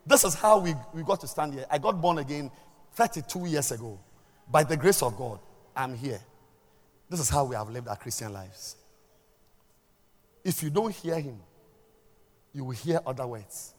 This 0.07 0.25
is 0.25 0.35
how 0.35 0.59
we, 0.59 0.75
we 0.95 1.03
got 1.03 1.21
to 1.21 1.27
stand 1.27 1.55
here. 1.55 1.67
I 1.71 1.79
got 1.79 2.01
born 2.01 2.19
again 2.19 2.51
32 2.95 3.47
years 3.47 3.73
ago. 3.73 3.99
By 4.49 4.63
the 4.63 4.77
grace 4.77 5.03
of 5.03 5.17
God, 5.17 5.41
I'm 5.75 5.97
here. 5.97 6.21
This 7.09 7.21
is 7.21 7.29
how 7.29 7.45
we 7.45 7.55
have 7.55 7.69
lived 7.71 7.89
our 7.89 7.97
Christian 7.97 8.33
lives. 8.33 8.77
If 10.45 10.63
you 10.63 10.71
don't 10.71 10.95
hear 10.95 11.19
him, 11.19 11.39
you 12.53 12.65
will 12.65 12.73
hear 12.73 13.01
other 13.07 13.27
words. 13.27 13.75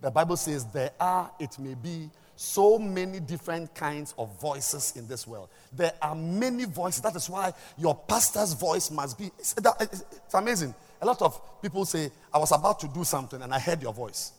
The 0.00 0.10
Bible 0.10 0.36
says 0.36 0.66
there 0.66 0.90
are, 1.00 1.30
it 1.38 1.58
may 1.58 1.74
be, 1.74 2.10
so 2.36 2.78
many 2.78 3.20
different 3.20 3.74
kinds 3.74 4.12
of 4.18 4.40
voices 4.40 4.94
in 4.96 5.06
this 5.06 5.26
world. 5.26 5.48
There 5.72 5.92
are 6.02 6.14
many 6.14 6.64
voices. 6.64 7.00
That 7.02 7.14
is 7.14 7.30
why 7.30 7.52
your 7.78 7.94
pastor's 7.94 8.54
voice 8.54 8.90
must 8.90 9.18
be. 9.18 9.30
It's, 9.38 9.54
it's- 9.56 10.04
amazing. 10.34 10.74
A 11.00 11.06
lot 11.06 11.22
of 11.22 11.40
people 11.62 11.84
say, 11.84 12.10
I 12.32 12.38
was 12.38 12.50
about 12.52 12.80
to 12.80 12.88
do 12.88 13.04
something 13.04 13.40
and 13.40 13.54
I 13.54 13.58
heard 13.58 13.82
your 13.82 13.92
voice. 13.92 14.32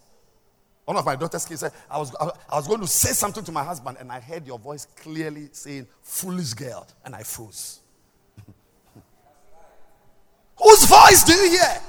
One 0.84 0.98
of 0.98 1.06
my 1.06 1.16
daughter's 1.16 1.46
kids 1.46 1.62
said, 1.62 1.72
I 1.90 1.98
was, 1.98 2.14
I 2.20 2.56
was 2.56 2.68
going 2.68 2.82
to 2.82 2.88
say 2.88 3.14
something 3.14 3.44
to 3.44 3.52
my 3.52 3.64
husband 3.64 3.98
and 4.00 4.12
I 4.12 4.20
heard 4.20 4.46
your 4.46 4.60
voice 4.60 4.86
clearly 4.98 5.50
saying, 5.52 5.88
foolish 6.02 6.54
girl. 6.54 6.88
And 7.06 7.16
I 7.16 7.24
froze. 7.24 7.80
Whose 10.62 10.86
voice 10.86 11.24
do 11.24 11.34
you 11.34 11.52
hear? 11.52 11.82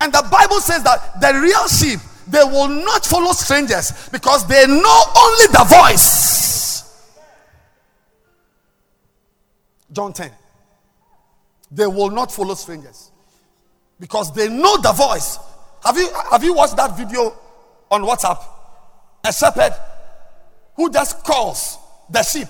And 0.00 0.12
the 0.12 0.26
Bible 0.30 0.60
says 0.60 0.82
that 0.82 1.20
the 1.20 1.38
real 1.40 1.68
sheep, 1.68 2.00
they 2.28 2.42
will 2.42 2.68
not 2.68 3.04
follow 3.04 3.32
strangers 3.32 4.08
because 4.10 4.46
they 4.48 4.66
know 4.66 5.02
only 5.16 5.46
the 5.46 5.64
voice. 5.68 7.12
John 9.92 10.12
10. 10.12 10.30
They 11.70 11.86
will 11.86 12.10
not 12.10 12.32
follow 12.32 12.54
strangers 12.54 13.10
because 14.00 14.32
they 14.34 14.48
know 14.48 14.76
the 14.78 14.92
voice. 14.92 15.38
Have 15.84 15.96
you, 15.96 16.10
have 16.30 16.42
you 16.42 16.54
watched 16.54 16.76
that 16.76 16.96
video 16.96 17.34
on 17.90 18.02
WhatsApp? 18.02 18.42
A 19.24 19.32
shepherd 19.32 19.72
who 20.74 20.90
just 20.90 21.22
calls 21.22 21.78
the 22.10 22.22
sheep. 22.22 22.48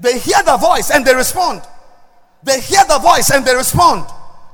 They 0.00 0.18
hear 0.18 0.42
the 0.44 0.56
voice 0.56 0.90
and 0.90 1.04
they 1.04 1.14
respond. 1.14 1.62
They 2.42 2.60
hear 2.60 2.84
the 2.88 2.98
voice 2.98 3.30
and 3.30 3.44
they 3.44 3.54
respond. 3.54 4.06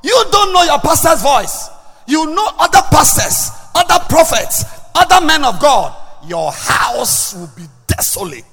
You 0.04 0.24
don't 0.30 0.52
know 0.52 0.62
your 0.64 0.78
pastor's 0.80 1.22
voice. 1.22 1.70
You 2.06 2.26
know 2.26 2.46
other 2.58 2.82
pastors, 2.90 3.50
other 3.74 4.04
prophets, 4.06 4.62
other 4.94 5.24
men 5.24 5.42
of 5.44 5.58
God. 5.58 5.96
Your 6.28 6.52
house 6.52 7.32
will 7.32 7.50
be 7.56 7.64
desolate. 7.86 8.44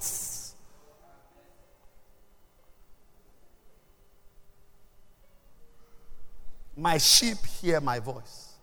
My 6.78 6.98
sheep 6.98 7.38
hear 7.62 7.82
my 7.82 8.00
voice, 8.00 8.54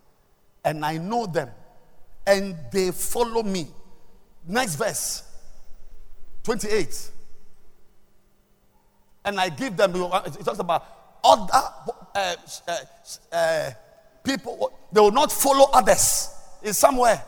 and 0.65 0.83
I 0.83 0.97
know 0.97 1.27
them, 1.27 1.51
and 2.27 2.57
they 2.73 2.91
follow 2.91 3.43
me. 3.43 3.69
Next 4.47 4.77
verse 4.77 5.25
28 6.45 7.11
and 9.27 9.39
I 9.39 9.51
give 9.51 9.77
them. 9.77 9.95
It 9.95 10.45
talks 10.45 10.59
about 10.59 10.87
other 11.25 11.63
uh, 12.15 12.35
uh, 12.67 12.77
uh, 13.33 13.71
people. 14.25 14.73
They 14.93 15.01
will 15.01 15.13
not 15.13 15.31
follow 15.33 15.67
others. 15.73 16.31
is 16.63 16.79
somewhere. 16.79 17.23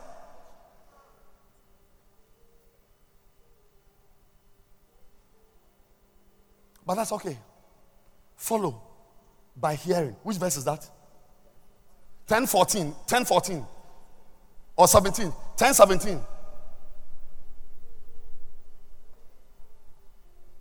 But 6.85 6.95
that's 6.95 7.11
okay. 7.13 7.37
Follow 8.35 8.81
by 9.55 9.75
hearing. 9.75 10.15
Which 10.23 10.37
verse 10.37 10.57
is 10.57 10.65
that? 10.65 10.89
10 12.27 12.47
14. 12.47 12.93
10 13.07 13.25
14. 13.25 13.65
Or 14.75 14.87
17. 14.87 15.31
10 15.57 15.73
17. 15.73 16.21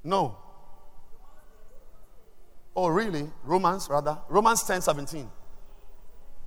No. 0.05 0.37
Oh, 2.83 2.89
really? 2.89 3.29
Romans, 3.45 3.89
rather? 3.91 4.17
Romans 4.31 4.63
10 4.63 4.81
17. 4.81 5.31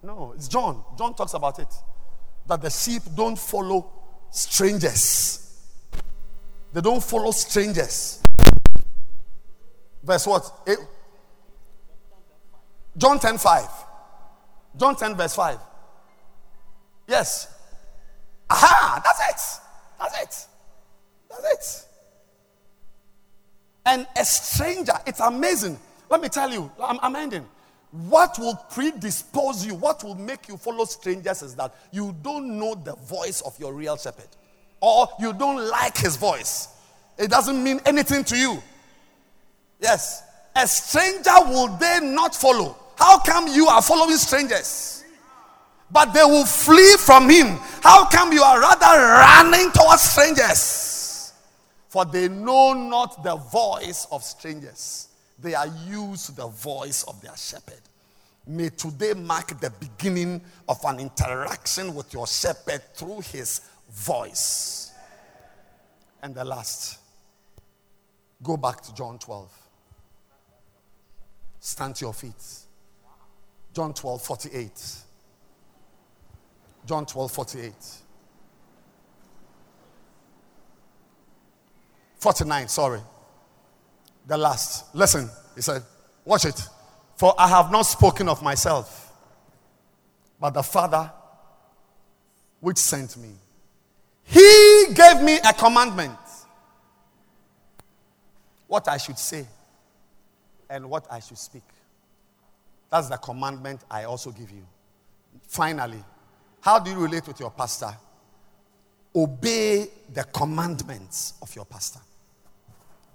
No, 0.01 0.33
it's 0.35 0.47
John. 0.47 0.83
John 0.97 1.13
talks 1.13 1.35
about 1.35 1.59
it. 1.59 1.71
That 2.47 2.59
the 2.59 2.71
sheep 2.71 3.03
don't 3.15 3.37
follow 3.37 3.87
strangers. 4.31 5.61
They 6.73 6.81
don't 6.81 7.03
follow 7.03 7.29
strangers. 7.29 8.23
Verse 10.01 10.25
what? 10.25 10.51
Eight. 10.67 10.79
John 12.97 13.19
10 13.19 13.37
5. 13.37 13.67
John 14.75 14.95
10, 14.95 15.15
verse 15.15 15.35
5. 15.35 15.59
Yes. 17.07 17.47
Aha, 18.49 19.01
that's 19.05 19.19
it. 19.19 19.61
That's 19.99 20.19
it. 20.19 20.47
That's 21.29 21.81
it. 21.83 21.87
And 23.85 24.07
a 24.17 24.25
stranger, 24.25 24.93
it's 25.05 25.19
amazing. 25.19 25.77
Let 26.13 26.21
me 26.21 26.29
tell 26.29 26.51
you, 26.51 26.71
I'm, 26.79 26.99
I'm 27.01 27.15
ending. 27.15 27.43
What 27.89 28.37
will 28.37 28.53
predispose 28.69 29.65
you, 29.65 29.73
what 29.73 30.03
will 30.03 30.13
make 30.13 30.47
you 30.47 30.57
follow 30.57 30.85
strangers 30.85 31.41
is 31.41 31.55
that 31.55 31.73
you 31.91 32.15
don't 32.21 32.59
know 32.59 32.75
the 32.75 32.93
voice 32.93 33.41
of 33.41 33.59
your 33.59 33.73
real 33.73 33.97
shepherd, 33.97 34.27
or 34.79 35.07
you 35.19 35.33
don't 35.33 35.67
like 35.67 35.97
his 35.97 36.15
voice. 36.15 36.67
It 37.17 37.31
doesn't 37.31 37.63
mean 37.63 37.81
anything 37.87 38.23
to 38.25 38.37
you. 38.37 38.61
Yes. 39.79 40.21
A 40.55 40.67
stranger 40.67 41.33
will 41.47 41.75
they 41.77 41.97
not 42.03 42.35
follow? 42.35 42.77
How 42.95 43.17
come 43.17 43.47
you 43.47 43.65
are 43.65 43.81
following 43.81 44.17
strangers? 44.17 45.03
But 45.89 46.13
they 46.13 46.23
will 46.23 46.45
flee 46.45 46.95
from 46.99 47.27
him. 47.27 47.57
How 47.81 48.05
come 48.05 48.31
you 48.31 48.43
are 48.43 48.61
rather 48.61 49.01
running 49.01 49.71
towards 49.71 50.03
strangers? 50.03 51.33
For 51.89 52.05
they 52.05 52.29
know 52.29 52.73
not 52.73 53.23
the 53.23 53.35
voice 53.35 54.05
of 54.11 54.23
strangers, 54.23 55.07
they 55.43 55.53
are 55.53 55.67
used 55.87 56.27
to 56.27 56.31
the 56.31 56.47
voice 56.47 57.03
of 57.03 57.21
their 57.21 57.35
shepherd. 57.35 57.81
May 58.47 58.69
today 58.69 59.13
mark 59.13 59.59
the 59.59 59.69
beginning 59.69 60.41
of 60.67 60.79
an 60.85 60.99
interaction 60.99 61.93
with 61.93 62.11
your 62.13 62.25
shepherd 62.25 62.81
through 62.95 63.21
his 63.21 63.61
voice. 63.91 64.91
And 66.21 66.33
the 66.33 66.43
last, 66.43 66.97
go 68.41 68.57
back 68.57 68.81
to 68.81 68.95
John 68.95 69.19
12. 69.19 69.49
Stand 71.59 71.95
to 71.95 72.05
your 72.05 72.13
feet. 72.13 72.33
John 73.73 73.93
12, 73.93 74.21
48. 74.21 74.71
John 76.85 77.05
12, 77.05 77.31
48. 77.31 77.73
49, 82.19 82.67
sorry. 82.67 83.01
The 84.27 84.37
last. 84.37 84.93
Listen, 84.95 85.29
he 85.55 85.61
said, 85.61 85.83
Watch 86.25 86.45
it. 86.45 86.61
For 87.15 87.33
I 87.37 87.47
have 87.47 87.71
not 87.71 87.83
spoken 87.83 88.27
of 88.27 88.41
myself, 88.41 89.11
but 90.39 90.53
the 90.53 90.63
Father 90.63 91.11
which 92.59 92.77
sent 92.77 93.17
me. 93.17 93.29
He 94.23 94.85
gave 94.93 95.21
me 95.21 95.37
a 95.37 95.53
commandment 95.53 96.17
what 98.67 98.87
I 98.87 98.97
should 98.97 99.19
say 99.19 99.45
and 100.69 100.89
what 100.89 101.05
I 101.11 101.19
should 101.19 101.37
speak. 101.37 101.61
That's 102.89 103.09
the 103.09 103.17
commandment 103.17 103.81
I 103.91 104.05
also 104.05 104.31
give 104.31 104.49
you. 104.49 104.65
Finally, 105.47 106.03
how 106.61 106.79
do 106.79 106.89
you 106.89 106.97
relate 106.97 107.27
with 107.27 107.39
your 107.39 107.51
pastor? 107.51 107.95
Obey 109.15 109.87
the 110.11 110.23
commandments 110.23 111.33
of 111.41 111.55
your 111.55 111.65
pastor. 111.65 111.99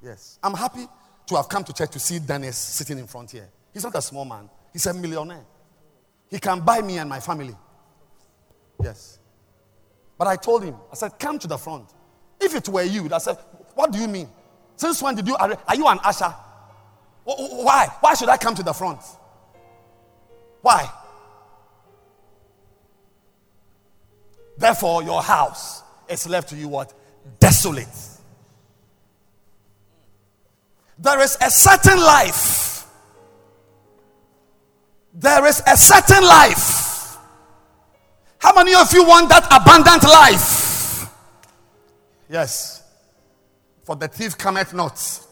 Yes. 0.02 0.38
I'm 0.42 0.54
happy 0.54 0.86
to 1.26 1.36
have 1.36 1.48
come 1.48 1.64
to 1.64 1.72
church 1.72 1.90
to 1.90 1.98
see 1.98 2.18
Dennis 2.18 2.56
sitting 2.56 2.98
in 2.98 3.06
front 3.06 3.30
here. 3.30 3.48
He's 3.72 3.84
not 3.84 3.94
a 3.94 4.02
small 4.02 4.24
man, 4.24 4.48
he's 4.72 4.86
a 4.86 4.94
millionaire. 4.94 5.44
He 6.30 6.38
can 6.38 6.60
buy 6.60 6.80
me 6.80 6.98
and 6.98 7.08
my 7.08 7.20
family. 7.20 7.56
Yes. 8.82 9.18
But 10.18 10.28
I 10.28 10.36
told 10.36 10.64
him, 10.64 10.74
I 10.92 10.94
said, 10.94 11.18
come 11.18 11.38
to 11.38 11.46
the 11.46 11.56
front. 11.56 11.90
If 12.40 12.54
it 12.54 12.68
were 12.68 12.82
you, 12.82 13.08
I 13.12 13.18
said, 13.18 13.38
what 13.74 13.92
do 13.92 13.98
you 13.98 14.08
mean? 14.08 14.28
Since 14.76 15.02
when 15.02 15.14
did 15.14 15.26
you, 15.26 15.36
are 15.36 15.74
you 15.74 15.86
an 15.86 15.98
usher? 16.04 16.34
Why? 17.24 17.88
Why 18.00 18.14
should 18.14 18.28
I 18.28 18.36
come 18.36 18.54
to 18.54 18.62
the 18.62 18.72
front? 18.72 19.00
Why? 20.60 20.90
Therefore, 24.56 25.02
your 25.02 25.22
house 25.22 25.82
is 26.08 26.28
left 26.28 26.48
to 26.50 26.56
you 26.56 26.68
what? 26.68 26.92
Desolate. 27.38 27.88
There 30.98 31.20
is 31.20 31.36
a 31.40 31.50
certain 31.50 31.98
life. 31.98 32.86
There 35.14 35.46
is 35.46 35.62
a 35.66 35.76
certain 35.76 36.24
life. 36.24 37.16
How 38.38 38.54
many 38.54 38.74
of 38.74 38.92
you 38.92 39.04
want 39.04 39.28
that 39.30 39.46
abundant 39.50 40.04
life? 40.04 41.08
Yes. 42.28 42.82
For 43.84 43.96
the 43.96 44.08
thief 44.08 44.36
cometh 44.36 44.74
not, 44.74 45.26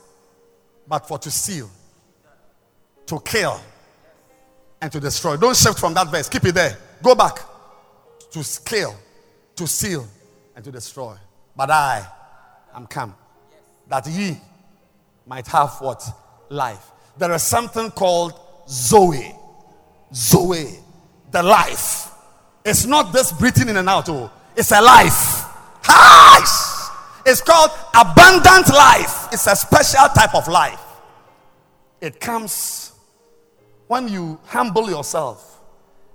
but 0.88 1.06
for 1.06 1.18
to 1.18 1.30
steal, 1.30 1.70
to 3.06 3.20
kill, 3.20 3.60
and 4.80 4.90
to 4.90 5.00
destroy. 5.00 5.36
Don't 5.36 5.56
shift 5.56 5.78
from 5.78 5.94
that 5.94 6.10
verse. 6.10 6.28
Keep 6.28 6.46
it 6.46 6.54
there. 6.54 6.76
Go 7.02 7.14
back. 7.14 7.38
To 8.30 8.60
kill, 8.64 8.94
to 9.56 9.66
steal, 9.66 10.06
and 10.54 10.64
to 10.64 10.72
destroy. 10.72 11.16
But 11.54 11.70
I 11.70 12.06
am 12.74 12.86
come 12.86 13.14
that 13.88 14.06
ye 14.06 14.36
might 15.26 15.46
have 15.48 15.76
what? 15.80 16.02
Life. 16.48 16.90
There 17.18 17.32
is 17.32 17.42
something 17.42 17.90
called 17.90 18.32
Zoe. 18.68 19.34
Zoe. 20.14 20.78
The 21.30 21.42
life. 21.42 22.10
It's 22.64 22.86
not 22.86 23.12
this 23.12 23.32
breathing 23.32 23.68
in 23.68 23.76
and 23.76 23.88
out. 23.88 24.08
Oh, 24.08 24.30
it's 24.56 24.72
a 24.72 24.80
life. 24.80 25.42
It's 27.28 27.40
called 27.40 27.72
abundant 27.92 28.68
life. 28.68 29.28
It's 29.32 29.48
a 29.48 29.56
special 29.56 30.08
type 30.14 30.34
of 30.34 30.46
life. 30.46 30.80
It 32.00 32.20
comes 32.20 32.92
when 33.88 34.06
you 34.06 34.38
humble 34.44 34.88
yourself 34.88 35.60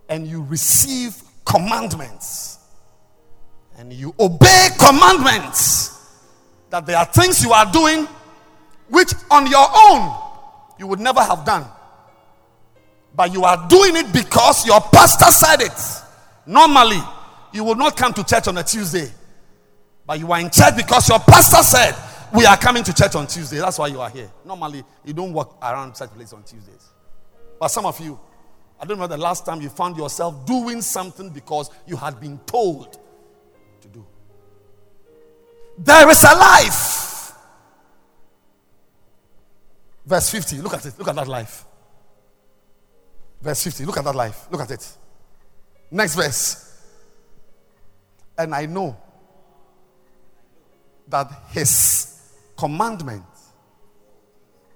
and 0.07 0.25
you 0.25 0.43
receive 0.43 1.21
commandments 1.43 2.59
and 3.77 3.91
you 3.91 4.15
obey 4.19 4.69
commandments, 4.79 5.99
that 6.69 6.85
there 6.85 6.97
are 6.97 7.05
things 7.05 7.43
you 7.43 7.51
are 7.51 7.69
doing 7.69 8.07
which 8.91 9.13
on 9.31 9.47
your 9.47 9.65
own 9.73 10.13
you 10.77 10.85
would 10.87 10.99
never 10.99 11.21
have 11.21 11.45
done. 11.45 11.65
But 13.15 13.33
you 13.33 13.43
are 13.43 13.67
doing 13.67 13.95
it 13.95 14.11
because 14.13 14.65
your 14.65 14.79
pastor 14.81 15.31
said 15.31 15.61
it. 15.61 16.03
Normally, 16.45 16.99
you 17.53 17.63
would 17.63 17.77
not 17.77 17.97
come 17.97 18.13
to 18.13 18.23
church 18.23 18.47
on 18.47 18.57
a 18.57 18.63
Tuesday. 18.63 19.11
But 20.05 20.19
you 20.19 20.31
are 20.31 20.39
in 20.39 20.49
church 20.49 20.75
because 20.75 21.07
your 21.09 21.19
pastor 21.19 21.63
said, 21.63 21.95
We 22.33 22.45
are 22.45 22.57
coming 22.57 22.83
to 22.83 22.93
church 22.93 23.15
on 23.15 23.27
Tuesday. 23.27 23.57
That's 23.57 23.77
why 23.77 23.87
you 23.87 24.01
are 24.01 24.09
here. 24.09 24.31
Normally, 24.45 24.83
you 25.05 25.13
don't 25.13 25.33
walk 25.33 25.57
around 25.61 25.95
such 25.95 26.09
place 26.11 26.33
on 26.33 26.43
Tuesdays. 26.43 26.89
But 27.59 27.67
some 27.69 27.85
of 27.85 27.99
you, 27.99 28.19
I 28.79 28.85
don't 28.85 28.97
know 28.97 29.07
the 29.07 29.17
last 29.17 29.45
time 29.45 29.61
you 29.61 29.69
found 29.69 29.97
yourself 29.97 30.45
doing 30.45 30.81
something 30.81 31.29
because 31.29 31.69
you 31.85 31.95
had 31.95 32.19
been 32.19 32.39
told 32.45 32.97
to 33.81 33.87
do. 33.87 34.05
There 35.77 36.09
is 36.09 36.23
a 36.23 36.35
life. 36.35 37.00
Verse 40.11 40.29
50, 40.29 40.57
look 40.57 40.73
at 40.73 40.85
it. 40.85 40.99
Look 40.99 41.07
at 41.07 41.15
that 41.15 41.29
life. 41.29 41.63
Verse 43.41 43.63
50, 43.63 43.85
look 43.85 43.95
at 43.95 44.03
that 44.03 44.13
life. 44.13 44.45
Look 44.51 44.59
at 44.59 44.69
it. 44.69 44.85
Next 45.89 46.15
verse. 46.15 46.83
And 48.37 48.53
I 48.53 48.65
know 48.65 48.97
that 51.07 51.31
his 51.51 52.19
commandment 52.57 53.23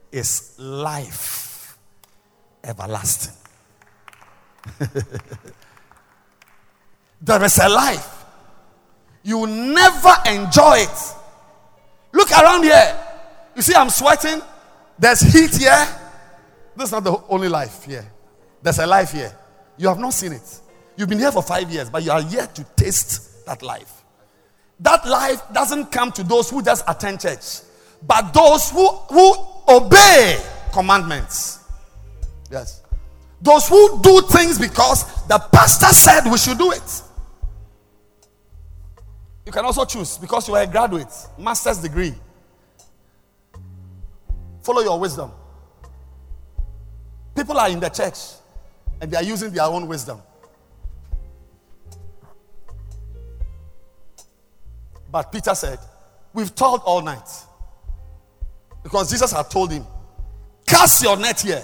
is 0.09 0.55
life 0.57 1.77
everlasting. 2.63 3.33
there 7.21 7.43
is 7.43 7.59
a 7.59 7.67
life. 7.67 8.23
You 9.21 9.45
never 9.47 10.13
enjoy 10.27 10.77
it. 10.77 11.13
Look 12.13 12.31
around 12.31 12.63
here. 12.63 12.97
You 13.53 13.61
see, 13.61 13.75
I'm 13.75 13.89
sweating. 13.89 14.41
There's 14.97 15.19
heat 15.19 15.55
here. 15.55 15.87
This 16.75 16.87
is 16.87 16.91
not 16.91 17.03
the 17.03 17.21
only 17.29 17.49
life 17.49 17.83
here. 17.83 18.05
There's 18.61 18.79
a 18.79 18.87
life 18.87 19.11
here. 19.11 19.35
You 19.77 19.87
have 19.87 19.99
not 19.99 20.13
seen 20.13 20.33
it. 20.33 20.59
You've 20.97 21.09
been 21.09 21.19
here 21.19 21.31
for 21.31 21.43
five 21.43 21.69
years, 21.69 21.89
but 21.89 22.03
you 22.03 22.11
are 22.11 22.21
yet 22.21 22.55
to 22.55 22.63
taste 22.75 23.45
that 23.45 23.61
life. 23.61 24.03
That 24.79 25.05
life 25.05 25.41
doesn't 25.53 25.91
come 25.91 26.11
to 26.13 26.23
those 26.23 26.49
who 26.49 26.61
just 26.61 26.83
attend 26.87 27.21
church, 27.21 27.61
but 28.05 28.33
those 28.33 28.71
who, 28.71 28.87
who 28.87 29.35
obey 29.67 30.41
commandments. 30.73 31.59
Yes. 32.51 32.81
Those 33.41 33.67
who 33.67 34.01
do 34.01 34.21
things 34.21 34.57
because 34.57 35.03
the 35.27 35.39
pastor 35.51 35.87
said 35.87 36.29
we 36.29 36.37
should 36.37 36.57
do 36.57 36.71
it. 36.71 37.01
You 39.45 39.51
can 39.51 39.63
also 39.65 39.85
choose 39.85 40.17
because 40.17 40.47
you 40.47 40.55
are 40.55 40.63
a 40.63 40.67
graduate, 40.67 41.13
master's 41.37 41.77
degree. 41.77 42.13
Follow 44.65 44.81
your 44.81 44.99
wisdom. 44.99 45.31
People 47.35 47.59
are 47.59 47.69
in 47.69 47.79
the 47.79 47.89
church 47.89 48.17
and 48.99 49.11
they 49.11 49.15
are 49.15 49.23
using 49.23 49.51
their 49.51 49.65
own 49.65 49.87
wisdom. 49.87 50.19
But 55.11 55.31
Peter 55.31 55.53
said, 55.53 55.77
We've 56.33 56.53
toiled 56.55 56.81
all 56.83 57.03
night. 57.03 57.29
Because 58.81 59.11
Jesus 59.11 59.31
had 59.31 59.51
told 59.51 59.71
him, 59.71 59.85
Cast 60.65 61.03
your 61.03 61.15
net 61.15 61.41
here. 61.41 61.63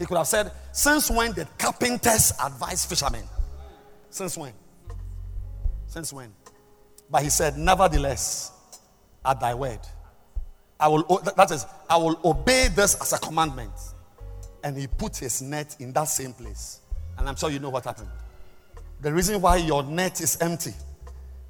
He 0.00 0.04
could 0.04 0.16
have 0.16 0.26
said, 0.26 0.50
Since 0.72 1.12
when 1.12 1.30
did 1.30 1.46
carpenters 1.58 2.32
advise 2.44 2.84
fishermen? 2.84 3.22
Since 4.10 4.36
when? 4.36 4.52
Since 5.86 6.12
when? 6.12 6.34
But 7.08 7.22
he 7.22 7.30
said, 7.30 7.56
Nevertheless, 7.56 8.50
at 9.24 9.38
thy 9.38 9.54
word, 9.54 9.78
I 10.80 10.88
will, 10.88 11.02
that 11.36 11.50
is, 11.50 11.66
I 11.88 11.96
will 11.96 12.18
obey 12.24 12.68
this 12.68 13.00
as 13.00 13.12
a 13.12 13.18
commandment. 13.18 13.72
And 14.62 14.76
he 14.76 14.86
put 14.86 15.16
his 15.16 15.42
net 15.42 15.76
in 15.80 15.92
that 15.92 16.04
same 16.04 16.32
place. 16.32 16.80
And 17.16 17.28
I'm 17.28 17.36
sure 17.36 17.50
you 17.50 17.58
know 17.58 17.70
what 17.70 17.84
happened. 17.84 18.08
The 19.00 19.12
reason 19.12 19.40
why 19.40 19.56
your 19.56 19.82
net 19.82 20.20
is 20.20 20.36
empty, 20.40 20.74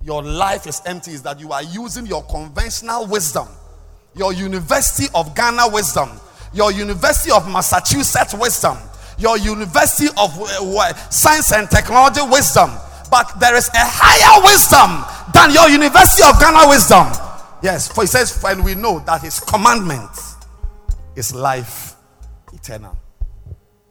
your 0.02 0.22
life 0.22 0.66
is 0.66 0.82
empty, 0.86 1.12
is 1.12 1.22
that 1.22 1.40
you 1.40 1.52
are 1.52 1.62
using 1.62 2.06
your 2.06 2.22
conventional 2.24 3.06
wisdom, 3.06 3.48
your 4.14 4.32
University 4.32 5.06
of 5.14 5.34
Ghana 5.34 5.68
wisdom, 5.68 6.10
your 6.52 6.72
University 6.72 7.30
of 7.30 7.50
Massachusetts 7.50 8.34
wisdom, 8.34 8.76
your 9.18 9.36
University 9.38 10.08
of 10.18 10.30
uh, 10.40 10.94
Science 11.10 11.52
and 11.52 11.68
Technology 11.70 12.20
wisdom. 12.30 12.70
But 13.10 13.40
there 13.40 13.56
is 13.56 13.68
a 13.68 13.80
higher 13.80 14.44
wisdom 14.44 15.04
than 15.32 15.52
your 15.52 15.68
University 15.70 16.22
of 16.28 16.38
Ghana 16.38 16.68
wisdom. 16.68 17.27
Yes, 17.62 17.88
for 17.88 18.02
he 18.02 18.06
says, 18.06 18.42
and 18.44 18.64
we 18.64 18.74
know 18.74 19.00
that 19.00 19.22
his 19.22 19.40
commandment 19.40 20.10
is 21.16 21.34
life 21.34 21.96
eternal. 22.52 22.96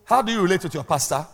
How 0.05 0.21
do 0.21 0.31
you 0.31 0.41
relate 0.41 0.63
with 0.63 0.73
your 0.73 0.85
pastor? 0.85 1.25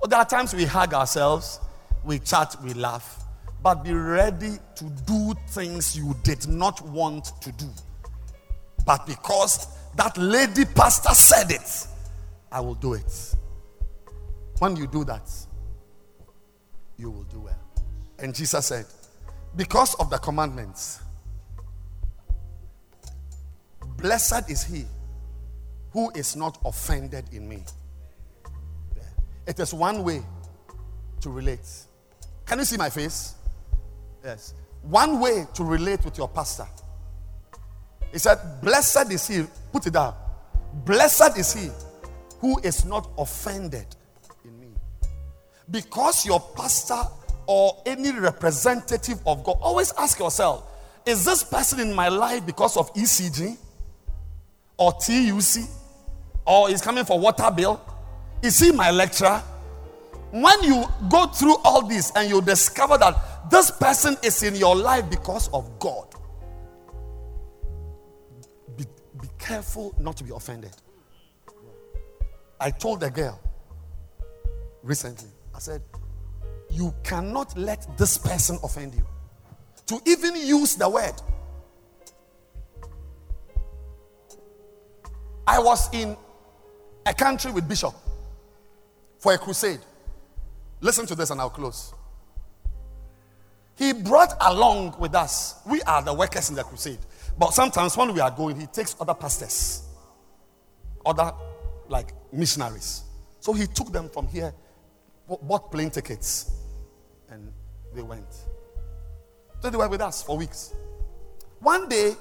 Well, 0.00 0.08
there 0.08 0.18
are 0.18 0.26
times 0.26 0.52
we 0.52 0.64
hug 0.64 0.92
ourselves, 0.92 1.60
we 2.04 2.18
chat, 2.18 2.56
we 2.62 2.74
laugh, 2.74 3.24
but 3.62 3.84
be 3.84 3.94
ready 3.94 4.58
to 4.74 4.84
do 5.06 5.32
things 5.48 5.96
you 5.96 6.14
did 6.22 6.46
not 6.48 6.80
want 6.82 7.32
to 7.40 7.52
do. 7.52 7.70
But 8.84 9.06
because 9.06 9.68
that 9.96 10.16
lady 10.18 10.64
pastor 10.64 11.14
said 11.14 11.50
it, 11.50 11.86
I 12.50 12.60
will 12.60 12.74
do 12.74 12.94
it. 12.94 13.34
When 14.58 14.76
you 14.76 14.86
do 14.86 15.04
that, 15.04 15.30
you 16.96 17.10
will 17.10 17.24
do 17.24 17.40
well. 17.40 17.58
And 18.18 18.34
Jesus 18.34 18.66
said, 18.66 18.86
Because 19.56 19.94
of 19.94 20.10
the 20.10 20.18
commandments, 20.18 21.00
blessed 24.02 24.50
is 24.50 24.64
he 24.64 24.84
who 25.92 26.10
is 26.14 26.36
not 26.36 26.58
offended 26.64 27.24
in 27.32 27.48
me. 27.48 27.62
It 29.46 29.58
is 29.58 29.72
one 29.72 30.02
way 30.02 30.22
to 31.20 31.30
relate. 31.30 31.66
Can 32.44 32.58
you 32.58 32.64
see 32.64 32.76
my 32.76 32.90
face? 32.90 33.34
Yes. 34.24 34.54
One 34.82 35.20
way 35.20 35.46
to 35.54 35.64
relate 35.64 36.04
with 36.04 36.18
your 36.18 36.28
pastor. 36.28 36.66
He 38.12 38.18
said, 38.18 38.38
Blessed 38.60 39.10
is 39.10 39.26
he, 39.26 39.44
put 39.72 39.86
it 39.86 39.92
down. 39.92 40.14
Blessed 40.84 41.38
is 41.38 41.54
he 41.54 41.70
who 42.40 42.58
is 42.60 42.84
not 42.84 43.08
offended 43.16 43.86
in 44.44 44.60
me. 44.60 44.68
Because 45.70 46.26
your 46.26 46.40
pastor 46.56 47.02
or 47.46 47.82
any 47.86 48.12
representative 48.12 49.20
of 49.26 49.44
God, 49.44 49.58
always 49.60 49.92
ask 49.98 50.18
yourself, 50.18 50.68
is 51.06 51.24
this 51.24 51.42
person 51.42 51.80
in 51.80 51.94
my 51.94 52.08
life 52.08 52.44
because 52.46 52.76
of 52.76 52.92
ECG 52.94 53.56
or 54.76 54.92
TUC 54.92 55.68
or 56.46 56.70
is 56.70 56.80
coming 56.80 57.04
for 57.04 57.18
water 57.18 57.50
bill? 57.54 57.80
Is 58.42 58.58
he 58.58 58.72
my 58.72 58.90
lecturer? 58.90 59.42
When 60.32 60.62
you 60.62 60.84
go 61.08 61.26
through 61.26 61.56
all 61.64 61.86
this 61.86 62.10
and 62.16 62.28
you 62.28 62.40
discover 62.40 62.96
that 62.98 63.50
this 63.50 63.70
person 63.70 64.16
is 64.22 64.42
in 64.42 64.54
your 64.56 64.74
life 64.74 65.08
because 65.10 65.48
of 65.48 65.78
God, 65.78 66.08
be, 68.76 68.84
be 69.20 69.28
careful 69.38 69.94
not 69.98 70.16
to 70.16 70.24
be 70.24 70.32
offended. 70.32 70.74
I 72.58 72.70
told 72.70 73.02
a 73.02 73.10
girl 73.10 73.38
recently, 74.82 75.28
I 75.54 75.58
said, 75.58 75.82
You 76.70 76.94
cannot 77.02 77.56
let 77.58 77.98
this 77.98 78.16
person 78.16 78.58
offend 78.62 78.94
you. 78.94 79.06
To 79.86 80.00
even 80.06 80.36
use 80.36 80.76
the 80.76 80.88
word. 80.88 81.14
I 85.46 85.58
was 85.58 85.92
in 85.92 86.16
a 87.04 87.14
country 87.14 87.50
with 87.50 87.68
Bishop 87.68 87.94
for 89.18 89.32
a 89.34 89.38
crusade. 89.38 89.80
Listen 90.80 91.06
to 91.06 91.14
this 91.14 91.30
and 91.30 91.40
I'll 91.40 91.50
close. 91.50 91.94
He 93.76 93.92
brought 93.92 94.34
along 94.40 94.96
with 94.98 95.14
us, 95.14 95.56
we 95.66 95.80
are 95.82 96.02
the 96.02 96.12
workers 96.12 96.50
in 96.50 96.56
the 96.56 96.62
crusade. 96.62 96.98
But 97.38 97.54
sometimes 97.54 97.96
when 97.96 98.12
we 98.12 98.20
are 98.20 98.30
going, 98.30 98.60
he 98.60 98.66
takes 98.66 98.94
other 99.00 99.14
pastors, 99.14 99.82
other 101.04 101.32
like 101.88 102.12
missionaries. 102.32 103.02
So 103.40 103.52
he 103.52 103.66
took 103.66 103.90
them 103.92 104.08
from 104.08 104.28
here, 104.28 104.52
bought 105.26 105.72
plane 105.72 105.90
tickets, 105.90 106.50
and 107.30 107.52
they 107.94 108.02
went. 108.02 108.26
So 109.60 109.70
they 109.70 109.76
were 109.76 109.88
with 109.88 110.00
us 110.00 110.22
for 110.22 110.36
weeks. 110.36 110.74
One 111.60 111.88
day, 111.88 112.14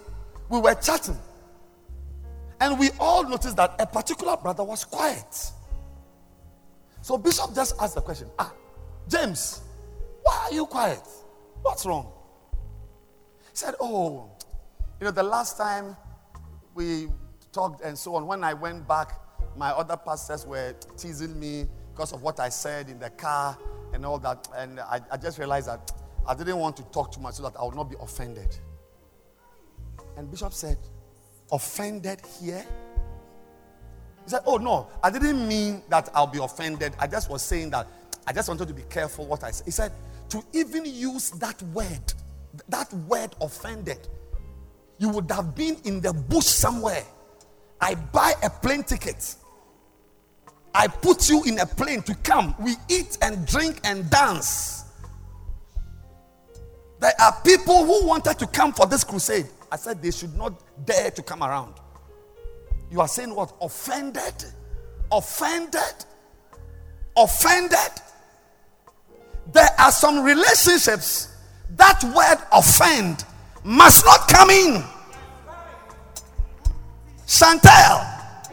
we 0.49 0.60
were 0.60 0.76
chatting, 0.76 1.18
and 2.61 2.77
we 2.79 2.91
all 2.99 3.27
noticed 3.27 3.57
that 3.57 3.75
a 3.79 3.88
particular 3.88 4.38
brother 4.38 4.63
was 4.63 4.85
quiet. 4.85 5.51
So 7.01 7.17
Bishop 7.17 7.53
just 7.55 7.75
asked 7.81 7.95
the 7.95 8.01
question 8.01 8.29
Ah, 8.38 8.53
James, 9.09 9.61
why 10.21 10.47
are 10.47 10.53
you 10.53 10.65
quiet? 10.67 11.01
What's 11.63 11.85
wrong? 11.85 12.13
He 13.49 13.55
said, 13.57 13.73
Oh, 13.81 14.29
you 14.99 15.05
know, 15.05 15.11
the 15.11 15.23
last 15.23 15.57
time 15.57 15.97
we 16.75 17.07
talked 17.51 17.83
and 17.83 17.97
so 17.97 18.15
on, 18.15 18.27
when 18.27 18.43
I 18.43 18.53
went 18.53 18.88
back, 18.88 19.19
my 19.57 19.71
other 19.71 19.97
pastors 19.97 20.45
were 20.45 20.73
teasing 20.95 21.38
me 21.39 21.65
because 21.91 22.13
of 22.13 22.21
what 22.21 22.39
I 22.39 22.49
said 22.49 22.89
in 22.89 22.99
the 22.99 23.09
car 23.09 23.57
and 23.91 24.05
all 24.05 24.19
that. 24.19 24.47
And 24.55 24.79
I, 24.79 25.01
I 25.11 25.17
just 25.17 25.39
realized 25.39 25.67
that 25.67 25.91
I 26.27 26.35
didn't 26.35 26.57
want 26.57 26.77
to 26.77 26.83
talk 26.91 27.11
too 27.11 27.21
much 27.21 27.35
so 27.35 27.43
that 27.43 27.55
I 27.59 27.63
would 27.65 27.75
not 27.75 27.89
be 27.89 27.95
offended. 27.99 28.55
And 30.15 30.29
Bishop 30.29 30.53
said, 30.53 30.77
Offended 31.51 32.21
here? 32.39 32.65
He 34.23 34.29
said, 34.29 34.41
Oh, 34.45 34.57
no, 34.57 34.87
I 35.03 35.09
didn't 35.09 35.47
mean 35.47 35.83
that 35.89 36.09
I'll 36.13 36.27
be 36.27 36.39
offended. 36.39 36.93
I 36.99 37.07
just 37.07 37.29
was 37.29 37.41
saying 37.41 37.71
that 37.71 37.87
I 38.27 38.33
just 38.33 38.47
wanted 38.47 38.67
to 38.67 38.73
be 38.73 38.83
careful 38.83 39.25
what 39.25 39.43
I 39.43 39.51
said. 39.51 39.65
He 39.65 39.71
said, 39.71 39.91
To 40.29 40.43
even 40.53 40.85
use 40.85 41.31
that 41.31 41.61
word, 41.63 42.13
that 42.69 42.93
word 42.93 43.35
offended, 43.41 44.07
you 44.97 45.09
would 45.09 45.29
have 45.31 45.55
been 45.55 45.77
in 45.83 45.99
the 45.99 46.13
bush 46.13 46.45
somewhere. 46.45 47.03
I 47.79 47.95
buy 47.95 48.33
a 48.43 48.49
plane 48.49 48.83
ticket. 48.83 49.35
I 50.73 50.87
put 50.87 51.29
you 51.29 51.43
in 51.43 51.59
a 51.59 51.65
plane 51.65 52.01
to 52.03 52.15
come. 52.15 52.55
We 52.59 52.75
eat 52.87 53.17
and 53.21 53.45
drink 53.45 53.81
and 53.83 54.09
dance. 54.09 54.85
There 56.99 57.11
are 57.19 57.35
people 57.43 57.83
who 57.83 58.05
wanted 58.05 58.37
to 58.39 58.47
come 58.47 58.71
for 58.71 58.85
this 58.85 59.03
crusade. 59.03 59.47
I 59.72 59.77
said 59.77 60.02
they 60.02 60.11
should 60.11 60.35
not 60.35 60.61
dare 60.85 61.11
to 61.11 61.22
come 61.22 61.41
around. 61.43 61.76
You 62.91 62.99
are 62.99 63.07
saying 63.07 63.34
what? 63.34 63.56
Offended? 63.61 64.34
Offended? 65.11 66.06
Offended? 67.15 68.02
There 69.53 69.69
are 69.80 69.91
some 69.91 70.23
relationships 70.23 71.34
that 71.77 72.03
word 72.03 72.45
offend 72.52 73.26
must 73.64 74.06
not 74.06 74.27
come 74.27 74.49
in. 74.49 74.84
Chantel, 77.26 78.06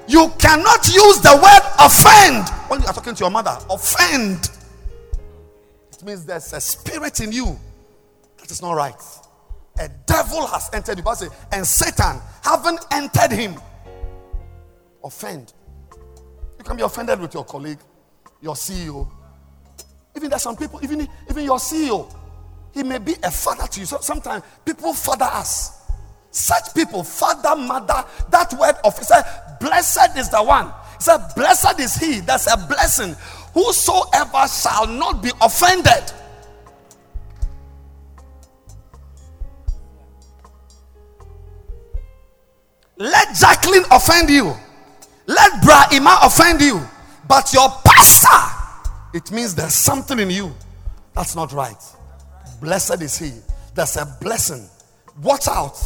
you 0.07 0.32
cannot 0.39 0.86
use 0.86 1.20
the 1.20 1.35
word 1.35 1.85
offend 1.85 2.49
when 2.69 2.81
you 2.81 2.86
are 2.86 2.93
talking 2.93 3.15
to 3.15 3.24
your 3.24 3.31
mother. 3.31 3.59
Offend. 3.69 4.51
It 5.93 6.05
means 6.05 6.24
there's 6.24 6.53
a 6.53 6.61
spirit 6.61 7.20
in 7.20 7.32
you 7.32 7.59
that 8.39 8.51
is 8.51 8.62
not 8.62 8.73
right. 8.74 8.95
A 9.80 9.88
devil 10.06 10.46
has 10.46 10.70
entered 10.72 10.98
you. 10.98 11.30
And 11.52 11.66
Satan 11.66 12.20
haven't 12.42 12.84
entered 12.92 13.32
him 13.32 13.55
offend. 15.05 15.52
You 16.59 16.64
can 16.64 16.76
be 16.76 16.82
offended 16.82 17.20
with 17.20 17.34
your 17.34 17.44
colleague. 17.44 17.78
your 18.40 18.55
CEO. 18.55 19.09
Even 20.16 20.30
there's 20.30 20.42
some 20.42 20.56
people, 20.56 20.80
even, 20.82 21.09
even 21.30 21.44
your 21.44 21.59
CEO, 21.59 22.12
he 22.72 22.82
may 22.82 22.98
be 22.98 23.14
a 23.22 23.30
father 23.30 23.66
to 23.66 23.80
you. 23.80 23.86
So 23.86 23.98
sometimes 24.00 24.44
people 24.64 24.92
father 24.92 25.26
us. 25.26 25.74
Such 26.30 26.74
people, 26.74 27.02
father, 27.02 27.56
mother, 27.56 28.05
that 28.30 28.52
word 28.55 28.76
of 28.84 28.94
said, 28.94 29.22
blessed 29.60 30.16
is 30.16 30.28
the 30.28 30.42
one. 30.42 30.66
He 30.96 31.02
said, 31.02 31.18
blessed 31.34 31.80
is 31.80 31.96
he. 31.96 32.20
That's 32.20 32.52
a 32.52 32.56
blessing. 32.56 33.16
Whosoever 33.55 34.46
shall 34.46 34.86
not 34.86 35.22
be 35.22 35.30
offended. 35.40 36.12
Let 42.98 43.34
Jacqueline 43.34 43.84
offend 43.90 44.28
you. 44.28 44.54
Let 45.26 45.62
Bra 45.62 45.86
Ima 45.92 46.18
offend 46.22 46.60
you. 46.60 46.80
But 47.26 47.52
your 47.52 47.68
pastor, 47.84 48.88
it 49.14 49.30
means 49.30 49.54
there's 49.54 49.74
something 49.74 50.18
in 50.18 50.30
you 50.30 50.54
that's 51.14 51.34
not 51.34 51.52
right. 51.52 51.82
Blessed 52.60 53.02
is 53.02 53.18
he. 53.18 53.32
There's 53.74 53.96
a 53.96 54.06
blessing. 54.20 54.68
Watch 55.20 55.48
out. 55.48 55.76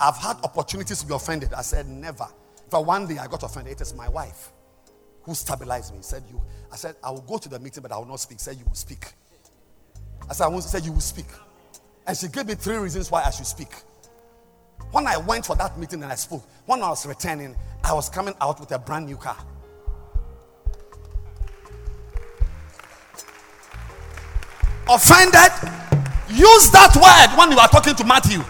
I've 0.00 0.16
had 0.16 0.38
opportunities 0.42 1.00
to 1.00 1.06
be 1.06 1.14
offended. 1.14 1.52
I 1.52 1.62
said, 1.62 1.86
never. 1.86 2.26
But 2.70 2.86
one 2.86 3.06
day 3.06 3.18
I 3.18 3.26
got 3.26 3.42
offended. 3.42 3.74
It 3.74 3.80
is 3.82 3.94
my 3.94 4.08
wife 4.08 4.52
who 5.22 5.34
stabilized 5.34 5.94
me. 5.94 5.98
Said, 6.00 6.24
You. 6.30 6.40
I 6.72 6.76
said, 6.76 6.96
I 7.04 7.10
will 7.10 7.20
go 7.20 7.36
to 7.36 7.48
the 7.48 7.58
meeting, 7.58 7.82
but 7.82 7.92
I 7.92 7.98
will 7.98 8.06
not 8.06 8.20
speak. 8.20 8.40
Said, 8.40 8.56
You 8.56 8.64
will 8.64 8.74
speak. 8.74 9.12
I 10.28 10.32
said, 10.32 10.44
I 10.44 10.48
won't 10.48 10.64
say 10.64 10.78
you 10.80 10.92
will 10.92 11.00
speak. 11.00 11.26
And 12.06 12.16
she 12.16 12.28
gave 12.28 12.46
me 12.46 12.54
three 12.54 12.76
reasons 12.76 13.10
why 13.10 13.22
I 13.22 13.30
should 13.30 13.46
speak. 13.46 13.68
When 14.92 15.06
I 15.06 15.16
went 15.16 15.46
for 15.46 15.56
that 15.56 15.78
meeting 15.78 16.02
and 16.02 16.10
I 16.12 16.16
spoke, 16.16 16.42
when 16.66 16.82
I 16.82 16.88
was 16.88 17.06
returning, 17.06 17.54
I 17.84 17.92
was 17.92 18.08
coming 18.08 18.34
out 18.40 18.60
with 18.60 18.72
a 18.72 18.78
brand 18.78 19.06
new 19.06 19.16
car. 19.16 19.36
Offended? 24.88 25.52
Use 26.28 26.70
that 26.70 26.94
word 26.96 27.38
when 27.38 27.52
you 27.52 27.58
are 27.58 27.68
talking 27.68 27.94
to 27.94 28.04
Matthew. 28.04 28.42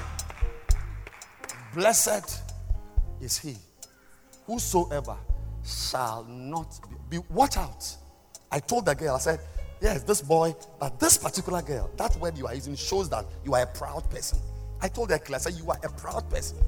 Blessed 1.74 2.42
is 3.20 3.38
he 3.38 3.56
whosoever 4.46 5.16
shall 5.64 6.24
not 6.24 6.78
be, 7.10 7.18
be. 7.18 7.24
Watch 7.30 7.56
out. 7.56 7.96
I 8.50 8.58
told 8.58 8.86
the 8.86 8.94
girl, 8.94 9.16
I 9.16 9.18
said, 9.18 9.40
Yes, 9.80 10.02
this 10.02 10.20
boy, 10.20 10.54
but 10.78 10.98
this 11.00 11.16
particular 11.16 11.62
girl, 11.62 11.90
that 11.96 12.14
word 12.16 12.36
you 12.36 12.46
are 12.46 12.54
using 12.54 12.74
shows 12.74 13.08
that 13.10 13.24
you 13.44 13.54
are 13.54 13.62
a 13.62 13.66
proud 13.66 14.10
person. 14.10 14.38
I 14.82 14.88
told 14.88 15.10
her, 15.10 15.20
I 15.34 15.38
said, 15.38 15.54
You 15.54 15.70
are 15.70 15.78
a 15.82 15.88
proud 15.88 16.28
person. 16.30 16.58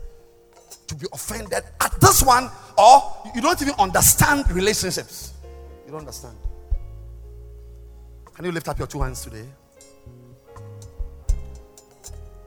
To 0.89 0.95
be 0.95 1.07
offended 1.13 1.63
at 1.81 2.01
this 2.01 2.23
one, 2.23 2.51
or 2.77 3.17
you 3.35 3.41
don't 3.41 3.61
even 3.63 3.75
understand 3.79 4.51
relationships. 4.51 5.33
You 5.87 5.93
don't 5.93 6.01
understand. 6.01 6.37
Can 8.35 8.45
you 8.45 8.53
lift 8.53 8.69
up 8.69 8.79
your 8.79 8.87
two 8.87 9.03
hands 9.03 9.23
today? 9.23 9.45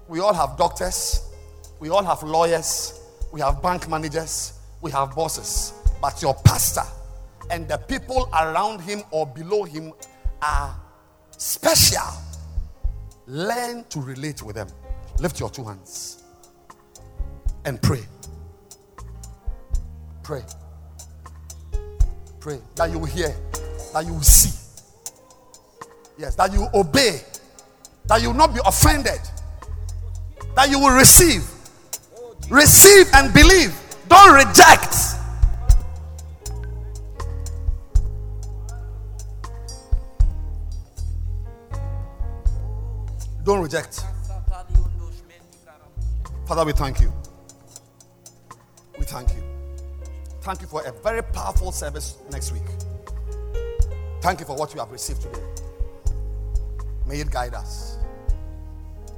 We 0.08 0.20
all 0.20 0.34
have 0.34 0.58
doctors, 0.58 1.30
we 1.80 1.90
all 1.90 2.04
have 2.04 2.22
lawyers, 2.24 3.00
we 3.32 3.42
have 3.42 3.62
bank 3.62 3.90
managers, 3.90 4.54
we 4.82 4.92
have 4.92 5.16
bosses. 5.16 5.74
But 6.02 6.22
your 6.22 6.36
pastor 6.46 6.84
and 7.50 7.68
the 7.68 7.78
people 7.78 8.30
around 8.34 8.82
him 8.82 9.02
or 9.12 9.26
below 9.26 9.64
him 9.64 9.94
are 10.42 10.76
special. 11.38 12.04
Learn 13.28 13.84
to 13.90 14.00
relate 14.00 14.44
with 14.44 14.56
them. 14.56 14.68
Lift 15.20 15.40
your 15.40 15.50
two 15.50 15.64
hands 15.64 16.24
and 17.64 17.82
pray. 17.82 18.04
Pray. 20.24 20.44
Pray 22.40 22.60
that 22.76 22.92
you 22.92 23.00
will 23.00 23.06
hear, 23.06 23.36
that 23.94 24.06
you 24.06 24.14
will 24.14 24.22
see. 24.22 24.52
Yes, 26.18 26.36
that 26.36 26.54
you 26.54 26.68
obey, 26.74 27.22
that 28.08 28.22
you 28.22 28.30
will 28.30 28.38
not 28.38 28.54
be 28.54 28.60
offended, 28.66 29.20
that 30.56 30.70
you 30.70 30.80
will 30.80 30.96
receive. 30.96 31.44
Receive 32.50 33.08
and 33.14 33.34
believe. 33.34 33.76
Don't 34.08 34.36
reject. 34.36 34.96
Don't 43.44 43.62
reject. 43.62 44.02
Father, 46.48 46.64
we 46.64 46.74
thank 46.74 47.02
you. 47.02 47.12
We 49.00 49.06
thank 49.06 49.34
you. 49.34 49.44
Thank 50.42 50.62
you 50.62 50.68
for 50.68 50.86
a 50.86 50.92
very 50.92 51.24
powerful 51.24 51.72
service 51.72 52.18
next 52.32 52.52
week. 52.52 52.62
Thank 54.22 54.42
you 54.42 54.46
for 54.46 54.56
what 54.56 54.72
we 54.72 54.80
have 54.80 54.92
received 54.92 55.24
today. 55.24 55.42
May 57.08 57.22
it 57.22 57.32
guide 57.32 57.56
us. 57.56 57.98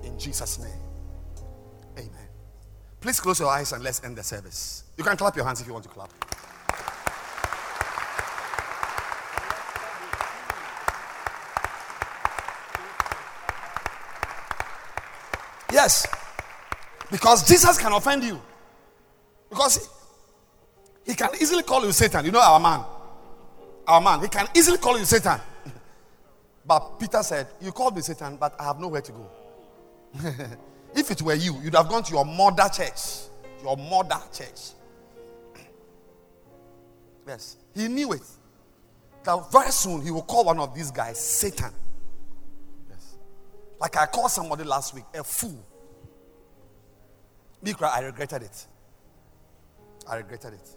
In 0.04 0.18
Jesus' 0.18 0.58
name. 0.60 0.80
Amen. 1.98 2.28
Please 3.02 3.20
close 3.20 3.42
your 3.42 3.50
eyes 3.50 3.74
and 3.74 3.84
let's 3.84 4.02
end 4.06 4.16
the 4.16 4.24
service. 4.24 4.86
You 4.98 5.04
can 5.04 5.18
clap 5.18 5.36
your 5.36 5.44
hands 5.44 5.60
if 5.60 5.68
you 5.68 5.74
want 5.74 5.84
to 5.84 5.90
clap. 5.90 6.12
Yes. 15.74 16.08
Because 17.12 17.48
Jesus 17.48 17.78
can 17.78 17.94
offend 17.94 18.24
you. 18.24 18.42
Because 19.50 19.90
he 21.06 21.14
can 21.16 21.30
easily 21.40 21.64
call 21.64 21.86
you 21.86 21.92
Satan. 21.92 22.26
You 22.26 22.32
know 22.32 22.42
our 22.42 22.60
man. 22.60 22.84
Our 23.88 24.02
man. 24.02 24.22
He 24.22 24.28
can 24.28 24.48
easily 24.56 24.78
call 24.78 24.98
you 25.00 25.06
Satan. 25.06 25.40
But 26.66 27.00
Peter 27.00 27.24
said, 27.24 27.48
You 27.62 27.72
called 27.72 27.96
me 27.96 28.02
Satan, 28.02 28.36
but 28.36 28.54
I 28.60 28.66
have 28.66 28.80
nowhere 28.80 29.02
to 29.02 29.12
go. 29.14 29.30
if 30.96 31.10
it 31.10 31.22
were 31.22 31.34
you, 31.34 31.58
you'd 31.64 31.76
have 31.76 31.88
gone 31.88 32.04
to 32.04 32.14
your 32.14 32.26
mother 32.26 32.68
church. 32.68 33.30
Your 33.64 33.78
mother 33.78 34.20
church. 34.34 34.72
Yes. 37.26 37.58
He 37.74 37.88
knew 37.88 38.14
it. 38.14 38.22
That 39.24 39.52
very 39.52 39.72
soon 39.72 40.02
he 40.02 40.12
will 40.12 40.24
call 40.24 40.46
one 40.46 40.60
of 40.60 40.74
these 40.74 40.92
guys 40.92 41.20
Satan. 41.20 41.72
Yes. 42.90 43.16
Like 43.80 43.98
I 43.98 44.06
called 44.06 44.32
somebody 44.32 44.64
last 44.64 44.94
week, 44.94 45.04
a 45.14 45.24
fool. 45.24 45.66
Me 47.62 47.74
cry, 47.74 47.90
I 47.96 48.00
regretted 48.02 48.44
it. 48.44 48.68
I 50.08 50.18
regretted 50.18 50.54
it. 50.54 50.70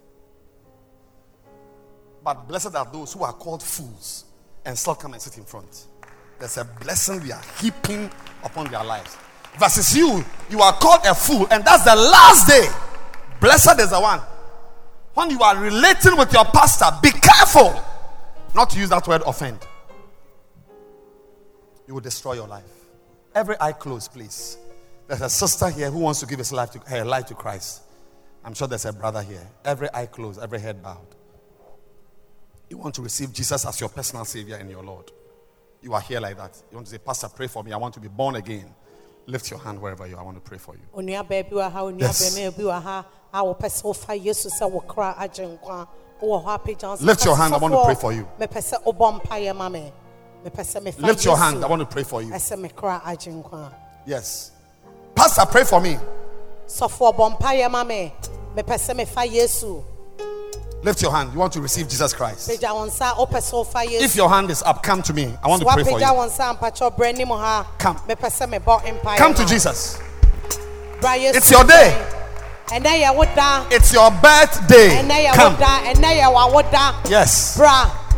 But 2.23 2.49
blessed 2.49 2.75
are 2.75 2.89
those 2.91 3.13
who 3.13 3.23
are 3.23 3.33
called 3.33 3.63
fools 3.63 4.25
and 4.65 4.77
still 4.77 4.95
come 4.95 5.13
and 5.13 5.23
sit 5.23 5.39
in 5.39 5.45
front. 5.45 5.87
There's 6.39 6.57
a 6.59 6.65
blessing 6.65 7.23
we 7.23 7.33
are 7.33 7.43
heaping 7.61 8.11
upon 8.43 8.71
their 8.71 8.85
lives. 8.85 9.17
Versus 9.59 9.97
you, 9.97 10.25
you 10.49 10.61
are 10.61 10.73
called 10.73 11.01
a 11.05 11.15
fool, 11.15 11.47
and 11.51 11.65
that's 11.65 11.85
the 11.85 11.95
last 11.95 12.47
day. 12.47 12.69
Blessed 13.41 13.81
is 13.81 13.91
the 13.91 14.01
one. 14.01 14.21
When 15.15 15.31
you 15.31 15.41
are 15.43 15.57
relating 15.57 16.17
with 16.17 16.33
your 16.33 16.45
pastor, 16.47 16.87
be 17.03 17.11
careful 17.11 17.83
not 18.55 18.71
to 18.71 18.79
use 18.79 18.91
that 18.91 19.07
word 19.07 19.23
offend. 19.27 19.59
You 21.87 21.95
will 21.95 22.01
destroy 22.01 22.35
your 22.35 22.47
life. 22.47 22.65
Every 23.35 23.57
eye 23.61 23.73
closed, 23.73 24.13
please. 24.13 24.57
There's 25.11 25.23
a 25.23 25.29
sister 25.29 25.69
here 25.69 25.91
who 25.91 25.99
wants 25.99 26.21
to 26.21 26.27
give 26.27 26.39
his 26.39 26.53
life 26.53 26.71
to, 26.71 26.79
her 26.89 27.05
life 27.05 27.27
to 27.27 27.35
Christ. 27.35 27.83
I'm 28.45 28.55
sure 28.55 28.69
there's 28.69 28.85
a 28.85 28.93
brother 28.93 29.21
here. 29.23 29.45
Every 29.65 29.89
eye 29.93 30.07
closed, 30.07 30.41
every 30.41 30.61
head 30.61 30.81
bowed. 30.85 31.17
You 32.69 32.79
want 32.79 32.95
to 32.95 33.03
receive 33.03 33.33
Jesus 33.33 33.67
as 33.67 33.81
your 33.81 33.89
personal 33.89 34.25
Savior 34.25 34.55
and 34.55 34.71
your 34.71 34.85
Lord. 34.85 35.11
You 35.83 35.95
are 35.95 36.01
here 36.01 36.21
like 36.21 36.37
that. 36.37 36.57
You 36.71 36.77
want 36.77 36.87
to 36.87 36.93
say, 36.93 36.99
Pastor, 36.99 37.27
pray 37.29 37.49
for 37.49 37.65
me. 37.65 37.73
I 37.73 37.77
want 37.77 37.93
to 37.95 38.01
be 38.01 38.07
born 38.07 38.37
again. 38.37 38.73
Lift 39.27 39.51
your 39.51 39.59
hand 39.59 39.83
wherever 39.83 40.07
you 40.07 40.15
are. 40.15 40.21
I 40.21 40.23
want 40.23 40.37
to 40.37 40.49
pray 40.49 40.59
for 40.59 40.77
you. 40.77 40.83
onua 40.95 41.27
baabi 41.29 41.51
wɔ 41.51 41.73
ha 41.73 41.81
onua 41.83 42.01
Yes. 42.03 42.23
bɛrima 42.39 42.57
bi 42.57 42.63
wɔ 42.63 42.81
ha 42.83 43.07
a 43.35 43.43
wɔpɛ 43.43 43.67
sɛ 43.67 43.83
wofa 43.83 44.25
yesu 44.25 44.49
sɛ 44.49 44.71
wo 44.71 44.81
kra 44.81 45.17
agye 45.19 45.59
nkwa 45.59 45.89
wowɔ 46.23 46.45
hɔ 46.45 46.59
apagya 46.59 46.89
wo 46.89 46.95
nsa 46.95 47.01
Lift 47.03 47.25
your 47.25 47.37
hand. 47.37 47.53
I 47.53 47.57
want 47.59 47.75
to 47.75 47.85
pray 47.85 47.95
for 47.97 48.13
you. 48.13 48.29
mepɛ 48.39 48.61
sɛ 48.63 48.85
wobɔ 48.85 49.21
mpayɛ 49.23 49.57
ma 49.57 49.69
me 49.69 49.93
mepɛ 50.45 50.61
sɛ 50.61 50.81
mefa 50.85 51.01
Lift 51.03 51.25
your 51.25 51.37
hand. 51.37 51.65
I 51.65 51.67
want 51.67 51.81
to 51.81 51.87
pray 51.87 52.05
for 52.05 52.23
you. 52.23 52.31
ɛsɛ 52.31 52.61
me 52.61 52.69
kra 52.69 53.01
agye 53.05 53.43
nkwa 53.43 53.75
Yes. 54.07 54.53
Pastor, 55.15 55.45
pray 55.47 55.65
for 55.65 55.81
me. 55.81 55.99
sɔfoɔ 56.69 57.17
bɔ 57.17 57.39
mpayɛ 57.39 57.71
ma 57.71 57.85
me 57.85 58.13
mepɛ 58.57 58.75
sɛ 58.79 58.95
mefa 58.97 59.31
yesu 59.31 59.83
Lift 60.83 61.03
your 61.03 61.13
hand. 61.13 61.31
You 61.35 61.39
want 61.39 61.53
to 61.53 61.61
receive 61.61 61.87
Jesus 61.89 62.15
Christ. 62.15 62.49
pagya 62.49 62.73
wo 62.75 62.87
nsa 62.87 63.15
wopɛ 63.15 63.37
sɛ 63.39 63.53
wofa 63.67 63.85
If 64.01 64.17
your 64.17 64.31
hand 64.31 64.51
is 64.51 64.63
up, 64.63 64.83
come 64.83 65.03
to 65.03 65.13
me. 65.13 65.35
I 65.45 65.49
want 65.49 65.61
to 65.61 65.69
pray 65.69 65.85
for 65.85 66.01
you. 66.01 66.07
wo 66.15 66.27
nsa 66.27 66.57
mpakyɛ 66.59 66.97
brɛ 66.97 67.09
anim 67.15 67.29
ha 67.29 67.67
Come. 67.79 67.97
mepɛ 68.09 68.31
sɛ 68.31 68.59
mebɔ 68.59 69.01
mpayɛ 69.01 69.17
Come 69.19 69.35
to. 69.35 69.45
Jesus. 69.45 69.99
It's 71.03 71.51
your 71.51 71.65
day. 71.65 71.97
ɛnɛ 72.69 73.03
yɛ 73.05 73.15
wo 73.15 73.25
da 73.35 73.65
It's 73.71 73.93
your 73.93 74.11
birthday. 74.11 74.97
Come. 75.35 75.57
da 75.57 75.81
ɛnɛ 75.83 76.21
yɛ 76.21 76.33
wawo 76.33 76.63
da 76.71 76.95
Yes. 77.11 77.59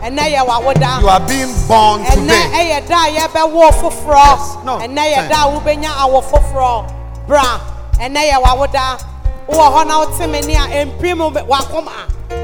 Bra 0.03 0.09
ɛnɛ 0.11 0.35
yɛ 0.35 0.47
wawo 0.47 0.75
da 0.75 1.01
You 1.01 1.09
are 1.09 1.21
being 1.21 1.55
born 1.69 2.05
ɛnɛ 2.05 2.15
today. 2.15 2.49
ɛyɛ 2.53 2.89
da 2.89 3.05
a 3.05 3.11
yɛbɛwo 3.11 3.71
foforɔ 3.73 4.65
ɛnɛ 4.65 5.15
yɛ 5.15 5.29
da 5.29 5.45
a 5.45 5.49
wobɛnya 5.61 5.91
awo 6.01 6.23
foforɔ 6.23 6.93
bra 7.27 7.61
ɛnɛ 7.99 8.31
yɛ 8.31 8.43
wawo 8.43 8.67
da 8.73 8.97
wowɔ 9.49 9.73
hɔ 9.75 9.87
na 9.87 9.99
wote 9.99 10.19
me 10.29 10.41
ne 10.41 10.55
a 10.57 10.85
mpim 10.87 11.33
wakoma 11.47 11.93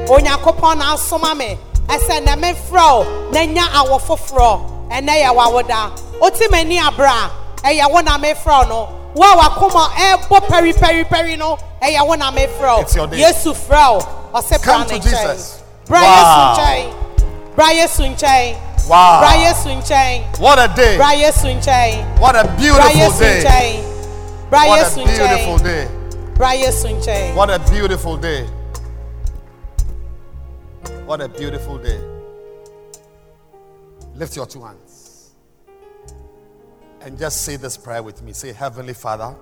onyankopɔn 0.07 0.77
na 0.77 0.93
asoma 0.95 1.35
me 1.37 1.57
ɛsɛ 1.87 2.23
na 2.25 2.35
mefrɛ 2.35 2.97
wo 2.97 3.31
na 3.31 3.39
nya 3.45 3.63
awɔ 3.73 3.99
foforɔ 4.01 4.61
ɛnɛ 4.91 5.23
yɛ 5.23 5.35
wawoda 5.35 5.91
oti 6.21 6.47
m'ani 6.47 6.79
abra 6.79 7.11
a 7.63 7.67
ɛyɛ 7.67 7.91
wo 7.91 7.99
na 8.01 8.17
mefrɛ 8.17 8.69
no 8.69 8.89
wo 9.15 9.23
a 9.25 9.35
wakoma 9.37 9.89
ɛbɔ 9.89 10.39
pɛri 10.47 10.73
pɛri 10.73 11.05
pɛri 11.09 11.37
no 11.37 11.57
ɛyɛ 11.81 12.05
wo 12.07 12.15
na 12.15 12.31
mefrɛ 12.31 13.09
day. 13.11 13.17
yesu 13.17 13.53
frɛ 13.53 13.93
wo 13.93 14.07
ɔsɛ 14.39 14.63
bra 14.63 14.73
Come 14.73 14.87
ne 14.87 14.87
to 14.87 14.93
nkyɛn 14.99 15.01
Jesus. 15.09 15.59
bra 15.87 16.01
Wow. 16.01 16.55
yesu 16.55 16.61
nkyɛn 16.61 16.93
yesu 17.67 18.03
nkyɛn 18.03 18.55
Wow. 18.87 19.21
yesu 19.37 19.69
nkyɛn 19.69 20.39
What 20.39 20.57
a 20.59 20.67
day. 20.75 20.97
yesu 20.97 21.47
nkyɛn 21.47 22.19
What 22.19 22.35
a 22.35 22.43
beautiful 22.57 22.89
yesu 22.91 23.19
day. 23.19 23.43
nkyɛn 23.43 24.49
bra 24.49 24.65
What 24.67 24.79
a 24.79 24.83
yesu 24.83 25.05
beautiful 25.05 25.57
day. 25.57 25.87
yesu 26.61 26.87
nkyɛn 26.87 27.35
What 27.35 27.49
a 27.49 27.59
beautiful 27.59 28.17
day. 28.17 28.47
What 31.05 31.21
a 31.21 31.27
beautiful 31.27 31.77
day. 31.77 31.99
Lift 34.15 34.35
your 34.35 34.45
two 34.45 34.61
hands 34.63 35.31
and 37.01 37.17
just 37.17 37.41
say 37.43 37.55
this 37.55 37.77
prayer 37.77 38.03
with 38.03 38.21
me. 38.21 38.33
Say, 38.33 38.53
Heavenly 38.53 38.93
Father, 38.93 39.35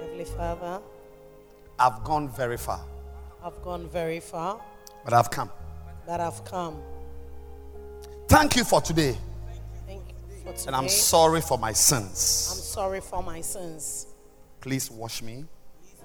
Heavenly 0.00 0.24
Father, 0.24 0.80
I've 1.78 2.02
gone 2.04 2.28
very 2.28 2.56
far, 2.56 2.80
I've 3.44 3.60
gone 3.62 3.88
very 3.88 4.20
far, 4.20 4.60
but 5.04 5.12
I've 5.12 5.30
come. 5.30 5.50
but 6.06 6.20
I've 6.20 6.44
come. 6.44 6.76
Thank 8.30 8.56
you 8.56 8.62
for 8.64 8.80
today, 8.80 9.16
Thank 9.86 10.02
you 10.08 10.36
for 10.44 10.52
today. 10.52 10.64
and 10.68 10.76
I'm 10.76 10.88
sorry 10.88 11.40
for 11.40 11.58
my 11.58 11.72
sins. 11.72 12.48
I'm 12.52 12.62
sorry 12.62 13.00
for 13.00 13.22
my 13.24 13.40
sins. 13.40 14.06
Please 14.60 14.88
wash 14.90 15.20
me. 15.20 15.46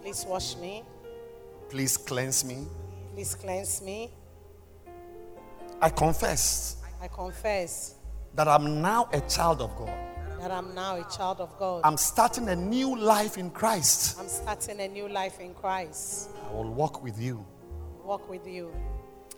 Please 0.02 0.26
wash 0.28 0.56
me. 0.58 0.84
Please 1.70 1.98
cleanse 1.98 2.44
me. 2.44 2.66
Please 3.14 3.36
cleanse 3.36 3.82
me. 3.82 4.12
I 5.82 5.90
confess 5.90 6.78
I 7.02 7.08
confess 7.10 7.96
that 8.34 8.48
I'm 8.48 8.82
now 8.82 9.08
a 9.14 9.22
child 9.22 9.62
of 9.62 9.76
God. 9.76 9.92
that 10.40 10.50
I'm 10.52 10.74
now 10.74 10.96
a 10.98 11.04
child 11.16 11.40
of 11.42 11.56
God. 11.60 11.82
I'm 11.84 11.98
starting 11.98 12.50
a 12.50 12.56
new 12.56 12.98
life 12.98 13.38
in 13.38 13.52
Christ. 13.52 14.18
I'm 14.20 14.28
starting 14.28 14.80
a 14.82 14.88
new 14.88 15.08
life 15.08 15.40
in 15.40 15.54
Christ. 15.54 16.30
I 16.50 16.54
will 16.54 16.74
walk 16.74 17.04
with 17.04 17.20
you 17.22 17.46
Walk 18.04 18.28
with 18.30 18.48
you 18.48 18.74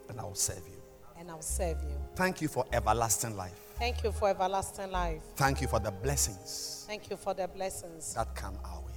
and 0.10 0.20
I 0.20 0.24
will 0.24 0.36
serve 0.36 0.64
you. 0.68 0.82
and 1.20 1.30
I'll 1.30 1.42
serve 1.42 1.82
you. 1.84 1.97
Thank 2.18 2.42
you 2.42 2.48
for 2.48 2.66
everlasting 2.74 3.38
life. 3.38 3.54
Thank 3.78 4.04
you 4.04 4.12
for 4.12 4.28
everlasting 4.30 4.92
life. 4.92 5.22
Thank 5.36 5.62
you 5.62 5.68
for 5.68 5.80
the 5.80 5.92
blessings 5.92 6.84
Thank 6.88 7.12
you 7.12 7.16
for 7.16 7.36
the 7.36 7.48
blessings 7.48 8.16
that 8.16 8.34
come 8.34 8.58
our 8.66 8.80
way. 8.82 8.94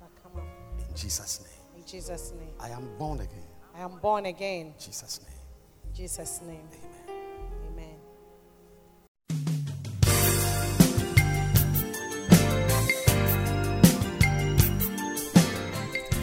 that 0.00 0.10
come 0.20 0.32
up. 0.40 0.48
In 0.88 0.96
Jesus' 0.96 1.40
name. 1.40 1.80
In 1.80 1.86
Jesus' 1.86 2.32
name. 2.32 2.50
I 2.58 2.70
am 2.70 2.88
born 2.98 3.20
again. 3.20 3.46
I 3.76 3.80
am 3.82 3.98
born 4.02 4.26
again. 4.26 4.66
In 4.66 4.74
Jesus' 4.80 5.20
name. 5.22 5.38
In 5.88 5.94
Jesus' 5.94 6.40
name. 6.42 6.68
Amen. 7.70 7.94
Amen. 9.30 9.44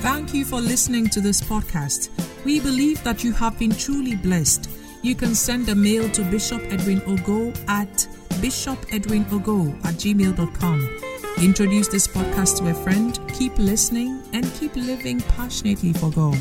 Thank 0.02 0.34
you 0.34 0.46
for 0.46 0.60
listening 0.60 1.08
to 1.10 1.22
this 1.22 1.42
podcast. 1.42 2.10
We 2.44 2.60
believe 2.60 3.04
that 3.04 3.24
you 3.24 3.32
have 3.34 3.58
been 3.60 3.72
truly 3.72 4.16
blessed. 4.16 4.70
You 5.02 5.16
can 5.16 5.34
send 5.34 5.68
a 5.70 5.76
mail 5.76 6.10
to 6.12 6.24
Bishop 6.24 6.62
Edwin 6.72 7.02
Ogo 7.02 7.52
at 7.68 8.08
bishopedwinogo 8.42 9.74
at 9.84 9.96
gmail.com. 9.96 11.00
Introduce 11.42 11.88
this 11.88 12.08
podcast 12.08 12.58
to 12.60 12.70
a 12.70 12.74
friend, 12.74 13.20
keep 13.34 13.58
listening, 13.58 14.22
and 14.34 14.46
keep 14.54 14.76
living 14.76 15.20
passionately 15.22 15.94
for 15.94 16.12
God. 16.12 16.40